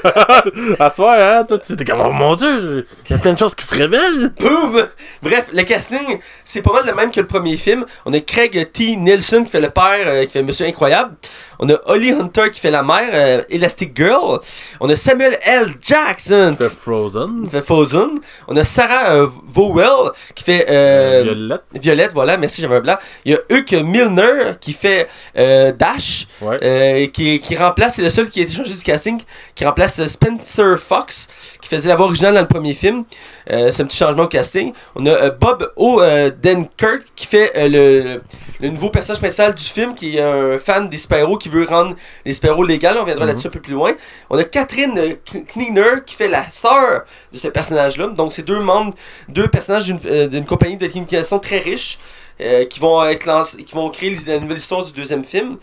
à 0.78 0.90
ce 0.90 0.96
soir, 0.96 1.16
hein, 1.18 1.44
toi, 1.44 1.58
tu 1.58 1.72
étais 1.72 1.84
comme, 1.84 2.00
oh 2.04 2.10
mon 2.10 2.34
dieu, 2.34 2.84
il 3.04 3.12
y 3.12 3.14
a 3.14 3.18
plein 3.18 3.34
de 3.34 3.38
choses 3.38 3.54
qui 3.54 3.64
se 3.64 3.74
révèlent. 3.74 4.32
Boom! 4.40 4.86
Bref, 5.22 5.50
le 5.52 5.62
casting, 5.62 6.18
c'est 6.44 6.62
pas 6.62 6.72
mal 6.72 6.84
le 6.84 6.94
même 6.94 7.12
que 7.12 7.20
le 7.20 7.26
premier 7.26 7.56
film. 7.56 7.84
On 8.04 8.12
a 8.12 8.18
Craig 8.18 8.72
T. 8.72 8.96
Nielsen 8.96 9.44
qui 9.44 9.52
fait 9.52 9.60
le 9.60 9.70
père, 9.70 10.06
euh, 10.06 10.24
qui 10.24 10.32
fait 10.32 10.42
Monsieur 10.42 10.66
Incroyable. 10.66 11.14
On 11.58 11.68
a 11.70 11.74
Holly 11.86 12.10
Hunter 12.12 12.50
qui 12.52 12.60
fait 12.60 12.70
la 12.70 12.82
mère, 12.82 13.08
euh, 13.12 13.42
Elastic 13.50 13.96
Girl. 13.96 14.40
On 14.80 14.88
a 14.88 14.96
Samuel 14.96 15.38
L. 15.44 15.74
Jackson 15.80 16.56
Il 16.58 16.64
fait 16.68 16.74
Frozen. 16.74 17.44
qui 17.44 17.50
fait 17.50 17.62
Frozen. 17.62 18.10
On 18.48 18.56
a 18.56 18.64
Sarah 18.64 19.10
euh, 19.12 19.26
Vowell 19.46 20.12
qui 20.34 20.44
fait 20.44 20.66
euh, 20.68 21.22
Violette. 21.24 21.62
Violette, 21.74 22.12
voilà, 22.12 22.36
merci, 22.36 22.60
j'avais 22.60 22.76
un 22.76 22.80
blanc. 22.80 22.96
Il 23.24 23.32
y 23.32 23.34
a 23.34 23.38
Huck 23.50 23.72
Milner 23.72 24.52
qui 24.60 24.72
fait 24.72 25.08
Dash, 25.34 26.26
Ouais. 26.40 27.10
qui, 27.12 27.40
qui 27.40 27.56
remplace, 27.56 27.96
c'est 27.96 28.02
le 28.02 28.10
seul 28.10 28.28
qui 28.28 28.40
a 28.40 28.42
été 28.42 28.52
changé 28.52 28.74
du 28.74 28.82
casting, 28.82 29.20
qui 29.54 29.64
remplace 29.64 30.04
Spencer 30.06 30.78
Fox, 30.78 31.28
qui 31.60 31.68
faisait 31.68 31.88
la 31.88 31.96
voix 31.96 32.06
originale 32.06 32.34
dans 32.34 32.40
le 32.42 32.46
premier 32.48 32.74
film. 32.74 33.04
C'est 33.48 33.80
un 33.80 33.86
petit 33.86 33.96
changement 33.96 34.24
au 34.24 34.28
casting. 34.28 34.72
On 34.94 35.06
a 35.06 35.30
Bob 35.30 35.72
Odenkirk 35.76 37.02
qui 37.14 37.26
fait 37.26 37.52
le, 37.68 38.22
le 38.60 38.68
nouveau 38.68 38.90
personnage 38.90 39.20
principal 39.20 39.54
du 39.54 39.62
film, 39.62 39.94
qui 39.94 40.16
est 40.18 40.22
un 40.22 40.58
fan 40.58 40.88
des 40.88 40.98
super-héros, 40.98 41.38
qui 41.38 41.45
veut 41.48 41.64
rendre 41.64 41.96
les 42.24 42.32
super-héros 42.32 42.64
légaux. 42.64 42.88
On 43.00 43.04
viendra 43.04 43.24
Mhm. 43.24 43.28
là-dessus 43.28 43.46
un 43.48 43.50
peu 43.50 43.60
plus 43.60 43.72
loin. 43.74 43.92
On 44.30 44.38
a 44.38 44.44
Catherine 44.44 44.98
euh, 44.98 45.14
Keener 45.52 46.04
qui 46.04 46.14
fait 46.16 46.28
la 46.28 46.48
sœur 46.50 47.04
de 47.32 47.38
ce 47.38 47.48
personnage-là. 47.48 48.08
Donc, 48.08 48.32
c'est 48.32 48.42
deux 48.44 48.60
membres, 48.60 48.94
deux 49.28 49.48
personnages 49.48 49.86
d'une 49.86 50.00
euh, 50.06 50.40
compagnie 50.42 50.76
de 50.76 50.86
communication 50.86 51.38
très 51.38 51.58
riche 51.58 51.98
euh, 52.40 52.64
qui 52.66 52.80
vont 52.80 53.04
être 53.04 53.24
lancés, 53.26 53.62
qui 53.64 53.74
vont 53.74 53.88
créer 53.90 54.14
la 54.26 54.38
nouvelle 54.38 54.58
histoire 54.58 54.84
du 54.84 54.92
deuxième 54.92 55.24
film. 55.24 55.56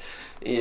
Et 0.46 0.60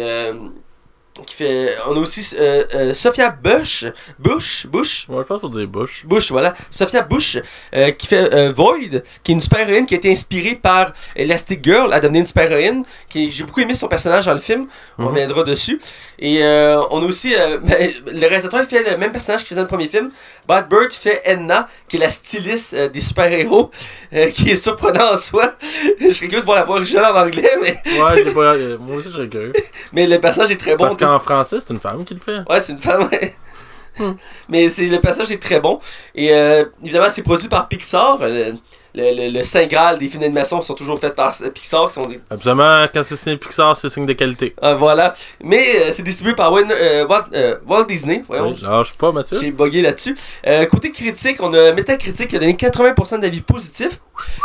qui 1.27 1.35
fait, 1.37 1.77
on 1.89 1.97
a 1.97 2.01
aussi 2.01 2.35
euh, 2.41 2.65
euh, 2.75 2.95
Sophia 2.95 3.29
Bush, 3.31 3.85
Bush, 4.19 4.67
Bush, 4.67 5.07
Ouais, 5.11 5.19
je 5.19 5.23
pense 5.25 5.41
qu'on 5.43 5.49
dire 5.49 5.67
Bush. 5.69 6.05
Bush, 6.07 6.31
voilà. 6.33 6.55
Sophia 6.71 7.03
Bush, 7.03 7.39
euh, 7.75 7.91
qui 7.91 8.07
fait 8.07 8.49
Void, 8.49 9.03
qui 9.23 9.33
est 9.33 9.35
une 9.35 9.41
super-héroïne 9.43 9.85
qui 9.87 9.95
a 9.95 9.99
été 9.99 10.11
inspirée 10.11 10.55
par 10.55 10.93
Elastic 11.15 11.63
Girl 11.63 11.93
à 11.93 12.01
devenir 12.01 12.21
une 12.23 12.27
super-héroïne. 12.27 12.85
Qui, 13.11 13.31
j'ai 13.31 13.45
beaucoup 13.45 13.61
aimé 13.61 13.75
son 13.75 13.89
personnage 13.89 14.25
dans 14.25 14.33
le 14.33 14.39
film. 14.41 14.67
On 14.99 15.03
Mhm. 15.03 15.09
reviendra 15.09 15.45
dessus. 15.45 15.79
Et 16.19 16.43
on 16.43 17.03
a 17.03 17.05
aussi. 17.07 17.35
ben, 17.63 17.93
le 18.07 18.27
réalisateur 18.27 18.65
fait 18.65 18.83
le 18.91 18.97
même 18.97 19.13
personnage 19.13 19.41
qu'il 19.41 19.49
faisait 19.49 19.61
dans 19.61 19.65
le 19.65 19.69
premier 19.69 19.89
film. 19.89 20.11
Brad 20.49 20.69
Bird 20.69 20.93
fait 20.93 21.21
Edna, 21.25 21.69
qui 21.89 21.97
est 21.97 22.01
la 22.01 22.11
styliste 22.11 22.75
des 22.75 23.01
super-héros, 23.01 23.71
euh, 24.15 24.31
qui 24.31 24.51
est 24.51 24.57
surprenant 24.57 25.13
en 25.13 25.17
soi. 25.17 25.53
Je 26.01 26.09
serais 26.11 26.27
curieux 26.27 26.41
de 26.41 26.45
voir 26.47 26.57
la 26.59 26.65
voix 26.65 26.77
originale 26.77 27.15
en 27.15 27.21
anglais, 27.21 27.51
mais, 27.61 27.77
Ouais, 28.01 28.25
je 28.25 28.31
pas. 28.31 28.57
Moi 28.79 28.97
aussi, 28.97 29.09
je 29.09 29.15
serais 29.15 29.29
curieux. 29.29 29.53
mais 29.93 30.07
le 30.07 30.19
personnage 30.21 30.51
est 30.51 30.57
très 30.57 30.75
bon. 30.77 30.87
Qu'en 31.03 31.19
français, 31.19 31.59
c'est 31.61 31.73
une 31.73 31.81
femme 31.81 32.05
qui 32.05 32.15
le 32.15 32.21
fait. 32.21 32.41
Ouais, 32.49 32.61
c'est 32.61 32.73
une 32.73 32.81
femme, 32.81 33.09
ouais. 33.11 33.37
Hmm. 33.99 34.13
Mais 34.49 34.71
c'est, 34.71 34.87
le 34.87 35.01
personnage 35.01 35.33
est 35.33 35.43
très 35.43 35.61
bon. 35.61 35.79
Et 36.15 36.33
euh, 36.33 36.65
évidemment, 36.83 37.09
c'est 37.09 37.23
produit 37.23 37.49
par 37.49 37.69
Pixar. 37.69 38.19
Euh, 38.23 38.53
le, 38.95 39.15
le, 39.15 39.29
le 39.39 39.43
Saint 39.43 39.67
Graal 39.67 39.99
des 39.99 40.07
films 40.07 40.21
d'animation 40.23 40.59
qui 40.61 40.67
sont 40.67 40.75
toujours 40.75 40.99
faits 40.99 41.15
par 41.15 41.35
Pixar, 41.55 41.89
qui 41.89 41.95
sont 41.95 42.07
des 42.07 42.21
Absolument, 42.31 42.87
quand 42.93 43.03
c'est 43.03 43.17
signé 43.17 43.37
Pixar, 43.37 43.77
c'est 43.77 43.89
signe 43.89 44.07
de 44.07 44.13
qualité. 44.13 44.55
ah, 44.61 44.75
voilà. 44.75 45.15
Mais 45.43 45.77
euh, 45.77 45.93
c'est 45.93 46.03
distribué 46.03 46.35
par 46.35 46.53
Win- 46.53 46.71
euh, 46.71 47.07
Walt, 47.07 47.25
euh, 47.33 47.57
Walt 47.67 47.85
Disney. 47.85 48.23
Voyons, 48.29 48.55
lâche 48.63 48.93
pas, 48.95 49.13
Mathieu. 49.13 49.39
j'ai 49.41 49.51
bugué 49.51 49.83
là-dessus. 49.83 50.17
Euh, 50.47 50.67
côté 50.67 50.91
critique, 50.91 51.43
on 51.43 51.53
a 51.55 51.73
Metacritic 51.73 52.29
qui 52.29 52.37
a 52.37 52.39
donné 52.39 52.55
80% 52.55 53.21
d'avis 53.21 53.41
positifs, 53.41 54.01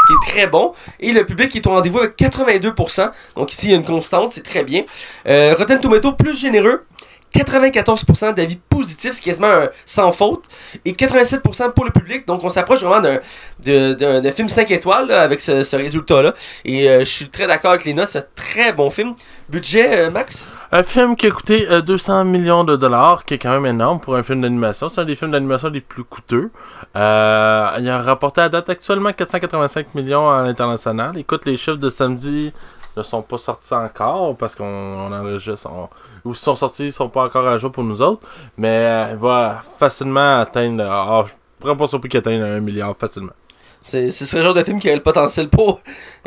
qui 0.07 0.13
est 0.13 0.31
très 0.31 0.47
bon. 0.47 0.73
Et 0.99 1.11
le 1.11 1.25
public 1.25 1.55
est 1.55 1.67
au 1.67 1.71
rendez-vous 1.71 1.99
avec 1.99 2.15
82%. 2.17 3.11
Donc 3.35 3.51
ici, 3.53 3.67
il 3.67 3.71
y 3.71 3.73
a 3.73 3.77
une 3.77 3.85
constante, 3.85 4.31
c'est 4.31 4.43
très 4.43 4.63
bien. 4.63 4.83
Rotten 5.25 5.79
Tomato, 5.79 6.13
plus 6.13 6.37
généreux. 6.39 6.83
94% 7.33 8.33
d'avis 8.33 8.57
positifs, 8.69 9.11
c'est 9.13 9.23
quasiment 9.23 9.47
un 9.47 9.69
sans 9.85 10.11
faute, 10.11 10.45
et 10.85 10.93
87% 10.93 11.71
pour 11.73 11.85
le 11.85 11.91
public. 11.91 12.25
Donc 12.27 12.43
on 12.43 12.49
s'approche 12.49 12.81
vraiment 12.83 13.01
d'un, 13.59 14.31
film 14.31 14.49
5 14.49 14.71
étoiles 14.71 15.11
avec 15.11 15.41
ce, 15.41 15.63
ce 15.63 15.75
résultat-là. 15.75 16.33
Et 16.65 16.89
euh, 16.89 16.99
je 16.99 17.09
suis 17.09 17.29
très 17.29 17.47
d'accord 17.47 17.71
avec 17.71 17.85
notes, 17.95 18.07
c'est 18.07 18.19
un 18.19 18.25
très 18.35 18.73
bon 18.73 18.89
film. 18.89 19.13
Budget, 19.49 20.07
euh, 20.07 20.11
Max? 20.11 20.51
Un 20.71 20.83
film 20.83 21.15
qui 21.15 21.27
a 21.27 21.31
coûté 21.31 21.67
euh, 21.69 21.81
200 21.81 22.25
millions 22.25 22.63
de 22.63 22.75
dollars, 22.75 23.23
qui 23.23 23.35
est 23.35 23.37
quand 23.37 23.51
même 23.51 23.65
énorme 23.65 23.99
pour 23.99 24.15
un 24.15 24.23
film 24.23 24.41
d'animation. 24.41 24.89
C'est 24.89 25.01
un 25.01 25.05
des 25.05 25.15
films 25.15 25.31
d'animation 25.31 25.69
les 25.69 25.79
plus 25.81 26.03
coûteux. 26.03 26.51
Euh, 26.95 27.69
il 27.79 27.89
a 27.89 28.01
rapporté 28.01 28.41
à 28.41 28.49
date 28.49 28.69
actuellement 28.69 29.13
485 29.13 29.95
millions 29.95 30.29
à 30.29 30.43
l'international. 30.43 31.17
Écoute, 31.17 31.45
les 31.45 31.55
chiffres 31.55 31.77
de 31.77 31.89
samedi 31.89 32.51
ne 32.97 33.03
sont 33.03 33.21
pas 33.21 33.37
sortis 33.37 33.73
encore 33.73 34.35
parce 34.35 34.55
qu'on 34.55 34.65
on 34.65 35.13
enregistre. 35.13 35.69
on- 35.71 35.87
ou 36.27 36.33
sont 36.33 36.55
sortis, 36.55 36.85
ils 36.85 36.93
sont 36.93 37.09
pas 37.09 37.25
encore 37.25 37.47
à 37.47 37.57
jour 37.57 37.71
pour 37.71 37.83
nous 37.83 38.01
autres. 38.01 38.21
Mais 38.57 38.67
euh, 38.69 39.07
il 39.11 39.17
va 39.17 39.61
facilement 39.79 40.39
atteindre. 40.39 40.83
ah, 40.87 41.23
je 41.27 41.33
pourrais 41.59 41.75
pas 41.77 41.87
surpris 41.87 42.09
qu'il 42.09 42.19
atteigne 42.19 42.41
un 42.41 42.59
milliard 42.59 42.95
facilement. 42.97 43.33
C'est, 43.81 44.09
ce 44.11 44.41
genre 44.41 44.53
de 44.53 44.63
film 44.63 44.79
qui 44.81 44.89
a 44.89 44.95
le 44.95 45.01
potentiel 45.01 45.47
pour. 45.49 45.79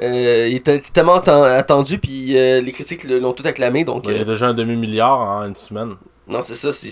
Euh, 0.03 0.47
il 0.49 0.57
était 0.57 0.81
tellement 0.81 1.19
atten- 1.19 1.43
attendu, 1.59 1.99
puis 1.99 2.39
euh, 2.39 2.61
les 2.63 2.73
critiques 2.73 3.05
l'ont 3.05 3.35
tout 3.35 3.47
acclamé. 3.47 3.85
Donc, 3.85 4.05
Il 4.07 4.17
y 4.17 4.21
a 4.21 4.25
déjà 4.25 4.47
un 4.49 4.55
demi-milliard 4.55 5.19
en 5.19 5.45
une 5.47 5.57
semaine. 5.57 5.97
non, 6.27 6.41
c'est 6.43 6.55
ça, 6.55 6.73
c'est. 6.73 6.89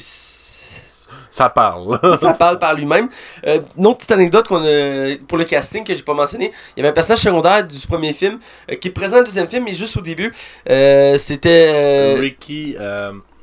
Ça 1.38 1.48
parle. 1.50 2.00
ça 2.18 2.32
parle 2.32 2.58
par 2.58 2.74
lui-même. 2.74 3.08
Euh, 3.46 3.60
une 3.76 3.86
autre 3.86 3.98
petite 3.98 4.10
anecdote 4.10 4.48
qu'on 4.48 4.64
a, 4.64 5.14
pour 5.28 5.38
le 5.38 5.44
casting 5.44 5.84
que 5.84 5.94
j'ai 5.94 6.02
pas 6.02 6.12
mentionné, 6.12 6.50
il 6.76 6.80
y 6.80 6.82
avait 6.82 6.88
un 6.88 6.92
personnage 6.92 7.20
secondaire 7.20 7.64
du 7.64 7.78
premier 7.86 8.12
film 8.12 8.40
euh, 8.68 8.74
qui 8.74 8.88
est 8.88 8.90
présent 8.90 9.18
dans 9.18 9.20
le 9.20 9.26
deuxième 9.26 9.46
film, 9.46 9.62
mais 9.62 9.72
juste 9.72 9.96
au 9.96 10.00
début. 10.00 10.32
Euh, 10.68 11.16
c'était 11.16 11.70
euh, 11.72 12.16
Ricky. 12.18 12.74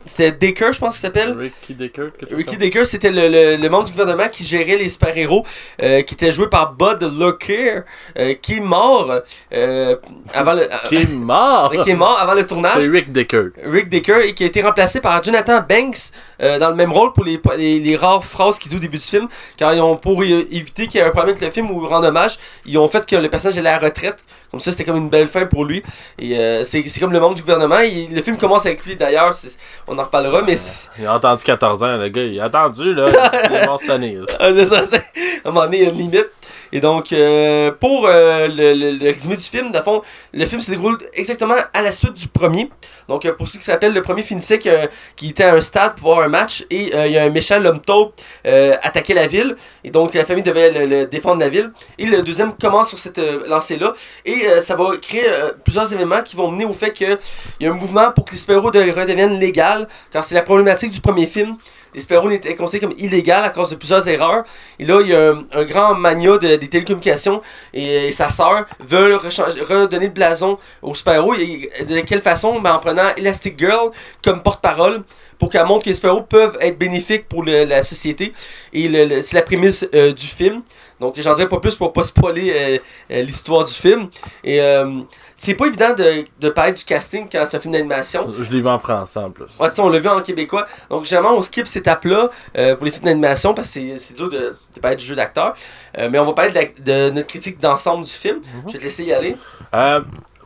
C'était 0.06 0.32
Dacre, 0.32 0.72
je 0.74 0.80
pense 0.80 0.96
qu'il 0.96 1.02
s'appelle. 1.02 1.36
Ricky 1.38 1.74
Decker. 1.74 2.12
Ricky 2.32 2.58
Dacre, 2.58 2.86
c'était 2.86 3.12
le, 3.12 3.28
le, 3.28 3.56
le 3.58 3.70
membre 3.70 3.86
du 3.86 3.92
gouvernement 3.92 4.30
qui 4.30 4.44
gérait 4.44 4.78
les 4.78 4.90
super-héros, 4.90 5.46
euh, 5.82 6.02
qui 6.04 6.14
était 6.14 6.32
joué 6.32 6.48
par 6.48 6.74
Bud 6.74 7.02
Locker, 7.20 7.82
euh, 8.18 8.34
qui 8.36 8.58
est 8.58 8.60
mort 8.60 9.12
euh, 9.54 9.96
avant 10.34 10.54
le, 10.54 10.68
Qui 10.90 10.98
est 10.98 11.12
mort? 11.14 11.72
qui 11.84 11.90
est 11.90 11.96
mort 11.96 12.20
avant 12.20 12.34
le 12.34 12.46
tournage. 12.46 12.84
C'est 12.84 12.90
Rick 12.90 13.12
Decker. 13.12 13.50
Rick 13.64 13.90
Decker 13.90 14.20
et 14.26 14.34
qui 14.34 14.44
a 14.44 14.48
été 14.48 14.62
remplacé 14.62 15.02
par 15.02 15.22
Jonathan 15.24 15.62
Banks 15.68 16.12
dans 16.40 16.70
le 16.70 16.76
même 16.76 16.92
rôle 16.92 17.14
pour 17.14 17.24
les, 17.24 17.40
les, 17.58 17.80
les 17.80 17.96
rares 17.96 18.24
phrases 18.26 18.60
qu'ils 18.60 18.70
disent 18.70 18.78
au 18.78 18.82
début 18.82 18.98
du 18.98 19.04
film 19.04 19.28
car 19.58 19.74
ils 19.74 19.82
ont 19.82 19.96
pour 19.96 20.24
éviter 20.24 20.88
qu'il 20.88 21.00
y 21.00 21.04
ait 21.04 21.08
un 21.08 21.12
problème 21.12 21.36
avec 21.36 21.42
le 21.42 21.52
film 21.52 21.72
ou 21.72 21.86
rendre 21.88 22.08
hommage 22.08 22.38
ils 22.66 22.78
ont 22.78 22.88
fait 22.88 23.06
que 23.06 23.16
le 23.16 23.30
personnage 23.30 23.58
allait 23.58 23.70
à 23.70 23.80
la 23.80 23.88
retraite 23.88 24.18
comme 24.52 24.60
ça 24.60 24.72
c'était 24.72 24.84
comme 24.86 24.98
une 24.98 25.10
belle 25.10 25.28
fin 25.28 25.46
pour 25.46 25.66
lui 25.66 25.84
et 26.20 26.38
euh, 26.38 26.64
c'est 26.64 26.84
c'est 26.88 27.00
comme 27.00 27.12
le 27.12 27.20
membre 27.20 27.36
du 27.36 27.42
gouvernement 27.42 27.80
le 27.82 28.22
film 28.22 28.38
commence 28.38 28.66
avec 28.66 28.86
lui 28.86 28.96
d'ailleurs 28.96 29.34
c'est- 29.34 29.58
on 29.88 29.98
en 29.98 30.04
reparlera 30.04 30.42
mais 30.42 30.56
c'est- 30.56 30.90
Il 31.00 31.06
a 31.08 31.16
entendu 31.16 31.44
14 31.44 31.84
ans, 31.84 31.98
le 31.98 32.10
gars. 32.10 32.24
Il 32.24 32.40
a 32.40 32.46
attendu, 32.46 32.94
là. 32.94 33.08
Il 33.50 33.56
est 33.56 33.66
mort 33.66 33.80
cette 33.80 33.90
année. 33.90 34.16
là. 34.16 34.26
Ah, 34.40 34.54
c'est 34.54 34.66
ça, 34.66 34.84
c'est- 34.90 34.98
à 34.98 35.50
un 35.50 35.52
moment 35.52 35.66
donné, 35.66 35.78
il 35.78 35.84
y 35.84 35.88
a 35.88 35.90
une 35.90 35.98
limite. 35.98 36.30
Et 36.72 36.80
donc, 36.80 37.14
euh, 37.14 37.72
pour 37.72 38.08
euh, 38.08 38.48
le, 38.48 39.04
résumé 39.12 39.36
du 39.36 39.44
film, 39.44 39.72
dans 39.72 40.02
le 40.34 40.46
film 40.46 40.60
se 40.62 40.72
déroule 40.72 40.98
exactement 41.14 41.56
à 41.74 41.82
la 41.82 41.92
suite 41.92 42.14
du 42.14 42.28
premier. 42.28 42.70
Donc, 43.08 43.26
euh, 43.26 43.34
pour 43.34 43.48
ceux 43.48 43.60
qui 43.60 43.66
s'appellent, 43.66 43.94
le 43.94 44.02
premier 44.02 44.24
finissait 44.24 44.60
que- 44.60 44.90
qu'il 45.16 45.30
était 45.30 45.44
à 45.44 45.54
un 45.54 45.62
stade 45.62 45.96
pour 45.96 46.14
voir 46.14 46.26
un 46.26 46.28
match 46.28 46.66
et 46.70 46.92
il 47.08 47.12
y 47.12 47.18
a 47.18 47.24
un 47.24 47.30
méchant, 47.30 47.60
l'homme 47.60 47.82
taupe, 47.82 48.14
attaquait 48.44 49.14
la 49.14 49.28
ville. 49.28 49.56
Et 49.84 49.92
donc, 49.92 50.14
la 50.14 50.26
famille 50.26 50.44
devait 50.44 50.86
le, 50.86 51.06
défendre 51.06 51.40
la 51.40 51.50
ville. 51.50 51.72
Et 51.98 52.06
le 52.06 52.22
deuxième 52.24 52.54
commence 52.54 52.90
sur 52.90 52.98
cette 52.98 53.20
lancée-là. 53.48 53.94
Et 54.26 54.46
ça 54.60 54.76
va 54.76 54.98
créer 55.02 55.26
plusieurs 55.64 55.92
événements 55.94 56.22
qui 56.24 56.36
vont 56.36 56.50
mener 56.52 56.66
au 56.66 56.74
fait 56.74 56.92
qu'il 56.94 57.18
y 57.60 57.68
a 57.68 57.70
un 57.72 57.74
mouvement 57.74 58.12
pour 58.12 58.26
que 58.26 58.32
les 58.32 58.38
super-héros 58.38 58.72
de- 58.72 58.92
redeviennent 58.92 59.40
légales. 59.40 59.88
Car 60.12 60.24
c'est 60.24 60.36
la 60.36 60.42
problématique 60.42 60.92
du 60.92 61.00
premier 61.02 61.26
film. 61.28 61.58
Les 61.96 62.02
super-héros 62.02 62.30
étaient 62.30 62.54
considérés 62.56 62.88
comme 62.94 63.00
illégaux 63.00 63.32
à 63.32 63.50
cause 63.50 63.70
de 63.72 63.76
plusieurs 63.76 64.08
erreurs. 64.08 64.44
Et 64.78 64.86
là, 64.86 65.00
il 65.02 65.08
y 65.08 65.16
a 65.16 65.32
un, 65.32 65.46
un 65.54 65.64
grand 65.64 65.96
mania 65.96 66.38
de- 66.38 66.58
des 66.58 66.68
télécommunications 66.68 67.42
et, 67.74 68.12
sa 68.12 68.30
sœur 68.30 68.66
veulent 68.80 69.16
redonner 69.16 70.06
le 70.08 70.12
blason 70.12 70.58
aux 70.82 70.94
super-héros. 70.94 71.34
Et 71.36 71.70
De 71.88 72.02
quelle 72.02 72.22
façon? 72.22 72.60
Ben, 72.60 72.74
En 72.74 72.80
prenant 72.80 73.16
Elastic 73.16 73.58
Girl 73.58 73.92
comme 74.24 74.44
porte-parole 74.44 75.04
pour 75.40 75.50
qu'elle 75.50 75.66
montre 75.66 75.84
que 75.86 75.90
les 75.90 75.96
super-héros 75.96 76.22
peuvent 76.24 76.58
être 76.62 76.78
bénéfiques 76.78 77.28
pour 77.28 77.44
la 77.44 77.82
société. 77.84 78.34
Et 78.74 78.90
c'est 79.22 79.36
la 79.36 79.42
prémisse 79.42 79.86
euh, 79.94 80.12
du 80.14 80.28
film. 80.28 80.62
Donc, 81.00 81.16
j'en 81.20 81.34
dirai 81.34 81.50
pas 81.50 81.60
plus 81.60 81.76
pour 81.76 81.92
pas 81.92 82.04
spoiler 82.04 82.54
euh, 82.56 82.78
euh, 83.12 83.22
l'histoire 83.24 83.66
du 83.66 83.74
film. 83.74 84.08
Et 84.44 84.62
euh, 84.62 85.02
c'est 85.36 85.54
pas 85.56 85.66
évident 85.68 85.94
de, 85.94 86.24
de 86.40 86.50
parler 86.50 86.72
du 86.72 86.84
casting 86.86 87.28
quand 87.30 87.44
c'est 87.46 87.58
un 87.58 87.60
film 87.60 87.74
d'animation. 87.74 88.32
Je 88.32 88.50
l'ai 88.52 88.62
vu 88.62 88.68
en 88.68 88.80
français 88.80 89.20
en 89.20 89.30
plus. 89.30 89.46
Ouais, 89.60 89.68
ça, 89.70 89.84
on 89.84 89.90
l'a 89.90 90.00
vu 90.00 90.08
en 90.08 90.22
québécois. 90.22 90.66
Donc, 90.90 91.04
généralement, 91.06 91.38
on 91.38 91.42
skip 91.42 91.68
cette 91.68 91.82
étape-là 91.82 92.30
euh, 92.58 92.76
pour 92.76 92.86
les 92.86 92.92
films 92.92 93.06
d'animation 93.06 93.54
parce 93.54 93.74
que 93.74 93.98
c'est- 93.98 94.16
dur 94.16 94.30
de, 94.30 94.56
de 94.74 94.80
parler 94.80 94.96
du 94.98 95.06
jeu 95.06 95.16
d'acteur. 95.16 95.54
Mais 95.98 96.18
on 96.20 96.26
va 96.26 96.34
parler 96.34 96.52
de, 96.52 96.56
la- 96.56 97.08
de 97.08 97.14
notre 97.14 97.28
critique 97.28 97.60
d'ensemble 97.60 98.06
du 98.06 98.12
film. 98.12 98.38
Je 98.68 98.74
vais 98.74 98.80
te 98.80 98.84
laisser 98.84 99.04
y 99.04 99.12
aller. 99.14 99.36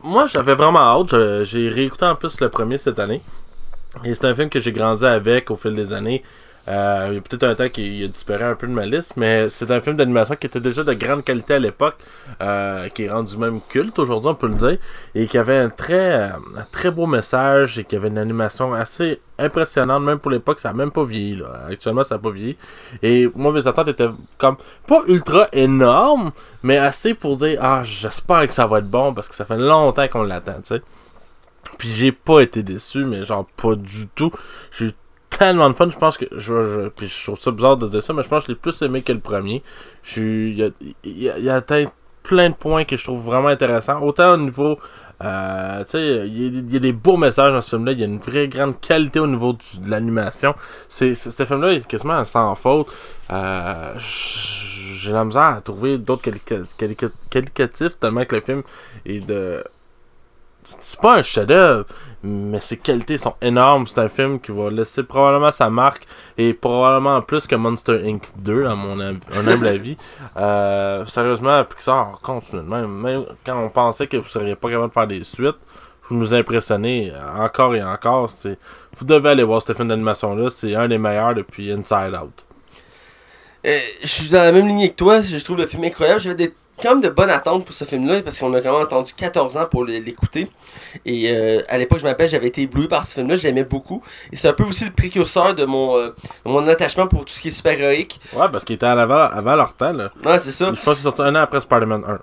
Moi, 0.02 0.26
j'avais 0.26 0.54
vraiment 0.54 0.80
hâte. 0.80 1.44
J'ai 1.44 1.68
réécouté 1.68 2.04
en 2.06 2.14
plus 2.16 2.40
le 2.40 2.48
premier 2.48 2.78
cette 2.78 2.98
année. 2.98 3.20
Et 4.04 4.14
c'est 4.14 4.24
un 4.24 4.34
film 4.34 4.48
que 4.48 4.58
j'ai 4.60 4.72
grandi 4.72 5.04
avec 5.04 5.50
au 5.50 5.56
fil 5.56 5.74
des 5.74 5.92
années. 5.92 6.22
Euh, 6.68 7.06
il 7.10 7.14
y 7.14 7.18
a 7.18 7.20
peut-être 7.20 7.44
un 7.44 7.54
temps 7.54 7.68
qu'il 7.68 8.04
a 8.04 8.08
disparu 8.08 8.44
un 8.44 8.54
peu 8.54 8.66
de 8.66 8.72
ma 8.72 8.86
liste, 8.86 9.16
mais 9.16 9.48
c'est 9.48 9.70
un 9.70 9.80
film 9.80 9.96
d'animation 9.96 10.36
qui 10.36 10.46
était 10.46 10.60
déjà 10.60 10.84
de 10.84 10.92
grande 10.92 11.24
qualité 11.24 11.54
à 11.54 11.58
l'époque, 11.58 11.96
euh, 12.42 12.88
qui 12.88 13.04
est 13.04 13.10
rendu 13.10 13.36
même 13.38 13.60
culte 13.68 13.98
aujourd'hui, 13.98 14.28
on 14.28 14.34
peut 14.34 14.48
le 14.48 14.54
dire, 14.54 14.78
et 15.14 15.26
qui 15.26 15.38
avait 15.38 15.56
un 15.56 15.70
très, 15.70 16.30
euh, 16.30 16.36
très 16.70 16.90
beau 16.90 17.06
message 17.06 17.78
et 17.78 17.84
qui 17.84 17.96
avait 17.96 18.08
une 18.08 18.18
animation 18.18 18.74
assez 18.74 19.20
impressionnante, 19.38 20.02
même 20.02 20.18
pour 20.18 20.30
l'époque, 20.30 20.60
ça 20.60 20.68
n'a 20.68 20.74
même 20.74 20.90
pas 20.90 21.04
vieilli. 21.04 21.42
Actuellement, 21.68 22.04
ça 22.04 22.16
n'a 22.16 22.18
pas 22.20 22.30
vieilli. 22.30 22.56
Et 23.02 23.28
moi, 23.34 23.52
mes 23.52 23.66
attentes 23.66 23.88
étaient 23.88 24.10
comme 24.36 24.56
pas 24.86 25.02
ultra 25.08 25.48
énormes, 25.52 26.32
mais 26.62 26.76
assez 26.76 27.14
pour 27.14 27.36
dire 27.36 27.58
Ah, 27.62 27.82
j'espère 27.82 28.46
que 28.46 28.54
ça 28.54 28.66
va 28.66 28.78
être 28.78 28.88
bon 28.90 29.14
parce 29.14 29.28
que 29.28 29.34
ça 29.34 29.46
fait 29.46 29.56
longtemps 29.56 30.06
qu'on 30.08 30.22
l'attend, 30.22 30.60
tu 30.62 30.74
sais. 30.74 30.82
Puis 31.78 31.88
j'ai 31.88 32.12
pas 32.12 32.40
été 32.40 32.62
déçu, 32.62 33.04
mais 33.04 33.24
genre 33.24 33.46
pas 33.56 33.74
du 33.74 34.06
tout. 34.08 34.30
J'ai 34.72 34.94
tellement 35.40 35.68
de 35.70 35.74
fun, 35.74 35.90
je 35.90 35.96
pense 35.98 36.16
que. 36.18 36.26
Je, 36.32 36.90
je, 36.98 37.06
je 37.06 37.24
trouve 37.24 37.40
ça 37.40 37.50
bizarre 37.50 37.76
de 37.78 37.86
dire 37.88 38.02
ça, 38.02 38.12
mais 38.12 38.22
je 38.22 38.28
pense 38.28 38.42
que 38.44 38.48
je 38.48 38.52
l'ai 38.52 38.58
plus 38.58 38.80
aimé 38.82 39.02
que 39.02 39.12
le 39.12 39.20
premier. 39.20 39.62
Je 40.02 40.20
Il 40.22 40.62
a, 40.62 40.66
a- 41.32 41.38
il 41.38 41.48
a 41.50 41.62
plein 42.22 42.50
de 42.50 42.54
points 42.54 42.84
que 42.84 42.96
je 42.96 43.02
trouve 43.04 43.22
vraiment 43.24 43.48
intéressants. 43.48 44.00
Autant 44.02 44.34
au 44.34 44.36
niveau. 44.36 44.78
euh, 45.22 45.84
tu 45.84 45.90
sais, 45.92 46.28
il 46.28 46.72
y, 46.72 46.76
a- 46.76 46.80
des 46.80 46.92
beaux 46.92 47.16
messages 47.16 47.52
dans 47.52 47.60
ce 47.60 47.70
film-là. 47.76 47.92
Il 47.92 48.00
y 48.00 48.02
a 48.02 48.06
une 48.06 48.18
vraie 48.18 48.48
grande 48.48 48.80
qualité 48.80 49.18
au 49.20 49.26
niveau 49.26 49.52
de 49.54 49.90
l'animation. 49.90 50.54
C'est, 50.88 51.14
ce 51.14 51.44
film-là 51.44 51.72
est 51.72 51.86
quasiment 51.86 52.24
sans 52.24 52.54
faute. 52.54 52.86
Euh, 53.32 53.92
j'ai 53.98 55.12
la 55.12 55.24
misère 55.24 55.42
à 55.42 55.60
trouver 55.62 55.98
d'autres 55.98 56.22
qualificatifs 57.30 57.98
tellement 57.98 58.24
que 58.24 58.34
le 58.36 58.40
film 58.42 58.62
est 59.06 59.20
de. 59.20 59.64
C'est 60.80 61.00
pas 61.00 61.16
un 61.18 61.22
chef-d'œuvre, 61.22 61.84
mais 62.22 62.60
ses 62.60 62.76
qualités 62.76 63.16
sont 63.18 63.34
énormes. 63.42 63.86
C'est 63.86 64.00
un 64.00 64.08
film 64.08 64.38
qui 64.40 64.52
va 64.52 64.70
laisser 64.70 65.02
probablement 65.02 65.50
sa 65.50 65.70
marque 65.70 66.06
et 66.38 66.52
probablement 66.54 67.20
plus 67.22 67.46
que 67.46 67.56
Monster 67.56 68.00
Inc. 68.06 68.22
2, 68.36 68.66
à 68.66 68.74
mon 68.74 69.00
hum- 69.00 69.20
humble 69.34 69.66
avis. 69.76 69.96
Euh, 70.36 71.04
sérieusement, 71.06 71.64
Pixar 71.64 72.18
continue 72.22 72.62
de 72.62 72.66
même. 72.68 72.90
Même 72.90 73.24
quand 73.44 73.58
on 73.62 73.68
pensait 73.70 74.06
que 74.06 74.16
vous 74.18 74.28
seriez 74.28 74.54
pas 74.54 74.68
capable 74.70 74.88
de 74.88 74.92
faire 74.92 75.06
des 75.06 75.24
suites, 75.24 75.56
vous 76.08 76.16
nous 76.16 76.34
impressionnez 76.34 77.12
encore 77.38 77.74
et 77.74 77.82
encore. 77.82 78.28
C'est- 78.30 78.58
Vous 78.98 79.04
devez 79.06 79.30
aller 79.30 79.42
voir 79.44 79.62
ce 79.62 79.72
film 79.72 79.88
d'animation-là. 79.88 80.50
C'est 80.50 80.74
un 80.74 80.88
des 80.88 80.98
meilleurs 80.98 81.34
depuis 81.34 81.70
Inside 81.72 82.14
Out. 82.22 82.44
Euh, 83.66 83.78
je 84.02 84.06
suis 84.06 84.28
dans 84.30 84.42
la 84.42 84.52
même 84.52 84.66
lignée 84.66 84.90
que 84.90 84.96
toi. 84.96 85.20
Je 85.20 85.38
trouve 85.38 85.58
le 85.58 85.66
film 85.66 85.84
incroyable. 85.84 86.18
J'avais 86.20 86.34
des, 86.34 86.54
quand 86.82 86.90
même 86.90 87.02
de 87.02 87.08
bonnes 87.08 87.30
attentes 87.30 87.64
pour 87.64 87.74
ce 87.74 87.84
film-là 87.84 88.22
parce 88.22 88.38
qu'on 88.38 88.52
a 88.54 88.60
quand 88.60 88.72
même 88.72 88.82
attendu 88.82 89.12
14 89.14 89.56
ans 89.56 89.66
pour 89.70 89.84
l'écouter. 89.84 90.48
Et 91.04 91.30
euh, 91.30 91.60
à 91.68 91.78
l'époque, 91.78 91.98
je 91.98 92.04
m'appelle, 92.04 92.28
j'avais 92.28 92.48
été 92.48 92.62
ébloui 92.62 92.88
par 92.88 93.04
ce 93.04 93.14
film-là. 93.14 93.34
J'aimais 93.34 93.64
beaucoup. 93.64 94.02
Et 94.32 94.36
c'est 94.36 94.48
un 94.48 94.52
peu 94.52 94.64
aussi 94.64 94.84
le 94.84 94.90
précurseur 94.90 95.54
de 95.54 95.64
mon, 95.64 95.96
euh, 95.96 96.14
de 96.44 96.50
mon 96.50 96.66
attachement 96.68 97.06
pour 97.06 97.24
tout 97.24 97.32
ce 97.32 97.42
qui 97.42 97.48
est 97.48 97.52
super-héroïque. 97.52 98.20
Ouais, 98.32 98.48
parce 98.50 98.64
qu'il 98.64 98.74
était 98.76 98.86
en 98.86 98.98
avant, 98.98 99.28
avant 99.30 99.56
leur 99.56 99.74
temps. 99.74 99.92
Là. 99.92 100.10
Ouais, 100.24 100.38
c'est 100.38 100.50
ça. 100.50 100.72
Je 100.74 100.82
pense 100.82 100.98
qu'il 100.98 101.06
est 101.06 101.10
sorti 101.10 101.22
un 101.22 101.34
an 101.34 101.40
après 101.40 101.60
Spider-Man 101.60 102.04
1. 102.06 102.18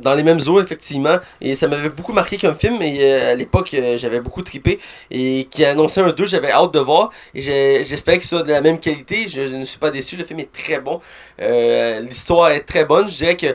Dans 0.00 0.14
les 0.14 0.22
mêmes 0.22 0.40
eaux 0.48 0.60
effectivement 0.60 1.18
et 1.40 1.54
ça 1.54 1.68
m'avait 1.68 1.88
beaucoup 1.88 2.12
marqué 2.12 2.36
comme 2.38 2.56
film 2.56 2.80
et 2.82 2.98
euh, 3.00 3.32
à 3.32 3.34
l'époque 3.34 3.74
euh, 3.74 3.96
j'avais 3.96 4.20
beaucoup 4.20 4.42
trippé 4.42 4.80
et 5.10 5.46
qui 5.50 5.64
a 5.64 5.70
annoncé 5.70 6.00
un 6.00 6.10
2 6.10 6.26
j'avais 6.26 6.50
hâte 6.50 6.72
de 6.72 6.80
voir 6.80 7.10
et 7.34 7.40
j'espérais 7.40 8.18
qu'il 8.18 8.28
soit 8.28 8.42
de 8.42 8.50
la 8.50 8.60
même 8.60 8.78
qualité 8.78 9.26
je, 9.28 9.42
ne 9.42 9.64
suis 9.64 9.78
pas 9.78 9.90
déçu 9.90 10.16
le 10.16 10.24
film 10.24 10.40
est 10.40 10.52
très 10.52 10.80
bon 10.80 11.00
Euh, 11.40 12.00
l'histoire 12.00 12.50
est 12.50 12.66
très 12.72 12.84
bonne 12.84 13.08
je 13.08 13.16
dirais 13.16 13.36
que 13.36 13.54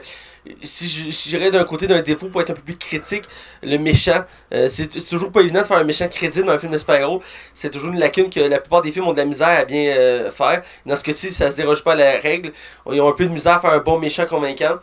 si 0.64 0.86
j'irais 0.88 1.52
d'un 1.52 1.64
côté 1.64 1.88
d'un 1.88 2.02
défaut 2.02 2.28
pour 2.28 2.40
être 2.42 2.52
un 2.52 2.54
peu 2.54 2.62
plus 2.62 2.78
critique, 2.78 3.24
le 3.64 3.78
méchant, 3.78 4.24
c'est 4.68 4.90
toujours 5.10 5.32
pas 5.32 5.42
évident 5.42 5.62
de 5.62 5.66
faire 5.66 5.78
un 5.78 5.84
méchant 5.84 6.08
crédible 6.08 6.46
dans 6.46 6.54
un 6.54 6.60
film 6.60 6.72
de 6.72 6.78
super-héros. 6.78 7.20
C'est 7.52 7.72
toujours 7.72 7.92
une 7.92 8.00
lacune 8.00 8.30
que 8.30 8.42
la 8.42 8.60
plupart 8.60 8.84
des 8.84 8.92
films 8.92 9.08
ont 9.08 9.14
de 9.14 9.18
la 9.18 9.26
misère 9.26 9.48
à 9.48 9.66
bien 9.66 10.30
faire. 10.30 10.62
Dans 10.86 10.96
ce 10.96 11.04
cas-ci, 11.04 11.32
ça 11.32 11.50
se 11.50 11.56
déroge 11.56 11.84
pas 11.84 11.94
à 11.94 11.96
la 11.96 12.20
règle. 12.20 12.52
Ils 12.92 13.02
ont 13.02 13.10
un 13.10 13.14
peu 13.14 13.26
de 13.26 13.32
misère 13.32 13.54
à 13.54 13.60
faire 13.60 13.72
un 13.72 13.80
bon 13.80 13.98
méchant 13.98 14.28
convaincant. 14.28 14.76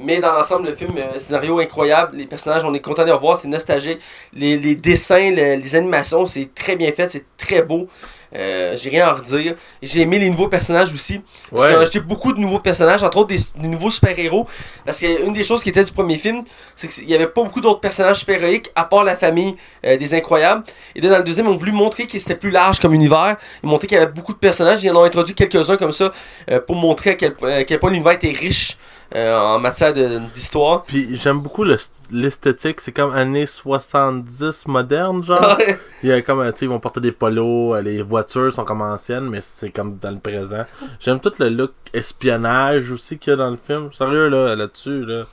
Mais 0.00 0.20
dans 0.20 0.32
l'ensemble, 0.32 0.68
le 0.68 0.76
film, 0.76 0.92
euh, 0.96 1.18
scénario 1.18 1.58
incroyable, 1.58 2.16
les 2.16 2.26
personnages, 2.26 2.64
on 2.64 2.72
est 2.72 2.80
content 2.80 3.02
de 3.02 3.08
les 3.08 3.12
revoir, 3.12 3.36
c'est 3.36 3.48
nostalgique. 3.48 3.98
Les, 4.32 4.56
les 4.56 4.76
dessins, 4.76 5.30
le- 5.30 5.56
les 5.60 5.74
animations, 5.76 6.24
c'est 6.24 6.54
très 6.54 6.76
bien 6.76 6.92
fait, 6.92 7.08
c'est 7.08 7.24
très 7.36 7.62
beau. 7.62 7.88
Euh, 8.36 8.76
J'ai 8.76 8.90
rien 8.90 9.06
à 9.08 9.12
redire. 9.14 9.54
J'ai 9.82 10.02
aimé 10.02 10.18
les 10.18 10.28
nouveaux 10.30 10.48
personnages 10.48 10.92
aussi. 10.92 11.22
Ouais. 11.50 11.66
J'ai 11.68 11.74
acheté 11.76 11.98
beaucoup 12.00 12.32
de 12.34 12.38
nouveaux 12.38 12.58
personnages, 12.60 13.02
entre 13.02 13.16
autres 13.18 13.28
des, 13.28 13.38
des 13.56 13.68
nouveaux 13.68 13.88
super-héros. 13.90 14.46
Parce 14.84 14.98
qu'une 15.00 15.32
des 15.32 15.42
choses 15.42 15.62
qui 15.62 15.70
était 15.70 15.82
du 15.82 15.92
premier 15.92 16.16
film, 16.18 16.44
c'est 16.76 16.88
qu'il 16.88 17.06
n'y 17.06 17.14
avait 17.14 17.26
pas 17.26 17.42
beaucoup 17.42 17.62
d'autres 17.62 17.80
personnages 17.80 18.18
super-héroïques 18.18 18.70
à 18.76 18.84
part 18.84 19.02
la 19.02 19.16
famille 19.16 19.56
euh, 19.86 19.96
des 19.96 20.12
Incroyables. 20.14 20.62
Et 20.94 21.00
là, 21.00 21.08
dans 21.08 21.18
le 21.18 21.24
deuxième, 21.24 21.46
ils 21.46 21.50
ont 21.52 21.56
voulu 21.56 21.72
montrer 21.72 22.06
que 22.06 22.18
c'était 22.18 22.36
plus 22.36 22.50
large 22.50 22.78
comme 22.80 22.92
univers. 22.92 23.36
Ils 23.64 23.68
montraient 23.68 23.86
qu'il 23.86 23.96
y 23.98 24.00
avait 24.00 24.12
beaucoup 24.12 24.34
de 24.34 24.38
personnages. 24.38 24.84
Ils 24.84 24.90
en 24.90 24.96
ont 24.96 25.04
introduit 25.04 25.34
quelques-uns 25.34 25.78
comme 25.78 25.92
ça 25.92 26.12
euh, 26.50 26.60
pour 26.60 26.76
montrer 26.76 27.10
à 27.10 27.14
quel, 27.14 27.32
à 27.42 27.64
quel 27.64 27.78
point 27.78 27.90
l'univers 27.90 28.12
était 28.12 28.30
riche 28.30 28.76
euh, 29.14 29.38
en 29.38 29.58
matière 29.58 29.92
d'histoire. 29.94 30.82
Puis 30.84 31.16
j'aime 31.16 31.40
beaucoup 31.40 31.64
le- 31.64 31.76
l'esthétique, 32.10 32.80
c'est 32.80 32.92
comme 32.92 33.14
années 33.14 33.46
70 33.46 34.66
moderne, 34.66 35.22
genre. 35.24 35.56
Il 36.02 36.10
y 36.10 36.12
a 36.12 36.20
comme, 36.22 36.52
tu 36.52 36.64
ils 36.66 36.68
vont 36.68 36.78
porter 36.80 37.00
des 37.00 37.12
polos, 37.12 37.74
euh, 37.74 37.80
les 37.82 38.02
voitures 38.02 38.52
sont 38.52 38.64
comme 38.64 38.82
anciennes, 38.82 39.28
mais 39.28 39.40
c'est 39.42 39.70
comme 39.70 39.96
dans 39.98 40.10
le 40.10 40.18
présent. 40.18 40.64
J'aime 41.00 41.20
tout 41.20 41.32
le 41.38 41.48
look 41.48 41.72
espionnage 41.94 42.92
aussi 42.92 43.18
qu'il 43.18 43.30
y 43.30 43.34
a 43.34 43.36
dans 43.36 43.50
le 43.50 43.58
film. 43.66 43.92
Sérieux, 43.92 44.28
là, 44.28 44.54
là-dessus, 44.54 45.04
là. 45.04 45.24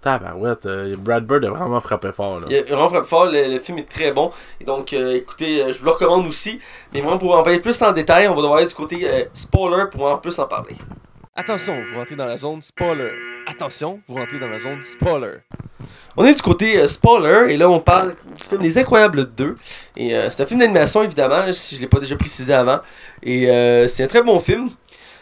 Tabarouette, 0.00 0.64
euh, 0.66 0.94
Brad 0.96 1.26
Bird 1.26 1.44
a 1.44 1.50
vraiment 1.50 1.80
frappé 1.80 2.12
fort, 2.12 2.38
là. 2.40 2.46
Il 2.48 2.56
a 2.56 2.62
vraiment 2.62 2.88
frappé 2.88 3.06
fort, 3.08 3.26
le, 3.26 3.52
le 3.54 3.58
film 3.58 3.78
est 3.78 3.88
très 3.90 4.12
bon. 4.12 4.30
Et 4.60 4.64
donc, 4.64 4.92
euh, 4.92 5.16
écoutez, 5.16 5.62
euh, 5.62 5.72
je 5.72 5.78
vous 5.80 5.86
le 5.86 5.90
recommande 5.90 6.24
aussi. 6.26 6.60
Mais 6.92 7.00
vraiment, 7.00 7.18
pour 7.18 7.36
en 7.36 7.42
parler 7.42 7.58
plus 7.58 7.82
en 7.82 7.90
détail, 7.92 8.28
on 8.28 8.34
va 8.36 8.42
devoir 8.42 8.58
aller 8.58 8.66
du 8.68 8.74
côté 8.74 9.06
spoiler 9.34 9.84
pour 9.90 10.04
en 10.06 10.16
plus 10.18 10.38
en 10.38 10.46
parler. 10.46 10.76
Attention, 11.40 11.80
vous 11.88 11.96
rentrez 11.96 12.16
dans 12.16 12.26
la 12.26 12.36
zone 12.36 12.60
spoiler. 12.60 13.12
Attention, 13.46 14.00
vous 14.08 14.16
rentrez 14.16 14.40
dans 14.40 14.48
la 14.48 14.58
zone 14.58 14.82
spoiler. 14.82 15.34
On 16.16 16.24
est 16.24 16.34
du 16.34 16.42
côté 16.42 16.76
euh, 16.76 16.88
spoiler, 16.88 17.54
et 17.54 17.56
là 17.56 17.70
on 17.70 17.78
parle 17.78 18.10
du 18.36 18.42
film 18.42 18.60
Les 18.60 18.76
Incroyables 18.76 19.32
2. 19.36 19.56
Et 19.96 20.16
euh, 20.16 20.30
c'est 20.30 20.42
un 20.42 20.46
film 20.46 20.58
d'animation, 20.58 21.04
évidemment, 21.04 21.44
si 21.52 21.76
je 21.76 21.80
ne 21.80 21.82
l'ai 21.82 21.88
pas 21.88 22.00
déjà 22.00 22.16
précisé 22.16 22.52
avant. 22.52 22.80
Et 23.22 23.48
euh, 23.48 23.86
c'est 23.86 24.02
un 24.02 24.08
très 24.08 24.24
bon 24.24 24.40
film. 24.40 24.70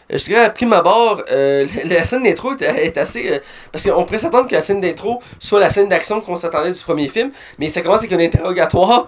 Je 0.09 0.23
dirais 0.23 0.45
à 0.45 0.49
prime 0.49 0.71
abord, 0.71 1.21
euh, 1.31 1.67
la 1.85 2.05
scène 2.05 2.23
d'intro 2.23 2.53
est, 2.53 2.61
est 2.61 2.97
assez. 2.97 3.29
euh, 3.29 3.39
parce 3.71 3.83
qu'on 3.83 4.05
pourrait 4.05 4.19
s'attendre 4.19 4.47
que 4.47 4.55
la 4.55 4.61
scène 4.61 4.79
d'intro 4.79 5.21
soit 5.37 5.59
la 5.59 5.69
scène 5.69 5.89
d'action 5.89 6.21
qu'on 6.21 6.37
s'attendait 6.37 6.71
du 6.71 6.79
premier 6.79 7.09
film, 7.09 7.31
mais 7.59 7.67
ça 7.67 7.81
commence 7.81 7.99
avec 7.99 8.13
un 8.13 8.19
interrogatoire. 8.19 9.07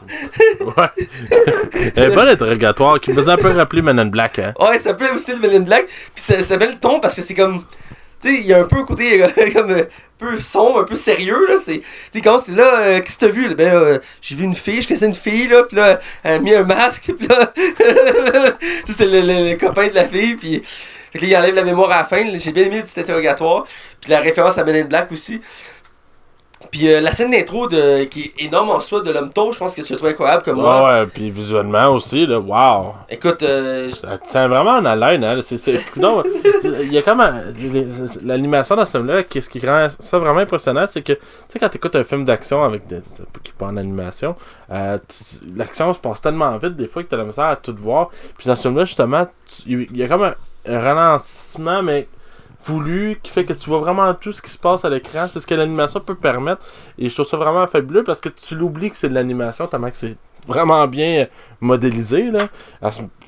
Ouais. 0.60 1.92
Un 1.96 2.10
bon 2.14 2.28
interrogatoire 2.28 3.00
qui 3.00 3.12
me 3.12 3.16
faisait 3.16 3.32
un 3.32 3.38
peu 3.38 3.50
rappeler 3.52 3.82
Men 3.82 3.98
in 4.00 4.06
Black, 4.08 4.40
hein. 4.40 4.54
Ouais, 4.60 4.78
ça 4.78 4.90
s'appelle 4.90 5.12
aussi 5.14 5.32
le 5.32 5.40
Men 5.40 5.56
in 5.56 5.60
Black. 5.62 5.86
Puis 5.86 5.96
ça, 6.16 6.42
ça 6.42 6.58
met 6.58 6.68
le 6.68 6.76
ton 6.76 7.00
parce 7.00 7.16
que 7.16 7.22
c'est 7.22 7.36
comme. 7.36 7.64
Tu 8.22 8.28
sais, 8.36 8.42
il 8.42 8.46
y 8.48 8.54
a 8.54 8.60
un 8.60 8.66
peu 8.66 8.84
côté 8.86 9.24
euh, 9.24 9.28
comme 9.54 9.72
euh, 9.72 9.84
un 9.84 9.86
peu 10.18 10.40
sombre, 10.42 10.82
un 10.82 10.84
peu 10.84 10.96
sérieux 10.96 11.48
là. 11.48 11.56
C'est, 11.58 11.80
tu 11.80 11.84
sais, 12.14 12.22
quand 12.22 12.40
c'est 12.40 12.52
là, 12.54 12.80
euh, 12.82 13.00
qu'est-ce 13.00 13.18
que 13.18 13.26
t'as 13.26 13.32
vu? 13.32 13.56
Ben 13.56 13.74
euh, 13.74 14.00
j'ai 14.22 14.36
vu 14.36 14.44
une 14.44 14.54
fille, 14.56 14.82
je 14.82 14.88
connaissais 14.88 15.06
une 15.06 15.14
fille 15.14 15.48
là, 15.48 15.64
puis 15.64 15.78
là, 15.78 16.00
elle 16.24 16.34
a 16.36 16.40
mis 16.40 16.54
un 16.54 16.64
masque, 16.64 17.14
puis 17.18 17.28
là, 17.28 17.54
c'est 18.86 19.06
le, 19.06 19.22
le- 19.22 19.50
le 19.52 19.56
copain 19.56 19.88
de 19.88 19.94
la 19.96 20.06
fille, 20.06 20.36
puis. 20.36 20.62
Fait 21.12 21.18
que 21.18 21.26
il 21.26 21.36
enlève 21.36 21.56
la 21.56 21.64
mémoire 21.64 21.90
à 21.90 21.98
la 21.98 22.06
fin. 22.06 22.24
J'ai 22.38 22.52
bien 22.52 22.66
aimé 22.66 22.78
le 22.78 22.84
petit 22.84 23.00
interrogatoire. 23.00 23.66
Puis 24.00 24.12
la 24.12 24.20
référence 24.20 24.60
à 24.60 24.64
Men 24.64 24.76
in 24.76 24.86
Black 24.86 25.12
aussi. 25.12 25.42
Puis 26.72 26.92
euh, 26.92 27.00
la 27.02 27.12
scène 27.14 27.32
d'intro 27.32 27.68
de, 27.68 28.04
qui 28.04 28.34
est 28.38 28.44
énorme 28.46 28.70
en 28.72 28.80
soi 28.80 29.02
de 29.02 29.12
l'homme 29.12 29.32
taupe, 29.32 29.54
je 29.54 29.58
pense 29.60 29.74
que 29.74 29.82
tu 29.82 29.96
trouves 29.96 30.10
incroyable 30.10 30.44
comme 30.44 30.58
moi. 30.58 30.84
Ouais, 30.84 31.00
ouais, 31.02 31.08
puis 31.08 31.32
visuellement 31.32 31.88
aussi, 31.90 32.28
là, 32.28 32.40
wow. 32.40 32.94
Écoute, 33.10 33.42
euh, 33.44 33.90
Ça 33.92 34.18
tient 34.18 34.48
vraiment 34.48 34.72
en 34.78 34.86
haleine, 34.86 35.24
hein. 35.24 35.40
C'est, 35.42 35.58
c'est, 35.58 35.80
il 35.96 36.92
y 36.94 36.98
a 36.98 37.02
comme 37.02 37.22
un- 37.22 37.44
l'animation 38.24 38.76
dans 38.76 38.86
ce 38.86 38.92
film-là, 38.98 39.24
qu'est-ce 39.24 39.50
qui 39.50 39.66
rend 39.66 39.88
ça 40.00 40.20
vraiment 40.20 40.42
impressionnant, 40.42 40.86
c'est 40.86 41.02
que, 41.02 41.14
tu 41.14 41.20
sais, 41.48 41.60
quand 41.60 41.70
t'écoutes 41.70 41.96
un 41.96 42.04
film 42.04 42.26
d'action 42.26 42.64
avec 42.64 42.86
des, 42.88 43.00
qui 43.44 43.52
pas 43.54 43.68
en 43.68 43.78
animation, 43.78 44.36
euh, 44.72 44.98
tu- 45.08 45.46
l'action 45.56 45.94
se 45.94 46.00
passe 46.00 46.22
tellement 46.22 46.56
vite 46.58 46.76
des 46.76 46.88
fois 46.88 47.04
que 47.04 47.08
t'as 47.08 47.18
la 47.18 47.24
misère 47.24 47.46
à 47.46 47.56
tout 47.56 47.76
voir. 47.80 48.10
Puis 48.38 48.48
dans 48.48 48.56
ce 48.56 48.64
film-là, 48.64 48.86
justement, 48.86 49.26
tu- 49.48 49.88
il 49.92 49.98
y 49.98 50.04
a 50.04 50.08
comme 50.08 50.24
un, 50.24 50.36
un 50.68 50.80
ralentissement, 50.80 51.82
mais 51.82 52.08
voulu, 52.70 53.20
qui 53.24 53.32
fait 53.32 53.46
que 53.46 53.54
tu 53.54 53.70
vois 53.70 53.80
vraiment 53.80 54.14
tout 54.14 54.32
ce 54.32 54.42
qui 54.42 54.50
se 54.50 54.58
passe 54.58 54.86
à 54.86 54.90
l'écran. 54.90 55.28
C'est 55.32 55.40
ce 55.40 55.48
que 55.48 55.56
l'animation 55.56 56.00
peut 56.00 56.16
permettre. 56.16 56.66
Et 56.98 57.10
je 57.10 57.14
trouve 57.16 57.28
ça 57.28 57.38
vraiment 57.38 57.66
fabuleux 57.68 58.04
parce 58.04 58.22
que 58.22 58.30
tu 58.30 58.56
l'oublies 58.56 58.92
que 58.92 58.98
c'est 58.98 59.10
de 59.10 59.14
l'animation, 59.14 59.68
tellement 59.68 59.90
que 59.90 59.98
c'est 59.98 60.18
vraiment 60.48 60.88
bien 60.88 61.28
modélisé. 61.60 62.32
Là. 62.32 62.48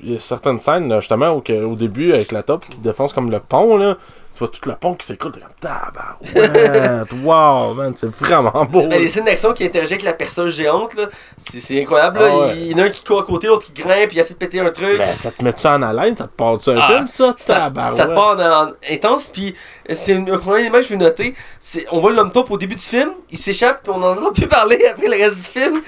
Il 0.02 0.12
y 0.12 0.16
a 0.16 0.18
certaines 0.18 0.58
scènes, 0.58 0.92
justement, 1.00 1.40
que- 1.40 1.62
au 1.64 1.76
début, 1.76 2.12
avec 2.12 2.32
la 2.32 2.42
top 2.42 2.64
qui 2.68 2.78
défonce 2.78 3.12
comme 3.12 3.30
le 3.30 3.40
pont, 3.40 3.76
là, 3.76 3.96
vois 4.42 4.48
tout 4.48 4.68
le 4.68 4.76
pont 4.76 4.94
qui 4.94 5.06
s'écoule. 5.06 5.32
T'es 5.32 5.40
comme 5.40 5.50
tabarouette, 5.60 7.12
wow, 7.22 7.74
man, 7.74 7.94
c'est 7.96 8.08
vraiment 8.14 8.64
beau. 8.64 8.86
Ben, 8.88 9.00
les 9.00 9.08
scènes 9.08 9.24
d'action 9.24 9.52
qui 9.52 9.64
interagissent 9.64 9.92
avec 9.92 10.04
la 10.04 10.12
personne 10.12 10.48
géante, 10.48 10.94
là, 10.94 11.06
c'est, 11.36 11.60
c'est 11.60 11.80
incroyable. 11.82 12.20
Là. 12.20 12.28
Ah 12.30 12.38
ouais. 12.48 12.56
Il 12.56 12.72
y 12.72 12.74
en 12.74 12.78
a 12.78 12.82
un 12.84 12.90
qui 12.90 13.04
court 13.04 13.20
à 13.20 13.24
côté, 13.24 13.46
l'autre 13.46 13.66
qui 13.66 13.72
grimpe, 13.82 14.08
puis 14.08 14.16
il 14.16 14.20
essaie 14.20 14.34
de 14.34 14.38
péter 14.38 14.60
un 14.60 14.70
truc. 14.70 14.98
Ben, 14.98 15.14
ça 15.16 15.30
te 15.30 15.42
met 15.44 15.52
ça 15.56 15.74
en 15.74 15.82
haleine, 15.82 16.16
ça 16.16 16.24
te 16.24 16.30
part-tu 16.36 16.70
un 16.70 16.76
Ah, 16.78 16.88
film, 16.88 17.08
ça? 17.08 17.34
ça, 17.36 17.54
Tabarouette. 17.54 17.96
ça 17.96 18.06
te 18.06 18.14
part 18.14 18.38
en, 18.38 18.68
en 18.68 18.72
intense, 18.90 19.28
puis 19.28 19.54
c'est 19.90 20.12
une, 20.12 20.30
un 20.30 20.38
premier 20.38 20.60
élément 20.60 20.78
que 20.78 20.82
je 20.84 20.88
veux 20.90 20.96
noter. 20.96 21.34
C'est, 21.60 21.86
on 21.90 22.00
voit 22.00 22.12
l'homme 22.12 22.30
taupe 22.32 22.50
au 22.50 22.58
début 22.58 22.74
du 22.74 22.80
film, 22.80 23.10
il 23.30 23.38
s'échappe, 23.38 23.82
puis 23.82 23.92
on 23.94 24.02
en 24.02 24.12
entend 24.12 24.32
plus 24.32 24.46
parler 24.48 24.84
après 24.90 25.06
le 25.08 25.12
reste 25.22 25.36
du 25.54 25.60
film. 25.60 25.80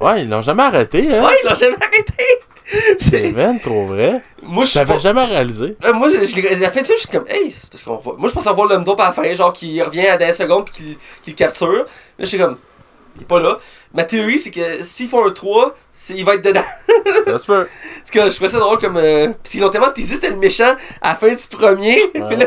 Ouais, 0.00 0.22
ils 0.22 0.28
l'ont 0.28 0.42
jamais 0.42 0.62
arrêté, 0.62 1.00
hein? 1.14 1.24
Ouais, 1.24 1.32
ils 1.42 1.48
l'ont 1.48 1.54
jamais 1.54 1.76
arrêté. 1.76 2.24
C'est 2.98 3.32
ben 3.32 3.58
trop 3.58 3.84
vrai. 3.86 4.20
moi, 4.42 4.64
je 4.64 4.78
l'avais 4.78 4.94
pas- 4.94 4.98
jamais 4.98 5.24
réalisé. 5.24 5.76
Euh, 5.84 5.92
moi, 5.92 6.08
je, 6.10 6.24
je, 6.24 6.36
l'ai- 6.40 6.56
la 6.56 6.70
film, 6.70 6.84
je 6.84 6.94
suis 6.94 7.08
comme, 7.08 7.24
hey, 7.28 7.54
c'est 7.60 7.70
parce 7.70 7.82
qu'on 7.84 7.96
voit. 7.96 8.16
Moi, 8.18 8.28
je 8.28 8.34
pense 8.34 8.46
avoir 8.46 8.66
l'homme 8.66 8.84
taupe 8.84 9.00
à 9.00 9.06
la 9.06 9.12
fin, 9.12 9.32
genre, 9.34 9.52
qui 9.52 9.80
revient 9.80 10.06
à 10.08 10.16
10 10.16 10.32
secondes, 10.36 10.64
puis 10.64 10.74
qu'il, 10.74 10.96
qu'il 11.22 11.32
le 11.34 11.36
capture. 11.36 11.68
Là, 11.68 11.84
je 12.18 12.24
suis 12.26 12.38
comme, 12.38 12.56
il 13.16 13.22
est 13.22 13.26
pas 13.26 13.40
là. 13.40 13.58
Ma 13.94 14.04
théorie, 14.04 14.38
c'est 14.38 14.50
que 14.50 14.82
s'ils 14.82 15.08
font 15.08 15.26
un 15.26 15.30
3, 15.30 15.74
c'est, 15.94 16.14
il 16.14 16.24
va 16.24 16.34
être 16.34 16.44
dedans. 16.44 16.60
Ça 17.24 17.38
se 17.38 17.46
peut. 17.46 17.66
Parce 17.98 18.10
que 18.10 18.30
je 18.30 18.34
trouvais 18.34 18.48
ça 18.50 18.58
drôle 18.58 18.78
comme. 18.78 18.96
Euh, 18.98 19.28
parce 19.42 19.50
qu'ils 19.50 19.60
l'ont 19.62 19.68
tellement 19.68 19.90
teasé, 19.90 20.14
c'était 20.16 20.30
le 20.30 20.36
méchant 20.36 20.76
à 21.02 21.08
la 21.10 21.14
fin 21.16 21.28
du 21.28 21.46
premier. 21.50 21.96
Puis 22.14 22.36
là, 22.36 22.46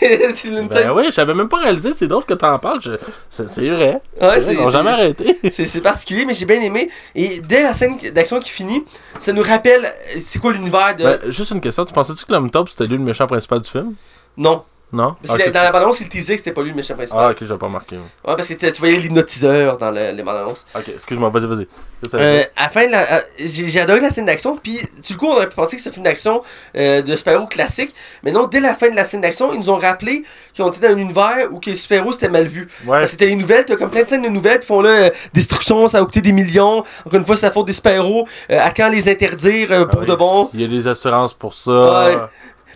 c'est 0.34 0.48
une 0.48 0.66
Ben 0.68 0.90
oui, 0.92 1.08
j'avais 1.12 1.34
même 1.34 1.48
pas 1.48 1.58
réalisé, 1.58 1.90
c'est 1.96 2.08
drôle 2.08 2.24
que 2.24 2.34
t'en 2.34 2.58
parles. 2.58 2.80
je- 2.82 2.98
C'est 3.30 3.44
vrai. 3.68 4.00
Ouais, 4.20 4.40
C'est 4.40 4.54
Ils 4.54 4.64
c'est- 4.66 4.70
jamais 4.72 4.90
arrêté. 4.90 5.38
c'est 5.48 5.66
c'est 5.66 5.80
particulier, 5.80 6.24
mais 6.24 6.34
j'ai 6.34 6.46
bien 6.46 6.60
aimé. 6.60 6.90
Et 7.14 7.38
dès 7.40 7.62
la 7.62 7.72
scène 7.72 7.96
d'action 8.12 8.40
qui 8.40 8.50
finit, 8.50 8.84
ça 9.18 9.32
nous 9.32 9.42
rappelle 9.42 9.84
euh, 9.84 10.18
c'est 10.20 10.38
quoi 10.40 10.52
l'univers 10.52 10.96
de. 10.96 11.04
Ben, 11.04 11.20
juste 11.28 11.50
une 11.52 11.60
question, 11.60 11.84
tu 11.84 11.92
pensais-tu 11.92 12.24
que 12.24 12.32
l'homme 12.32 12.50
top 12.50 12.68
c'était 12.68 12.86
lui 12.86 12.96
le 12.96 13.04
méchant 13.04 13.26
principal 13.28 13.60
du 13.60 13.70
film? 13.70 13.94
Non. 14.36 14.62
Non? 14.92 15.14
Parce 15.24 15.38
que 15.38 15.46
Ok. 15.48 15.52
dans 15.52 15.62
la 15.62 15.70
bande-annonce, 15.70 16.00
il 16.00 16.08
teasait 16.08 16.34
que 16.34 16.40
c'était 16.40 16.52
pas 16.52 16.62
lui 16.62 16.70
le 16.70 16.76
méchant 16.76 16.94
principal. 16.94 17.22
Ah, 17.24 17.30
ok, 17.30 17.36
j'avais 17.42 17.58
pas 17.58 17.66
remarqué. 17.66 17.96
Ouais, 17.96 18.34
parce 18.36 18.48
que 18.48 18.54
tu 18.70 18.78
voyais 18.80 18.96
l'hypnotiseur 18.96 19.78
dans 19.78 19.90
le- 19.92 20.10
les 20.12 20.22
bandes-annonces. 20.22 20.66
Ok, 20.74 20.88
excuse-moi, 20.88 21.28
vas-y, 21.30 21.46
vas-y. 21.46 21.68
Euh, 22.14 22.44
la 22.56 22.70
euh, 22.98 23.20
j'ai 23.38 23.80
adoré 23.80 24.00
la 24.00 24.10
scène 24.10 24.24
d'action, 24.26 24.56
puis 24.56 24.80
du 25.06 25.16
coup, 25.16 25.26
on 25.26 25.32
aurait 25.34 25.48
pu 25.48 25.54
penser 25.54 25.76
que 25.76 25.82
c'est 25.82 25.90
un 25.90 25.92
film 25.92 26.04
d'action 26.04 26.42
euh, 26.76 27.02
de 27.02 27.14
super-héros 27.14 27.46
classique. 27.46 27.94
Mais 28.22 28.32
non, 28.32 28.46
dès 28.46 28.58
la 28.60 28.74
fin 28.74 28.88
de 28.90 28.96
la 28.96 29.04
scène 29.04 29.20
d'action, 29.20 29.52
ils 29.52 29.58
nous 29.60 29.70
ont 29.70 29.76
rappelé 29.76 30.24
qu'ils 30.54 30.64
ont 30.64 30.70
été 30.70 30.80
dans 30.80 30.94
un 30.94 30.98
univers 30.98 31.48
où 31.52 31.60
que 31.60 31.66
les 31.70 31.74
super-héros 31.76 32.12
c'était 32.12 32.28
mal 32.30 32.46
vu. 32.46 32.68
Ouais. 32.86 33.04
C'était 33.06 33.26
les 33.26 33.36
nouvelles, 33.36 33.66
t'as 33.66 33.76
comme 33.76 33.90
plein 33.90 34.02
de 34.04 34.08
scènes 34.08 34.22
de 34.22 34.28
nouvelles, 34.28 34.58
puis 34.60 34.66
font 34.66 34.80
là, 34.80 34.88
euh, 34.90 35.10
destruction, 35.34 35.86
ça 35.88 36.00
va 36.00 36.06
coûter 36.06 36.22
des 36.22 36.32
millions. 36.32 36.78
Encore 37.06 37.14
une 37.20 37.24
fois, 37.26 37.36
c'est 37.36 37.46
la 37.46 37.52
faute 37.52 37.66
des 37.66 37.72
super-héros. 37.74 38.26
À 38.48 38.70
quand 38.70 38.88
les 38.88 39.08
interdire 39.08 39.68
pour 39.88 40.00
Ah 40.00 40.00
oui. 40.00 40.06
de 40.06 40.14
bon? 40.14 40.50
Il 40.54 40.62
y 40.62 40.64
a 40.64 40.68
des 40.68 40.88
assurances 40.88 41.34
pour 41.34 41.52
ça. 41.54 41.70
Ouais. 41.70 42.16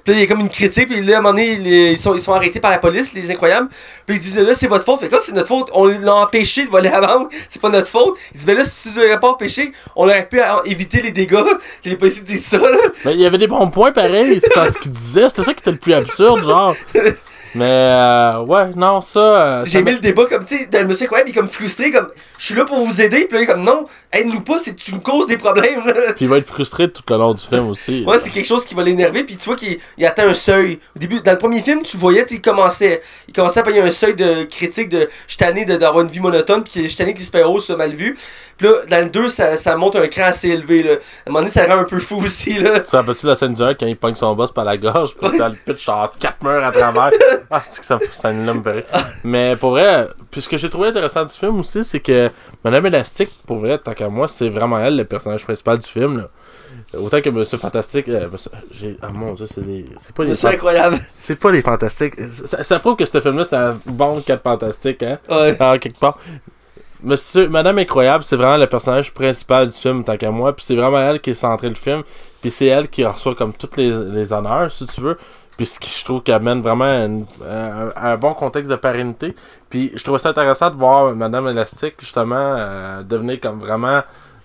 Puis 0.04 0.12
là, 0.12 0.18
il 0.18 0.22
y 0.22 0.24
a 0.24 0.26
comme 0.26 0.40
une 0.40 0.50
critique, 0.50 0.86
puis 0.88 1.00
là, 1.02 1.16
à 1.16 1.18
un 1.18 1.22
moment 1.22 1.32
donné, 1.34 1.56
les- 1.56 1.92
ils, 1.92 1.98
sont, 1.98 2.14
ils 2.14 2.20
sont 2.20 2.34
arrêtés 2.34 2.60
par 2.60 2.70
la 2.70 2.78
police, 2.78 3.14
les 3.14 3.30
incroyables. 3.30 3.68
Puis 4.06 4.16
ils 4.16 4.20
disent 4.20 4.38
là, 4.38 4.52
c'est 4.52 4.66
votre 4.66 4.84
faute. 4.84 5.00
Fait 5.00 5.08
que 5.08 5.12
là, 5.14 5.18
c'est 5.22 5.32
notre 5.32 5.48
faute. 5.48 5.70
On 5.72 5.86
l'a 5.86 6.14
empêché 6.14 6.66
de 6.66 6.70
voler 6.70 6.90
la 6.90 7.00
banque. 7.00 7.32
C'est 7.48 7.60
pas 7.62 7.70
notre 7.70 7.88
faute. 7.88 8.14
Ils 8.32 8.36
disent, 8.36 8.46
ben 8.46 8.56
là, 8.58 8.64
si 8.64 8.92
tu 8.92 8.98
l'aurais 8.98 9.18
pas 9.18 9.28
empêché, 9.30 9.72
on 9.96 10.04
aurait 10.04 10.28
pu 10.28 10.40
euh, 10.40 10.44
éviter 10.66 11.00
les 11.00 11.10
dégâts. 11.10 11.42
Que 11.82 11.88
les 11.88 11.96
policiers 11.96 12.22
disent 12.24 12.44
ça, 12.44 12.58
là. 12.58 12.68
Mais 13.06 13.14
il 13.14 13.20
y 13.20 13.24
avait 13.26 13.38
des 13.38 13.46
bons 13.46 13.68
points 13.70 13.92
pareil, 13.92 14.40
c'est 14.42 14.72
ce 14.72 14.78
qu'il 14.78 14.92
disait. 14.92 15.28
C'était 15.30 15.42
ça 15.42 15.54
qui 15.54 15.60
était 15.60 15.72
le 15.72 15.78
plus 15.78 15.94
absurde, 15.94 16.44
genre. 16.44 16.76
Mais 17.54 17.64
euh, 17.64 18.40
ouais, 18.42 18.70
non, 18.76 19.00
ça. 19.00 19.20
euh, 19.20 19.64
J'ai 19.64 19.82
m'a- 19.82 19.92
le 19.92 19.98
débat 19.98 20.24
comme, 20.26 20.44
tu 20.44 20.56
sais, 20.56 20.68
le 20.72 20.86
monsieur 20.86 21.04
incroyable, 21.04 21.30
il 21.30 21.32
est 21.32 21.38
comme 21.38 21.48
frustré, 21.48 21.90
comme, 21.92 22.08
je 22.38 22.46
suis 22.46 22.54
là 22.54 22.64
pour 22.64 22.84
vous 22.84 23.00
aider. 23.00 23.26
Puis 23.26 23.36
là, 23.36 23.40
il 23.40 23.44
est 23.44 23.46
comme, 23.46 23.62
non, 23.64 23.86
aide-nous 24.12 24.40
pas, 24.40 24.58
c'est 24.58 24.74
nous 24.92 25.00
causes 25.00 25.26
des 25.28 25.36
problèmes. 25.36 25.82
Puis 26.16 26.24
il 26.24 26.28
va 26.28 26.38
être 26.38 26.46
frustré 26.48 26.90
tout 26.90 27.02
le 27.08 27.16
long 27.16 27.32
du 27.34 27.42
film 27.44 27.68
aussi. 27.68 28.04
Ouais, 28.06 28.18
c'est 28.18 28.30
quelque 28.30 28.44
chose 28.46 28.64
qui 28.64 28.74
va 28.74 28.82
l'énerver, 28.82 29.24
puis 29.24 29.36
tu 29.36 29.44
vois 29.46 29.56
qu'il 29.56 29.78
il 29.98 30.06
atteint 30.06 30.28
un 30.28 30.34
seuil. 30.34 30.78
Au 30.96 30.98
début, 30.98 31.20
dans 31.20 31.32
le 31.32 31.38
premier 31.38 31.62
film, 31.62 31.82
tu 31.82 31.96
voyais, 31.96 32.24
tu 32.24 32.34
il 32.34 32.40
commençait, 32.40 33.00
il 33.28 33.34
commençait 33.34 33.60
à 33.60 33.62
payer 33.62 33.80
un 33.80 33.90
seuil 33.90 34.14
de 34.14 34.44
critique 34.44 34.88
de 34.88 35.08
je 35.28 35.36
tanné 35.36 35.64
d'avoir 35.64 36.00
une 36.02 36.08
vie 36.08 36.20
monotone, 36.20 36.64
puis 36.64 36.88
je 36.88 36.96
tanné 36.96 37.14
que 37.14 37.18
les 37.18 37.24
super-héros 37.24 37.60
soient 37.60 37.76
mal 37.76 37.92
vus. 37.94 38.16
Puis 38.56 38.66
là, 38.68 38.74
dans 38.88 39.04
le 39.04 39.10
2, 39.10 39.28
ça, 39.28 39.56
ça 39.56 39.76
monte 39.76 39.96
un 39.96 40.06
cran 40.08 40.24
assez 40.24 40.48
élevé, 40.48 40.82
là. 40.82 40.92
À 40.92 40.94
un 40.94 40.98
moment 41.28 41.40
donné, 41.40 41.50
ça 41.50 41.64
rend 41.66 41.78
un 41.80 41.84
peu 41.84 41.98
fou 41.98 42.22
aussi, 42.22 42.58
là. 42.58 42.80
Tu 42.80 42.90
te 42.90 42.96
rappelles-tu 42.96 43.26
la 43.26 43.34
scène 43.34 43.54
du 43.54 43.62
1 43.62 43.74
quand 43.74 43.86
il 43.86 43.96
pogne 43.96 44.14
son 44.14 44.34
boss 44.34 44.52
par 44.52 44.64
la 44.64 44.76
gorge, 44.76 45.14
puis 45.20 45.36
t'as 45.36 45.48
le 45.48 45.54
pitch 45.56 45.84
genre 45.84 46.10
4 46.18 46.42
murs 46.42 46.64
à 46.64 46.70
travers? 46.70 47.10
Ah, 47.50 47.60
c'est 47.62 47.80
que 47.80 47.86
ça, 47.86 47.98
ça 48.10 48.32
nous 48.32 48.54
me. 48.54 48.82
Mais 49.22 49.54
pour 49.56 49.70
vrai, 49.70 50.08
puis 50.30 50.40
ce 50.42 50.48
que 50.48 50.56
j'ai 50.56 50.68
trouvé 50.70 50.88
intéressant 50.88 51.24
du 51.24 51.32
film 51.34 51.60
aussi, 51.60 51.84
c'est 51.84 52.00
que 52.00 52.30
Madame 52.64 52.86
Élastique, 52.86 53.30
pour 53.46 53.58
vrai, 53.58 53.78
tant 53.78 53.92
qu'à 53.94 54.08
moi, 54.08 54.26
c'est 54.28 54.48
vraiment 54.48 54.78
elle 54.80 54.96
le 54.96 55.04
personnage 55.04 55.44
principal 55.44 55.78
du 55.78 55.86
film. 55.86 56.18
Là. 56.18 56.28
Autant 56.98 57.20
que 57.20 57.30
Monsieur 57.30 57.58
Fantastique, 57.58 58.08
euh, 58.08 58.28
monsieur- 58.30 58.50
ah 59.02 59.08
mon 59.12 59.34
dieu, 59.34 59.46
c'est 59.46 59.60
des. 59.64 59.84
C'est 60.00 60.14
pas 60.14 60.24
les. 60.24 60.34
C'est 60.34 60.46
fan- 60.48 60.54
incroyable. 60.56 60.96
C'est 61.10 61.36
pas 61.38 61.50
les 61.52 61.60
fantastiques. 61.62 62.14
Ça, 62.30 62.64
ça 62.64 62.78
prouve 62.80 62.96
que 62.96 63.04
ce 63.04 63.20
film-là, 63.20 63.44
c'est 63.44 63.56
un 63.56 63.78
bon 63.86 64.20
4 64.20 64.42
fantastiques, 64.42 65.02
hein. 65.02 65.18
Ouais. 65.28 65.56
Ah, 65.60 65.78
quelque 65.78 65.98
part. 65.98 66.18
Monsieur, 67.04 67.48
Madame 67.48 67.78
Incroyable, 67.78 68.24
c'est 68.24 68.36
vraiment 68.36 68.56
le 68.56 68.66
personnage 68.66 69.12
principal 69.12 69.68
du 69.68 69.76
film, 69.76 70.04
tant 70.04 70.16
qu'à 70.16 70.30
moi. 70.30 70.56
Puis 70.56 70.64
c'est 70.64 70.74
vraiment 70.74 70.98
elle 70.98 71.20
qui 71.20 71.30
est 71.30 71.34
centrée 71.34 71.68
le 71.68 71.74
film. 71.74 72.02
Puis 72.40 72.50
c'est 72.50 72.66
elle 72.66 72.88
qui 72.88 73.04
reçoit 73.04 73.34
comme 73.34 73.52
tous 73.52 73.76
les, 73.76 74.32
honneurs, 74.32 74.70
si 74.70 74.86
tu 74.86 75.02
veux. 75.02 75.18
Puis 75.58 75.66
ce 75.66 75.78
qui, 75.78 75.90
je 75.90 76.04
trouve, 76.04 76.22
qui 76.22 76.32
amène 76.32 76.62
vraiment 76.62 76.84
un, 77.46 78.16
bon 78.16 78.32
contexte 78.32 78.70
de 78.70 78.76
pérennité. 78.76 79.34
Puis 79.68 79.92
je 79.94 80.02
trouvais 80.02 80.18
ça 80.18 80.30
intéressant 80.30 80.70
de 80.70 80.76
voir 80.76 81.14
Madame 81.14 81.46
Elastique, 81.46 81.94
justement, 82.00 82.50
euh, 82.54 83.02
devenir 83.02 83.38
comme 83.38 83.60
vraiment, 83.60 84.02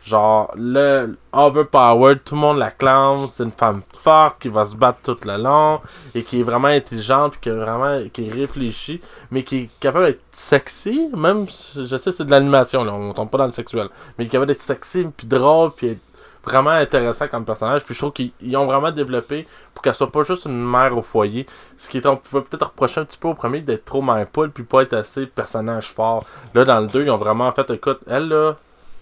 genre, 0.09 0.51
le 0.55 1.17
overpowered. 1.31 2.23
Tout 2.23 2.35
le 2.35 2.41
monde 2.41 2.57
l'acclame. 2.57 3.27
C'est 3.29 3.43
une 3.43 3.51
femme 3.51 3.81
forte 4.01 4.41
qui 4.41 4.49
va 4.49 4.65
se 4.65 4.75
battre 4.75 4.99
tout 5.03 5.17
le 5.25 5.37
long. 5.41 5.79
Et 6.13 6.23
qui 6.23 6.41
est 6.41 6.43
vraiment 6.43 6.67
intelligente. 6.67 7.33
Puis 7.33 7.41
qui 7.41 7.49
est 7.49 7.53
vraiment 7.53 7.95
qui 8.11 8.27
est 8.27 8.31
réfléchie 8.31 9.01
mais 9.31 9.43
qui 9.43 9.57
est 9.57 9.69
capable 9.79 10.05
d'être 10.05 10.21
sexy, 10.31 11.09
même 11.15 11.45
je 11.47 11.97
sais 11.97 12.11
c'est 12.11 12.25
de 12.25 12.31
l'animation, 12.31 12.83
là, 12.83 12.93
on 12.93 13.13
tombe 13.13 13.29
pas 13.29 13.37
dans 13.37 13.45
le 13.45 13.51
sexuel, 13.51 13.89
mais 14.17 14.25
qui 14.25 14.29
est 14.29 14.31
capable 14.31 14.47
d'être 14.47 14.61
sexy, 14.61 15.05
puis 15.15 15.27
drôle, 15.27 15.71
puis 15.71 15.87
être 15.89 15.99
vraiment 16.43 16.71
intéressant 16.71 17.27
comme 17.27 17.45
personnage, 17.45 17.83
puis 17.83 17.93
je 17.93 17.99
trouve 17.99 18.13
qu'ils 18.13 18.31
ils 18.41 18.55
ont 18.57 18.65
vraiment 18.65 18.91
développé 18.91 19.45
pour 19.73 19.83
qu'elle 19.83 19.93
soit 19.93 20.11
pas 20.11 20.23
juste 20.23 20.45
une 20.45 20.63
mère 20.63 20.97
au 20.97 21.01
foyer, 21.01 21.45
ce 21.77 21.89
qui 21.89 21.97
est, 21.97 22.05
on 22.05 22.17
pouvait 22.17 22.43
peut-être 22.43 22.67
reprocher 22.67 23.01
un 23.01 23.05
petit 23.05 23.17
peu 23.17 23.27
au 23.27 23.33
premier 23.33 23.61
d'être 23.61 23.85
trop 23.85 24.01
mère 24.01 24.25
poule, 24.27 24.51
puis 24.51 24.63
pas 24.63 24.83
être 24.83 24.93
assez 24.93 25.25
personnage 25.25 25.91
fort. 25.91 26.25
Là, 26.53 26.63
dans 26.63 26.79
le 26.79 26.87
2, 26.87 27.03
ils 27.03 27.11
ont 27.11 27.17
vraiment 27.17 27.51
fait, 27.51 27.69
écoute, 27.69 27.99
elle, 28.07 28.29
là, 28.29 28.55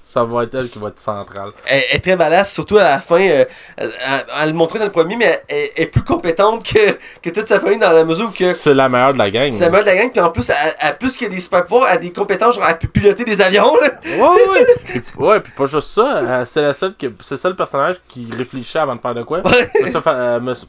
ça 0.09 0.23
va 0.23 0.43
être 0.43 0.55
elle 0.55 0.69
qui 0.69 0.79
va 0.79 0.87
être 0.89 0.99
centrale. 0.99 1.49
Elle 1.67 1.83
elle 1.89 1.95
est 1.97 1.99
très 1.99 2.15
badass, 2.15 2.53
surtout 2.53 2.77
à 2.77 2.83
la 2.83 2.99
fin. 2.99 3.19
euh, 3.21 3.45
elle, 3.77 3.91
elle- 4.05 4.25
elle 4.41 4.49
le 4.49 4.55
montrait 4.55 4.79
dans 4.79 4.85
le 4.85 4.91
premier, 4.91 5.15
mais 5.15 5.41
elle, 5.49 5.69
est 5.75 5.85
plus 5.87 6.03
compétente 6.03 6.63
que, 6.65 6.97
que 7.21 7.29
toute 7.29 7.47
sa 7.47 7.59
famille 7.59 7.77
dans 7.77 7.91
la 7.91 8.03
mesure 8.05 8.27
où 8.27 8.31
que 8.31 8.53
C'est 8.53 8.73
la 8.73 8.87
meilleure 8.89 9.13
de 9.13 9.17
la 9.17 9.29
gang. 9.29 9.51
c'est 9.51 9.61
la 9.65 9.69
meilleure 9.69 9.85
de 9.85 9.89
la 9.89 9.95
gang. 9.97 10.11
Puis 10.11 10.21
en 10.21 10.29
plus, 10.31 10.49
elle, 10.81 10.97
plus 10.97 11.21
a 11.21 11.27
des 11.27 11.39
super 11.39 11.63
pouvoirs, 11.65 11.87
elle 11.89 11.97
a 11.97 11.99
des 11.99 12.11
compétences, 12.13 12.55
genre 12.55 12.65
elle 12.67 12.77
peut 12.77 12.87
piloter 12.87 13.23
des 13.25 13.41
avions. 13.41 13.75
Là. 13.81 13.89
Ouais, 14.05 14.49
ouais. 14.49 14.65
puis, 14.85 15.01
ouais, 15.17 15.39
puis 15.41 15.51
pas 15.55 15.67
juste 15.67 15.89
ça. 15.91 16.17
euh, 16.17 16.45
c'est 16.45 16.61
la 16.61 16.73
seule 16.73 16.95
que 16.95 17.07
c'est 17.21 17.37
ça 17.37 17.49
le 17.49 17.55
personnage 17.55 17.97
qui 18.07 18.27
réfléchit 18.35 18.77
avant 18.77 18.95
de 18.95 19.01
faire 19.01 19.13
de 19.13 19.23
quoi. 19.23 19.39
Ouais. 19.45 19.67
Monsieur, 19.83 20.01
euh, 20.07 20.39
monsieur, 20.39 20.67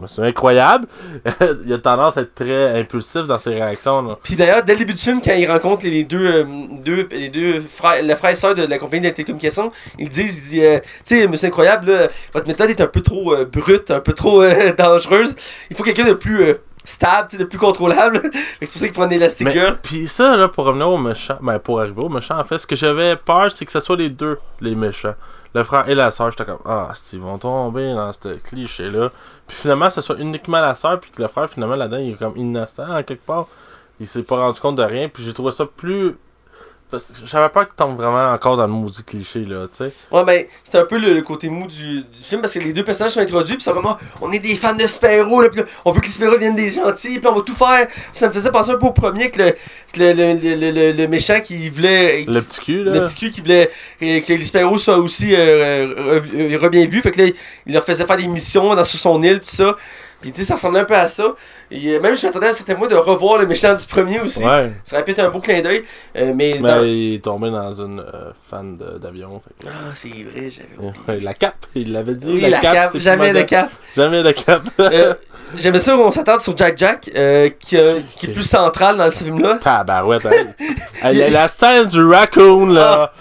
monsieur 0.00 0.22
incroyable. 0.24 0.86
il 1.66 1.72
a 1.72 1.78
tendance 1.78 2.16
à 2.16 2.22
être 2.22 2.34
très 2.34 2.78
impulsif 2.80 3.22
dans 3.22 3.38
ses 3.38 3.54
réactions. 3.54 4.02
Là. 4.02 4.18
Puis 4.22 4.34
d'ailleurs, 4.36 4.62
dès 4.62 4.72
le 4.72 4.78
début 4.80 4.94
du 4.94 5.00
film, 5.02 5.20
quand 5.22 5.32
ils 5.34 5.50
rencontrent 5.50 5.84
les 5.86 6.04
deux, 6.04 6.26
euh, 6.26 6.44
deux, 6.84 7.06
les 7.10 7.28
deux 7.28 7.60
frères, 7.60 8.02
le 8.02 8.14
frère 8.14 8.30
et 8.30 8.34
sœur 8.34 8.54
de 8.54 8.64
la 8.64 8.77
compagnie 8.78 9.02
de 9.02 9.10
télécommunications, 9.10 9.70
ils 9.98 10.08
disent, 10.08 10.36
ils 10.36 10.50
disent 10.50 10.64
euh, 10.64 10.78
tu 10.78 11.20
sais, 11.20 11.26
monsieur 11.26 11.48
incroyable, 11.48 11.90
là, 11.90 12.08
votre 12.32 12.46
méthode 12.46 12.70
est 12.70 12.80
un 12.80 12.86
peu 12.86 13.00
trop 13.00 13.34
euh, 13.34 13.44
brute, 13.44 13.90
un 13.90 14.00
peu 14.00 14.12
trop 14.12 14.42
euh, 14.42 14.72
dangereuse. 14.78 15.34
Il 15.70 15.76
faut 15.76 15.82
quelqu'un 15.82 16.06
de 16.06 16.14
plus 16.14 16.42
euh, 16.42 16.54
stable, 16.84 17.28
de 17.38 17.44
plus 17.44 17.58
contrôlable. 17.58 18.20
C'est 18.60 18.70
pour 18.70 18.80
ça 18.80 18.86
qu'ils 18.86 18.92
prennent 18.92 19.10
l'Elastic 19.10 19.46
Mais, 19.46 19.52
Girl. 19.52 19.78
puis 19.82 20.08
ça, 20.08 20.36
là, 20.36 20.48
pour 20.48 20.64
revenir 20.64 20.88
au 20.88 20.98
méchant, 20.98 21.38
ben, 21.40 21.58
pour 21.58 21.80
arriver 21.80 22.02
au 22.02 22.08
méchant, 22.08 22.38
en 22.38 22.44
fait, 22.44 22.58
ce 22.58 22.66
que 22.66 22.76
j'avais 22.76 23.16
peur, 23.16 23.50
c'est 23.54 23.64
que 23.64 23.72
ce 23.72 23.80
soit 23.80 23.96
les 23.96 24.10
deux, 24.10 24.38
les 24.60 24.74
méchants. 24.74 25.14
Le 25.54 25.62
frère 25.62 25.88
et 25.88 25.94
la 25.94 26.10
sœur, 26.10 26.30
j'étais 26.30 26.44
comme, 26.44 26.58
ah, 26.66 26.90
ils 27.12 27.20
vont 27.20 27.38
tomber 27.38 27.92
dans 27.94 28.12
ce 28.12 28.36
cliché-là. 28.36 29.10
Puis 29.46 29.56
finalement, 29.56 29.88
ce 29.88 30.00
soit 30.02 30.16
uniquement 30.18 30.60
la 30.60 30.74
sœur, 30.74 31.00
puis 31.00 31.10
que 31.10 31.22
le 31.22 31.28
frère, 31.28 31.48
finalement, 31.48 31.74
là-dedans, 31.74 31.98
il 31.98 32.10
est 32.10 32.18
comme 32.18 32.36
innocent, 32.36 32.86
en 32.88 33.02
quelque 33.02 33.24
part. 33.24 33.46
Il 33.98 34.06
s'est 34.06 34.22
pas 34.22 34.36
rendu 34.36 34.60
compte 34.60 34.76
de 34.76 34.82
rien, 34.82 35.08
puis 35.08 35.22
j'ai 35.24 35.32
trouvé 35.32 35.50
ça 35.50 35.64
plus. 35.64 36.16
Que 36.90 36.96
j'avais 37.26 37.48
peur 37.50 37.66
qu'il 37.66 37.74
tombe 37.76 37.96
vraiment 37.96 38.32
encore 38.32 38.56
dans 38.56 38.66
le 38.66 38.72
maudit 38.72 39.02
cliché, 39.04 39.40
là, 39.44 39.66
tu 39.68 39.84
sais. 39.84 39.92
Ouais, 40.10 40.24
ben, 40.24 40.44
c'est 40.64 40.78
un 40.78 40.84
peu 40.84 40.98
le, 40.98 41.12
le 41.12 41.20
côté 41.22 41.48
mou 41.50 41.66
du, 41.66 41.96
du 42.02 42.20
film 42.22 42.40
parce 42.40 42.54
que 42.54 42.60
les 42.60 42.72
deux 42.72 42.82
personnages 42.84 43.12
sont 43.12 43.20
introduits, 43.20 43.56
puis 43.56 43.64
comme, 43.66 43.86
Ah, 43.86 43.98
on 44.22 44.32
est 44.32 44.38
des 44.38 44.54
fans 44.54 44.74
de 44.74 44.86
super-héros, 44.86 45.42
là, 45.42 45.50
puis 45.50 45.60
là, 45.60 45.66
on 45.84 45.92
veut 45.92 46.00
que 46.00 46.06
les 46.06 46.38
viennent 46.38 46.56
des 46.56 46.70
gentils, 46.70 47.18
puis 47.18 47.28
on 47.28 47.34
va 47.34 47.42
tout 47.42 47.54
faire. 47.54 47.86
Ça 48.12 48.28
me 48.28 48.32
faisait 48.32 48.50
penser 48.50 48.70
un 48.70 48.76
peu 48.76 48.86
au 48.86 48.92
premier 48.92 49.30
que 49.30 49.42
le, 49.42 49.50
que 49.92 49.98
le, 50.00 50.12
le, 50.12 50.92
le, 50.92 51.08
méchant 51.08 51.40
qui 51.40 51.68
voulait. 51.68 52.24
Le 52.26 52.40
petit 52.40 52.60
cul, 52.60 52.84
là. 52.84 52.92
Le 52.92 53.02
petit 53.04 53.16
cul 53.16 53.30
qui 53.30 53.40
voulait 53.42 53.70
que 54.00 54.32
les 54.32 54.44
soient 54.78 54.96
aussi 54.98 55.34
euh, 55.34 56.20
re- 56.20 56.56
re 56.56 56.70
bien 56.70 56.86
vus. 56.86 57.02
Fait 57.02 57.10
que 57.10 57.20
là, 57.20 57.28
il 57.66 57.72
leur 57.74 57.84
faisait 57.84 58.06
faire 58.06 58.16
des 58.16 58.28
missions 58.28 58.74
dans, 58.74 58.84
sur 58.84 58.98
son 58.98 59.22
île, 59.22 59.40
pis 59.40 59.54
ça. 59.54 59.76
Pis 60.20 60.32
tu 60.32 60.40
sais, 60.40 60.44
ça 60.46 60.54
ressemblait 60.54 60.80
un 60.80 60.84
peu 60.84 60.96
à 60.96 61.06
ça. 61.06 61.24
Et 61.70 61.98
même, 62.00 62.16
je 62.16 62.26
m'attendais 62.26 62.48
à 62.48 62.52
certains 62.52 62.74
mois 62.74 62.88
de 62.88 62.96
revoir 62.96 63.38
le 63.38 63.46
méchant 63.46 63.72
du 63.74 63.86
premier 63.86 64.18
aussi. 64.20 64.44
Ouais. 64.44 64.72
Ça 64.82 64.96
aurait 64.96 65.04
pu 65.04 65.12
être 65.12 65.20
un 65.20 65.28
beau 65.30 65.38
clin 65.38 65.60
d'œil. 65.60 65.82
euh, 66.16 66.32
mais. 66.34 66.58
Mais 66.60 66.68
dans- 66.68 66.82
il 66.84 67.14
est 67.14 67.24
tombé 67.24 67.50
dans 67.50 67.72
une 67.72 68.00
euh, 68.00 68.32
fan 68.50 68.76
d'avion. 69.00 69.40
Ah, 69.64 69.70
c'est 69.94 70.08
vrai, 70.08 70.50
j'avais 70.50 70.68
oublié. 70.76 70.92
Ouais, 71.06 71.20
La 71.20 71.34
cape, 71.34 71.66
il 71.76 71.92
l'avait 71.92 72.14
dit. 72.14 72.32
Oui, 72.32 72.40
la 72.50 72.58
cape, 72.58 72.90
c'est 72.92 73.00
jamais 73.00 73.28
de 73.32 73.44
primordial. 73.44 73.46
cap. 73.46 73.70
Jamais 73.96 74.22
de 74.24 74.32
cap. 74.32 74.62
Euh, 74.80 75.14
J'aimais 75.56 75.78
ça 75.78 75.96
on 75.96 76.10
s'attarde 76.10 76.40
sur 76.42 76.54
Jack 76.56 76.76
Jack, 76.76 77.10
euh, 77.16 77.48
qui, 77.58 77.76
qui 78.16 78.26
est 78.26 78.32
plus 78.32 78.42
central 78.42 78.96
dans 78.98 79.10
ce 79.10 79.24
film-là. 79.24 79.58
Tabarouette, 79.62 80.26
hein. 80.26 81.10
Il 81.10 81.16
y 81.16 81.22
a 81.22 81.30
la 81.30 81.48
scène 81.48 81.86
du 81.86 82.04
raccoon, 82.04 82.66
là. 82.66 83.12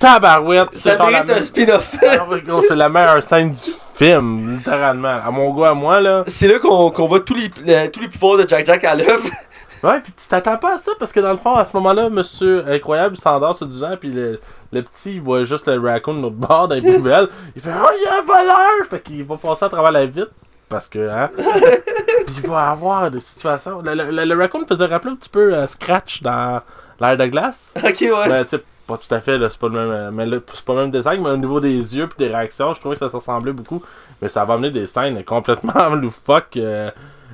Tabarouette, 0.00 0.68
c'est 0.72 0.96
Ça 0.96 1.06
mérite 1.06 1.30
un 1.30 1.42
spin-off. 1.42 1.94
Ah 2.02 2.26
c'est 2.66 2.74
la 2.76 2.88
meilleure 2.88 3.22
scène 3.22 3.52
du 3.52 3.70
film, 3.94 4.56
littéralement. 4.56 5.20
À 5.24 5.30
mon 5.30 5.44
goût, 5.52 5.64
à 5.64 5.74
moi, 5.74 6.00
là. 6.00 6.24
c'est 6.26 6.48
là 6.48 6.58
qu'on 6.58 6.90
voit 7.06 7.20
tous 7.20 7.34
les, 7.34 7.50
le- 7.64 7.88
tous 7.88 8.00
les 8.00 8.08
pouvoirs 8.08 8.38
de 8.38 8.48
Jack 8.48 8.66
Jack 8.66 8.82
à 8.84 8.94
l'œuvre. 8.94 9.22
Ouais, 9.82 9.98
pis 10.02 10.12
tu 10.12 10.28
t'attends 10.28 10.58
pas 10.58 10.74
à 10.74 10.78
ça, 10.78 10.92
parce 10.98 11.10
que 11.10 11.20
dans 11.20 11.30
le 11.30 11.38
fond, 11.38 11.54
à 11.54 11.64
ce 11.64 11.74
moment-là, 11.78 12.10
monsieur 12.10 12.62
Incroyable 12.68 13.14
il 13.16 13.18
s'endort 13.22 13.56
sur 13.56 13.64
le 13.64 13.72
divan, 13.72 13.96
pis 13.98 14.10
le, 14.10 14.38
le 14.72 14.82
petit, 14.82 15.14
il 15.14 15.22
voit 15.22 15.44
juste 15.44 15.68
le 15.68 15.80
raccoon 15.80 16.16
de 16.16 16.20
l'autre 16.20 16.34
bord 16.36 16.68
dans 16.68 16.74
les 16.74 16.82
poubelles. 16.96 17.28
Il 17.56 17.62
fait 17.62 17.70
«Oh, 17.74 17.88
il 17.98 18.04
y 18.04 18.06
a 18.06 18.18
un 18.18 18.22
voleur!» 18.22 18.86
Fait 18.90 19.00
qu'il 19.02 19.24
va 19.24 19.38
passer 19.38 19.64
à 19.64 19.68
travers 19.70 19.90
la 19.90 20.04
vitre, 20.04 20.32
parce 20.68 20.86
que, 20.86 21.08
hein. 21.08 21.30
Pis 21.34 22.32
il 22.44 22.50
va 22.50 22.72
avoir 22.72 23.10
des 23.10 23.20
situations. 23.20 23.80
Le, 23.82 23.94
le, 23.94 24.22
le- 24.26 24.36
raccoon 24.38 24.66
faisait 24.68 24.84
rappeler 24.84 25.12
un 25.12 25.16
petit 25.16 25.30
peu 25.30 25.54
euh, 25.54 25.66
Scratch 25.66 26.20
dans 26.22 26.60
l'air 27.00 27.16
de 27.16 27.24
glace. 27.24 27.72
ok, 27.82 28.00
ouais. 28.02 28.28
Ben, 28.28 28.44
pas 28.90 28.98
tout 28.98 29.14
à 29.14 29.20
fait, 29.20 29.38
c'est 29.48 29.58
pas 29.58 29.68
le 29.68 29.74
même, 29.74 29.90
euh, 29.90 30.10
mais 30.10 30.24
c'est 30.52 30.64
pas 30.64 30.86
design, 30.86 31.22
mais 31.22 31.30
au 31.30 31.36
niveau 31.36 31.60
des 31.60 31.96
yeux 31.96 32.08
pis 32.08 32.16
des 32.18 32.26
réactions, 32.26 32.72
je 32.74 32.80
trouvais 32.80 32.96
que 32.96 32.98
ça 32.98 33.08
se 33.08 33.16
ressemblait 33.16 33.52
beaucoup. 33.52 33.82
Mais 34.20 34.28
ça 34.28 34.44
va 34.44 34.54
amener 34.54 34.70
des 34.70 34.86
scènes 34.86 35.22
complètement 35.24 35.88
loufoques. 35.94 36.56
euh, 36.56 36.90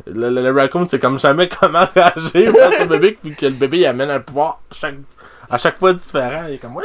le, 0.06 0.50
raccoon, 0.50 0.86
c'est 0.88 0.98
comme 0.98 1.18
jamais 1.18 1.48
comment 1.60 1.86
réagir 1.94 2.52
face 2.52 2.86
bébé, 2.88 3.16
puis 3.20 3.34
que 3.34 3.46
le 3.46 3.52
bébé, 3.52 3.86
amène 3.86 4.10
un 4.10 4.20
pouvoir 4.20 4.60
chaque, 4.70 4.96
à 5.50 5.58
chaque 5.58 5.78
fois 5.78 5.92
différent. 5.92 6.44
Il 6.48 6.54
est 6.54 6.58
comme, 6.58 6.76
ouais, 6.76 6.84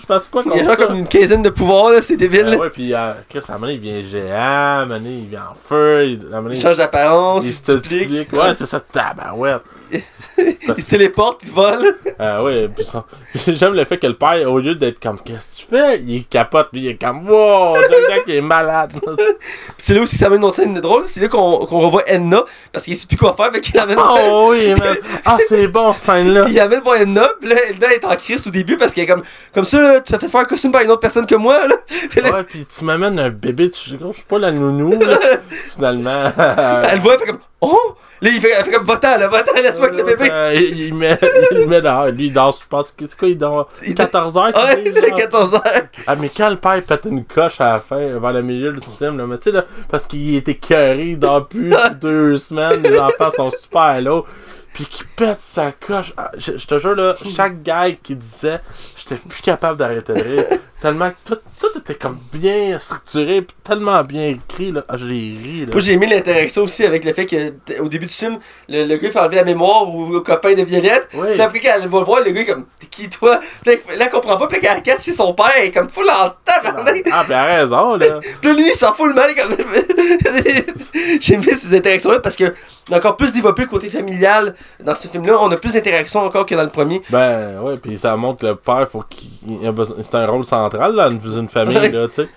je 0.00 0.06
passe 0.06 0.28
quoi 0.28 0.42
Il 0.44 0.50
comme 0.50 0.58
y 0.58 0.68
a 0.70 0.76
comme 0.76 0.96
une 0.96 1.06
quinzaine 1.08 1.42
de 1.42 1.50
pouvoirs, 1.50 1.90
là, 1.90 2.02
c'est 2.02 2.16
débile. 2.16 2.46
Euh, 2.46 2.50
là. 2.50 2.56
ouais, 2.58 2.70
puis 2.70 2.94
euh, 2.94 3.12
Chris, 3.28 3.40
à 3.48 3.52
un 3.52 3.54
moment 3.54 3.66
donné, 3.66 3.74
il 3.74 3.80
vient 3.80 4.02
géant, 4.02 4.34
à 4.34 4.80
un 4.82 4.84
moment 4.86 4.98
donné, 5.00 5.18
il 5.18 5.26
vient 5.28 5.44
en 5.52 5.54
feu, 5.68 6.06
il, 6.08 6.12
à 6.12 6.14
un 6.14 6.30
moment 6.30 6.42
donné, 6.44 6.56
Il 6.56 6.62
change 6.62 6.76
d'apparence, 6.76 7.44
il 7.44 7.48
il 7.48 7.54
se 7.54 7.72
duplique. 7.72 8.32
Ouais, 8.32 8.54
c'est 8.54 8.66
ça, 8.66 8.80
tabarouette. 8.80 9.62
il 10.38 10.82
se 10.82 10.90
téléporte, 10.90 11.42
il 11.44 11.50
vole. 11.50 11.96
Ah 12.18 12.42
ouais, 12.42 12.68
puis 12.68 12.84
son- 12.84 13.04
j'aime 13.48 13.74
le 13.74 13.84
fait 13.84 13.98
que 13.98 14.06
le 14.06 14.14
père, 14.14 14.50
au 14.50 14.58
lieu 14.58 14.74
d'être 14.74 15.00
comme 15.00 15.18
Qu'est-ce 15.20 15.56
que 15.56 15.62
tu 15.62 15.66
fais? 15.68 16.00
Il 16.06 16.24
capote, 16.26 16.68
lui, 16.72 16.82
il 16.82 16.88
est 16.88 16.94
comme 16.94 17.28
Wow, 17.28 17.74
le 17.76 18.08
gars 18.08 18.22
qui 18.22 18.36
est 18.36 18.40
malade. 18.40 18.92
Puis 19.02 19.74
c'est 19.78 19.94
là 19.94 20.02
aussi 20.02 20.14
que 20.14 20.18
ça 20.20 20.26
amène 20.26 20.38
une 20.38 20.44
autre 20.44 20.56
scène 20.56 20.74
drôle. 20.74 21.04
C'est 21.04 21.20
là 21.20 21.28
qu'on 21.28 21.66
qu'on 21.66 21.78
revoit 21.80 22.02
Edna, 22.06 22.44
parce 22.72 22.84
qu'il 22.84 22.96
sait 22.96 23.06
plus 23.06 23.16
quoi 23.16 23.34
faire, 23.34 23.52
fait 23.52 23.60
qu'il 23.60 23.78
amène. 23.78 23.98
oh 24.00 24.48
oui, 24.52 24.74
man. 24.74 24.96
Ah, 25.24 25.38
c'est 25.48 25.66
bon, 25.66 25.92
cette 25.92 26.04
scène-là. 26.04 26.46
Il 26.48 26.60
amène 26.60 26.80
voir 26.80 26.96
Edna, 26.96 27.28
pis 27.40 27.48
là, 27.48 27.56
Edna 27.70 27.92
est 27.94 28.04
en 28.04 28.16
crise 28.16 28.46
au 28.46 28.50
début 28.50 28.76
parce 28.76 28.92
qu'elle 28.92 29.04
est 29.04 29.08
comme, 29.08 29.22
comme 29.54 29.64
ça, 29.64 29.80
là, 29.80 30.00
tu 30.00 30.14
as 30.14 30.18
fait 30.18 30.28
faire 30.28 30.40
un 30.40 30.44
costume 30.44 30.72
par 30.72 30.82
une 30.82 30.90
autre 30.90 31.00
personne 31.00 31.26
que 31.26 31.34
moi, 31.34 31.66
là. 31.66 31.74
Là, 32.22 32.32
Ouais, 32.36 32.42
puis 32.44 32.66
tu 32.66 32.84
m'amènes 32.84 33.18
un 33.18 33.30
bébé, 33.30 33.70
tu 33.70 33.90
je 33.90 34.12
suis 34.12 34.22
pas 34.28 34.38
la 34.38 34.52
nounou, 34.52 34.90
là, 34.98 35.18
finalement. 35.74 36.32
elle 36.36 36.96
le 36.96 37.02
voit, 37.02 37.14
elle 37.14 37.20
fait 37.20 37.26
comme, 37.26 37.40
oh! 37.60 37.96
Là, 38.22 38.28
il 38.34 38.38
fait, 38.38 38.50
elle 38.50 38.64
fait 38.66 38.72
comme, 38.72 38.84
va-t'en, 38.84 39.16
là, 39.18 39.28
va-t'en, 39.28 39.54
laisse-moi 39.54 39.88
avec 39.88 39.98
le 39.98 40.04
bébé. 40.04 40.28
Euh, 40.30 40.52
il, 40.54 40.78
il 40.88 40.94
met, 40.94 41.18
il 41.52 41.66
met 41.66 41.80
dehors. 41.80 42.08
Lui, 42.08 42.26
il 42.26 42.32
dort, 42.34 42.54
je 42.60 42.66
pense 42.68 42.92
c'est 42.98 43.16
quoi, 43.16 43.28
il 43.28 43.38
dort? 43.38 43.70
Il- 43.82 43.94
14 43.94 44.36
heures. 44.36 44.52
Ouais, 44.54 44.92
genre. 44.94 45.14
14 45.16 45.54
heures. 45.54 45.62
Ah, 46.06 46.16
mais 46.16 46.28
quand 46.28 46.50
le 46.50 46.56
père 46.56 46.82
pète 46.82 47.06
une 47.06 47.24
coche 47.24 47.62
à 47.62 47.72
la 47.72 47.80
fin, 47.80 47.96
vers 48.18 48.32
le 48.32 48.42
milieu 48.42 48.72
du 48.74 48.86
film, 48.86 49.16
là, 49.16 49.24
mais 49.26 49.38
tu 49.38 49.44
sais, 49.44 49.52
là, 49.52 49.64
parce 49.88 50.04
qu'il 50.04 50.34
était 50.36 50.56
carré, 50.56 51.06
il 51.12 51.18
dort 51.18 51.48
plus 51.48 51.72
deux 51.98 52.36
semaines, 52.36 52.82
les 52.82 52.98
enfants 53.00 53.30
sont 53.34 53.50
super 53.50 53.98
lourds, 54.02 54.26
puis 54.72 54.86
qu'il 54.86 55.06
pète 55.06 55.40
sa 55.40 55.72
coche. 55.72 56.12
Ah, 56.16 56.30
je, 56.36 56.56
je 56.56 56.66
te 56.66 56.78
jure, 56.78 56.94
là, 56.94 57.14
chaque 57.36 57.62
gars 57.62 57.90
qui 57.92 58.16
disait, 58.16 58.60
j'étais 58.96 59.16
plus 59.16 59.42
capable 59.42 59.78
d'arrêter 59.78 60.12
de 60.12 60.20
rire, 60.20 60.46
tellement 60.80 61.10
que 61.10 61.16
tout, 61.34 61.38
tout 61.60 61.78
était 61.78 61.94
comme 61.94 62.18
bien 62.32 62.78
structuré, 62.78 63.46
tellement 63.64 64.00
bien 64.02 64.28
écrit, 64.28 64.72
là. 64.72 64.82
Ah, 64.88 64.96
j'ai 64.96 65.04
ri, 65.06 65.60
là. 65.66 65.72
Moi, 65.72 65.80
j'ai 65.80 65.92
aimé 65.92 66.06
l'interaction 66.06 66.62
aussi 66.62 66.84
avec 66.84 67.04
le 67.04 67.12
fait 67.12 67.26
que, 67.26 67.50
t- 67.50 67.78
au 67.80 67.88
début 67.88 68.06
du 68.06 68.12
film, 68.14 68.38
le, 68.68 68.86
le 68.86 68.96
gars 68.96 69.10
fait 69.10 69.18
enlever 69.18 69.36
la 69.36 69.44
mémoire 69.44 69.88
au, 69.94 70.16
au 70.16 70.20
copain 70.22 70.54
de 70.54 70.62
Violette. 70.62 71.08
Oui. 71.14 71.28
Puis 71.32 71.40
après, 71.40 71.60
quand 71.60 71.72
elle 71.74 71.88
va 71.88 71.98
le 71.98 72.04
voir, 72.04 72.20
le 72.24 72.30
gars 72.30 72.40
est 72.40 72.46
comme, 72.46 72.64
qui 72.90 73.08
toi? 73.08 73.40
Puis 73.64 73.74
là, 73.74 73.80
elle 74.00 74.10
comprend 74.10 74.36
pas, 74.36 74.46
puis 74.46 74.60
là, 74.60 74.68
quand 74.68 74.74
elle 74.76 74.82
cache 74.82 75.02
chez 75.02 75.12
son 75.12 75.34
père, 75.34 75.50
elle 75.58 75.66
est 75.66 75.70
comme 75.70 75.88
full 75.88 76.06
en 76.08 76.30
tabarnak. 76.44 77.02
Ah, 77.12 77.22
puis 77.24 77.32
elle 77.32 77.34
a 77.34 77.44
raison, 77.44 77.96
là. 77.96 78.20
Puis 78.40 78.48
là, 78.50 78.54
lui, 78.56 78.66
il 78.68 78.72
s'en 78.72 78.92
fout 78.94 79.08
le 79.08 79.14
mal. 79.14 79.34
Comme... 79.34 79.54
J'aime 81.20 81.40
bien 81.40 81.54
ces 81.54 81.74
interactions-là 81.76 82.20
parce 82.20 82.36
que 82.36 82.54
encore 82.92 83.16
plus 83.16 83.32
développé 83.32 83.62
le 83.62 83.68
côté 83.68 83.88
familial 83.88 84.54
dans 84.82 84.94
ce 84.94 85.06
film-là. 85.08 85.36
On 85.40 85.50
a 85.50 85.56
plus 85.56 85.74
d'interactions 85.74 86.20
encore 86.20 86.44
que 86.46 86.54
dans 86.54 86.62
le 86.64 86.70
premier. 86.70 87.00
Ben, 87.10 87.60
ouais, 87.60 87.76
puis 87.76 87.98
ça 87.98 88.16
montre 88.16 88.40
que 88.40 88.46
le 88.46 88.56
père, 88.56 88.88
faut 88.90 89.04
qu'il 89.08 89.28
il 89.62 89.66
a 89.66 89.72
besoin- 89.72 89.96
c'est 90.02 90.14
un 90.16 90.26
rôle 90.26 90.44
central 90.44 90.69
dans 90.78 91.10
une, 91.10 91.20
une 91.40 91.48
famille, 91.48 91.74
là, 91.90 92.08
tu 92.08 92.14
sais. 92.22 92.28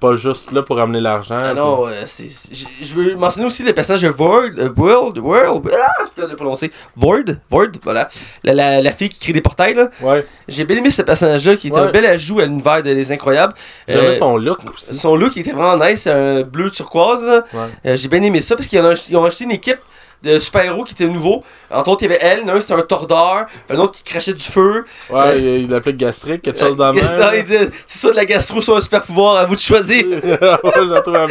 Pas 0.00 0.14
juste 0.16 0.52
là 0.52 0.62
pour 0.62 0.76
ramener 0.78 1.00
l'argent. 1.00 1.38
Ah 1.42 1.52
non, 1.52 1.86
euh, 1.86 1.90
c'est, 2.06 2.28
c'est- 2.28 2.54
je- 2.82 2.94
veux 2.94 3.14
mentionner 3.14 3.46
aussi 3.46 3.62
le 3.62 3.72
personnage 3.74 4.00
de 4.00 4.08
Void, 4.08 4.52
euh, 4.58 4.70
World, 4.74 5.18
World, 5.18 5.68
ah, 5.74 6.04
je 6.16 6.22
peux 6.22 6.28
le 6.28 6.34
prononcer, 6.34 6.72
Void, 6.96 7.24
Void, 7.50 7.72
voilà, 7.82 8.08
la, 8.42 8.54
la, 8.54 8.80
la 8.80 8.92
fille 8.92 9.10
qui 9.10 9.18
crée 9.20 9.32
des 9.34 9.42
portails 9.42 9.74
là. 9.74 9.90
Ouais, 10.00 10.24
J'ai 10.48 10.64
bien 10.64 10.76
aimé 10.76 10.90
ce 10.90 11.02
personnage-là 11.02 11.56
qui 11.56 11.70
Ouais. 11.70 11.78
un 11.78 11.90
bel 11.90 12.06
ajout 12.06 12.40
à 12.40 12.46
l'univers 12.46 12.82
de 12.82 12.90
Les 12.90 13.12
Incroyables. 13.12 13.52
Euh, 13.90 14.16
son 14.18 14.36
look 14.38 14.60
aussi. 14.72 14.94
son 14.94 15.14
look 15.14 15.36
il 15.36 15.40
était 15.40 15.52
vraiment 15.52 15.76
nice, 15.84 16.06
un 16.06 16.42
bleu 16.42 16.70
turquoise. 16.70 17.24
là. 17.24 17.44
Ouais. 17.52 17.60
Euh, 17.86 17.96
j'ai 17.96 18.08
bien 18.08 18.22
aimé 18.22 18.40
ça 18.40 18.56
parce 18.56 18.68
qu'ils 18.68 18.80
ont, 18.80 18.86
ach- 18.88 19.08
ils 19.10 19.16
ont 19.16 19.24
acheté 19.24 19.44
une 19.44 19.52
équipe 19.52 19.78
de 20.22 20.38
super-héros 20.38 20.84
qui 20.84 20.92
était 20.94 21.06
nouveau. 21.06 21.42
Entre 21.70 21.90
autres, 21.90 22.02
il 22.04 22.10
y 22.10 22.14
avait 22.14 22.22
elle, 22.22 22.48
un 22.48 22.60
c'était 22.60 22.74
un 22.74 22.82
tordeur, 22.82 23.46
un 23.70 23.76
autre 23.78 23.92
qui 23.92 24.04
crachait 24.04 24.32
du 24.32 24.42
feu. 24.42 24.84
Ouais, 25.10 25.38
il 25.38 25.44
il 25.62 25.68
l'appelait 25.68 25.94
gastrique, 25.94 26.42
quelque 26.42 26.60
chose 26.60 26.76
dans 26.76 26.94
Euh, 26.94 27.00
la 27.00 27.18
ça, 27.18 27.36
il 27.36 27.42
disait, 27.42 27.68
c'est 27.86 27.98
soit 27.98 28.10
de 28.12 28.16
la 28.16 28.24
gastro, 28.24 28.60
soit 28.60 28.78
un 28.78 28.80
super 28.80 29.02
pouvoir, 29.02 29.36
à 29.36 29.46
vous 29.46 29.54
de 29.54 29.60
choisir. 29.60 30.04
ouais, 30.06 30.20
je 30.22 30.82
la 30.82 31.00
trouvais 31.00 31.26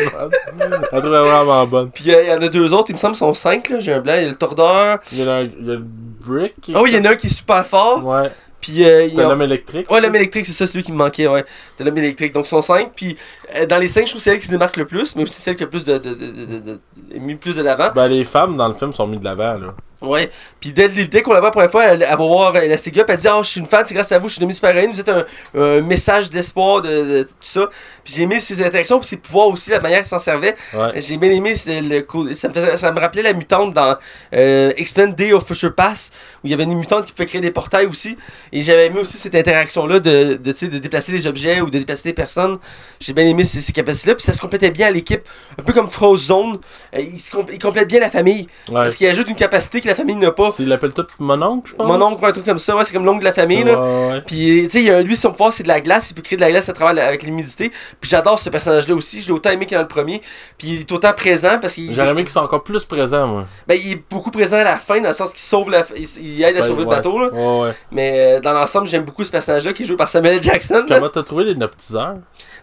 vraiment 1.19 1.65
bonne. 1.67 1.91
Puis 1.91 2.13
euh, 2.13 2.23
il 2.23 2.29
y 2.29 2.33
en 2.33 2.41
a 2.41 2.47
deux 2.47 2.73
autres, 2.73 2.89
il 2.89 2.93
me 2.93 2.97
semble, 2.97 3.15
sont 3.15 3.33
cinq. 3.33 3.69
là. 3.69 3.79
J'ai 3.79 3.93
un 3.93 3.99
blanc, 4.01 4.13
il 4.17 4.23
y 4.23 4.25
a 4.25 4.29
le 4.29 4.35
tordeur. 4.35 4.99
Il 5.11 5.19
y 5.19 5.21
a, 5.27 5.41
il 5.41 5.65
y 5.65 5.69
a 5.71 5.73
le 5.75 5.83
brick. 5.83 6.53
Ah 6.73 6.81
oui, 6.81 6.91
il 6.91 6.97
y 6.97 6.99
en 6.99 7.05
a 7.05 7.11
un 7.13 7.15
qui 7.15 7.27
est 7.27 7.29
super 7.29 7.65
fort. 7.65 8.05
Ouais, 8.05 8.29
Puis 8.61 8.83
euh, 8.85 9.09
t'as 9.15 9.23
l'homme 9.27 9.41
électrique? 9.41 9.89
Ouais, 9.91 9.99
l'homme 9.99 10.15
électrique, 10.15 10.45
c'est 10.45 10.51
ça, 10.53 10.67
celui 10.67 10.83
qui 10.83 10.91
me 10.91 10.97
manquait, 10.97 11.27
ouais. 11.27 11.43
De 11.79 11.83
l'homme 11.83 11.97
électrique. 11.97 12.33
Donc, 12.33 12.45
ils 12.45 12.49
sont 12.49 12.61
cinq. 12.61 12.91
Puis, 12.95 13.17
euh, 13.55 13.65
dans 13.65 13.79
les 13.79 13.87
cinq, 13.87 14.05
je 14.05 14.11
trouve 14.11 14.19
que 14.19 14.23
c'est 14.23 14.31
elle 14.31 14.39
qui 14.39 14.45
se 14.45 14.51
démarque 14.51 14.77
le 14.77 14.85
plus, 14.85 15.15
mais 15.15 15.23
aussi 15.23 15.41
celle 15.41 15.55
qui 15.55 15.63
a 15.63 15.67
plus 15.67 15.83
de, 15.83 15.97
de, 15.97 16.13
de, 16.13 16.25
de, 16.27 16.45
de- 16.45 16.59
de- 16.59 16.79
est 17.15 17.19
mis 17.19 17.35
plus 17.35 17.55
de 17.55 17.61
l'avant. 17.63 17.89
Ben, 17.95 18.07
les 18.07 18.23
femmes 18.23 18.55
dans 18.57 18.67
le 18.67 18.75
film 18.75 18.93
sont 18.93 19.07
mis 19.07 19.17
de 19.17 19.25
l'avant, 19.25 19.53
là. 19.55 19.75
Ouais. 20.01 20.29
Puis, 20.59 20.71
dès, 20.73 20.87
le 20.87 20.93
début, 20.93 21.07
dès 21.09 21.21
qu'on 21.21 21.33
la 21.33 21.39
voit 21.39 21.49
la 21.49 21.51
première 21.51 21.71
fois, 21.71 21.83
elle, 21.85 22.01
elle 22.03 22.09
va 22.09 22.15
voir 22.15 22.53
la 22.53 22.77
Sega, 22.77 23.03
puis 23.03 23.13
elle 23.13 23.19
dit 23.19 23.27
Ah, 23.27 23.39
je 23.43 23.49
suis 23.49 23.59
une 23.59 23.67
fan, 23.67 23.85
c'est 23.85 23.93
grâce 23.93 24.11
à 24.11 24.19
vous, 24.19 24.27
je 24.27 24.33
suis 24.33 24.39
devenue 24.39 24.53
super 24.53 24.75
héroïne, 24.75 24.91
vous 24.93 24.99
êtes 24.99 25.09
un, 25.09 25.25
un 25.55 25.81
message 25.81 26.29
d'espoir, 26.29 26.81
de, 26.81 26.89
de 26.89 27.23
tout 27.23 27.35
ça. 27.41 27.69
Puis, 28.03 28.13
j'ai 28.15 28.23
aimé 28.23 28.39
ses 28.39 28.61
interactions, 28.63 28.99
puis 28.99 29.07
ses 29.07 29.17
pouvoirs 29.17 29.47
aussi, 29.47 29.69
la 29.69 29.79
manière 29.79 29.99
qu'elle 29.99 30.07
s'en 30.07 30.19
servait. 30.19 30.55
Ouais. 30.73 30.99
J'ai 31.01 31.17
bien 31.17 31.29
aimé 31.31 31.53
le 31.67 32.33
ça 32.33 32.47
me, 32.49 32.53
faisait- 32.53 32.77
ça 32.77 32.91
me 32.91 32.99
rappelait 32.99 33.21
la 33.21 33.33
mutante 33.33 33.73
dans 33.73 33.95
euh, 34.33 34.73
X-Men 34.77 35.13
Day 35.13 35.33
of 35.33 35.45
Future 35.45 35.73
Pass 35.75 36.11
où 36.43 36.47
il 36.47 36.51
y 36.51 36.53
avait 36.53 36.63
une 36.63 36.75
mutante 36.77 37.05
qui 37.05 37.11
pouvait 37.13 37.25
créer 37.27 37.41
des 37.41 37.51
portails 37.51 37.85
aussi 37.85 38.17
et 38.51 38.61
j'avais 38.61 38.87
aimé 38.87 38.99
aussi 39.01 39.17
cette 39.17 39.35
interaction 39.35 39.85
là 39.85 39.99
de, 39.99 40.33
de, 40.41 40.51
de 40.67 40.77
déplacer 40.79 41.11
des 41.11 41.27
objets 41.27 41.61
ou 41.61 41.69
de 41.69 41.77
déplacer 41.77 42.09
des 42.09 42.13
personnes 42.13 42.57
j'ai 42.99 43.13
bien 43.13 43.25
aimé 43.25 43.43
ces, 43.43 43.61
ces 43.61 43.71
capacités 43.73 44.09
là 44.09 44.15
puis 44.15 44.23
ça 44.23 44.33
se 44.33 44.41
complétait 44.41 44.71
bien 44.71 44.87
à 44.87 44.91
l'équipe 44.91 45.21
un 45.59 45.63
peu 45.63 45.71
comme 45.73 45.89
Frozone 45.89 46.57
euh, 46.95 46.99
il, 46.99 47.19
se 47.19 47.31
compl- 47.31 47.49
il 47.53 47.59
complète 47.59 47.87
bien 47.87 47.99
la 47.99 48.09
famille 48.09 48.47
Ouais. 48.67 48.75
parce 48.83 48.95
qu'il 48.95 49.07
ajoute 49.07 49.29
une 49.29 49.35
capacité 49.35 49.81
que 49.81 49.87
la 49.91 49.95
famille 49.95 50.15
n'a 50.15 50.31
pas 50.31 50.49
Il 50.59 50.67
l'appelle 50.67 50.91
tout 50.91 51.05
mon 51.19 51.41
oncle, 51.41 51.71
je 51.71 51.75
pense. 51.75 51.87
mon 51.87 52.01
oncle 52.05 52.23
ou 52.23 52.25
un 52.27 52.31
truc 52.31 52.45
comme 52.45 52.57
ça 52.59 52.75
ouais, 52.75 52.83
c'est 52.83 52.93
comme 52.93 53.05
l'oncle 53.05 53.19
de 53.19 53.25
la 53.25 53.33
famille 53.33 53.63
là 53.63 53.79
Ouais, 53.81 54.21
puis, 54.25 54.63
tu 54.63 54.69
sais, 54.69 54.79
il 54.79 54.85
y 54.85 54.89
a- 54.91 55.01
lui, 55.01 55.15
son 55.15 55.31
pouvoir, 55.31 55.51
c'est 55.53 55.63
de 55.63 55.67
la 55.67 55.79
glace. 55.81 56.09
Il 56.11 56.13
peut 56.15 56.21
créer 56.21 56.35
de 56.37 56.41
la 56.41 56.51
glace 56.51 56.67
à 56.69 56.73
travers 56.73 56.93
la- 56.93 57.07
avec 57.07 57.23
l'humidité. 57.23 57.71
Puis, 57.99 58.09
j'adore 58.09 58.39
ce 58.39 58.49
personnage-là 58.49 58.95
aussi. 58.95 59.21
Je 59.21 59.27
l'ai 59.27 59.33
autant 59.33 59.49
aimé 59.51 59.65
que 59.65 59.75
dans 59.75 59.81
le 59.81 59.87
premier. 59.87 60.21
Puis, 60.57 60.67
il 60.69 60.79
est 60.81 60.91
autant 60.91 61.13
présent 61.13 61.57
parce 61.61 61.73
qu'il 61.75 61.93
J'aurais 61.93 62.09
aimé 62.09 62.23
qu'ils 62.23 62.31
soient 62.31 62.43
encore 62.43 62.63
plus 62.63 62.83
présents, 62.85 63.27
moi. 63.27 63.45
ben, 63.67 63.77
il 63.83 63.91
est 63.93 64.03
beaucoup 64.09 64.31
présent 64.31 64.57
à 64.57 64.63
la 64.63 64.77
fin, 64.77 64.99
dans 65.01 65.09
le 65.09 65.13
sens 65.13 65.31
qu'il 65.31 65.39
sauve 65.41 65.69
la, 65.69 65.83
il, 65.95 66.07
il 66.23 66.43
aide 66.43 66.57
à 66.57 66.59
Ben, 66.61 66.67
sauver 66.67 66.79
ouais. 66.79 66.83
le 66.85 66.89
bateau. 66.89 67.19
Là. 67.19 67.73
Mais, 67.91 68.37
euh, 68.37 68.39
dans 68.39 68.53
l'ensemble, 68.53 68.87
j'aime 68.87 69.03
beaucoup 69.03 69.23
ce 69.23 69.31
personnage-là 69.31 69.73
qui 69.73 69.83
est 69.83 69.85
joué 69.85 69.95
par 69.97 70.09
Samuel. 70.09 70.41
Jackson. 70.41 70.85
Comment 70.87 71.09
t'as 71.09 71.23
trouvé 71.23 71.43
les 71.45 71.51
hypnotiseurs 71.51 72.15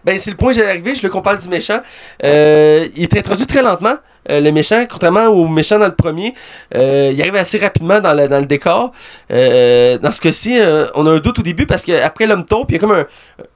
Ben, 0.03 0.17
c'est 0.17 0.31
le 0.31 0.37
point 0.37 0.51
où 0.51 0.53
j'allais 0.53 0.69
arriver. 0.69 0.95
Je 0.95 1.01
veux 1.01 1.09
qu'on 1.09 1.21
parle 1.21 1.37
du 1.39 1.49
méchant. 1.49 1.79
Euh, 2.23 2.87
il 2.95 3.03
est 3.03 3.17
introduit 3.17 3.45
très 3.45 3.61
lentement. 3.61 3.95
euh, 4.29 4.41
le 4.41 4.51
méchant, 4.51 4.85
contrairement 4.87 5.27
au 5.27 5.47
méchant 5.47 5.79
dans 5.79 5.87
le 5.87 5.95
premier, 5.95 6.35
euh, 6.75 7.09
il 7.11 7.19
arrive 7.21 7.35
assez 7.35 7.57
rapidement 7.57 7.99
dans 7.99 8.13
le, 8.13 8.27
dans 8.27 8.39
le 8.39 8.45
décor. 8.45 8.91
Dans 9.29 10.11
ce 10.11 10.21
cas-ci, 10.21 10.59
on 10.93 11.07
a 11.07 11.11
un 11.11 11.19
doute 11.19 11.39
au 11.39 11.41
début 11.41 11.65
parce 11.65 11.83
qu'après 11.83 12.27
l'homme 12.27 12.45
tombe, 12.45 12.67
puis 12.67 12.75
il 12.75 12.81
y 12.81 12.83
a 12.83 12.87
comme 12.87 12.97
un. 12.97 13.05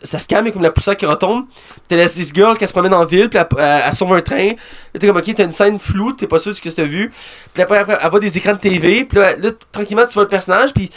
Ça 0.01 0.19
se 0.19 0.27
calme, 0.27 0.45
il 0.45 0.49
y 0.49 0.51
a 0.51 0.53
comme 0.53 0.63
la 0.63 0.71
poussière 0.71 0.97
qui 0.97 1.05
retombe. 1.05 1.45
Puis 1.47 1.81
t'as 1.89 1.97
la 1.97 2.07
girl 2.07 2.57
qui 2.57 2.67
se 2.67 2.73
promène 2.73 2.93
en 2.93 3.05
ville, 3.05 3.29
puis 3.29 3.39
elle, 3.57 3.93
sauve 3.93 4.13
un 4.13 4.21
train. 4.21 4.51
T'es 4.97 5.07
comme, 5.07 5.17
ok, 5.17 5.33
t'as 5.35 5.43
une 5.43 5.51
scène 5.51 5.79
floue, 5.79 6.13
t'es 6.13 6.27
pas 6.27 6.39
sûr 6.39 6.51
de 6.51 6.57
ce 6.57 6.61
que 6.61 6.69
t'as 6.69 6.83
vu. 6.83 7.11
Puis 7.53 7.63
après, 7.63 7.77
après, 7.77 7.97
elle 8.01 8.09
voit 8.09 8.19
des 8.19 8.37
écrans 8.37 8.53
de 8.53 8.59
TV, 8.59 9.05
puis 9.05 9.19
là, 9.19 9.35
là, 9.35 9.49
tranquillement, 9.71 10.05
tu 10.07 10.13
vois 10.13 10.23
le 10.23 10.29
personnage, 10.29 10.73
puis. 10.73 10.89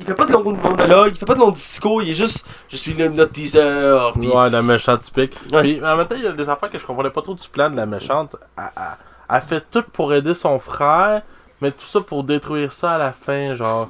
Il 0.00 0.06
fait 0.06 0.14
pas 0.14 0.24
de 0.24 0.32
long 0.32 0.42
monologue, 0.42 1.12
il 1.12 1.18
fait 1.18 1.26
pas 1.26 1.34
de 1.34 1.40
long 1.40 1.50
discours, 1.50 2.02
il 2.02 2.10
est 2.10 2.14
juste 2.14 2.46
Je 2.68 2.76
suis 2.76 2.92
l'hypnotiseur. 2.92 4.12
Puis 4.14 4.28
Ouais, 4.28 4.50
la 4.50 4.62
méchante 4.62 5.00
typique. 5.00 5.36
Ouais. 5.52 5.62
Puis 5.62 5.80
en 5.84 5.96
même 5.96 6.06
temps, 6.06 6.14
il 6.16 6.24
y 6.24 6.26
a 6.26 6.32
des 6.32 6.48
affaires 6.48 6.70
que 6.70 6.78
je 6.78 6.84
comprenais 6.86 7.10
pas 7.10 7.22
trop 7.22 7.34
du 7.34 7.48
plan 7.48 7.68
de 7.70 7.76
la 7.76 7.86
méchante. 7.86 8.36
Elle, 8.56 8.64
elle- 8.76 8.82
elle 9.30 9.42
fait 9.42 9.64
tout 9.70 9.84
pour 9.92 10.12
aider 10.14 10.34
son 10.34 10.58
frère, 10.58 11.22
mais 11.60 11.70
tout 11.70 11.86
ça 11.86 12.00
pour 12.00 12.24
détruire 12.24 12.72
ça 12.72 12.92
à 12.92 12.98
la 12.98 13.12
fin, 13.12 13.54
genre. 13.54 13.88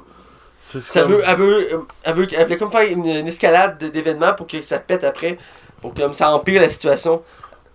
Ça 0.81 1.01
comme- 1.01 1.13
veut, 1.13 1.21
elle, 1.25 1.35
veut, 1.37 1.67
elle, 2.03 2.13
veut, 2.15 2.27
elle 2.35 2.57
comme 2.57 2.71
faire 2.71 2.91
une, 2.91 3.05
une 3.05 3.27
escalade 3.27 3.77
de- 3.79 3.87
d'événements 3.87 4.33
pour 4.33 4.47
que 4.47 4.61
ça 4.61 4.77
pète 4.79 5.03
après. 5.03 5.37
Pour 5.81 5.93
que 5.93 6.01
comme 6.01 6.13
ça 6.13 6.31
empire 6.31 6.61
la 6.61 6.69
situation. 6.69 7.21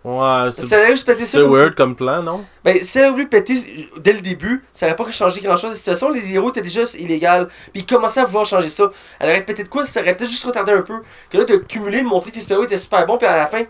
Ouais, 0.05 0.51
Ça 0.59 0.77
allait 0.77 0.89
juste 0.91 1.07
péter 1.07 1.25
ça 1.25 1.39
c'est 1.39 1.45
weird 1.47 1.75
comme 1.75 1.97
plan, 1.97 2.23
non? 2.23 2.39
si- 2.41 2.45
Ben, 2.63 2.79
si 2.85 2.99
elle 2.99 3.05
avait 3.05 3.13
voulu 3.13 3.27
péter 3.29 3.89
dès 4.01 4.13
le 4.13 4.21
début, 4.21 4.63
ça 4.71 4.85
n'aurait 4.87 4.97
pas 4.97 5.11
changé 5.11 5.41
grand 5.41 5.57
chose 5.57 5.71
la 5.71 5.77
situation. 5.77 6.11
Les 6.11 6.31
héros 6.35 6.51
étaient 6.51 6.61
déjà 6.61 6.83
illégaux. 6.99 7.47
Puis 7.73 7.81
ils 7.83 7.87
commençaient 7.87 8.21
à 8.21 8.25
vouloir 8.27 8.45
changer 8.45 8.69
ça. 8.69 8.91
Elle 9.19 9.31
aurait 9.31 9.45
pété 9.47 9.65
de 9.65 9.69
quoi? 9.69 9.87
Ça 9.87 10.01
aurait 10.03 10.15
peut-être 10.15 10.31
juste 10.31 10.45
retardé 10.45 10.73
un 10.73 10.83
peu. 10.83 11.01
Que 11.31 11.39
là, 11.39 11.45
de 11.45 11.57
cumuler, 11.57 12.03
de 12.03 12.07
montrer 12.07 12.31
que 12.31 12.35
tes 12.35 12.41
super-héros 12.43 12.65
étaient 12.67 12.77
super 12.77 13.07
bons. 13.07 13.17
Puis 13.17 13.27
à 13.27 13.37
la 13.37 13.47
fin, 13.47 13.63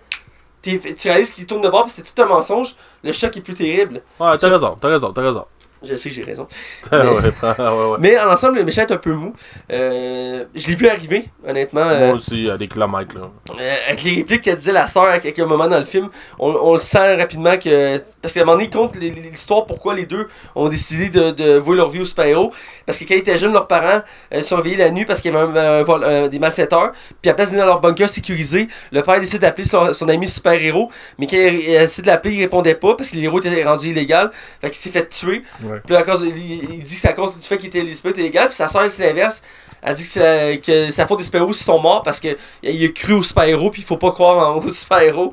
tu 0.62 0.80
réalises 1.04 1.30
qu'ils 1.30 1.46
tournent 1.46 1.62
de 1.62 1.68
bord. 1.68 1.82
Puis 1.84 1.92
c'est 1.92 2.02
tout 2.02 2.20
un 2.20 2.26
mensonge. 2.26 2.74
Le 3.04 3.12
choc 3.12 3.36
est 3.36 3.40
plus 3.40 3.54
terrible. 3.54 4.00
Ouais, 4.18 4.36
t'as 4.36 4.48
raison, 4.48 4.76
t'as 4.80 4.88
raison, 4.88 5.12
t'as 5.12 5.22
raison. 5.22 5.44
Je 5.84 5.96
sais 5.96 6.08
que 6.08 6.14
j'ai 6.14 6.22
raison. 6.22 6.46
ouais, 6.92 6.98
ouais, 6.98 7.68
ouais. 7.90 7.96
Mais 8.00 8.18
en 8.18 8.30
ensemble, 8.30 8.58
le 8.58 8.64
méchant 8.64 8.82
est 8.82 8.92
un 8.92 8.96
peu 8.96 9.12
mou. 9.12 9.32
Euh, 9.72 10.44
je 10.54 10.68
l'ai 10.68 10.74
vu 10.74 10.88
arriver, 10.88 11.28
honnêtement. 11.46 11.80
euh, 11.82 12.06
Moi 12.08 12.14
aussi, 12.16 12.48
à 12.50 12.56
des 12.56 12.68
kilomètres, 12.68 13.14
là. 13.18 13.30
Euh, 13.58 13.74
avec 13.88 14.02
les 14.02 14.14
répliques 14.16 14.42
qu'elle 14.42 14.56
disait 14.56 14.72
la 14.72 14.86
sœur 14.86 15.04
à 15.04 15.18
quelques 15.18 15.40
moments 15.40 15.68
dans 15.68 15.78
le 15.78 15.84
film, 15.84 16.08
on, 16.38 16.50
on 16.54 16.72
le 16.74 16.78
sent 16.78 17.16
rapidement 17.16 17.56
que. 17.58 17.98
Parce 18.22 18.34
qu'à 18.34 18.40
un 18.40 18.44
moment 18.44 18.56
donné, 18.58 18.68
il 18.72 18.76
compte 18.76 18.96
l'histoire 18.96 19.66
pourquoi 19.66 19.94
les 19.94 20.06
deux 20.06 20.26
ont 20.54 20.68
décidé 20.68 21.08
de, 21.10 21.30
de 21.30 21.58
vouer 21.58 21.76
leur 21.76 21.90
vie 21.90 22.00
au 22.00 22.04
super-héros. 22.04 22.52
Parce 22.86 22.98
que 22.98 23.04
quand 23.04 23.14
ils 23.14 23.18
étaient 23.18 23.38
jeunes, 23.38 23.52
leurs 23.52 23.66
parents 23.68 24.02
euh, 24.32 24.42
surveillaient 24.42 24.84
la 24.84 24.90
nuit 24.90 25.04
parce 25.04 25.20
qu'il 25.20 25.32
y 25.32 25.36
avait 25.36 25.58
un, 25.58 25.80
un 25.80 25.82
vol- 25.82 26.04
un- 26.04 26.28
des 26.28 26.38
malfaiteurs. 26.38 26.92
Puis 27.22 27.28
à 27.28 27.32
la 27.32 27.34
place 27.34 27.50
d'aller 27.50 27.60
dans 27.62 27.66
leur 27.66 27.80
bunker 27.80 28.08
sécurisé, 28.08 28.68
le 28.92 29.02
père 29.02 29.20
décide 29.20 29.40
d'appeler 29.40 29.66
son, 29.66 29.92
son 29.92 30.08
ami 30.08 30.28
super-héros. 30.28 30.90
Mais 31.18 31.26
quand 31.26 31.36
il, 31.36 31.54
il 31.60 31.70
essaie 31.74 32.02
de 32.02 32.06
l'appeler, 32.06 32.34
il 32.34 32.40
répondait 32.40 32.74
pas 32.74 32.94
parce 32.94 33.10
que 33.10 33.16
les 33.16 33.22
héros 33.22 33.38
étaient 33.40 33.64
rendus 33.64 33.88
illégal. 33.88 34.30
Fait 34.60 34.68
qu'il 34.68 34.76
s'est 34.78 34.90
fait 34.90 35.08
tuer. 35.08 35.42
Ouais. 35.62 35.73
Puis 35.84 35.96
à 35.96 36.02
cause, 36.02 36.22
il, 36.22 36.36
il 36.74 36.82
dit 36.82 36.94
que 36.94 37.00
c'est 37.00 37.08
à 37.08 37.12
cause 37.12 37.36
du 37.38 37.46
fait 37.46 37.56
qu'il 37.56 37.68
était 37.68 37.82
les 37.82 37.94
super 37.94 38.12
illégal. 38.18 38.46
Puis 38.48 38.56
sa 38.56 38.68
sœur, 38.68 38.90
c'est 38.90 39.06
l'inverse. 39.06 39.42
Elle 39.82 39.94
dit 39.94 40.02
que 40.02 40.08
c'est 40.08 40.20
la- 40.50 40.56
que 40.56 40.90
sa 40.90 41.06
faute 41.06 41.18
des 41.18 41.24
super-héros 41.24 41.52
s'ils 41.52 41.64
sont 41.66 41.80
morts 41.80 42.02
parce 42.02 42.20
que 42.20 42.28
il 42.62 42.84
a 42.84 42.88
cru 42.88 43.14
aux 43.14 43.22
super-héros, 43.22 43.70
puis 43.70 43.82
il 43.82 43.84
faut 43.84 43.96
pas 43.98 44.12
croire 44.12 44.56
en, 44.56 44.60
aux 44.60 44.70
super-héros. 44.70 45.32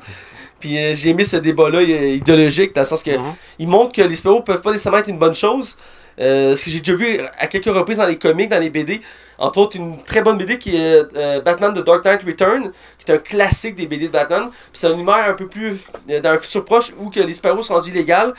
Puis 0.60 0.78
euh, 0.78 0.92
j'ai 0.94 1.10
aimé 1.10 1.24
ce 1.24 1.36
débat-là 1.38 1.78
euh, 1.78 2.14
idéologique, 2.14 2.74
dans 2.74 2.82
le 2.82 2.86
sens 2.86 3.02
que 3.02 3.10
Mhm. 3.16 3.34
il 3.58 3.68
montre 3.68 3.92
que 3.92 4.02
les 4.02 4.14
super-héros 4.14 4.42
peuvent 4.42 4.60
pas 4.60 4.70
nécessairement 4.70 4.98
être 4.98 5.08
une 5.08 5.18
bonne 5.18 5.34
chose. 5.34 5.76
Euh, 6.20 6.54
ce 6.54 6.64
que 6.66 6.70
j'ai 6.70 6.80
déjà 6.80 6.94
vu 6.94 7.18
à 7.38 7.46
quelques 7.46 7.74
reprises 7.74 7.96
dans 7.96 8.06
les 8.06 8.18
comics, 8.18 8.48
dans 8.50 8.60
les 8.60 8.68
BD, 8.68 9.00
entre 9.38 9.58
autres 9.60 9.76
une 9.78 10.02
très 10.04 10.20
bonne 10.20 10.36
BD 10.36 10.58
qui 10.58 10.76
est 10.76 11.02
euh, 11.16 11.40
Batman 11.40 11.72
The 11.72 11.82
Dark 11.82 12.04
Knight 12.04 12.22
Return, 12.22 12.70
qui 12.98 13.10
est 13.10 13.14
un 13.14 13.18
classique 13.18 13.74
des 13.76 13.86
BD 13.86 14.08
de 14.08 14.12
Batman. 14.12 14.50
Puis 14.50 14.58
c'est 14.74 14.88
un 14.88 14.92
univers 14.92 15.30
un 15.30 15.32
peu 15.32 15.48
plus 15.48 15.78
euh, 16.10 16.20
dans 16.20 16.30
un 16.32 16.38
futur 16.38 16.66
proche 16.66 16.92
où 16.98 17.08
que 17.08 17.18
les 17.20 17.32
super-héros 17.32 17.62
sont 17.62 17.72
rendus 17.74 17.88
illégaux, 17.90 18.34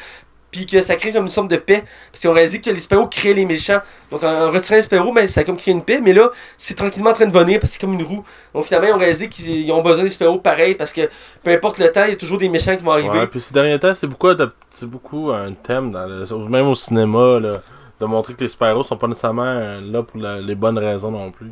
puis 0.53 0.65
que 0.65 0.79
ça 0.79 0.95
crée 0.95 1.11
comme 1.11 1.23
une 1.23 1.29
sorte 1.29 1.49
de 1.49 1.57
paix. 1.57 1.83
Parce 2.11 2.23
qu'on 2.23 2.31
réalise 2.31 2.61
que 2.61 2.69
les 2.69 2.79
super-héros 2.79 3.07
créent 3.09 3.33
les 3.33 3.45
méchants. 3.45 3.79
Donc 4.11 4.23
en, 4.23 4.49
retirant 4.51 4.75
les 4.77 4.81
super-héros, 4.83 5.11
ben, 5.11 5.27
ça 5.27 5.41
a 5.41 5.43
comme 5.43 5.57
créé 5.57 5.73
une 5.73 5.81
paix. 5.83 5.99
Mais 6.01 6.13
là, 6.13 6.29
c'est 6.55 6.75
tranquillement 6.75 7.09
en 7.09 7.13
train 7.13 7.25
de 7.25 7.37
venir 7.37 7.59
parce 7.59 7.71
que 7.71 7.79
c'est 7.79 7.85
comme 7.85 7.93
une 7.99 8.05
roue. 8.05 8.23
Donc 8.53 8.63
finalement, 8.65 8.87
ils 8.87 8.93
ont 8.93 8.97
réalisé 8.99 9.27
qu'ils 9.27 9.49
ils 9.65 9.71
ont 9.71 9.81
besoin 9.81 10.03
des 10.03 10.09
super-héros 10.09 10.39
pareil 10.39 10.75
parce 10.75 10.93
que 10.93 11.01
peu 11.43 11.51
importe 11.51 11.79
le 11.79 11.91
temps, 11.91 12.03
il 12.05 12.11
y 12.11 12.13
a 12.13 12.17
toujours 12.17 12.37
des 12.37 12.47
méchants 12.49 12.77
qui 12.77 12.83
vont 12.83 12.91
arriver. 12.91 13.09
Ouais, 13.09 13.27
puis 13.27 13.41
ces 13.41 13.53
derniers 13.53 13.79
temps, 13.79 13.95
c'est 13.95 14.07
beaucoup, 14.07 14.29
c'est 14.69 14.85
beaucoup 14.89 15.31
un 15.31 15.47
thème, 15.63 15.91
dans 15.91 16.05
le- 16.05 16.49
même 16.49 16.67
au 16.67 16.75
cinéma, 16.75 17.39
là, 17.39 17.61
de 17.99 18.05
montrer 18.05 18.33
que 18.35 18.43
les 18.43 18.49
super-héros 18.49 18.83
sont 18.83 18.97
pas 18.97 19.07
nécessairement 19.07 19.43
euh, 19.45 19.81
là 19.81 20.03
pour 20.03 20.19
les 20.21 20.55
bonnes 20.55 20.77
raisons 20.77 21.11
non 21.11 21.31
plus. 21.31 21.51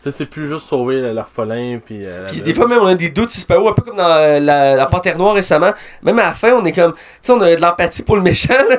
Sais, 0.00 0.12
c'est 0.12 0.26
plus 0.26 0.46
juste 0.48 0.64
sauver 0.66 1.12
l'orphelin, 1.12 1.80
puis... 1.84 1.98
euh, 2.04 2.20
la- 2.22 2.26
Puis 2.28 2.40
des 2.40 2.54
fois 2.54 2.68
même 2.68 2.78
on 2.80 2.86
a 2.86 2.94
des 2.94 3.08
doutes 3.10 3.30
super-héros, 3.30 3.70
un 3.70 3.72
peu 3.72 3.82
comme 3.82 3.96
dans 3.96 4.04
euh, 4.08 4.38
la, 4.38 4.76
la 4.76 4.86
Panthère 4.86 5.18
Noire 5.18 5.34
récemment. 5.34 5.72
Même 6.02 6.18
à 6.20 6.26
la 6.26 6.34
fin, 6.34 6.52
on 6.52 6.64
est 6.64 6.72
comme, 6.72 6.92
tu 6.92 6.98
sais, 7.20 7.32
on 7.32 7.40
a 7.40 7.54
de 7.56 7.60
l'empathie 7.60 8.04
pour 8.04 8.14
le 8.16 8.22
méchant. 8.22 8.54
là. 8.70 8.76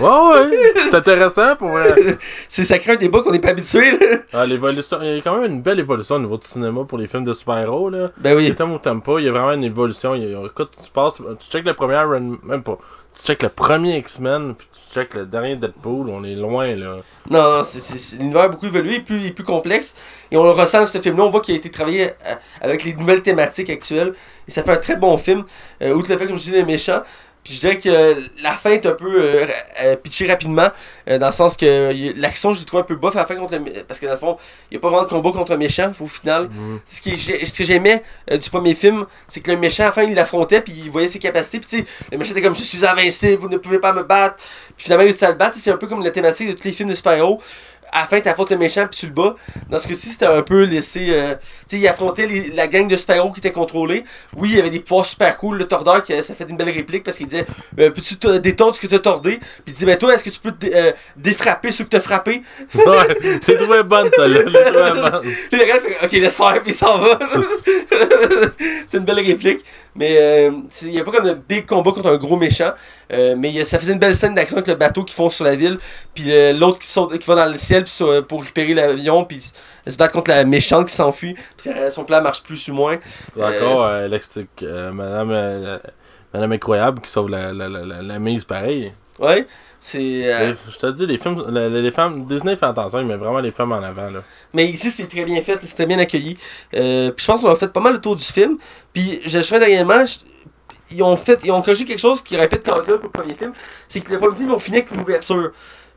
Ouais, 0.00 0.40
ouais, 0.48 0.58
c'est 0.90 0.94
intéressant 0.96 1.54
pour 1.56 1.70
c'est 2.48 2.64
ça 2.64 2.78
crée 2.78 2.92
un 2.92 2.96
débat 2.96 3.20
qu'on 3.22 3.30
n'est 3.30 3.38
pas 3.38 3.50
habitué. 3.50 3.92
là. 3.92 4.16
Ah, 4.32 4.44
l'évolution, 4.44 4.98
il 5.02 5.14
y 5.16 5.18
a 5.18 5.22
quand 5.22 5.40
même 5.40 5.52
une 5.52 5.62
belle 5.62 5.78
évolution 5.78 6.16
au 6.16 6.18
niveau 6.20 6.36
du 6.36 6.46
cinéma 6.46 6.82
pour 6.86 6.98
les 6.98 7.06
films 7.06 7.24
de 7.24 7.32
super-héros, 7.32 7.88
là. 7.90 8.06
Ben 8.18 8.36
oui. 8.36 8.52
T'aimes 8.54 8.72
ou 8.72 8.78
t'aimes 8.78 9.02
pas, 9.02 9.18
il 9.20 9.26
y 9.26 9.28
a 9.28 9.32
vraiment 9.32 9.52
une 9.52 9.64
évolution. 9.64 10.14
Il 10.16 10.28
y 10.30 10.34
a- 10.34 10.44
écoute, 10.44 10.72
tu 10.82 10.90
passes, 10.90 11.14
tu 11.38 11.50
checkes 11.50 11.64
le 11.66 11.74
premier 11.74 11.94
Iron 11.94 12.38
même 12.42 12.62
pas. 12.64 12.76
Tu 13.18 13.26
checkes 13.26 13.42
le 13.42 13.48
premier 13.48 13.96
X-Men, 13.98 14.54
puis 14.54 14.68
tu 14.72 14.94
checkes 14.94 15.14
le 15.14 15.24
dernier 15.24 15.56
Deadpool, 15.56 16.10
on 16.10 16.22
est 16.22 16.34
loin, 16.34 16.74
là. 16.74 16.96
Non, 17.30 17.56
non, 17.58 17.62
c'est, 17.64 18.18
l'univers 18.18 18.50
beaucoup 18.50 18.66
évolué, 18.66 19.00
plus, 19.00 19.32
plus 19.32 19.44
complexe. 19.44 19.96
Et 20.30 20.36
on 20.36 20.44
le 20.44 20.50
ressent 20.50 20.80
dans 20.80 20.86
ce 20.86 20.98
film-là, 20.98 21.24
on 21.24 21.30
voit 21.30 21.40
qu'il 21.40 21.54
a 21.54 21.58
été 21.58 21.70
travaillé 21.70 22.10
euh, 22.10 22.34
avec 22.60 22.84
les 22.84 22.94
nouvelles 22.94 23.22
thématiques 23.22 23.70
actuelles. 23.70 24.12
Et 24.46 24.50
ça 24.50 24.62
fait 24.62 24.72
un 24.72 24.76
très 24.76 24.96
bon 24.96 25.16
film, 25.16 25.44
euh, 25.82 25.94
outre 25.94 26.10
le 26.10 26.18
fait, 26.18 26.26
comme 26.26 26.36
je 26.36 26.42
dis, 26.42 26.50
les 26.50 26.64
méchants. 26.64 27.02
Puis 27.46 27.54
je 27.54 27.60
dirais 27.60 27.78
que 27.78 28.16
la 28.42 28.56
fin 28.56 28.70
est 28.70 28.84
un 28.86 28.92
peu 28.92 29.22
euh, 29.22 29.46
euh, 29.80 29.94
pitchée 29.94 30.26
rapidement, 30.26 30.68
euh, 31.08 31.16
dans 31.16 31.26
le 31.26 31.32
sens 31.32 31.56
que 31.56 31.94
l'action, 32.20 32.52
je 32.52 32.58
l'ai 32.58 32.66
trouvé 32.66 32.80
un 32.80 32.84
peu 32.84 32.96
bof 32.96 33.14
à 33.14 33.20
la 33.20 33.26
fin 33.26 33.36
contre 33.36 33.54
le 33.54 33.84
Parce 33.84 34.00
que 34.00 34.06
dans 34.06 34.12
le 34.12 34.18
fond, 34.18 34.36
il 34.68 34.74
n'y 34.74 34.78
a 34.78 34.80
pas 34.80 34.88
vraiment 34.88 35.04
de 35.04 35.08
combat 35.08 35.30
contre 35.30 35.52
un 35.52 35.56
méchant 35.56 35.92
au 36.00 36.08
final. 36.08 36.48
Mm. 36.48 36.80
Ce, 36.84 37.00
qui 37.00 37.16
ce 37.16 37.56
que 37.56 37.62
j'aimais 37.62 38.02
euh, 38.32 38.36
du 38.36 38.50
premier 38.50 38.74
film, 38.74 39.06
c'est 39.28 39.42
que 39.42 39.52
le 39.52 39.58
méchant, 39.58 39.84
à 39.84 39.86
la 39.86 39.92
fin, 39.92 40.02
il 40.02 40.14
l'affrontait, 40.16 40.60
puis 40.60 40.74
il 40.76 40.90
voyait 40.90 41.06
ses 41.06 41.20
capacités. 41.20 41.60
Puis 41.60 41.68
tu 41.68 41.78
sais, 41.78 41.86
le 42.10 42.18
méchant 42.18 42.32
était 42.32 42.42
comme 42.42 42.56
Je 42.56 42.64
suis 42.64 42.84
invincible, 42.84 43.40
vous 43.40 43.48
ne 43.48 43.58
pouvez 43.58 43.78
pas 43.78 43.92
me 43.92 44.02
battre. 44.02 44.34
Puis 44.76 44.86
finalement, 44.86 45.04
il 45.04 45.06
réussit 45.06 45.22
à 45.22 45.30
le 45.30 45.36
battre. 45.36 45.56
C'est 45.56 45.70
un 45.70 45.76
peu 45.76 45.86
comme 45.86 46.02
la 46.02 46.10
thématique 46.10 46.48
de 46.48 46.52
tous 46.54 46.64
les 46.64 46.72
films 46.72 46.88
de 46.88 46.96
super-héros. 46.96 47.40
À 47.96 48.00
la 48.00 48.06
fin, 48.06 48.20
tu 48.20 48.28
affrontes 48.28 48.50
le 48.50 48.58
méchant, 48.58 48.86
puis 48.86 49.00
tu 49.00 49.06
le 49.06 49.12
bats. 49.12 49.34
Dans 49.70 49.78
ce 49.78 49.88
cas-ci, 49.88 50.10
c'était 50.10 50.26
un 50.26 50.42
peu 50.42 50.64
laissé. 50.64 51.06
euh, 51.08 51.34
tu 51.66 51.76
sais, 51.76 51.78
il 51.78 51.88
affrontait 51.88 52.26
les- 52.26 52.50
la 52.50 52.66
gang 52.66 52.86
de 52.86 52.94
super-héros 52.94 53.32
qui 53.32 53.38
était 53.40 53.52
contrôlée. 53.52 54.04
Oui, 54.36 54.50
il 54.50 54.56
y 54.56 54.60
avait 54.60 54.68
des 54.68 54.80
pouvoirs 54.80 55.06
super 55.06 55.34
cool. 55.38 55.56
Le 55.56 55.66
tordeur, 55.66 56.02
qui, 56.02 56.12
ça 56.22 56.34
fait 56.34 56.44
une 56.50 56.58
belle 56.58 56.68
réplique 56.70 57.04
parce 57.04 57.16
qu'il 57.16 57.26
disait 57.26 57.46
euh, 57.78 57.90
Peux-tu 57.90 58.16
te- 58.16 58.36
détordre 58.36 58.74
ce 58.74 58.80
que 58.82 58.86
t'as 58.86 58.98
tordé? 58.98 59.36
Puis 59.38 59.48
il 59.68 59.72
dit 59.72 59.86
Ben 59.86 59.96
toi, 59.96 60.12
est-ce 60.14 60.24
que 60.24 60.28
tu 60.30 60.40
peux 60.40 60.52
euh, 60.74 60.92
défrapper 61.16 61.70
ceux 61.70 61.84
que 61.84 61.88
t'as 61.90 62.00
frappé 62.00 62.42
Ouais, 62.74 63.40
j'ai 63.46 63.56
trouvé 63.56 63.82
bonne, 63.82 64.10
ça, 64.14 64.26
là. 64.28 64.40
J'ai 64.46 64.60
trouvé 64.60 65.00
bonne. 65.00 65.22
Le 65.52 65.66
gars 65.66 65.80
fait 65.80 66.04
Ok, 66.04 66.12
laisse 66.12 66.36
faire, 66.36 66.60
puis 66.62 66.72
il 66.72 66.74
s'en 66.74 66.98
va. 66.98 67.18
c'est 68.86 68.98
une 68.98 69.04
belle 69.04 69.20
réplique. 69.20 69.64
Mais 69.98 70.16
euh, 70.18 70.50
il 70.82 70.90
n'y 70.90 71.00
a 71.00 71.04
pas 71.04 71.10
comme 71.12 71.26
de 71.26 71.32
big 71.34 71.66
combat 71.66 71.92
contre 71.92 72.08
un 72.10 72.16
gros 72.16 72.36
méchant. 72.36 72.72
Euh, 73.12 73.34
mais 73.38 73.64
ça 73.64 73.78
faisait 73.78 73.92
une 73.92 73.98
belle 73.98 74.14
scène 74.14 74.34
d'action 74.34 74.56
avec 74.56 74.66
le 74.68 74.74
bateau 74.74 75.04
qui 75.04 75.14
fonce 75.14 75.36
sur 75.36 75.44
la 75.44 75.56
ville. 75.56 75.78
Puis 76.14 76.32
euh, 76.32 76.52
l'autre 76.52 76.78
qui, 76.78 76.86
saute- 76.86 77.16
qui 77.18 77.26
va 77.26 77.34
dans 77.34 77.50
le 77.50 77.58
ciel 77.58 77.86
sur- 77.86 78.26
pour 78.26 78.40
récupérer 78.40 78.74
l'avion. 78.74 79.24
Puis 79.24 79.52
se 79.86 79.96
battre 79.96 80.12
contre 80.12 80.30
la 80.30 80.44
méchante 80.44 80.88
qui 80.88 80.94
s'enfuit. 80.94 81.34
Puis 81.56 81.70
son 81.90 82.04
plan 82.04 82.20
marche 82.22 82.42
plus 82.42 82.68
ou 82.68 82.74
moins. 82.74 82.96
Encore 83.36 83.84
euh, 83.84 84.08
euh, 84.62 84.92
Madame, 84.92 85.80
Madame 86.34 86.52
Incroyable 86.52 87.00
qui 87.00 87.10
sauve 87.10 87.30
la, 87.30 87.52
la, 87.52 87.68
la, 87.68 87.84
la, 87.84 88.02
la 88.02 88.18
mise 88.18 88.44
pareil. 88.44 88.92
Ouais. 89.18 89.46
C'est. 89.78 90.32
euh, 90.32 90.54
Je 90.70 90.76
te 90.78 90.86
dis, 90.92 91.06
les 91.06 91.18
films, 91.18 91.44
le- 91.48 91.68
le- 91.68 91.80
les 91.80 91.90
femmes, 91.90 92.24
Disney 92.26 92.56
fait 92.56 92.66
attention, 92.66 92.98
il 93.00 93.06
met 93.06 93.16
vraiment 93.16 93.40
les 93.40 93.52
femmes 93.52 93.72
en 93.72 93.82
avant. 93.82 94.10
Là. 94.10 94.20
Mais 94.52 94.66
ici, 94.66 94.90
c'est 94.90 95.06
très 95.06 95.24
bien 95.24 95.40
fait, 95.42 95.58
c'est 95.62 95.74
très 95.74 95.86
bien 95.86 95.98
accueilli. 95.98 96.36
Euh, 96.74 97.10
puis 97.12 97.24
je 97.24 97.30
pense 97.30 97.42
qu'on 97.42 97.50
a 97.50 97.56
fait 97.56 97.68
pas 97.72 97.80
mal 97.80 97.92
le 97.94 98.00
tour 98.00 98.16
du 98.16 98.24
film. 98.24 98.56
Puis 98.92 99.20
je 99.24 99.40
serais 99.40 99.58
dernièrement, 99.60 100.04
je- 100.04 100.18
ils 100.94 101.02
ont 101.02 101.16
fait, 101.16 101.40
ils 101.44 101.50
ont 101.52 101.60
corrigé 101.62 101.84
quelque 101.84 101.98
chose 101.98 102.22
qui 102.22 102.36
répète 102.36 102.64
quand 102.64 102.82
pour 102.82 102.94
le 103.02 103.08
premier 103.10 103.34
film. 103.34 103.52
C'est 103.88 104.00
que 104.00 104.10
le 104.12 104.18
premier 104.18 104.36
film, 104.36 104.48
ils 104.48 104.52
ont 104.54 104.58
fini 104.58 104.78
avec 104.78 104.90
une 104.92 105.00
ouverture. 105.00 105.52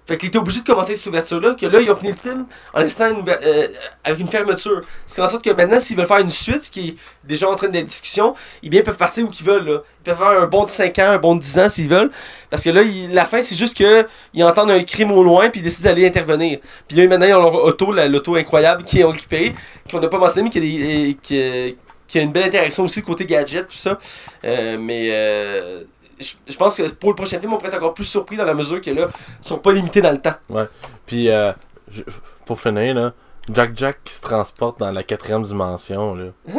Fait 0.10 0.18
qu'ils 0.18 0.30
étaient 0.30 0.40
obligés 0.40 0.61
de 0.61 0.65
commencer 0.65 0.95
cette 0.95 1.06
ouverture-là, 1.06 1.53
que 1.53 1.68
là, 1.68 1.80
ils 1.81 1.91
ont 1.91 1.95
fini 1.95 2.10
le 2.14 2.18
film 2.18 2.45
en 2.73 2.80
laissant 2.81 3.11
une 3.11 3.23
euh, 3.30 3.68
avec 4.03 4.19
une 4.19 4.27
fermeture. 4.27 4.81
Ce 5.06 5.14
qui 5.14 5.15
fait 5.18 5.22
en 5.22 5.27
sorte 5.27 5.44
que 5.44 5.52
maintenant, 5.52 5.80
s'ils 5.80 5.95
veulent 5.95 6.07
faire 6.07 6.18
une 6.18 6.31
suite, 6.31 6.64
ce 6.64 6.72
qui 6.72 6.90
est 6.90 6.95
déjà 7.23 7.48
en 7.48 7.53
train 7.53 7.68
de 7.68 7.80
discussion, 7.80 8.34
ils 8.64 8.72
bien 8.72 8.81
peuvent 8.81 8.98
partir 8.98 9.23
où 9.26 9.30
qu'ils 9.30 9.45
veulent. 9.45 9.65
Là. 9.68 9.84
Ils 10.02 10.03
peuvent 10.06 10.18
faire 10.18 10.27
un 10.41 10.48
bon 10.48 10.64
de 10.64 10.69
5 10.72 10.98
ans, 10.98 11.11
un 11.11 11.19
bon 11.19 11.36
de 11.36 11.41
10 11.41 11.60
ans 11.60 11.69
s'ils 11.69 11.88
veulent. 11.88 12.10
Parce 12.49 12.64
que 12.64 12.72
là, 12.72 12.81
ils- 12.81 13.14
la 13.14 13.26
fin, 13.26 13.44
c'est 13.44 13.53
juste 13.56 13.77
que 13.77 14.07
ils 14.34 14.44
entendent 14.44 14.72
un 14.72 14.81
crime 14.84 15.11
au 15.11 15.23
loin, 15.23 15.49
puis 15.52 15.61
ils 15.61 15.64
décident 15.64 15.90
d'aller 15.90 16.07
intervenir. 16.07 16.57
Puis 16.88 16.98
là, 16.98 17.06
maintenant, 17.07 17.27
ils 17.27 17.34
ont 17.36 17.44
leur 17.44 17.53
auto, 17.65 17.91
la- 17.91 18.07
l'auto 18.07 18.36
incroyable, 18.36 18.84
qui 18.84 19.03
ont 19.03 19.11
récupéré, 19.11 19.53
qu'on 19.91 19.99
n'a 19.99 20.07
pas 20.07 20.18
mentionné, 20.18 20.44
mais 20.45 20.49
qui 20.49 20.57
a, 20.57 20.61
des, 20.61 21.11
euh, 21.11 21.14
qui, 21.22 21.40
a- 21.40 21.76
qui 22.07 22.18
a 22.18 22.22
une 22.23 22.31
belle 22.31 22.45
interaction 22.45 22.84
aussi 22.84 23.03
côté 23.03 23.27
gadget, 23.27 23.68
tout 23.68 23.76
ça. 23.77 23.99
Euh, 24.44 24.77
mais 24.80 25.10
euh, 25.11 25.84
je 26.19 26.33
je 26.47 26.57
pense 26.57 26.75
que 26.75 26.83
pour 26.89 27.09
le 27.09 27.15
prochain 27.15 27.39
film, 27.39 27.53
on 27.53 27.57
pourrait 27.57 27.69
être 27.69 27.77
encore 27.77 27.93
plus 27.93 28.05
surpris 28.05 28.37
dans 28.37 28.45
la 28.45 28.53
mesure 28.53 28.81
que 28.81 28.91
là, 28.91 29.07
ils 29.41 29.47
sont 29.47 29.57
pas 29.57 29.71
limités 29.71 30.01
dans 30.01 30.11
le 30.11 30.19
temps. 30.21 30.35
Puis, 31.05 31.29
euh, 31.29 31.51
je- 31.91 32.03
pour 32.45 32.59
finir, 32.59 32.95
là, 32.95 33.13
Jack 33.51 33.71
Jack 33.75 33.97
qui 34.03 34.13
se 34.13 34.21
transporte 34.21 34.79
dans 34.79 34.91
la 34.91 35.01
quatrième 35.03 35.43
dimension. 35.43 36.13
Là. 36.15 36.25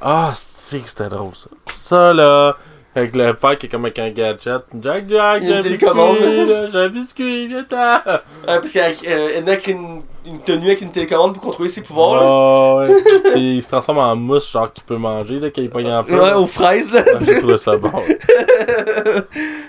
ah, 0.00 0.32
c'est 0.34 0.80
que 0.80 0.88
c'était 0.88 1.08
drôle 1.08 1.34
ça. 1.34 1.48
Ça 1.72 2.12
là, 2.12 2.56
avec 2.96 3.14
le 3.14 3.34
père 3.34 3.58
qui 3.58 3.66
est 3.66 3.68
comme 3.68 3.84
avec 3.84 3.98
un 3.98 4.10
gadget. 4.10 4.62
Jack 4.80 5.04
Jack, 5.08 5.42
Il 5.42 5.48
j'ai 5.48 5.54
un 5.54 5.60
biscuit, 5.62 6.70
j'ai 6.72 6.78
un 6.78 6.88
biscuit, 6.88 7.46
viens-t'en. 7.48 8.00
Euh, 8.06 8.18
parce 8.44 8.72
qu'elle 8.72 8.94
euh, 9.06 9.40
a 9.46 9.70
une, 9.70 10.02
une 10.24 10.40
tenue 10.40 10.66
avec 10.66 10.80
une 10.80 10.90
télécommande 10.90 11.34
pour 11.34 11.42
contrôler 11.42 11.68
ses 11.68 11.82
pouvoirs. 11.82 12.14
là. 12.16 12.26
Oh, 12.26 12.78
ouais. 12.80 13.30
Puis 13.34 13.56
il 13.58 13.62
se 13.62 13.68
transforme 13.68 13.98
en 13.98 14.16
mousse, 14.16 14.50
genre 14.50 14.72
qu'il 14.72 14.84
peut 14.84 14.96
manger, 14.96 15.38
là, 15.40 15.50
qu'il 15.50 15.64
est 15.64 15.68
pas 15.68 15.80
en 15.80 16.02
feu. 16.02 16.18
Ouais, 16.20 16.32
aux 16.32 16.46
fraises, 16.46 16.92
là. 16.92 17.02
Ah, 17.14 17.18
J'ai 17.20 17.38
trouvé 17.38 17.58
ça 17.58 17.76
bon. 17.76 17.92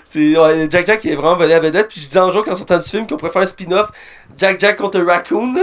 c'est 0.04 0.36
ouais, 0.38 0.66
Jack 0.70 0.86
Jack 0.86 1.00
qui 1.00 1.10
est 1.10 1.14
vraiment 1.16 1.36
volé 1.36 1.54
à 1.54 1.60
vedette. 1.60 1.88
Puis 1.88 2.00
je 2.00 2.06
disais 2.06 2.18
un 2.18 2.30
jour, 2.30 2.42
quand 2.44 2.54
sortant 2.54 2.78
du 2.78 2.88
film, 2.88 3.06
qu'on 3.06 3.16
pourrait 3.16 3.30
faire 3.32 3.42
un 3.42 3.46
spin-off 3.46 3.90
Jack 4.36 4.60
Jack 4.60 4.76
contre 4.76 5.00
Raccoon. 5.00 5.54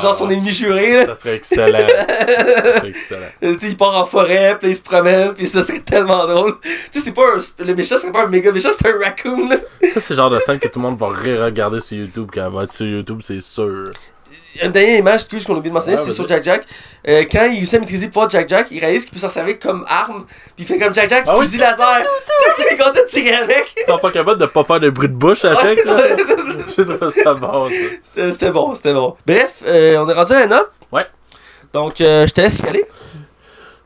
genre 0.00 0.14
son 0.14 0.28
Ah, 0.28 0.32
ennemi 0.32 0.50
juré. 0.52 0.92
Là. 0.92 1.06
Ça 1.06 1.16
serait 1.16 1.34
excellent. 1.36 1.78
ça 1.78 2.74
serait 2.78 2.88
excellent. 2.88 3.26
Il 3.62 3.76
part 3.76 3.96
en 3.96 4.06
forêt, 4.06 4.56
puis 4.60 4.70
il 4.70 4.76
se 4.76 4.82
promène, 4.82 5.34
puis 5.34 5.46
ça 5.46 5.62
serait 5.62 5.80
tellement 5.80 6.26
drôle. 6.26 6.54
Tu 6.90 7.00
sais, 7.00 7.11
c'est 7.14 7.56
pas 7.56 7.62
un, 7.62 7.64
le 7.66 7.74
méchant, 7.74 7.96
c'est 7.98 8.10
pas 8.12 8.24
un 8.24 8.28
méga 8.28 8.50
méchant, 8.52 8.70
c'est 8.72 8.88
un 8.88 8.98
raccoon. 8.98 9.48
Là. 9.48 9.56
Ça, 9.94 10.00
c'est 10.00 10.10
le 10.10 10.16
genre 10.16 10.30
de 10.30 10.38
scène 10.40 10.58
que 10.58 10.68
tout 10.68 10.78
le 10.78 10.86
monde 10.88 10.98
va 10.98 11.08
re-regarder 11.08 11.80
sur 11.80 11.96
YouTube 11.96 12.30
quand 12.32 12.44
elle 12.46 12.52
va 12.52 12.64
être 12.64 12.72
sur 12.72 12.86
YouTube, 12.86 13.20
c'est 13.22 13.40
sûr. 13.40 13.90
Une 14.62 14.70
dernière 14.70 14.98
image 14.98 15.28
Twitch 15.28 15.46
qu'on 15.46 15.54
a 15.54 15.58
oublié 15.58 15.70
de 15.70 15.74
mentionner, 15.74 15.96
Ouais, 15.96 16.02
c'est 16.04 16.12
sur 16.12 16.26
Jack 16.28 16.44
Jack. 16.44 16.64
Euh, 17.08 17.24
quand 17.30 17.44
il 17.46 17.56
réussit 17.56 17.74
à 17.74 17.78
maîtriser 17.80 18.04
le 18.06 18.10
pouvoir 18.12 18.26
de 18.26 18.32
Jack 18.32 18.48
Jack, 18.48 18.66
il 18.70 18.80
réalise 18.80 19.04
qu'il 19.04 19.14
peut 19.14 19.18
s'en 19.18 19.30
servir 19.30 19.58
comme 19.58 19.84
arme, 19.88 20.24
puis 20.56 20.64
il 20.64 20.66
fait 20.66 20.78
comme 20.78 20.94
Jack 20.94 21.08
Jack, 21.08 21.24
Ah 21.26 21.36
oui. 21.38 21.44
fusil 21.46 21.58
laser. 21.58 22.02
il 22.70 22.76
commence 22.76 22.96
à 22.98 23.02
tirer 23.04 23.34
avec. 23.34 23.74
Ils 23.78 23.90
sont 23.90 23.98
pas 23.98 24.10
capables 24.10 24.38
de 24.40 24.46
pas 24.46 24.64
faire 24.64 24.80
de 24.80 24.90
bruit 24.90 25.08
de 25.08 25.14
bouche 25.14 25.44
avec, 25.46 25.82
là. 25.86 25.96
J'ai 26.76 26.84
trouvé 26.84 27.10
ça 27.22 27.32
bon, 27.34 27.70
ça. 28.02 28.30
C'était 28.30 28.50
bon, 28.50 28.74
c'était 28.74 28.92
bon. 28.92 29.16
Bref, 29.26 29.62
euh, 29.66 29.96
on 29.98 30.08
est 30.08 30.12
rendu 30.14 30.32
à 30.34 30.40
la 30.40 30.46
note. 30.46 30.70
Ouais. 30.90 31.06
Donc, 31.72 32.00
euh, 32.02 32.26
je 32.26 32.32
te 32.34 32.40
laisse 32.42 32.58
y 32.60 32.66
aller. 32.66 32.84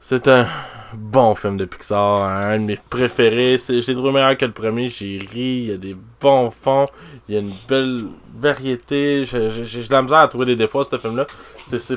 C'est 0.00 0.26
un 0.26 0.48
bon 0.96 1.34
film 1.34 1.56
de 1.56 1.64
Pixar, 1.64 2.22
un 2.22 2.58
de 2.58 2.64
mes 2.64 2.76
préférés. 2.76 3.56
Je 3.58 3.74
l'ai 3.74 3.94
trouvé 3.94 4.12
meilleur 4.12 4.36
que 4.36 4.44
le 4.44 4.52
premier. 4.52 4.88
J'ai 4.88 5.18
ri, 5.18 5.64
il 5.64 5.66
y 5.66 5.72
a 5.72 5.76
des 5.76 5.96
bons 6.20 6.50
fonds, 6.50 6.86
il 7.28 7.34
y 7.34 7.38
a 7.38 7.40
une 7.40 7.52
belle 7.68 8.06
variété. 8.38 9.24
J'ai 9.24 9.38
de 9.38 9.92
la 9.92 10.02
misère 10.02 10.18
à 10.18 10.28
trouver 10.28 10.46
des 10.46 10.56
défauts 10.56 10.80
à 10.80 10.84
ce 10.84 10.96
film-là. 10.96 11.26
C'est, 11.68 11.94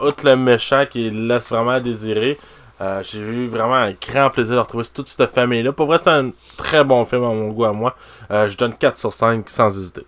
outre 0.00 0.24
le 0.24 0.36
méchant 0.36 0.84
qui 0.90 1.10
laisse 1.10 1.48
vraiment 1.48 1.72
à 1.72 1.80
désirer, 1.80 2.38
euh, 2.80 3.02
j'ai 3.02 3.20
eu 3.20 3.48
vraiment 3.48 3.74
un 3.74 3.92
grand 3.92 4.30
plaisir 4.30 4.54
de 4.56 4.60
retrouver 4.60 4.84
toute 4.92 5.08
cette 5.08 5.30
famille-là. 5.30 5.72
Pour 5.72 5.86
vrai, 5.86 5.98
c'est 5.98 6.10
un 6.10 6.30
très 6.56 6.84
bon 6.84 7.04
film 7.04 7.24
à 7.24 7.28
mon 7.28 7.48
goût 7.48 7.64
à 7.64 7.72
moi. 7.72 7.96
Euh, 8.30 8.48
je 8.48 8.56
donne 8.56 8.74
4 8.74 8.98
sur 8.98 9.12
5 9.12 9.48
sans 9.48 9.76
hésiter. 9.78 10.06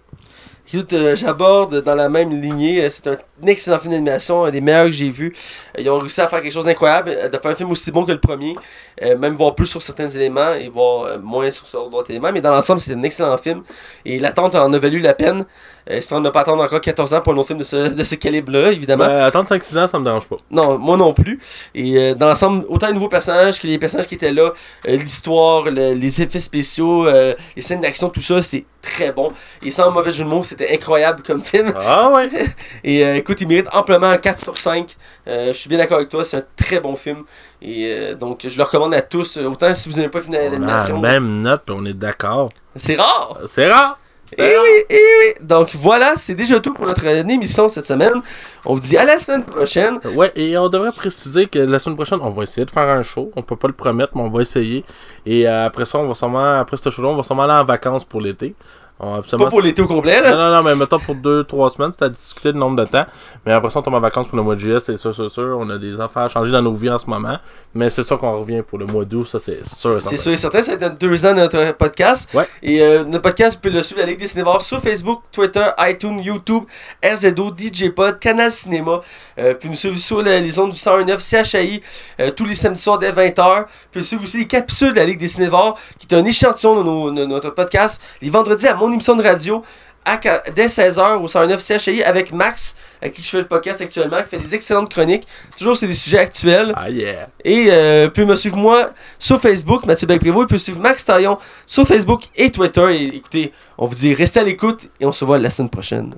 Euh, 0.75 1.17
j'aborde 1.17 1.83
dans 1.83 1.95
la 1.95 2.09
même 2.09 2.31
lignée. 2.31 2.85
euh, 2.85 2.89
C'est 2.89 3.09
un 3.09 3.17
excellent 3.47 3.79
film 3.81 3.93
d'animation, 3.93 4.45
un 4.45 4.51
des 4.51 4.61
meilleurs 4.61 4.85
que 4.87 4.91
j'ai 4.93 5.11
vu. 5.11 5.35
Euh, 5.77 5.81
ils 5.83 5.91
ont 5.91 5.99
réussi 5.99 6.21
à 6.21 6.29
faire 6.29 6.41
quelque 6.41 6.53
chose 6.53 6.67
d'incroyable, 6.67 7.11
de 7.31 7.39
faire 7.39 7.51
un 7.51 7.55
film 7.55 7.71
aussi 7.73 7.91
bon 7.91 8.05
que 8.05 8.13
le 8.13 8.21
premier. 8.21 8.55
Euh, 9.03 9.17
même 9.17 9.35
voir 9.35 9.55
plus 9.55 9.67
sur 9.67 9.81
certains 9.81 10.09
éléments 10.09 10.53
et 10.53 10.69
voir 10.69 11.05
euh, 11.05 11.19
moins 11.19 11.51
sur, 11.51 11.65
d'autres 11.89 12.11
éléments. 12.11 12.33
Mais 12.33 12.43
dans 12.43 12.51
l'ensemble, 12.51 12.81
c'est 12.81 12.93
un 12.93 13.03
excellent 13.03 13.39
film. 13.39 13.63
Et 14.05 14.19
l'attente 14.19 14.55
en 14.55 14.71
a 14.73 14.79
valu 14.79 14.99
la 14.99 15.15
peine. 15.15 15.47
Euh, 15.89 15.97
Espérons 15.97 16.21
ne 16.21 16.29
pas 16.29 16.41
attendre 16.41 16.63
encore 16.63 16.83
14 16.83 17.15
ans 17.15 17.21
pour 17.23 17.33
un 17.33 17.37
autre 17.39 17.47
film 17.47 17.59
de 17.59 17.65
ce, 17.65 17.77
de 17.95 18.05
ce 18.05 18.15
calibre-là, 18.17 18.73
évidemment. 18.73 19.07
Ben, 19.07 19.23
attendre 19.23 19.49
5-6 19.49 19.79
ans, 19.79 19.87
ça 19.87 19.99
me 19.99 20.05
dérange 20.05 20.27
pas. 20.27 20.37
Non, 20.51 20.77
moi 20.79 20.99
non 20.99 21.15
plus. 21.15 21.39
Et 21.75 21.97
euh, 21.97 22.15
dans 22.15 22.27
l'ensemble, 22.27 22.67
autant 22.69 22.89
les 22.89 22.93
nouveaux 22.93 23.09
personnages 23.09 23.59
que 23.59 23.67
les 23.67 23.79
personnages 23.79 24.07
qui 24.07 24.17
étaient 24.17 24.33
là, 24.35 24.53
euh, 24.87 24.97
l'histoire, 24.97 25.65
le- 25.65 25.95
les 25.95 26.21
effets 26.21 26.41
spéciaux, 26.41 27.07
les 27.11 27.63
scènes 27.63 27.81
d'action, 27.81 28.11
tout 28.11 28.21
ça, 28.21 28.43
c'est 28.43 28.65
très 28.83 29.13
bon. 29.13 29.29
Et 29.63 29.71
sans 29.71 29.91
mauvais 29.91 30.13
jeu 30.13 30.25
de 30.25 30.29
mots, 30.29 30.43
c'était 30.43 30.73
incroyable 30.75 31.23
comme 31.23 31.43
film. 31.43 31.73
Ah 31.79 32.11
ouais! 32.15 32.29
Et 32.85 33.01
écoute, 33.17 33.41
il 33.41 33.49
mérite 33.49 33.69
amplement 33.73 34.09
un 34.09 34.19
4 34.19 34.43
sur 34.43 34.59
5. 34.59 34.97
Euh, 35.29 35.49
je 35.49 35.59
suis 35.59 35.69
bien 35.69 35.79
d'accord 35.79 35.99
avec 35.99 36.09
toi, 36.09 36.25
c'est 36.25 36.39
un 36.39 36.45
très 36.57 36.81
bon 36.81 36.97
film. 36.97 37.23
Et 37.63 37.87
euh, 37.87 38.15
donc, 38.15 38.47
je 38.47 38.57
le 38.57 38.63
recommande 38.63 38.95
à 38.95 39.03
tous. 39.03 39.37
Autant 39.37 39.75
si 39.75 39.89
vous 39.89 39.97
n'aimez 39.97 40.09
pas 40.09 40.21
On 40.29 40.33
a 40.33 40.89
la 40.89 40.95
même 40.95 41.43
note, 41.43 41.63
puis 41.67 41.77
on 41.79 41.85
est 41.85 41.95
d'accord. 41.95 42.49
C'est 42.77 42.97
rare! 42.97 43.39
C'est 43.47 43.71
rare! 43.71 43.99
Eh 44.39 44.43
oui, 44.43 44.85
eh 44.89 44.95
oui! 44.95 45.35
Donc 45.41 45.75
voilà, 45.75 46.15
c'est 46.15 46.37
déjà 46.37 46.61
tout 46.61 46.73
pour 46.73 46.87
notre 46.87 47.05
émission 47.05 47.69
cette 47.69 47.87
semaine. 47.87 48.23
On 48.65 48.75
vous 48.75 48.81
dit 48.81 48.97
à 48.97 49.05
la 49.05 49.19
semaine 49.19 49.45
prochaine. 49.45 49.99
Ouais, 50.15 50.31
et 50.37 50.57
on 50.57 50.69
devrait 50.69 50.93
préciser 50.93 51.47
que 51.47 51.59
la 51.59 51.81
semaine 51.81 51.97
prochaine, 51.97 52.21
on 52.23 52.31
va 52.31 52.45
essayer 52.45 52.65
de 52.65 52.71
faire 52.71 52.89
un 52.89 53.03
show. 53.03 53.33
On 53.35 53.43
peut 53.43 53.57
pas 53.57 53.67
le 53.67 53.75
promettre, 53.75 54.13
mais 54.15 54.23
on 54.23 54.29
va 54.29 54.41
essayer. 54.41 54.85
Et 55.27 55.49
euh, 55.49 55.67
après 55.67 55.85
ça, 55.85 55.99
on 55.99 56.07
va 56.07 56.15
sûrement, 56.15 56.61
après 56.61 56.77
ce 56.77 56.89
show-là, 56.91 57.09
on 57.09 57.17
va 57.17 57.25
sûrement 57.25 57.43
aller 57.43 57.61
en 57.61 57.65
vacances 57.65 58.05
pour 58.05 58.21
l'été. 58.21 58.55
Absolument- 59.03 59.47
Pas 59.47 59.51
pour 59.51 59.63
l'été 59.63 59.81
au 59.81 59.87
complet, 59.87 60.21
Non, 60.21 60.29
là. 60.29 60.37
non, 60.37 60.57
non, 60.57 60.63
mais 60.63 60.75
mettons 60.77 60.99
pour 60.99 61.15
2-3 61.15 61.71
semaines, 61.71 61.91
c'est 61.99 62.05
à 62.05 62.09
discuter 62.11 62.53
le 62.53 62.59
nombre 62.59 62.77
de 62.77 62.85
temps. 62.85 63.07
Mais 63.47 63.53
après 63.53 63.71
ça, 63.71 63.79
on 63.79 63.83
tombe 63.83 63.95
en 63.95 64.01
vacances 64.01 64.29
pour 64.29 64.37
le 64.37 64.43
mois 64.43 64.55
de 64.57 64.61
juillet, 64.61 64.79
c'est 64.81 64.97
sûr, 64.97 65.15
c'est 65.15 65.29
sûr. 65.31 65.57
On 65.59 65.71
a 65.71 65.79
des 65.79 65.99
affaires 66.01 66.23
à 66.25 66.29
changer 66.29 66.53
dans 66.53 66.61
nos 66.61 66.75
vies 66.75 66.91
en 66.91 66.99
ce 66.99 67.09
moment. 67.09 67.39
Mais 67.75 67.89
c'est 67.89 68.03
sûr 68.03 68.19
qu'on 68.19 68.39
revient 68.39 68.63
pour 68.63 68.79
le 68.79 68.85
mois 68.87 69.05
d'août, 69.07 69.27
ça 69.27 69.39
c'est 69.39 69.67
sûr. 69.67 70.03
C'est 70.03 70.17
sûr 70.19 70.33
et 70.33 70.37
certain, 70.37 70.61
ça 70.61 70.77
notre 70.77 70.97
deux 70.99 71.25
ans 71.27 71.33
de 71.33 71.39
notre 71.41 71.73
podcast. 71.77 72.29
Ouais. 72.35 72.47
Et 72.63 72.83
euh, 72.83 73.05
notre 73.05 73.23
podcast, 73.23 73.55
vous 73.57 73.61
pouvez 73.63 73.75
le 73.75 73.83
suivre, 73.83 74.01
la 74.01 74.07
Ligue 74.07 74.19
des 74.21 74.27
Cinévores, 74.27 74.61
sur 74.63 74.81
Facebook, 74.81 75.21
Twitter, 75.33 75.67
iTunes, 75.79 76.21
YouTube, 76.23 76.65
RZO, 77.03 77.53
DJ 77.57 77.89
Pod, 77.95 78.19
Canal 78.19 78.53
Cinéma. 78.53 79.01
Euh, 79.41 79.55
puis 79.55 79.69
nous 79.69 79.75
suivre 79.75 79.97
sur 79.99 80.23
le- 80.23 80.39
les 80.39 80.59
ondes 80.59 80.71
du 80.73 80.79
109 80.79 81.21
CHI 81.21 81.81
euh, 82.21 82.31
tous 82.31 82.45
les 82.45 82.55
samedis 82.55 82.81
soirs 82.83 82.99
dès 82.99 83.11
20h. 83.13 83.65
Puis 83.91 84.05
suivre 84.05 84.23
aussi 84.23 84.39
les 84.39 84.47
capsules 84.47 84.91
de 84.93 84.97
la 84.97 85.05
Ligue 85.07 85.19
des 85.19 85.29
Cinévores, 85.29 85.79
qui 85.99 86.07
est 86.09 86.17
un 86.19 86.25
échantillon 86.25 86.77
de, 86.77 86.83
nos- 86.83 87.11
de 87.11 87.25
notre 87.25 87.51
podcast, 87.51 88.03
les 88.21 88.31
vendredis 88.31 88.69
à 88.69 88.75
mon 88.75 88.93
émission 88.93 89.17
de 89.17 89.23
radio 89.23 89.65
à 90.05 90.19
dès 90.57 90.67
16h 90.67 91.19
au 91.23 91.29
109 91.29 91.61
CHI 91.61 92.03
avec 92.03 92.33
Max, 92.33 92.75
avec 93.03 93.13
qui 93.15 93.23
je 93.23 93.29
fais 93.29 93.37
le 93.39 93.47
podcast 93.47 93.83
actuellement, 93.83 94.23
qui 94.23 94.31
fait 94.31 94.39
des 94.39 94.55
excellentes 94.55 94.91
chroniques. 94.91 95.27
Toujours, 95.59 95.77
c'est 95.77 95.87
des 95.87 95.93
sujets 95.95 96.19
actuels. 96.21 96.73
Ah 96.75 96.89
yeah. 96.89 97.29
Et 97.45 97.67
euh, 97.71 98.09
pouvez 98.09 98.27
me 98.27 98.35
suivre 98.35 98.57
moi 98.57 98.91
sur 99.19 99.39
Facebook, 99.41 99.85
Mathieu 99.85 100.07
Belprévost. 100.07 100.43
Vous 100.45 100.47
pouvez 100.49 100.59
suivre 100.59 100.81
Max 100.81 101.05
Taillon 101.05 101.37
sur 101.67 101.87
Facebook 101.87 102.25
et 102.35 102.51
Twitter. 102.51 102.87
Et 102.95 103.17
écoutez, 103.17 103.53
on 103.77 103.87
vous 103.87 103.95
dit 103.95 104.15
restez 104.15 104.41
à 104.41 104.43
l'écoute 104.45 104.89
et 105.01 105.05
on 105.07 105.13
se 105.13 105.25
voit 105.25 105.37
la 105.39 105.51
semaine 105.51 105.69
prochaine. 105.71 106.15